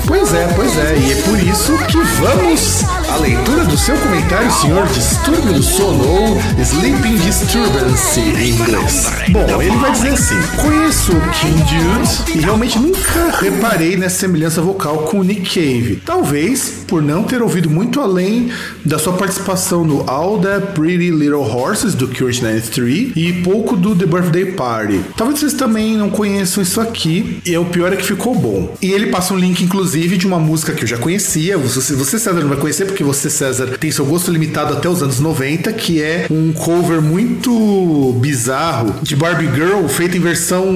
Pois 0.05 0.33
é, 0.33 0.47
pois 0.55 0.77
é, 0.77 0.97
e 0.97 1.11
é 1.11 1.21
por 1.23 1.39
isso 1.39 1.77
que 1.87 1.97
vamos 1.97 2.96
à 3.09 3.17
leitura 3.17 3.63
do 3.65 3.77
seu 3.77 3.95
comentário, 3.97 4.51
senhor 4.51 4.87
Distúrbio 4.87 5.53
do 5.53 5.63
Sono, 5.63 6.07
ou 6.07 6.37
Sleeping 6.61 7.15
Disturbance 7.17 8.19
em 8.19 8.51
inglês. 8.51 9.07
Bom, 9.29 9.61
ele 9.61 9.75
vai 9.77 9.91
dizer 9.91 10.09
assim: 10.09 10.35
Conheço 10.57 11.11
o 11.11 11.21
King 11.31 11.63
Dude 11.63 12.37
e 12.37 12.41
realmente 12.41 12.77
nunca 12.79 13.37
reparei 13.39 13.97
nessa 13.97 14.19
semelhança 14.19 14.61
vocal 14.61 14.99
com 14.99 15.19
o 15.19 15.23
Nick 15.23 15.53
Cave. 15.53 16.01
Talvez 16.05 16.83
por 16.87 17.01
não 17.01 17.23
ter 17.23 17.41
ouvido 17.41 17.69
muito 17.69 17.99
além 17.99 18.49
da 18.85 18.97
sua 18.97 19.13
participação 19.13 19.83
no 19.83 20.09
All 20.09 20.39
the 20.39 20.59
Pretty 20.59 21.11
Little 21.11 21.41
Horses 21.41 21.93
do 21.93 22.07
Curious 22.07 22.41
93 22.41 23.11
e 23.15 23.33
pouco 23.43 23.75
do 23.75 23.95
The 23.95 24.05
Birthday 24.05 24.53
Party. 24.53 25.01
Talvez 25.15 25.39
vocês 25.39 25.53
também 25.53 25.97
não 25.97 26.09
conheçam 26.09 26.63
isso 26.63 26.79
aqui, 26.79 27.39
e 27.45 27.57
o 27.57 27.65
pior 27.65 27.91
é 27.91 27.95
que 27.95 28.05
ficou 28.05 28.33
bom. 28.33 28.75
E 28.81 28.91
ele 28.91 29.07
passa 29.07 29.33
um 29.33 29.37
link, 29.37 29.61
inclusive, 29.63 30.17
de 30.17 30.25
uma 30.25 30.39
música 30.39 30.73
que 30.73 30.83
eu 30.83 30.87
já 30.87 30.97
conhecia. 30.97 31.57
Você, 31.57 31.93
você, 31.93 32.17
César, 32.17 32.39
não 32.39 32.49
vai 32.49 32.57
conhecer 32.57 32.85
porque 32.85 32.96
você, 33.03 33.29
César, 33.29 33.77
tem 33.77 33.91
seu 33.91 34.05
gosto 34.05 34.31
limitado 34.31 34.73
até 34.73 34.87
os 34.87 35.01
anos 35.01 35.19
90, 35.19 35.71
que 35.73 36.01
é 36.01 36.27
um 36.29 36.53
cover 36.53 37.01
muito 37.01 38.13
bizarro 38.19 38.95
de 39.01 39.15
Barbie 39.15 39.53
Girl, 39.53 39.87
feito 39.87 40.17
em 40.17 40.19
versão. 40.19 40.75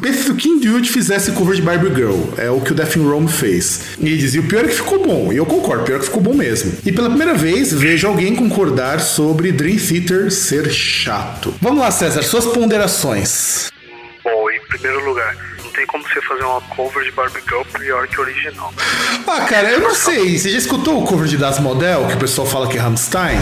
Pensa 0.00 0.24
se 0.24 0.30
o 0.30 0.34
King 0.34 0.66
Dude 0.66 0.88
fizesse 0.88 1.32
cover 1.32 1.56
de 1.56 1.62
Barbie 1.62 1.94
Girl. 1.94 2.16
É 2.36 2.50
o 2.50 2.60
que 2.60 2.72
o 2.72 2.74
Death 2.74 2.96
in 2.96 3.08
Rome 3.08 3.28
fez. 3.28 3.80
E 3.98 4.06
ele 4.06 4.16
dizia: 4.16 4.40
o 4.40 4.44
pior 4.44 4.64
é 4.64 4.68
que 4.68 4.74
ficou 4.74 5.04
bom. 5.04 5.32
E 5.32 5.36
eu 5.36 5.46
concordo, 5.46 5.84
pior 5.84 5.96
é 5.96 5.98
que 5.98 6.06
ficou 6.06 6.22
bom 6.22 6.34
mesmo. 6.34 6.72
E 6.84 6.92
pela 6.92 7.08
primeira 7.08 7.34
vez, 7.34 7.72
vejo 7.72 8.06
alguém 8.06 8.34
concordar 8.34 9.00
sobre 9.00 9.52
Dream 9.52 9.78
Theater 9.78 10.30
ser 10.30 10.70
chato. 10.70 11.54
Vamos 11.60 11.80
lá, 11.80 11.90
César, 11.90 12.22
suas 12.22 12.46
ponderações. 12.46 13.70
Bom, 14.24 14.50
em 14.50 14.60
primeiro 14.68 15.04
lugar, 15.04 15.36
tem 15.78 15.86
como 15.86 16.02
você 16.02 16.20
fazer 16.22 16.42
uma 16.42 16.60
cover 16.62 17.04
de 17.04 17.12
Barbie 17.12 17.40
Girl 17.46 17.62
pior 17.78 18.08
que 18.08 18.20
original. 18.20 18.74
Ah, 19.26 19.42
cara, 19.42 19.70
eu 19.70 19.80
não 19.80 19.94
sei. 19.94 20.36
Você 20.36 20.50
já 20.50 20.58
escutou 20.58 21.02
o 21.02 21.06
cover 21.06 21.28
de 21.28 21.36
Das 21.36 21.60
Model, 21.60 22.06
que 22.08 22.14
o 22.14 22.18
pessoal 22.18 22.48
fala 22.48 22.68
que 22.68 22.76
é 22.76 22.80
Rammstein? 22.80 23.38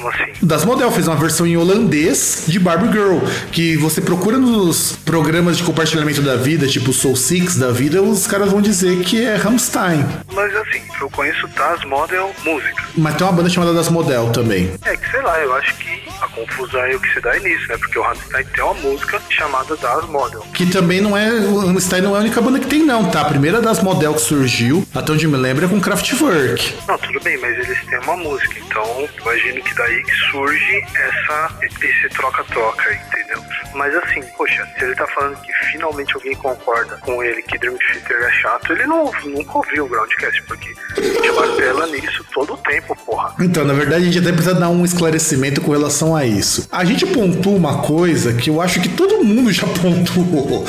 Como 0.00 0.08
assim? 0.08 0.32
Das 0.40 0.64
Model 0.64 0.90
fez 0.90 1.06
uma 1.06 1.16
versão 1.16 1.46
em 1.46 1.58
holandês 1.58 2.44
de 2.46 2.58
Barbie 2.58 2.90
Girl, 2.90 3.18
que 3.52 3.76
você 3.76 4.00
procura 4.00 4.38
nos 4.38 4.96
programas 5.04 5.58
de 5.58 5.62
compartilhamento 5.62 6.22
da 6.22 6.36
vida, 6.36 6.66
tipo 6.66 6.90
Soul 6.90 7.14
Six 7.14 7.56
da 7.56 7.70
vida, 7.70 8.00
os 8.00 8.26
caras 8.26 8.50
vão 8.50 8.62
dizer 8.62 9.00
que 9.00 9.22
é 9.22 9.36
Rammstein. 9.36 10.06
Mas 10.32 10.56
assim, 10.56 10.80
eu 11.02 11.10
conheço 11.10 11.46
Das 11.48 11.84
Model 11.84 12.34
Música. 12.44 12.82
Mas 12.96 13.14
tem 13.16 13.26
uma 13.26 13.32
banda 13.34 13.50
chamada 13.50 13.74
Das 13.74 13.90
Model 13.90 14.30
também. 14.30 14.72
É 14.86 14.96
que 14.96 15.10
sei 15.10 15.20
lá, 15.20 15.38
eu 15.40 15.52
acho 15.54 15.76
que 15.76 16.09
A 16.20 16.28
confusão 16.28 16.80
aí 16.80 16.94
o 16.94 17.00
que 17.00 17.12
se 17.12 17.20
dá 17.20 17.36
é 17.36 17.40
nisso, 17.40 17.66
né? 17.68 17.78
Porque 17.78 17.98
o 17.98 18.02
Rammstein 18.02 18.44
tem 18.44 18.64
uma 18.64 18.74
música 18.74 19.20
chamada 19.30 19.76
Das 19.76 20.04
Model. 20.06 20.40
Que 20.54 20.66
também 20.66 21.00
não 21.00 21.16
é. 21.16 21.30
O 21.30 21.58
Rammstein 21.58 22.02
não 22.02 22.14
é 22.14 22.18
a 22.18 22.22
única 22.22 22.40
banda 22.40 22.58
que 22.58 22.66
tem, 22.66 22.84
não, 22.84 23.10
tá? 23.10 23.22
A 23.22 23.24
primeira 23.24 23.60
das 23.60 23.82
model 23.82 24.14
que 24.14 24.20
surgiu, 24.20 24.86
até 24.94 25.12
onde 25.12 25.26
me 25.26 25.36
lembro, 25.36 25.64
é 25.64 25.68
com 25.68 25.80
Kraftwerk. 25.80 26.74
Não, 26.86 26.98
tudo 26.98 27.20
bem, 27.20 27.38
mas 27.38 27.56
eles 27.58 27.84
têm 27.86 27.98
uma 28.00 28.16
música, 28.16 28.54
então 28.58 29.08
imagino 29.20 29.62
que 29.62 29.74
daí 29.74 30.02
que 30.02 30.14
surge 30.30 30.84
essa, 30.94 31.58
esse 31.62 32.08
troca-troca, 32.10 32.92
entendeu? 32.92 33.42
Mas 33.74 33.94
assim, 33.96 34.22
poxa, 34.36 34.66
se 34.76 34.84
ele 34.84 34.94
tá 34.94 35.06
falando 35.08 35.40
que 35.40 35.52
finalmente 35.70 36.14
alguém 36.14 36.34
concorda 36.36 36.96
com 36.98 37.22
ele 37.22 37.42
que 37.42 37.58
Dream 37.58 37.76
Theater 37.76 38.22
é 38.22 38.32
chato, 38.32 38.72
ele 38.72 38.86
não, 38.86 39.10
nunca 39.24 39.58
ouviu 39.58 39.84
o 39.84 39.88
Groundcast, 39.88 40.42
porque 40.42 40.74
a 40.96 41.00
gente 41.00 41.32
martela 41.32 41.86
nisso 41.86 42.24
todo 42.32 42.54
o 42.54 42.56
tempo, 42.58 42.96
porra. 43.06 43.34
Então, 43.40 43.64
na 43.64 43.72
verdade, 43.72 44.02
a 44.02 44.06
gente 44.06 44.18
até 44.18 44.32
precisa 44.32 44.54
dar 44.54 44.68
um 44.68 44.84
esclarecimento 44.84 45.60
com 45.60 45.72
relação 45.72 46.09
a 46.14 46.26
isso. 46.26 46.66
A 46.70 46.84
gente 46.84 47.06
pontua 47.06 47.54
uma 47.54 47.78
coisa 47.78 48.32
que 48.32 48.50
eu 48.50 48.60
acho 48.60 48.80
que 48.80 48.88
todo 48.88 49.24
mundo 49.24 49.52
já 49.52 49.66
pontuou. 49.80 50.66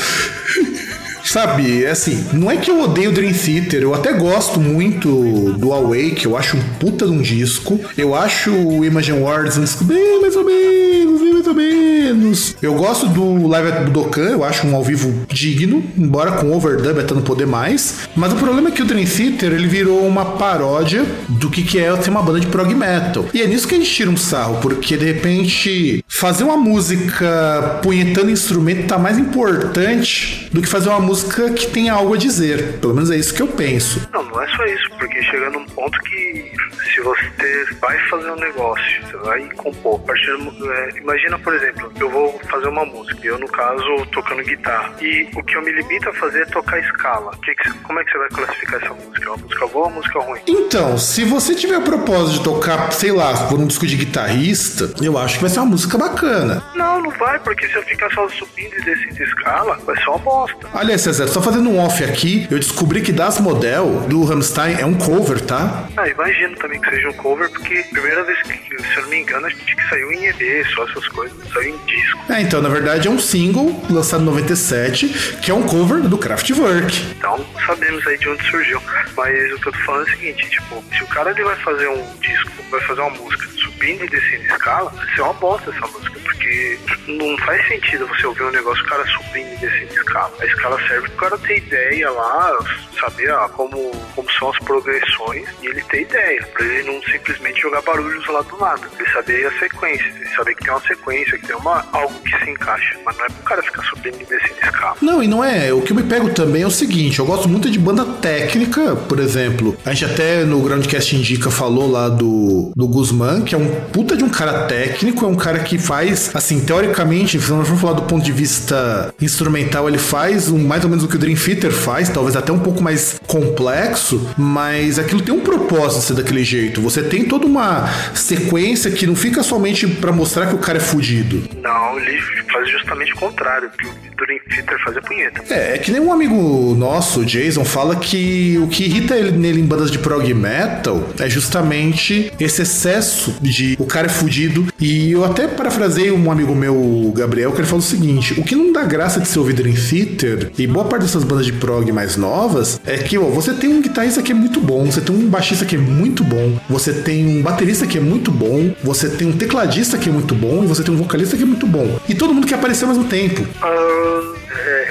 Sabe, 1.24 1.86
assim, 1.86 2.26
não 2.34 2.50
é 2.50 2.58
que 2.58 2.70
eu 2.70 2.82
odeio 2.82 3.12
Dream 3.12 3.34
Theater, 3.34 3.82
eu 3.82 3.94
até 3.94 4.14
gosto 4.14 4.60
muito 4.60 5.54
do 5.54 5.72
Awake, 5.72 6.26
eu 6.26 6.36
acho 6.38 6.58
um 6.58 6.62
puta 6.80 7.06
de 7.06 7.12
um 7.12 7.22
disco. 7.22 7.80
Eu 7.98 8.16
acho 8.16 8.52
o 8.52 8.84
Imagine 8.86 9.20
Wars 9.20 9.58
um 9.58 9.64
disco 9.64 9.84
bem 9.84 10.22
mais 10.22 10.36
ou 10.36 10.44
menos, 10.44 11.22
bem 11.22 11.34
mais 11.34 11.48
ou 11.48 11.54
menos. 11.54 12.56
Eu 12.62 12.74
gosto 12.76 13.08
do 13.08 13.48
Live 13.48 13.68
at 13.72 13.84
Budokan, 13.86 14.30
eu 14.30 14.44
acho 14.44 14.68
um 14.68 14.76
ao 14.76 14.84
vivo 14.84 15.26
digno, 15.28 15.84
embora 15.98 16.34
com 16.34 16.52
overdub 16.52 17.00
até 17.00 17.14
não 17.14 17.22
poder 17.22 17.48
mais. 17.48 18.10
Mas 18.16 18.34
o 18.34 18.36
problema 18.36 18.70
é 18.70 18.72
que 18.72 18.82
o 18.82 18.86
Dream 18.86 19.06
Theater, 19.06 19.54
ele 19.54 19.68
virou 19.68 20.06
uma 20.06 20.26
paródia 20.26 21.06
do 21.30 21.50
que 21.50 21.64
que 21.64 21.80
é 21.80 21.96
ser 22.02 22.10
uma 22.10 22.22
banda 22.22 22.40
de 22.40 22.48
prog 22.48 22.74
metal. 22.74 23.26
E 23.34 23.42
é 23.42 23.48
nisso 23.48 23.68
que 23.68 23.76
a 23.76 23.78
gente 23.78 23.92
tira 23.92 24.10
um 24.10 24.18
sarro, 24.18 24.58
porque 24.62 24.98
de 24.98 25.06
repente 25.06 26.01
fazer 26.12 26.44
uma 26.44 26.58
música 26.58 27.80
punhetando 27.82 28.30
instrumento 28.30 28.86
tá 28.86 28.98
mais 28.98 29.18
importante 29.18 30.50
do 30.52 30.62
que 30.62 30.68
fazer 30.68 30.90
uma 30.90 31.00
música 31.00 31.50
que 31.52 31.68
tenha 31.68 31.94
algo 31.94 32.14
a 32.14 32.18
dizer. 32.18 32.80
Pelo 32.80 32.94
menos 32.94 33.10
é 33.10 33.16
isso 33.16 33.34
que 33.34 33.42
eu 33.42 33.48
penso. 33.48 34.08
Não, 34.12 34.22
não 34.24 34.42
é 34.42 34.48
só 34.56 34.66
isso, 34.66 34.90
porque 35.00 35.24
chega 35.24 35.50
num 35.50 35.66
ponto 35.66 35.98
que 36.02 36.52
se 36.94 37.02
você 37.02 37.66
vai 37.80 37.98
fazer 38.10 38.30
um 38.30 38.36
negócio, 38.36 39.08
você 39.08 39.18
vai 39.18 39.50
compor, 39.56 40.00
partir 40.02 40.32
é, 40.32 40.98
imagina, 40.98 41.40
por 41.40 41.54
exemplo, 41.54 41.92
eu 42.00 42.10
vou 42.10 42.40
fazer 42.50 42.68
uma 42.68 42.86
música, 42.86 43.20
eu 43.26 43.40
no 43.40 43.48
caso 43.48 44.06
tocando 44.12 44.44
guitarra, 44.44 44.94
e 45.02 45.30
o 45.34 45.44
que 45.44 45.56
eu 45.56 45.62
me 45.64 45.72
limito 45.72 46.10
a 46.10 46.14
fazer 46.14 46.42
é 46.42 46.46
tocar 46.46 46.78
escala. 46.80 47.32
Que 47.44 47.56
que 47.56 47.72
como 47.80 48.00
é 48.00 48.04
que 48.04 48.12
você 48.12 48.18
vai 48.18 48.30
classificar 48.30 48.84
essa 48.84 48.94
música? 48.94 49.26
É 49.26 49.30
uma 49.30 49.38
música 49.38 49.68
boa 49.68 49.86
ou 49.86 49.92
uma 49.92 49.98
música 49.98 50.20
ruim? 50.20 50.42
Então, 50.46 50.98
se 50.98 51.24
você 51.24 51.56
tiver 51.56 51.78
o 51.78 51.82
propósito 51.82 52.40
de 52.40 52.44
tocar, 52.44 52.92
sei 52.92 53.12
lá, 53.12 53.48
por 53.48 53.58
um 53.60 53.66
disco 53.66 53.88
de 53.88 53.96
guitarrista, 53.96 54.94
eu 55.02 55.18
acho 55.18 55.36
que 55.36 55.42
vai 55.42 55.50
ser 55.50 55.60
uma 55.60 55.70
música 55.70 55.98
bacana. 56.02 56.64
Não, 56.76 57.02
não 57.02 57.12
vai, 57.12 57.40
porque 57.40 57.68
se 57.68 57.76
eu 57.76 57.84
ficar 57.84 58.12
só 58.12 58.28
subindo 58.30 58.74
e 58.78 58.82
descendo 58.82 59.24
escala, 59.24 59.78
vai 59.86 59.96
ser 59.98 60.10
uma 60.10 60.18
bosta. 60.20 60.68
Aliás, 60.74 61.02
César, 61.02 61.28
só 61.28 61.42
fazendo 61.42 61.70
um 61.70 61.80
off 61.80 62.04
aqui, 62.04 62.48
eu 62.50 62.58
descobri 62.58 63.02
que 63.02 63.12
Das 63.12 63.40
Model, 63.40 64.02
do 64.08 64.24
Rammstein, 64.24 64.80
é 64.80 64.86
um 64.86 64.96
cover, 64.96 65.42
tá? 65.42 65.88
Ah, 65.98 66.08
imagino 66.08 66.56
também 66.56 66.80
que 66.82 66.90
seja 66.90 67.10
um 67.10 67.14
cover, 67.14 67.50
porque 67.52 67.84
primeira 67.92 68.24
vez 68.24 68.42
que, 68.42 68.54
se 68.54 68.98
eu 68.98 69.04
não 69.04 69.10
me 69.10 69.22
engano, 69.22 69.48
acho 69.48 69.56
que 69.58 69.90
saiu 69.90 70.12
em 70.12 70.26
EP, 70.28 70.68
só 70.74 70.84
essas 70.88 71.08
coisas, 71.10 71.38
saiu 71.54 71.76
em 71.76 71.86
disco. 71.86 72.20
É, 72.30 72.42
então, 72.42 72.62
na 72.62 72.70
verdade, 72.70 73.08
é 73.08 73.12
um 73.12 73.20
single 73.20 73.82
lançado 73.90 74.22
em 74.22 74.26
97, 74.26 75.08
que 75.42 75.52
é 75.52 75.54
um 75.54 75.64
cover 75.64 76.02
do 76.02 76.18
Kraftwerk. 76.18 77.16
Então 77.18 77.46
sabemos 77.66 78.06
aí 78.08 78.18
de 78.18 78.30
onde 78.30 78.50
surgiu. 78.50 78.82
Mas 79.16 79.54
o 79.54 79.60
que 79.60 79.68
eu 79.68 79.72
tô 79.72 79.80
falando 79.80 80.08
é 80.08 80.12
o 80.12 80.16
seguinte, 80.16 80.50
tipo, 80.50 80.84
se 80.98 81.04
o 81.04 81.08
cara 81.08 81.32
ele 81.32 81.44
vai 81.44 81.56
fazer 81.58 81.88
um 81.88 82.04
disco, 82.20 82.52
vai 82.70 82.82
fazer 82.82 83.02
uma 83.02 83.12
música 83.12 83.48
subindo 83.82 84.06
e 84.06 84.10
descendo 84.10 84.44
escala, 84.46 84.92
vai 84.92 85.16
ser 85.16 85.22
uma 85.22 85.34
bosta 85.34 85.72
essa 85.72 85.88
música, 85.88 86.20
porque 86.42 86.80
não 87.08 87.38
faz 87.40 87.68
sentido 87.68 88.08
você 88.08 88.26
ouvir 88.26 88.44
um 88.44 88.52
negócio, 88.52 88.84
o 88.84 88.88
cara 88.88 89.06
subindo 89.06 89.54
e 89.54 89.58
descendo 89.58 89.94
escala. 89.94 90.34
A 90.40 90.46
escala 90.46 90.88
serve 90.88 91.08
pro 91.10 91.18
cara 91.18 91.38
ter 91.38 91.58
ideia 91.58 92.10
lá, 92.10 92.58
saber 93.00 93.32
ah, 93.32 93.50
como, 93.54 93.92
como 94.16 94.32
são 94.32 94.50
as 94.50 94.60
progressões, 94.60 95.48
e 95.62 95.68
ele 95.68 95.82
ter 95.84 96.02
ideia, 96.02 96.48
pra 96.54 96.66
ele 96.66 96.92
não 96.92 97.02
simplesmente 97.04 97.62
jogar 97.62 97.82
barulhos 97.82 98.26
lá 98.28 98.42
do 98.42 98.58
nada. 98.58 98.82
Ele 98.98 99.10
saber 99.10 99.46
a 99.46 99.60
sequência, 99.60 100.06
ele 100.16 100.30
saber 100.36 100.56
que 100.56 100.64
tem 100.64 100.74
uma 100.74 100.82
sequência, 100.82 101.38
que 101.38 101.48
tem 101.48 101.56
uma, 101.56 101.86
algo 101.92 102.20
que 102.22 102.44
se 102.44 102.50
encaixa. 102.50 103.00
Mas 103.06 103.18
não 103.18 103.26
é 103.26 103.30
pro 103.30 103.44
cara 103.44 103.64
ficar 103.64 103.84
subindo 103.84 104.22
e 104.22 104.26
descendo 104.26 104.60
escala. 104.64 104.98
Não, 105.02 105.24
e 105.24 105.28
não 105.28 105.44
é. 105.44 105.72
O 105.74 105.82
que 105.82 105.92
eu 105.92 105.96
me 105.96 106.04
pego 106.04 106.30
também 106.34 106.64
é 106.64 106.68
o 106.68 106.72
seguinte: 106.72 107.20
eu 107.20 107.26
gosto 107.26 107.48
muito 107.48 107.70
de 107.70 107.80
banda 107.80 108.06
técnica, 108.06 108.96
por 108.96 109.20
exemplo. 109.20 109.78
A 109.86 109.94
gente 109.94 110.12
até 110.12 110.44
no 110.44 110.62
Groundcast 110.62 111.16
Indica 111.16 111.52
falou 111.52 111.90
lá 111.90 112.10
do, 112.10 112.72
do 112.76 112.88
Guzmán, 112.88 113.44
que 113.44 113.54
é 113.54 113.58
um 113.58 113.82
puta 113.92 114.16
de 114.16 114.24
um 114.24 114.30
cara 114.30 114.66
técnico, 114.66 115.26
é 115.26 115.28
um 115.28 115.36
cara 115.36 115.60
que 115.60 115.78
faz, 115.78 116.31
assim, 116.34 116.60
teoricamente, 116.60 117.40
se 117.40 117.52
nós 117.52 117.68
formos 117.68 117.82
falar 117.82 117.94
do 117.94 118.04
ponto 118.04 118.24
de 118.24 118.32
vista 118.32 119.14
instrumental, 119.22 119.88
ele 119.88 119.98
faz 119.98 120.50
um, 120.50 120.60
mais 120.60 120.84
ou 120.84 120.90
menos 120.90 121.04
o 121.04 121.08
que 121.08 121.16
o 121.16 121.20
Dream 121.20 121.36
Theater 121.36 121.72
faz, 121.72 122.10
talvez 122.10 122.36
até 122.36 122.52
um 122.52 122.60
pouco 122.60 122.82
mais 122.82 123.20
complexo, 123.28 124.30
mas 124.38 125.00
aquilo 125.00 125.22
tem 125.22 125.34
um 125.34 125.42
propósito 125.42 126.00
de 126.00 126.06
ser 126.06 126.14
daquele 126.16 126.44
jeito. 126.44 126.82
Você 126.82 127.04
tem 127.04 127.26
toda 127.26 127.46
uma 127.46 127.90
sequência 128.14 128.92
que 128.92 129.06
não 129.08 129.16
fica 129.16 129.44
somente 129.44 129.88
pra 129.88 130.12
mostrar 130.12 130.48
que 130.48 130.56
o 130.56 130.60
cara 130.60 130.78
é 130.78 130.82
fudido. 130.82 131.44
Não, 131.62 132.00
ele 132.00 132.20
faz 132.52 132.70
justamente 132.70 133.14
o 133.14 133.16
contrário, 133.16 133.70
que 133.70 133.86
o 133.86 133.92
Dream 134.18 134.40
Theater 134.50 134.84
fazia 134.84 135.02
punheta. 135.02 135.42
É, 135.50 135.76
é 135.76 135.78
que 135.78 135.92
nem 135.92 136.02
um 136.02 136.12
amigo 136.12 136.76
nosso, 136.76 137.22
o 137.22 137.26
Jason, 137.26 137.66
fala 137.66 137.96
que 137.96 138.58
o 138.62 138.68
que 138.68 138.84
irrita 138.84 139.16
ele 139.16 139.32
nele 139.32 139.62
em 139.62 139.66
bandas 139.66 139.92
de 139.92 140.00
prog 140.00 140.34
metal 140.34 141.10
é 141.20 141.30
justamente 141.30 142.32
esse 142.40 142.62
excesso 142.62 143.36
de 143.42 143.76
o 143.80 143.86
cara 143.86 144.08
é 144.08 144.10
fudido. 144.10 144.68
E 144.80 145.12
eu 145.12 145.24
até 145.24 145.48
parafrasei 145.48 146.12
um 146.12 146.21
amigo 146.30 146.54
meu, 146.54 146.76
o 146.76 147.14
Gabriel, 147.16 147.52
que 147.52 147.60
ele 147.60 147.68
falou 147.68 147.80
o 147.80 147.88
seguinte: 147.88 148.40
o 148.40 148.44
que 148.44 148.56
não 148.56 148.72
dá 148.74 148.84
graça 148.84 149.20
de 149.20 149.28
ser 149.28 149.40
ouvir 149.40 149.54
Dream 149.54 149.74
Theater 149.76 150.52
e 150.58 150.68
boa 150.68 150.86
parte 150.86 151.04
dessas 151.04 151.24
bandas 151.24 151.46
de 151.46 151.54
prog 151.54 151.90
mais 151.92 152.18
novas 152.18 152.80
é 152.86 152.98
que 152.98 153.18
ó, 153.18 153.24
você 153.24 153.54
tem 153.54 153.70
um 153.70 153.82
guitarrista 153.82 154.22
que 154.22 154.32
é 154.32 154.36
muito 154.36 154.60
bom, 154.60 154.86
você 154.86 155.02
tem 155.02 155.16
um 155.16 155.28
baixista 155.28 155.66
que 155.66 155.76
é 155.76 155.80
muito 155.80 156.24
bom, 156.24 156.60
você 156.70 156.94
tem 156.94 157.40
um 157.40 157.42
baterista 157.42 157.88
que 157.88 157.98
é 157.98 158.02
muito 158.02 158.30
bom, 158.30 158.72
você 158.84 159.10
tem 159.10 159.28
um 159.28 159.32
tecladista 159.32 159.98
que 159.98 160.10
é 160.10 160.12
muito 160.12 160.36
bom 160.36 160.64
e 160.64 160.68
você 160.68 160.84
tem 160.84 160.94
um 160.94 160.98
vocalista 160.98 161.38
que 161.38 161.44
é 161.44 161.46
muito 161.46 161.66
bom. 161.66 162.00
E 162.08 162.14
todo 162.14 162.34
mundo 162.34 162.46
quer 162.46 162.56
aparecer 162.56 162.84
ao 162.84 162.90
mesmo 162.90 163.06
tempo. 163.06 163.46
É, 163.64 164.31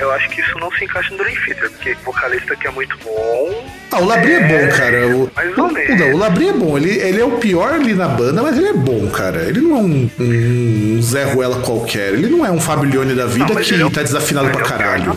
eu 0.01 0.11
acho 0.13 0.29
que 0.31 0.41
isso 0.41 0.59
não 0.59 0.71
se 0.73 0.85
encaixa 0.85 1.11
no 1.11 1.19
Dream 1.19 1.35
Theater, 1.45 1.71
porque 1.71 1.95
vocalista 2.05 2.57
que 2.57 2.67
é 2.67 2.71
muito 2.71 2.97
bom. 3.05 3.71
Ah, 3.93 3.99
o 3.99 4.05
Labri 4.07 4.33
é, 4.35 4.41
bom, 4.41 4.77
cara. 4.77 5.07
O, 5.09 5.31
mais 5.35 5.59
ou 5.59 5.73
menos. 5.73 5.99
não, 6.01 6.13
o 6.15 6.17
Labri 6.19 6.49
é 6.49 6.53
bom. 6.53 6.77
Ele, 6.79 6.91
ele 7.01 7.21
é 7.21 7.25
o 7.25 7.33
pior 7.39 7.73
ali 7.75 7.95
na 7.95 8.09
banda, 8.09 8.43
mas 8.43 8.57
ele 8.57 8.69
é 8.69 8.73
bom, 8.73 9.09
cara. 9.11 9.43
Ele 9.43 9.61
não 9.61 9.77
é 9.77 9.81
um, 9.81 10.11
um 10.21 11.03
Zé 11.03 11.25
Ruela 11.33 11.61
qualquer. 11.63 12.13
Ele 12.15 12.29
não 12.29 12.45
é 12.47 12.51
um 12.51 12.61
Fablione 12.61 13.15
da 13.15 13.27
vida 13.27 13.47
Não, 13.53 13.57
que 13.61 13.75
é 13.75 13.85
o- 13.85 13.91
tá 13.91 14.03
desafinado 14.03 14.51
pra 14.51 14.61
é 14.61 14.65
caralho. 14.65 15.17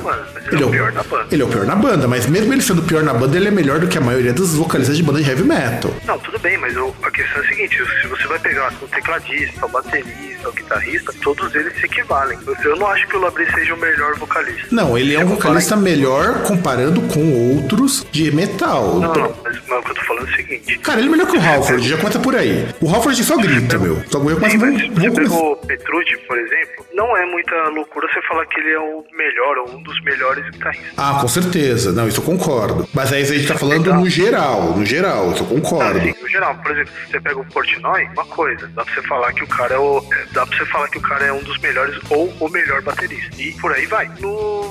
ele 0.51 0.63
é 0.63 0.65
o 0.65 0.69
pior 0.69 0.91
na 0.91 1.03
banda. 1.03 1.27
Ele 1.31 1.41
é 1.41 1.45
o 1.45 1.47
pior 1.49 1.65
na 1.65 1.75
banda, 1.75 2.07
mas 2.07 2.25
mesmo 2.25 2.51
ele 2.53 2.61
sendo 2.61 2.79
o 2.81 2.85
pior 2.85 3.03
na 3.03 3.13
banda, 3.13 3.37
ele 3.37 3.47
é 3.47 3.51
melhor 3.51 3.79
do 3.79 3.87
que 3.87 3.97
a 3.97 4.01
maioria 4.01 4.33
dos 4.33 4.55
vocalistas 4.55 4.97
de 4.97 5.03
banda 5.03 5.21
de 5.21 5.29
heavy 5.29 5.43
metal. 5.43 5.93
Não, 6.05 6.17
tudo 6.19 6.39
bem, 6.39 6.57
mas 6.57 6.75
o- 6.75 6.93
a 7.03 7.11
questão 7.11 7.41
é 7.41 7.45
a 7.45 7.47
seguinte: 7.47 7.77
se 8.01 8.07
você 8.07 8.27
vai 8.27 8.39
pegar 8.39 8.71
o 8.81 8.87
tecladista, 8.87 9.65
o 9.65 9.69
baterista, 9.69 10.49
o 10.49 10.51
guitarrista, 10.51 11.13
todos 11.21 11.53
eles 11.55 11.73
se 11.79 11.85
equivalem. 11.85 12.37
Eu 12.63 12.75
não 12.75 12.87
acho 12.87 13.07
que 13.07 13.15
o 13.15 13.19
Labri 13.21 13.45
seja 13.53 13.73
o 13.73 13.77
melhor 13.79 14.15
vocalista. 14.17 14.67
Não, 14.73 14.97
ele 14.97 15.15
é 15.15 15.19
um 15.23 15.27
vocalista 15.27 15.75
melhor 15.75 16.41
comparado 16.43 16.99
com 17.03 17.55
outros 17.55 18.05
de 18.11 18.31
metal. 18.31 18.95
Não, 18.99 19.13
não, 19.13 19.35
mas, 19.43 19.57
mas 19.67 19.79
o 19.79 19.83
que 19.83 19.91
eu 19.91 19.95
tô 19.95 20.01
falando 20.01 20.27
é 20.27 20.31
o 20.31 20.35
seguinte. 20.35 20.77
Cara, 20.79 20.99
ele 20.99 21.07
é 21.07 21.11
melhor 21.11 21.27
que 21.27 21.37
o 21.37 21.41
Halford, 21.41 21.87
já 21.87 21.97
conta 21.97 22.19
por 22.19 22.35
aí. 22.35 22.67
O 22.81 22.89
Halford 22.89 23.23
só 23.23 23.37
grita, 23.37 23.77
meu. 23.77 24.01
Só 24.09 24.19
começo 24.19 24.39
Sim, 24.49 24.57
mas 24.57 24.73
você 24.81 24.87
começar. 24.89 25.21
pegou 25.21 25.51
o 25.53 25.55
Petrucci, 25.57 26.17
por 26.27 26.37
exemplo, 26.39 26.85
não 26.93 27.15
é 27.17 27.25
muita 27.25 27.55
loucura 27.69 28.07
você 28.11 28.21
falar 28.27 28.45
que 28.47 28.59
ele 28.59 28.71
é 28.71 28.79
o 28.79 29.03
melhor 29.15 29.57
ou 29.59 29.75
um 29.75 29.83
dos 29.83 30.01
melhores 30.03 30.43
guitarristas. 30.51 30.93
Ah, 30.97 31.17
com 31.21 31.27
certeza. 31.27 31.91
Não, 31.91 32.07
isso 32.07 32.19
eu 32.19 32.25
concordo. 32.25 32.87
Mas 32.93 33.13
aí 33.13 33.21
a 33.21 33.25
gente 33.25 33.47
tá 33.47 33.55
falando 33.55 33.93
no 33.93 34.09
geral, 34.09 34.73
no 34.75 34.85
geral, 34.85 35.31
isso 35.31 35.43
eu 35.43 35.47
concordo. 35.47 35.99
Assim, 35.99 36.13
no 36.21 36.27
geral, 36.29 36.55
por 36.55 36.71
exemplo, 36.71 36.91
se 37.05 37.11
você 37.11 37.19
pega 37.21 37.39
o 37.39 37.45
Portnoy, 37.45 38.03
uma 38.13 38.25
coisa, 38.25 38.67
dá 38.75 38.83
pra 38.83 38.93
você 38.93 39.01
falar 39.03 39.33
que 39.33 39.43
o 39.43 39.47
cara 39.47 39.75
é 39.75 39.77
o. 39.77 40.03
é, 40.11 40.23
Dá 40.33 40.45
pra 40.45 40.57
você 40.57 40.65
falar 40.65 40.87
que 40.89 40.97
o 40.97 41.01
cara 41.01 41.25
é 41.25 41.33
um 41.33 41.43
dos 41.43 41.57
melhores 41.59 41.95
ou 42.09 42.33
o 42.39 42.49
melhor 42.49 42.81
baterista. 42.81 43.29
E 43.41 43.51
por 43.53 43.71
aí 43.71 43.85
vai. 43.85 44.09
No 44.19 44.62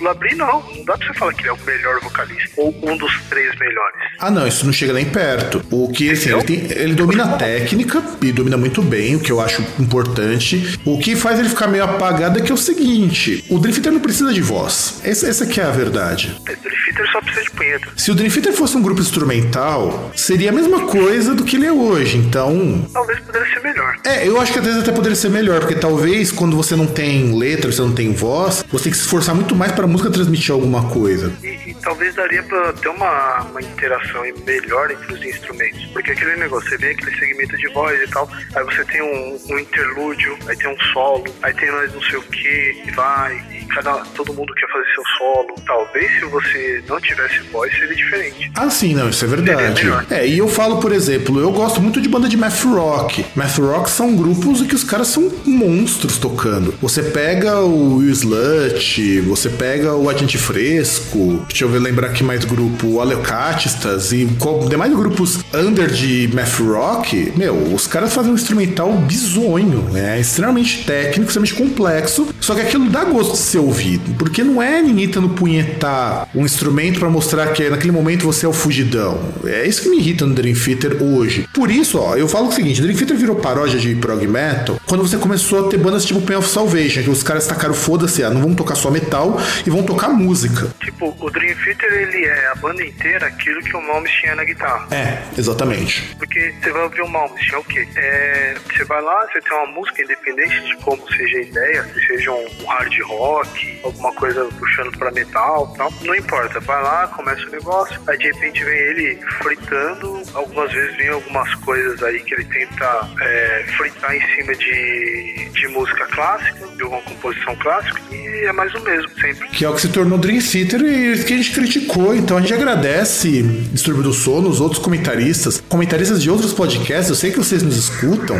Labri, 0.00 0.34
não. 0.34 0.62
Não 0.62 0.84
dá 0.84 0.96
pra 0.96 1.06
você 1.06 1.14
falar 1.14 1.34
que 1.34 1.42
ele 1.42 1.48
é 1.48 1.52
o 1.52 1.60
melhor 1.64 2.00
vocalista. 2.00 2.60
Ou 2.60 2.74
um 2.82 2.96
dos 2.96 3.22
três 3.28 3.56
melhores. 3.58 4.05
Ah, 4.18 4.30
não, 4.30 4.46
isso 4.46 4.64
não 4.64 4.72
chega 4.72 4.92
nem 4.92 5.04
perto. 5.04 5.62
O 5.70 5.88
que, 5.88 6.10
assim, 6.10 6.30
ele, 6.32 6.42
tem- 6.42 6.66
ele 6.70 6.94
domina 6.94 7.24
a 7.24 7.36
técnica 7.36 8.02
e 8.22 8.32
domina 8.32 8.56
muito 8.56 8.80
bem, 8.82 9.16
o 9.16 9.20
que 9.20 9.30
eu 9.30 9.40
acho 9.40 9.62
importante. 9.78 10.78
O 10.84 10.98
que 10.98 11.14
faz 11.16 11.38
ele 11.38 11.48
ficar 11.48 11.66
meio 11.68 11.84
apagado 11.84 12.38
é 12.38 12.42
que 12.42 12.50
é 12.50 12.54
o 12.54 12.58
seguinte: 12.58 13.44
o 13.48 13.58
Drifter 13.58 13.92
não 13.92 14.00
precisa 14.00 14.32
de 14.32 14.40
voz. 14.40 15.00
Essa, 15.04 15.28
essa 15.28 15.46
que 15.46 15.60
é 15.60 15.64
a 15.64 15.70
verdade. 15.70 16.36
É, 16.46 16.54
Drift 16.56 16.84
Theater 16.86 17.12
só 17.12 17.20
precisa 17.20 17.44
de 17.44 17.50
punheta. 17.50 17.88
Se 17.96 18.10
o 18.10 18.16
Theater 18.16 18.52
fosse 18.52 18.76
um 18.76 18.82
grupo 18.82 19.00
instrumental, 19.00 20.10
seria 20.14 20.50
a 20.50 20.52
mesma 20.52 20.86
coisa 20.86 21.34
do 21.34 21.44
que 21.44 21.56
ele 21.56 21.66
é 21.66 21.72
hoje. 21.72 22.16
Então, 22.18 22.86
Talvez 22.92 23.18
pudesse 23.20 23.54
ser 23.54 23.60
melhor. 23.62 23.96
é, 24.04 24.26
eu 24.26 24.40
acho 24.40 24.52
que 24.52 24.58
às 24.58 24.64
vezes 24.64 24.80
até 24.80 24.92
poderia 24.92 25.16
ser 25.16 25.30
melhor, 25.30 25.60
porque 25.60 25.74
talvez 25.74 26.32
quando 26.32 26.56
você 26.56 26.74
não 26.76 26.86
tem 26.86 27.36
letra, 27.38 27.70
você 27.70 27.82
não 27.82 27.92
tem 27.92 28.12
voz, 28.12 28.64
você 28.70 28.84
tem 28.84 28.92
que 28.92 28.98
se 28.98 29.04
esforçar 29.04 29.34
muito 29.34 29.54
mais 29.54 29.72
para 29.72 29.84
a 29.84 29.88
música 29.88 30.10
transmitir 30.10 30.52
alguma 30.52 30.84
coisa. 30.84 31.32
E 31.42 31.65
talvez 31.86 32.16
daria 32.16 32.42
pra 32.42 32.72
ter 32.72 32.88
uma, 32.88 33.42
uma 33.42 33.62
interação 33.62 34.22
melhor 34.44 34.90
entre 34.90 35.12
os 35.12 35.24
instrumentos. 35.24 35.86
Porque 35.92 36.10
aquele 36.10 36.34
negócio, 36.34 36.68
você 36.68 36.76
vê 36.78 36.90
aquele 36.90 37.16
segmento 37.16 37.56
de 37.56 37.68
voz 37.68 38.02
e 38.02 38.10
tal, 38.10 38.28
aí 38.56 38.64
você 38.64 38.84
tem 38.86 39.00
um, 39.00 39.38
um 39.48 39.58
interlúdio, 39.60 40.36
aí 40.48 40.56
tem 40.56 40.68
um 40.68 40.80
solo, 40.92 41.32
aí 41.44 41.54
tem 41.54 41.70
mais 41.70 41.94
não 41.94 42.02
sei 42.02 42.16
o 42.16 42.22
que, 42.22 42.82
e 42.84 42.90
vai, 42.90 43.36
e 43.52 43.65
cada, 43.66 43.94
todo 44.14 44.32
mundo 44.32 44.52
quer 44.54 44.68
fazer 44.68 44.86
seu 44.94 45.04
solo. 45.18 45.54
Talvez 45.66 46.10
se 46.18 46.24
você 46.26 46.84
não 46.88 47.00
tivesse 47.00 47.40
voz, 47.52 47.72
seria 47.72 47.94
diferente. 47.94 48.50
Ah, 48.54 48.70
sim, 48.70 48.94
não, 48.94 49.08
isso 49.08 49.24
é 49.24 49.28
verdade. 49.28 49.82
É, 50.10 50.26
e 50.26 50.38
eu 50.38 50.48
falo, 50.48 50.78
por 50.78 50.92
exemplo, 50.92 51.40
eu 51.40 51.50
gosto 51.50 51.80
muito 51.80 52.00
de 52.00 52.08
banda 52.08 52.28
de 52.28 52.36
math 52.36 52.64
rock. 52.64 53.24
Math 53.34 53.58
rock 53.58 53.90
são 53.90 54.14
grupos 54.16 54.60
em 54.60 54.66
que 54.66 54.74
os 54.74 54.84
caras 54.84 55.08
são 55.08 55.30
monstros 55.44 56.18
tocando. 56.18 56.74
Você 56.80 57.02
pega 57.02 57.60
o 57.60 57.96
Will 57.96 58.10
Slut, 58.10 59.20
você 59.22 59.48
pega 59.48 59.94
o 59.94 60.08
Agente 60.08 60.38
Fresco, 60.38 61.44
deixa 61.48 61.64
eu 61.64 61.68
ver, 61.68 61.78
lembrar 61.78 62.08
aqui 62.08 62.22
mais 62.22 62.44
grupo, 62.44 62.86
o 62.86 63.00
Aleocatistas 63.00 64.12
e 64.12 64.26
demais 64.68 64.92
grupos 64.94 65.40
under 65.54 65.90
de 65.90 66.28
math 66.32 66.58
rock, 66.60 67.32
meu, 67.36 67.54
os 67.74 67.86
caras 67.86 68.12
fazem 68.12 68.32
um 68.32 68.34
instrumental 68.34 68.92
bizonho, 68.92 69.82
né? 69.92 70.16
É 70.16 70.20
extremamente 70.20 70.84
técnico, 70.84 71.28
extremamente 71.28 71.54
complexo, 71.54 72.28
só 72.40 72.54
que 72.54 72.60
aquilo 72.60 72.88
dá 72.88 73.04
gosto 73.04 73.32
de 73.32 73.38
ser 73.56 73.58
ouvido, 73.58 74.14
porque 74.18 74.44
não 74.44 74.62
é 74.62 74.82
ninguém 74.82 75.06
tentando 75.06 75.30
punhetar 75.30 76.28
um 76.34 76.44
instrumento 76.44 76.98
pra 76.98 77.08
mostrar 77.08 77.52
que 77.52 77.68
naquele 77.70 77.92
momento 77.92 78.24
você 78.24 78.44
é 78.44 78.48
o 78.48 78.52
fugidão. 78.52 79.32
É 79.44 79.66
isso 79.66 79.82
que 79.82 79.88
me 79.88 79.98
irrita 79.98 80.26
no 80.26 80.34
Dream 80.34 80.54
Theater 80.54 81.02
hoje. 81.02 81.48
Por 81.54 81.70
isso, 81.70 81.98
ó, 81.98 82.16
eu 82.16 82.28
falo 82.28 82.48
o 82.48 82.52
seguinte, 82.52 82.82
Dream 82.82 82.96
Theater 82.96 83.16
virou 83.16 83.36
paródia 83.36 83.78
de 83.78 83.94
prog 83.96 84.26
metal 84.26 84.78
quando 84.86 85.06
você 85.06 85.16
começou 85.16 85.66
a 85.66 85.70
ter 85.70 85.78
bandas 85.78 86.04
tipo 86.04 86.20
Pain 86.20 86.36
of 86.36 86.48
Salvation, 86.48 87.02
que 87.02 87.10
os 87.10 87.22
caras 87.22 87.46
tacaram 87.46 87.74
foda-se, 87.74 88.22
ah, 88.22 88.30
não 88.30 88.42
vão 88.42 88.54
tocar 88.54 88.74
só 88.74 88.90
metal 88.90 89.38
e 89.66 89.70
vão 89.70 89.82
tocar 89.82 90.08
música. 90.08 90.68
Tipo, 90.80 91.16
o 91.18 91.30
Dream 91.30 91.56
Theater, 91.56 91.92
ele 91.92 92.24
é 92.24 92.48
a 92.48 92.54
banda 92.56 92.84
inteira 92.84 93.26
aquilo 93.26 93.62
que 93.62 93.76
o 93.76 93.80
Malmes 93.80 94.12
tinha 94.12 94.34
na 94.34 94.44
guitarra. 94.44 94.86
É, 94.90 95.22
exatamente. 95.38 96.14
Porque 96.18 96.54
você 96.62 96.70
vai 96.70 96.82
ouvir 96.82 97.02
o 97.02 97.08
Malmes, 97.08 97.44
tinha 97.44 97.58
o 97.58 97.64
quê? 97.64 97.86
É, 97.96 98.54
você 98.70 98.84
vai 98.84 99.02
lá, 99.02 99.26
você 99.26 99.40
tem 99.40 99.56
uma 99.56 99.72
música 99.72 100.02
independente 100.02 100.60
de 100.60 100.76
como 100.76 101.02
seja 101.12 101.38
a 101.38 101.42
ideia, 101.42 101.84
se 101.84 102.06
seja 102.06 102.30
um 102.32 102.66
hard 102.66 103.00
rock, 103.02 103.45
alguma 103.82 104.12
coisa 104.14 104.44
puxando 104.58 104.96
pra 104.98 105.10
metal 105.12 105.74
tal, 105.76 105.92
não 106.02 106.14
importa. 106.14 106.60
Vai 106.60 106.82
lá, 106.82 107.06
começa 107.08 107.46
o 107.46 107.50
negócio, 107.50 108.00
aí 108.06 108.18
de 108.18 108.24
repente 108.24 108.64
vem 108.64 108.78
ele 108.78 109.18
fritando, 109.42 110.22
algumas 110.34 110.72
vezes 110.72 110.96
vem 110.96 111.08
algumas 111.08 111.54
coisas 111.56 112.02
aí 112.02 112.20
que 112.20 112.34
ele 112.34 112.44
tenta 112.44 113.08
é, 113.20 113.64
fritar 113.76 114.14
em 114.14 114.20
cima 114.34 114.54
de, 114.54 115.48
de 115.52 115.68
música 115.68 116.06
clássica, 116.06 116.66
de 116.76 116.82
alguma 116.82 117.02
composição 117.02 117.56
clássica, 117.56 118.00
e 118.10 118.44
é 118.44 118.52
mais 118.52 118.74
o 118.74 118.80
mesmo, 118.80 119.10
sempre. 119.20 119.48
Que 119.48 119.64
é 119.64 119.68
o 119.68 119.74
que 119.74 119.80
se 119.80 119.88
tornou 119.88 120.18
Dream 120.18 120.40
Theater 120.40 120.80
e 120.82 121.24
que 121.24 121.32
a 121.32 121.36
gente 121.36 121.52
criticou. 121.52 122.14
Então 122.14 122.36
a 122.36 122.40
gente 122.40 122.54
agradece 122.54 123.42
Distúrbio 123.42 124.02
do 124.02 124.12
Sono, 124.12 124.48
os 124.48 124.60
outros 124.60 124.82
comentaristas, 124.82 125.62
comentaristas 125.68 126.22
de 126.22 126.30
outros 126.30 126.52
podcasts. 126.52 127.08
Eu 127.08 127.16
sei 127.16 127.30
que 127.30 127.38
vocês 127.38 127.62
nos 127.62 127.76
escutam. 127.76 128.36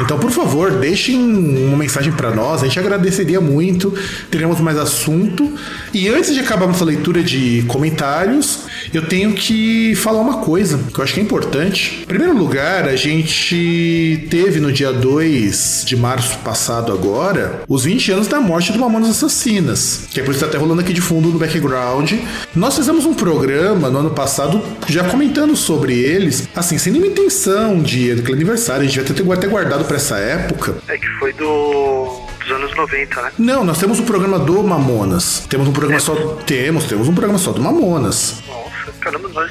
Então, 0.00 0.18
por 0.18 0.30
favor, 0.30 0.72
deixem 0.72 1.16
uma 1.16 1.76
mensagem 1.76 2.12
para 2.12 2.30
nós. 2.32 2.62
A 2.62 2.66
gente 2.66 2.78
agradeceria 2.80 3.40
muito. 3.40 3.96
Teremos 4.30 4.60
mais 4.60 4.78
assunto. 4.78 5.52
E 5.92 6.08
antes 6.08 6.34
de 6.34 6.40
acabar 6.40 6.66
nossa 6.66 6.84
leitura 6.84 7.22
de 7.22 7.64
comentários, 7.68 8.60
eu 8.92 9.06
tenho 9.06 9.32
que 9.32 9.94
falar 9.96 10.20
uma 10.20 10.38
coisa 10.38 10.78
que 10.92 10.98
eu 10.98 11.04
acho 11.04 11.14
que 11.14 11.20
é 11.20 11.22
importante. 11.22 12.00
Em 12.02 12.06
primeiro 12.06 12.36
lugar, 12.36 12.88
a 12.88 12.96
gente 12.96 14.26
teve 14.30 14.60
no 14.60 14.72
dia 14.72 14.92
2 14.92 15.84
de 15.86 15.96
março 15.96 16.38
passado 16.38 16.92
agora 16.92 17.62
os 17.68 17.84
20 17.84 18.12
anos 18.12 18.28
da 18.28 18.40
morte 18.40 18.72
do 18.72 18.78
Mamonas 18.78 19.10
Assassinas, 19.10 20.06
que 20.10 20.20
é 20.20 20.22
por 20.22 20.30
isso 20.30 20.40
que 20.40 20.44
tá 20.44 20.50
até 20.50 20.58
rolando 20.58 20.80
aqui 20.80 20.92
de 20.92 21.00
fundo 21.00 21.28
no 21.28 21.38
background. 21.38 22.12
Nós 22.54 22.76
fizemos 22.76 23.04
um 23.06 23.14
programa 23.14 23.88
no 23.90 23.98
ano 23.98 24.10
passado 24.10 24.62
já 24.88 25.04
comentando 25.04 25.56
sobre 25.56 25.98
eles, 25.98 26.48
assim, 26.54 26.78
sem 26.78 26.92
nenhuma 26.92 27.10
intenção 27.10 27.82
de 27.82 28.10
aniversário, 28.10 28.82
a 28.82 28.86
gente 28.86 29.00
vai 29.00 29.04
ter 29.04 29.32
até 29.32 29.46
guardado 29.46 29.84
para 29.84 29.96
essa 29.96 30.16
época. 30.18 30.74
É 30.88 30.98
que 30.98 31.06
foi 31.18 31.32
do, 31.32 32.20
dos 32.44 32.52
anos 32.52 32.74
90, 32.76 33.22
né? 33.22 33.32
Não, 33.38 33.64
nós 33.64 33.78
temos 33.78 33.98
um 33.98 34.04
programa 34.04 34.38
do 34.38 34.62
Mamonas. 34.62 35.46
Temos 35.48 35.66
um 35.66 35.72
programa 35.72 36.00
só. 36.00 36.14
Temos, 36.46 36.84
temos 36.84 37.08
um 37.08 37.14
programa 37.14 37.38
só 37.38 37.52
do 37.52 37.60
Mamonas. 37.60 38.42
Nossa, 38.46 38.92
caramba, 39.00 39.28
nós, 39.28 39.50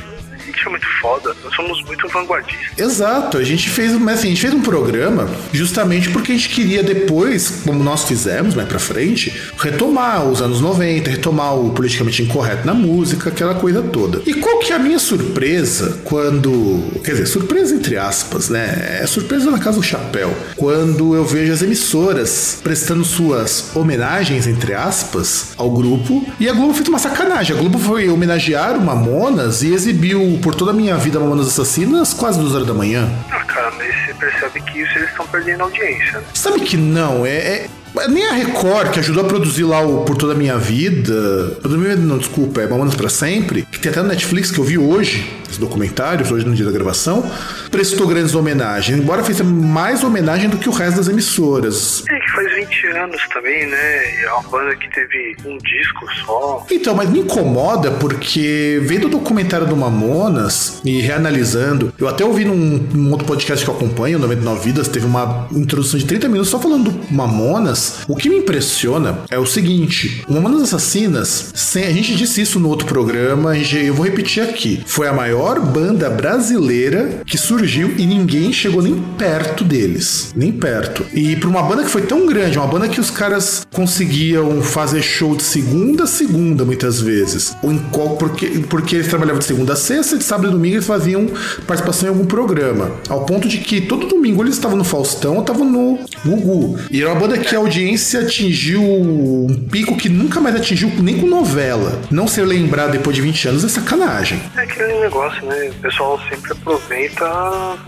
é 0.67 0.71
muito 0.71 0.87
foda. 1.01 1.35
Nós 1.43 1.53
somos 1.55 1.83
muito 1.83 2.07
vanguardistas. 2.09 2.77
Exato, 2.77 3.37
a 3.37 3.43
gente 3.43 3.69
fez, 3.69 3.93
mas 3.93 4.19
assim, 4.19 4.27
a 4.27 4.29
gente 4.31 4.41
fez 4.41 4.53
um 4.53 4.61
programa 4.61 5.29
justamente 5.51 6.09
porque 6.09 6.31
a 6.31 6.35
gente 6.35 6.49
queria 6.49 6.83
depois, 6.83 7.61
como 7.63 7.83
nós 7.83 8.05
fizemos 8.05 8.55
mais 8.55 8.67
pra 8.67 8.79
frente, 8.79 9.33
retomar 9.57 10.25
os 10.25 10.41
anos 10.41 10.61
90, 10.61 11.09
retomar 11.09 11.55
o 11.55 11.71
politicamente 11.71 12.21
incorreto 12.23 12.65
na 12.65 12.73
música, 12.73 13.29
aquela 13.29 13.55
coisa 13.55 13.81
toda. 13.81 14.21
E 14.25 14.33
qual 14.33 14.59
que 14.59 14.71
é 14.71 14.75
a 14.75 14.79
minha 14.79 14.99
surpresa 14.99 16.01
quando, 16.03 17.01
quer 17.03 17.11
dizer, 17.11 17.25
surpresa 17.25 17.75
entre 17.75 17.97
aspas, 17.97 18.49
né? 18.49 18.99
É 19.01 19.07
surpresa 19.07 19.51
na 19.51 19.59
casa 19.59 19.77
do 19.77 19.83
chapéu, 19.83 20.35
quando 20.55 21.15
eu 21.15 21.25
vejo 21.25 21.51
as 21.51 21.61
emissoras 21.61 22.59
prestando 22.63 23.03
suas 23.03 23.75
homenagens 23.75 24.47
entre 24.47 24.73
aspas 24.73 25.53
ao 25.57 25.69
grupo 25.71 26.25
e 26.39 26.49
a 26.49 26.53
Globo 26.53 26.73
fez 26.73 26.87
uma 26.87 26.99
sacanagem. 26.99 27.55
A 27.55 27.59
Globo 27.59 27.79
foi 27.79 28.09
homenagear 28.09 28.77
o 28.77 28.81
Mamonas 28.81 29.63
e 29.63 29.73
exibiu 29.73 30.39
por 30.41 30.52
toda 30.55 30.71
a 30.71 30.73
minha 30.73 30.95
vida 30.97 31.19
Mamonas 31.19 31.47
Assassinas 31.47 32.13
quase 32.13 32.39
duas 32.39 32.53
horas 32.55 32.67
da 32.67 32.73
manhã. 32.73 33.09
Ah, 33.31 33.43
cara, 33.45 33.71
mas 33.77 33.87
você 34.05 34.13
percebe 34.13 34.61
que 34.61 34.79
isso 34.81 34.97
eles 34.97 35.09
estão 35.09 35.25
perdendo 35.27 35.61
audiência, 35.63 36.19
né? 36.19 36.23
Sabe 36.33 36.59
que 36.61 36.77
não, 36.77 37.25
é, 37.25 37.29
é- 37.35 37.69
é 37.99 38.07
Nem 38.07 38.27
a 38.27 38.33
Record, 38.33 38.89
que 38.91 38.99
ajudou 38.99 39.23
a 39.23 39.27
produzir 39.27 39.63
lá 39.63 39.79
o 39.81 40.03
Por 40.03 40.17
Toda 40.17 40.33
a 40.33 40.35
Minha 40.35 40.57
Vida. 40.57 41.13
Por 41.55 41.61
Toda 41.63 41.75
a 41.75 41.77
Minha 41.77 41.95
Vida, 41.95 42.07
não, 42.07 42.17
desculpa, 42.17 42.61
é 42.61 42.67
Mamonas 42.67 42.95
pra 42.95 43.07
Sempre. 43.09 43.67
Que 43.71 43.79
tem 43.79 43.91
até 43.91 44.01
no 44.01 44.07
Netflix 44.07 44.49
que 44.51 44.59
eu 44.59 44.63
vi 44.63 44.77
hoje, 44.77 45.31
esse 45.49 45.59
documentário, 45.59 46.25
hoje 46.33 46.45
no 46.45 46.55
dia 46.55 46.65
da 46.65 46.71
gravação. 46.71 47.29
Prestou 47.73 48.05
grandes 48.05 48.35
homenagens, 48.35 48.99
embora 48.99 49.23
fez 49.23 49.41
mais 49.41 50.03
homenagem 50.03 50.47
do 50.47 50.59
que 50.59 50.69
o 50.69 50.71
resto 50.71 50.97
das 50.97 51.07
emissoras. 51.07 52.03
É 52.07 52.19
que 52.19 52.31
faz 52.31 52.53
20 52.53 52.87
anos 52.89 53.27
também, 53.33 53.65
né? 53.65 54.21
É 54.21 54.31
uma 54.31 54.43
banda 54.43 54.75
que 54.75 54.87
teve 54.91 55.35
um 55.43 55.57
disco 55.57 56.05
só. 56.23 56.67
Então, 56.69 56.93
mas 56.93 57.09
me 57.09 57.21
incomoda 57.21 57.89
porque 57.93 58.79
vendo 58.83 59.07
o 59.07 59.09
documentário 59.09 59.65
do 59.65 59.75
Mamonas 59.75 60.81
e 60.85 61.01
reanalisando, 61.01 61.91
eu 61.97 62.07
até 62.07 62.23
ouvi 62.23 62.45
num, 62.45 62.77
num 62.93 63.11
outro 63.11 63.25
podcast 63.25 63.65
que 63.65 63.71
eu 63.71 63.75
acompanho, 63.75 64.19
99 64.19 64.63
Vidas, 64.63 64.87
teve 64.87 65.07
uma 65.07 65.47
introdução 65.51 65.99
de 65.99 66.05
30 66.05 66.29
minutos 66.29 66.51
só 66.51 66.59
falando 66.59 66.91
do 66.91 67.11
Mamonas. 67.11 68.01
O 68.07 68.15
que 68.15 68.29
me 68.29 68.37
impressiona 68.37 69.17
é 69.31 69.39
o 69.39 69.47
seguinte: 69.47 70.23
o 70.29 70.33
Mamonas 70.33 70.61
Assassinas, 70.61 71.51
sem, 71.55 71.85
a 71.85 71.91
gente 71.91 72.15
disse 72.15 72.39
isso 72.39 72.59
no 72.59 72.69
outro 72.69 72.85
programa, 72.85 73.57
eu 73.57 73.95
vou 73.95 74.05
repetir 74.05 74.43
aqui. 74.43 74.83
Foi 74.85 75.07
a 75.07 75.13
maior 75.13 75.59
banda 75.59 76.07
brasileira 76.07 77.23
que 77.25 77.35
surgiu 77.35 77.62
e 77.97 78.05
ninguém 78.05 78.51
chegou 78.51 78.81
nem 78.81 78.95
perto 79.17 79.63
deles. 79.63 80.33
Nem 80.35 80.51
perto. 80.51 81.05
E 81.13 81.35
pra 81.35 81.49
uma 81.49 81.63
banda 81.63 81.83
que 81.83 81.89
foi 81.89 82.01
tão 82.01 82.25
grande, 82.25 82.57
uma 82.57 82.67
banda 82.67 82.87
que 82.87 82.99
os 82.99 83.09
caras 83.09 83.65
conseguiam 83.71 84.61
fazer 84.61 85.01
show 85.01 85.35
de 85.35 85.43
segunda 85.43 86.03
a 86.03 86.07
segunda, 86.07 86.65
muitas 86.65 86.99
vezes. 86.99 87.55
Ou 87.63 87.71
em 87.71 87.79
qual, 87.91 88.17
porque, 88.17 88.47
porque 88.69 88.95
eles 88.95 89.07
trabalhavam 89.07 89.39
de 89.39 89.45
segunda 89.45 89.73
a 89.73 89.75
sexta, 89.75 90.17
de 90.17 90.23
sábado 90.23 90.49
e 90.49 90.51
domingo 90.51 90.75
eles 90.75 90.85
faziam 90.85 91.27
participação 91.65 92.09
em 92.09 92.11
algum 92.11 92.25
programa. 92.25 92.91
Ao 93.09 93.25
ponto 93.25 93.47
de 93.47 93.59
que 93.59 93.81
todo 93.81 94.07
domingo 94.07 94.43
eles 94.43 94.55
estavam 94.55 94.77
no 94.77 94.83
Faustão 94.83 95.35
ou 95.35 95.41
estavam 95.41 95.65
no 95.65 95.99
Gugu. 96.25 96.79
E 96.91 97.01
era 97.01 97.11
uma 97.11 97.19
banda 97.19 97.37
que 97.37 97.55
a 97.55 97.59
audiência 97.59 98.21
atingiu 98.21 98.81
um 98.83 99.67
pico 99.71 99.95
que 99.95 100.09
nunca 100.09 100.39
mais 100.39 100.55
atingiu 100.55 100.91
nem 100.99 101.19
com 101.19 101.27
novela. 101.27 102.01
Não 102.11 102.27
ser 102.27 102.45
lembrado 102.45 102.91
depois 102.91 103.15
de 103.15 103.21
20 103.21 103.47
anos 103.49 103.63
é 103.63 103.69
sacanagem. 103.69 104.41
É 104.55 104.61
aquele 104.61 104.99
negócio, 104.99 105.45
né? 105.45 105.69
O 105.69 105.81
pessoal 105.81 106.19
sempre 106.29 106.51
aproveita 106.51 107.25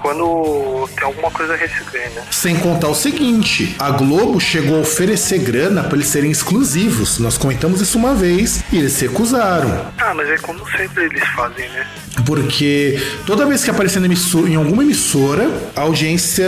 quando 0.01 0.89
tem 0.95 1.03
alguma 1.03 1.31
coisa 1.31 1.53
a 1.53 1.57
receber, 1.57 2.09
né? 2.11 2.23
Sem 2.31 2.55
contar 2.57 2.89
o 2.89 2.95
seguinte, 2.95 3.75
a 3.79 3.91
Globo 3.91 4.39
chegou 4.39 4.77
a 4.77 4.81
oferecer 4.81 5.39
grana 5.39 5.83
para 5.83 5.95
eles 5.95 6.07
serem 6.07 6.31
exclusivos. 6.31 7.19
Nós 7.19 7.37
comentamos 7.37 7.81
isso 7.81 7.97
uma 7.97 8.13
vez 8.13 8.63
e 8.71 8.77
eles 8.77 8.93
se 8.93 9.07
recusaram. 9.07 9.87
Ah, 9.97 10.13
mas 10.13 10.29
é 10.29 10.37
como 10.37 10.59
sempre 10.71 11.05
eles 11.05 11.23
fazem, 11.29 11.67
né? 11.69 11.87
Porque 12.25 12.99
toda 13.25 13.45
vez 13.45 13.63
que 13.63 13.69
aparecia 13.69 13.99
emissora- 14.03 14.47
em 14.49 14.55
alguma 14.55 14.83
emissora, 14.83 15.49
a 15.75 15.81
audiência 15.81 16.45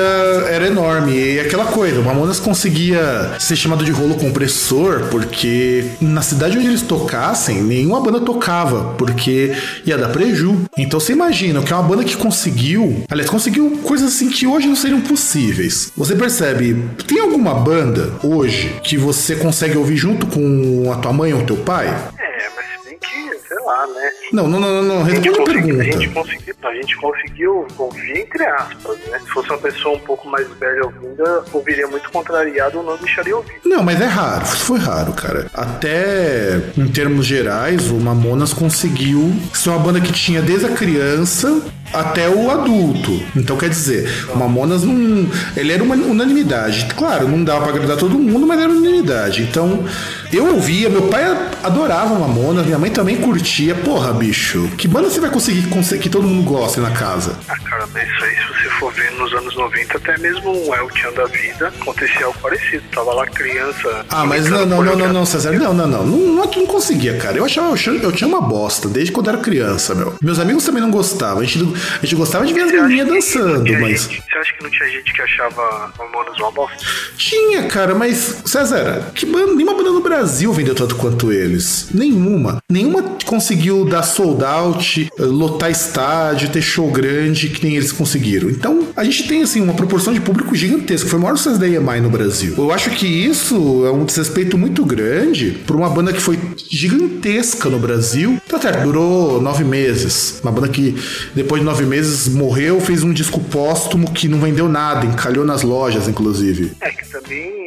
era 0.50 0.68
enorme. 0.68 1.14
E 1.36 1.40
aquela 1.40 1.66
coisa, 1.66 2.00
o 2.00 2.04
Mamonas 2.04 2.40
conseguia 2.40 3.34
ser 3.40 3.56
chamado 3.56 3.84
de 3.84 3.92
rolo 3.92 4.16
compressor, 4.16 5.08
porque 5.10 5.86
na 6.00 6.22
cidade 6.22 6.58
onde 6.58 6.68
eles 6.68 6.82
tocassem, 6.82 7.62
nenhuma 7.62 8.00
banda 8.00 8.20
tocava, 8.22 8.94
porque 8.98 9.52
ia 9.86 9.98
dar 9.98 10.10
preju. 10.10 10.62
Então 10.78 11.00
você 11.00 11.14
imagina 11.14 11.62
que 11.62 11.72
é 11.74 11.76
uma 11.76 11.84
banda 11.88 12.04
que 12.04 12.16
conseguiu, 12.16 13.04
aliás, 13.10 13.30
conseguiu 13.30 13.80
coisas 13.84 14.08
assim 14.14 14.30
que 14.30 14.46
hoje 14.48 14.68
não 14.68 14.76
seriam 14.76 15.02
possíveis. 15.02 15.92
Você 15.98 16.16
percebe, 16.16 16.84
tem 17.08 17.20
alguma 17.20 17.54
banda 17.54 18.12
hoje 18.24 18.76
que 18.84 18.98
você 18.98 19.36
consegue 19.36 19.78
ouvir 19.78 19.98
junto 19.98 20.28
com 20.28 20.92
a 20.92 20.98
tua 20.98 21.14
mãe 21.14 21.34
ou 21.34 21.44
teu 21.44 21.58
pai? 21.58 21.88
É, 22.20 22.48
mas 22.56 22.84
bem 22.86 22.98
que, 23.00 23.48
sei 23.48 23.58
lá, 23.66 23.88
né? 23.88 24.10
Não, 24.32 24.48
não, 24.48 24.60
não, 24.60 24.84
não, 24.84 25.02
A 25.02 25.06
responda 25.06 25.52
a 25.52 25.84
gente 25.84 26.10
conseguiu, 26.10 26.56
a 26.64 26.74
gente 26.74 26.96
conseguiu 26.98 27.68
ouvir 27.78 28.18
entre 28.18 28.46
aspas, 28.46 28.98
né? 29.10 29.20
Se 29.20 29.30
fosse 29.30 29.50
uma 29.50 29.58
pessoa 29.58 29.96
um 29.96 30.00
pouco 30.00 30.28
mais 30.28 30.48
velha 30.60 30.84
ouvindo, 30.84 31.24
ouviria 31.54 31.88
muito 31.88 32.10
contrariado 32.12 32.80
ou 32.80 32.84
não 32.84 32.98
deixaria 32.98 33.36
ouvir. 33.36 33.54
Não, 33.66 33.84
mas 33.84 34.02
é 34.02 34.06
raro, 34.06 34.46
foi 34.46 34.80
raro, 34.80 35.14
cara. 35.14 35.48
Até 35.54 36.62
em 36.78 36.88
termos 36.88 37.26
gerais, 37.26 37.90
o 37.90 37.96
Mamonas 37.96 38.54
conseguiu 38.54 39.34
ser 39.54 39.70
uma 39.70 39.80
banda 39.80 40.02
que 40.02 40.12
tinha 40.12 40.42
desde 40.42 40.66
a 40.66 40.70
criança 40.70 41.62
até 41.94 42.28
o 42.30 42.50
adulto. 42.52 43.22
Então 43.36 43.58
quer 43.58 43.70
dizer, 43.70 44.10
o 44.34 44.38
Mamonas 44.38 44.84
não. 44.84 45.30
Ele 45.56 45.72
era 45.72 45.84
uma 45.84 45.96
unanimidade. 45.96 46.88
Claro, 46.96 47.28
não 47.28 47.44
dava 47.44 47.66
pra 47.66 47.74
agradar 47.74 47.98
todo 47.98 48.18
mundo, 48.18 48.46
mas 48.46 48.60
era 48.60 48.70
unanimidade. 48.70 49.44
Então, 49.44 49.84
eu 50.32 50.54
ouvia, 50.54 50.90
meu 50.90 51.04
pai 51.04 51.24
adorava 51.64 52.16
Mamonas, 52.16 52.66
minha 52.66 52.80
mãe 52.80 52.92
também 52.92 53.18
curtia. 53.18 53.76
Porra, 53.76 54.14
bicho, 54.18 54.70
que 54.78 54.88
banda 54.88 55.10
você 55.10 55.20
vai 55.20 55.30
conseguir 55.30 55.68
conse- 55.70 55.98
que 55.98 56.10
todo 56.10 56.28
mundo 56.28 56.44
goste 56.50 56.80
na 56.80 56.92
casa? 56.92 57.38
Ah, 57.48 57.58
cara, 57.60 57.88
mas 57.94 58.08
isso 58.10 58.24
aí, 58.24 58.36
se 58.36 58.48
você 58.64 58.70
for 58.80 58.94
ver 58.94 59.12
nos 59.14 59.34
anos 59.34 59.56
90, 59.56 59.98
até 59.98 60.18
mesmo 60.18 60.52
o 60.52 60.74
El 60.76 60.90
Chan 60.96 61.12
da 61.14 61.26
vida, 61.26 61.68
acontecia 61.82 62.26
algo 62.26 62.38
parecido. 62.40 62.84
Tava 62.92 63.14
lá 63.14 63.26
criança. 63.28 64.06
Ah, 64.10 64.26
mas 64.26 64.50
não, 64.50 64.66
não, 64.66 64.84
não, 64.84 64.96
não, 64.96 65.14
não, 65.14 65.26
César. 65.26 65.52
Não, 65.54 65.74
não, 65.74 65.88
não. 65.88 66.06
Não, 66.06 66.18
não, 66.18 66.46
não 66.46 66.66
conseguia, 66.66 67.18
cara. 67.18 67.38
Eu 67.38 67.46
achava, 67.46 67.70
eu 67.72 67.78
tinha- 67.78 67.96
eu 67.96 68.12
tinha 68.12 68.28
uma 68.28 68.42
bosta 68.42 68.88
desde 68.88 69.12
quando 69.12 69.30
era 69.30 69.38
criança, 69.38 69.94
meu. 69.96 70.16
Meus 70.22 70.40
amigos 70.40 70.64
também 70.66 70.82
não 70.82 70.92
gostavam. 70.92 71.42
A 71.42 71.46
gente, 71.46 71.60
a 72.02 72.06
gente 72.06 72.16
gostava 72.16 72.46
de 72.46 72.54
ver 72.54 72.62
as 72.62 72.72
meninas 72.72 73.08
dançando, 73.08 73.72
mas. 73.80 74.02
gente- 74.04 74.24
você 74.30 74.38
acha 74.38 74.54
que 74.58 74.64
não 74.64 74.70
tinha 74.70 74.90
gente 74.90 75.14
que 75.14 75.22
achava 75.22 75.92
Mamonas 75.98 76.38
uma 76.40 76.52
bosta? 76.52 76.78
Tinha, 77.18 77.64
cara, 77.68 77.94
mas. 77.96 78.42
César, 78.46 79.12
que 79.14 79.26
banda, 79.26 79.54
nenhuma 79.54 79.74
banda 79.76 79.92
no 79.92 80.02
Brasil 80.02 80.52
vendeu 80.54 80.76
tanto 80.76 80.96
quanto 80.96 81.32
eles. 81.32 81.88
Nenhuma. 81.94 82.58
Nenhuma 82.72 83.04
conseguiu 83.26 83.86
dar 83.86 84.04
sold 84.08 84.44
out, 84.44 85.10
lotar 85.20 85.72
estádio, 85.72 86.50
ter 86.50 86.62
show 86.62 86.90
grande, 86.90 87.50
que 87.50 87.64
nem 87.64 87.76
eles 87.76 87.92
conseguiram. 87.92 88.50
Então, 88.50 88.88
a 88.96 89.04
gente 89.04 89.28
tem, 89.28 89.42
assim, 89.42 89.62
uma 89.62 89.74
proporção 89.74 90.14
de 90.14 90.22
público 90.22 90.56
gigantesca. 90.56 91.10
Foi 91.10 91.20
o 91.20 91.22
maior 91.22 91.38
sucesso 91.38 91.60
da 91.60 91.68
EMI 91.68 92.02
no 92.02 92.10
Brasil. 92.10 92.56
Eu 92.58 92.72
acho 92.72 92.90
que 92.92 93.06
isso 93.06 93.86
é 93.86 93.92
um 93.92 94.06
desrespeito 94.06 94.58
muito 94.58 94.84
grande 94.86 95.52
por 95.66 95.76
uma 95.76 95.90
banda 95.90 96.14
que 96.14 96.22
foi 96.22 96.40
gigantesca 96.70 97.70
no 97.70 97.80
Brasil. 97.80 98.42
Tá 98.48 98.60
certo, 98.60 98.84
durou 98.84 99.42
nove 99.42 99.64
meses. 99.64 100.40
Uma 100.42 100.52
banda 100.52 100.70
que, 100.70 100.96
depois 101.36 101.62
de 101.62 101.66
nove 101.66 101.86
meses, 101.86 102.28
morreu, 102.28 102.80
fez 102.80 103.04
um 103.04 103.14
disco 103.14 103.40
póstumo 103.40 104.12
que 104.12 104.28
não 104.28 104.40
vendeu 104.40 104.68
nada, 104.70 105.06
encalhou 105.06 105.46
nas 105.46 105.64
lojas, 105.64 106.08
inclusive. 106.08 106.72
É 106.82 106.90
que 106.92 107.08
também, 107.10 107.67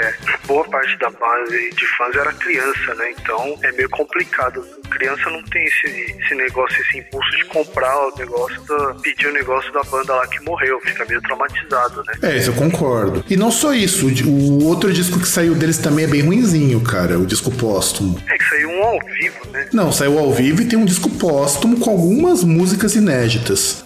é, 0.00 0.14
boa 0.46 0.64
parte 0.64 0.98
da 0.98 1.10
base 1.10 1.70
de 1.70 1.86
fãs 1.96 2.14
era 2.16 2.32
criança, 2.32 2.94
né? 2.94 3.12
Então 3.18 3.58
é 3.62 3.72
meio 3.72 3.88
complicado. 3.90 4.64
Criança 4.90 5.30
não 5.30 5.42
tem 5.44 5.64
esse, 5.64 6.16
esse 6.20 6.34
negócio, 6.34 6.80
esse 6.82 6.98
impulso 6.98 7.30
de 7.36 7.44
comprar 7.46 7.96
o 8.08 8.16
negócio, 8.16 8.60
da, 8.62 8.94
pedir 9.02 9.28
o 9.28 9.32
negócio 9.32 9.72
da 9.72 9.82
banda 9.84 10.14
lá 10.14 10.26
que 10.26 10.42
morreu. 10.44 10.80
Fica 10.80 11.04
meio 11.04 11.20
traumatizado, 11.22 12.02
né? 12.04 12.14
É, 12.22 12.36
isso 12.38 12.50
eu 12.50 12.54
concordo. 12.54 13.24
E 13.28 13.36
não 13.36 13.50
só 13.50 13.72
isso, 13.72 14.06
o 14.26 14.64
outro 14.64 14.92
disco 14.92 15.20
que 15.20 15.28
saiu 15.28 15.54
deles 15.54 15.78
também 15.78 16.04
é 16.04 16.08
bem 16.08 16.22
ruinzinho, 16.22 16.80
cara, 16.80 17.18
o 17.18 17.26
disco 17.26 17.50
póstumo. 17.50 18.20
É 18.28 18.38
que 18.38 18.44
saiu 18.44 18.70
um 18.70 18.82
ao 18.82 18.98
vivo, 19.00 19.50
né? 19.52 19.68
Não, 19.72 19.92
saiu 19.92 20.18
ao 20.18 20.32
vivo 20.32 20.62
e 20.62 20.64
tem 20.64 20.78
um 20.78 20.84
disco 20.84 21.10
póstumo 21.10 21.78
com 21.78 21.90
algumas 21.90 22.42
músicas 22.42 22.94
inéditas. 22.94 23.84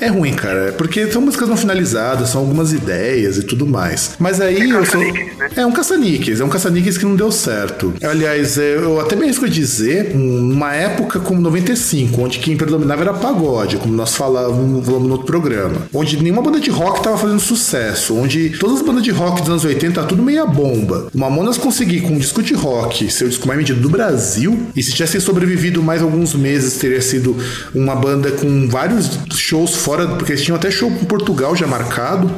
É 0.00 0.06
ruim, 0.06 0.34
cara, 0.34 0.68
é 0.68 0.72
porque 0.72 1.10
são 1.10 1.22
músicas 1.22 1.48
não 1.48 1.56
finalizadas, 1.56 2.30
são 2.30 2.40
algumas 2.40 2.72
ideias 2.72 3.36
e 3.36 3.42
tudo 3.44 3.66
mais. 3.66 4.16
Mas 4.18 4.40
aí 4.40 4.70
eu 4.70 4.84
sou. 4.84 5.00
caça-níqueis, 5.00 5.41
né? 5.42 5.50
É 5.56 5.66
um 5.66 5.72
caça-níqueis, 5.72 6.40
é 6.40 6.44
um 6.44 6.48
caça-níqueis 6.48 6.96
que 6.96 7.04
não 7.04 7.16
deu 7.16 7.30
certo. 7.32 7.94
Aliás, 8.02 8.58
é, 8.58 8.76
eu 8.76 9.00
até 9.00 9.16
me 9.16 9.24
arrisco 9.24 9.44
a 9.44 9.48
dizer, 9.48 10.14
numa 10.14 10.74
época 10.74 11.20
como 11.20 11.40
95, 11.40 12.22
onde 12.22 12.38
quem 12.38 12.56
predominava 12.56 13.02
era 13.02 13.14
pagode, 13.14 13.76
como 13.76 13.94
nós 13.94 14.14
falávamos, 14.14 14.86
no 14.86 15.10
outro 15.10 15.26
programa, 15.26 15.88
onde 15.92 16.22
nenhuma 16.22 16.42
banda 16.42 16.60
de 16.60 16.70
rock 16.70 16.98
estava 16.98 17.18
fazendo 17.18 17.40
sucesso, 17.40 18.16
onde 18.16 18.50
todas 18.50 18.78
as 18.78 18.86
bandas 18.86 19.02
de 19.02 19.10
rock 19.10 19.40
dos 19.40 19.50
anos 19.50 19.64
80 19.64 20.00
tá 20.00 20.06
tudo 20.06 20.22
meia 20.22 20.46
bomba. 20.46 21.08
O 21.14 21.18
Mamonas 21.18 21.58
conseguir 21.58 22.02
com 22.02 22.14
um 22.14 22.18
disco 22.18 22.42
de 22.42 22.54
rock 22.54 23.10
ser 23.10 23.24
o 23.24 23.28
disco 23.28 23.46
mais 23.46 23.58
vendido 23.58 23.80
do 23.80 23.88
Brasil, 23.88 24.66
e 24.74 24.82
se 24.82 24.92
tivesse 24.92 25.20
sobrevivido 25.20 25.82
mais 25.82 26.02
alguns 26.02 26.34
meses, 26.34 26.76
teria 26.76 27.02
sido 27.02 27.36
uma 27.74 27.94
banda 27.94 28.30
com 28.30 28.68
vários 28.68 29.18
shows 29.34 29.74
fora, 29.76 30.06
porque 30.08 30.32
eles 30.32 30.42
tinham 30.42 30.56
até 30.56 30.70
show 30.70 30.90
em 30.90 31.04
Portugal 31.04 31.54
já 31.56 31.66
marcado. 31.66 32.30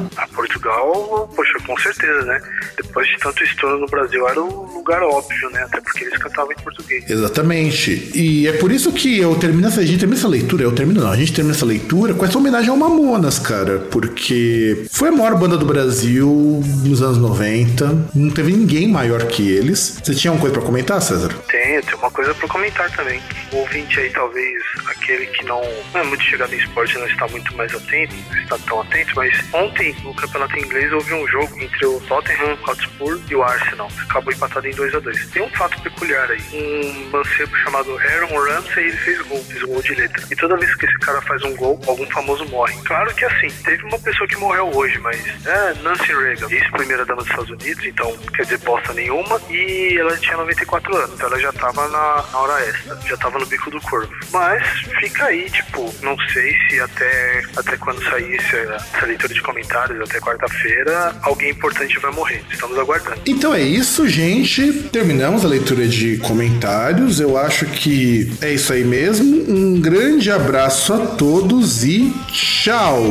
Portugal, 0.55 1.29
poxa, 1.35 1.53
com 1.65 1.77
certeza, 1.77 2.21
né? 2.23 2.41
Depois 2.77 3.07
de 3.07 3.17
tanto 3.17 3.43
estouro 3.43 3.79
no 3.79 3.87
Brasil, 3.87 4.27
era 4.27 4.41
o 4.41 4.73
lugar 4.73 5.01
óbvio, 5.03 5.49
né? 5.49 5.63
Até 5.63 5.81
porque 5.81 6.05
eles 6.05 6.17
cantavam 6.17 6.51
em 6.51 6.63
português. 6.63 7.09
Exatamente. 7.09 8.11
E 8.13 8.47
é 8.47 8.53
por 8.53 8.71
isso 8.71 8.91
que 8.91 9.19
eu 9.19 9.35
termino 9.35 9.67
essa, 9.67 9.81
a 9.81 9.85
gente 9.85 9.99
termina 9.99 10.17
essa 10.17 10.27
leitura, 10.27 10.63
eu 10.63 10.71
termino 10.71 11.01
não, 11.01 11.11
a 11.11 11.15
gente 11.15 11.33
termina 11.33 11.55
essa 11.55 11.65
leitura 11.65 12.13
com 12.13 12.25
essa 12.25 12.37
homenagem 12.37 12.69
ao 12.69 12.77
Mamonas, 12.77 13.39
cara, 13.39 13.79
porque 13.91 14.85
foi 14.91 15.09
a 15.09 15.11
maior 15.11 15.35
banda 15.37 15.57
do 15.57 15.65
Brasil 15.65 16.63
nos 16.83 17.01
anos 17.01 17.17
90, 17.17 18.09
não 18.15 18.29
teve 18.29 18.51
ninguém 18.51 18.87
maior 18.87 19.25
que 19.27 19.51
eles. 19.51 19.99
Você 20.03 20.15
tinha 20.15 20.31
alguma 20.31 20.41
coisa 20.41 20.53
pra 20.53 20.65
comentar, 20.65 21.01
César? 21.01 21.33
Tem, 21.49 21.81
tem 21.81 21.95
uma 21.95 22.11
coisa 22.11 22.33
pra 22.33 22.47
comentar 22.47 22.89
também. 22.95 23.21
O 23.51 23.57
ouvinte 23.57 23.99
aí, 23.99 24.09
talvez, 24.09 24.63
aquele 24.87 25.25
que 25.27 25.45
não, 25.45 25.61
não 25.93 26.01
é 26.01 26.03
muito 26.03 26.23
chegado 26.23 26.53
em 26.53 26.57
esporte, 26.57 26.97
não 26.97 27.07
está 27.07 27.27
muito 27.27 27.55
mais 27.55 27.73
atento, 27.73 28.15
não 28.15 28.41
está 28.41 28.57
tão 28.59 28.81
atento, 28.81 29.11
mas 29.15 29.33
ontem, 29.53 29.95
no 30.03 30.13
campeonato 30.13 30.44
inglês, 30.57 30.91
houve 30.93 31.13
um 31.13 31.27
jogo 31.27 31.59
entre 31.59 31.85
o 31.85 31.99
Tottenham 32.01 32.57
Hotspur 32.67 33.19
e 33.29 33.35
o 33.35 33.43
Arsenal. 33.43 33.89
Acabou 34.09 34.33
empatado 34.33 34.67
em 34.67 34.71
2 34.71 34.95
a 34.95 34.99
2 34.99 35.29
Tem 35.31 35.41
um 35.43 35.49
fato 35.49 35.81
peculiar 35.81 36.29
aí. 36.29 36.41
Um 36.53 37.09
mancebo 37.11 37.55
chamado 37.57 37.97
Aaron 37.97 38.37
Ramsey, 38.39 38.85
ele 38.87 38.97
fez 38.97 39.21
gol, 39.23 39.43
fez 39.45 39.63
gol 39.63 39.81
de 39.81 39.95
letra. 39.95 40.23
E 40.31 40.35
toda 40.35 40.57
vez 40.57 40.73
que 40.75 40.85
esse 40.85 40.97
cara 40.99 41.21
faz 41.21 41.43
um 41.43 41.55
gol, 41.55 41.79
algum 41.87 42.05
famoso 42.11 42.45
morre. 42.45 42.75
Claro 42.83 43.13
que 43.15 43.25
assim, 43.25 43.47
teve 43.63 43.83
uma 43.83 43.99
pessoa 43.99 44.27
que 44.27 44.35
morreu 44.37 44.69
hoje, 44.75 44.97
mas 44.99 45.17
é 45.45 45.73
Nancy 45.81 46.13
Reagan, 46.13 46.47
ex-primeira 46.49 47.05
dama 47.05 47.21
dos 47.21 47.29
Estados 47.29 47.49
Unidos, 47.51 47.85
então 47.85 48.15
quer 48.35 48.43
dizer 48.43 48.57
bosta 48.59 48.93
nenhuma, 48.93 49.39
e 49.49 49.97
ela 49.99 50.15
tinha 50.17 50.37
94 50.37 50.95
anos, 50.97 51.13
então 51.15 51.27
ela 51.27 51.39
já 51.39 51.51
tava 51.53 51.87
na, 51.87 52.37
hora 52.37 52.65
extra, 52.67 52.95
já 53.07 53.17
tava 53.17 53.39
no 53.39 53.45
bico 53.45 53.69
do 53.71 53.79
corvo. 53.81 54.11
Mas 54.31 54.63
fica 54.99 55.25
aí, 55.25 55.49
tipo, 55.49 55.93
não 56.01 56.17
sei 56.31 56.55
se 56.67 56.79
até, 56.79 57.43
até 57.57 57.77
quando 57.77 58.03
sair 58.09 58.35
esse- 58.35 58.55
essa 58.57 59.05
leitura 59.05 59.33
de 59.33 59.41
comentários, 59.41 59.99
até 60.01 60.19
quarta-feira, 60.35 61.15
alguém 61.21 61.51
importante 61.51 61.97
vai 61.99 62.11
morrer. 62.11 62.43
Estamos 62.51 62.77
aguardando. 62.77 63.21
Então 63.25 63.53
é 63.53 63.61
isso, 63.61 64.07
gente. 64.07 64.73
Terminamos 64.91 65.45
a 65.45 65.47
leitura 65.47 65.87
de 65.87 66.17
comentários. 66.17 67.19
Eu 67.19 67.37
acho 67.37 67.65
que 67.65 68.31
é 68.41 68.53
isso 68.53 68.73
aí 68.73 68.83
mesmo. 68.83 69.25
Um 69.49 69.79
grande 69.79 70.29
abraço 70.29 70.93
a 70.93 71.05
todos 71.07 71.83
e 71.83 72.13
tchau! 72.31 73.01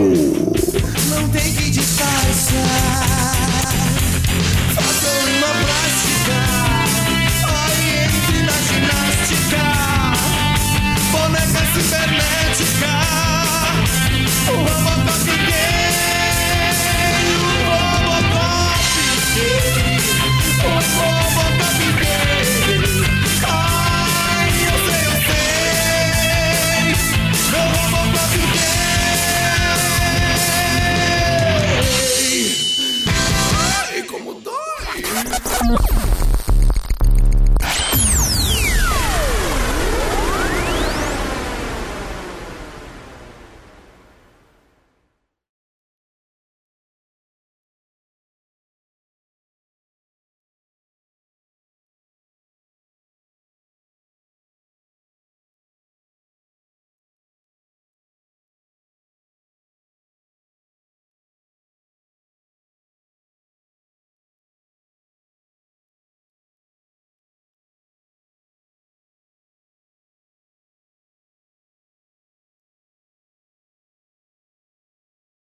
Não 1.11 1.29
tem 1.31 1.53
que 1.55 1.71
disfarçar. 1.71 3.54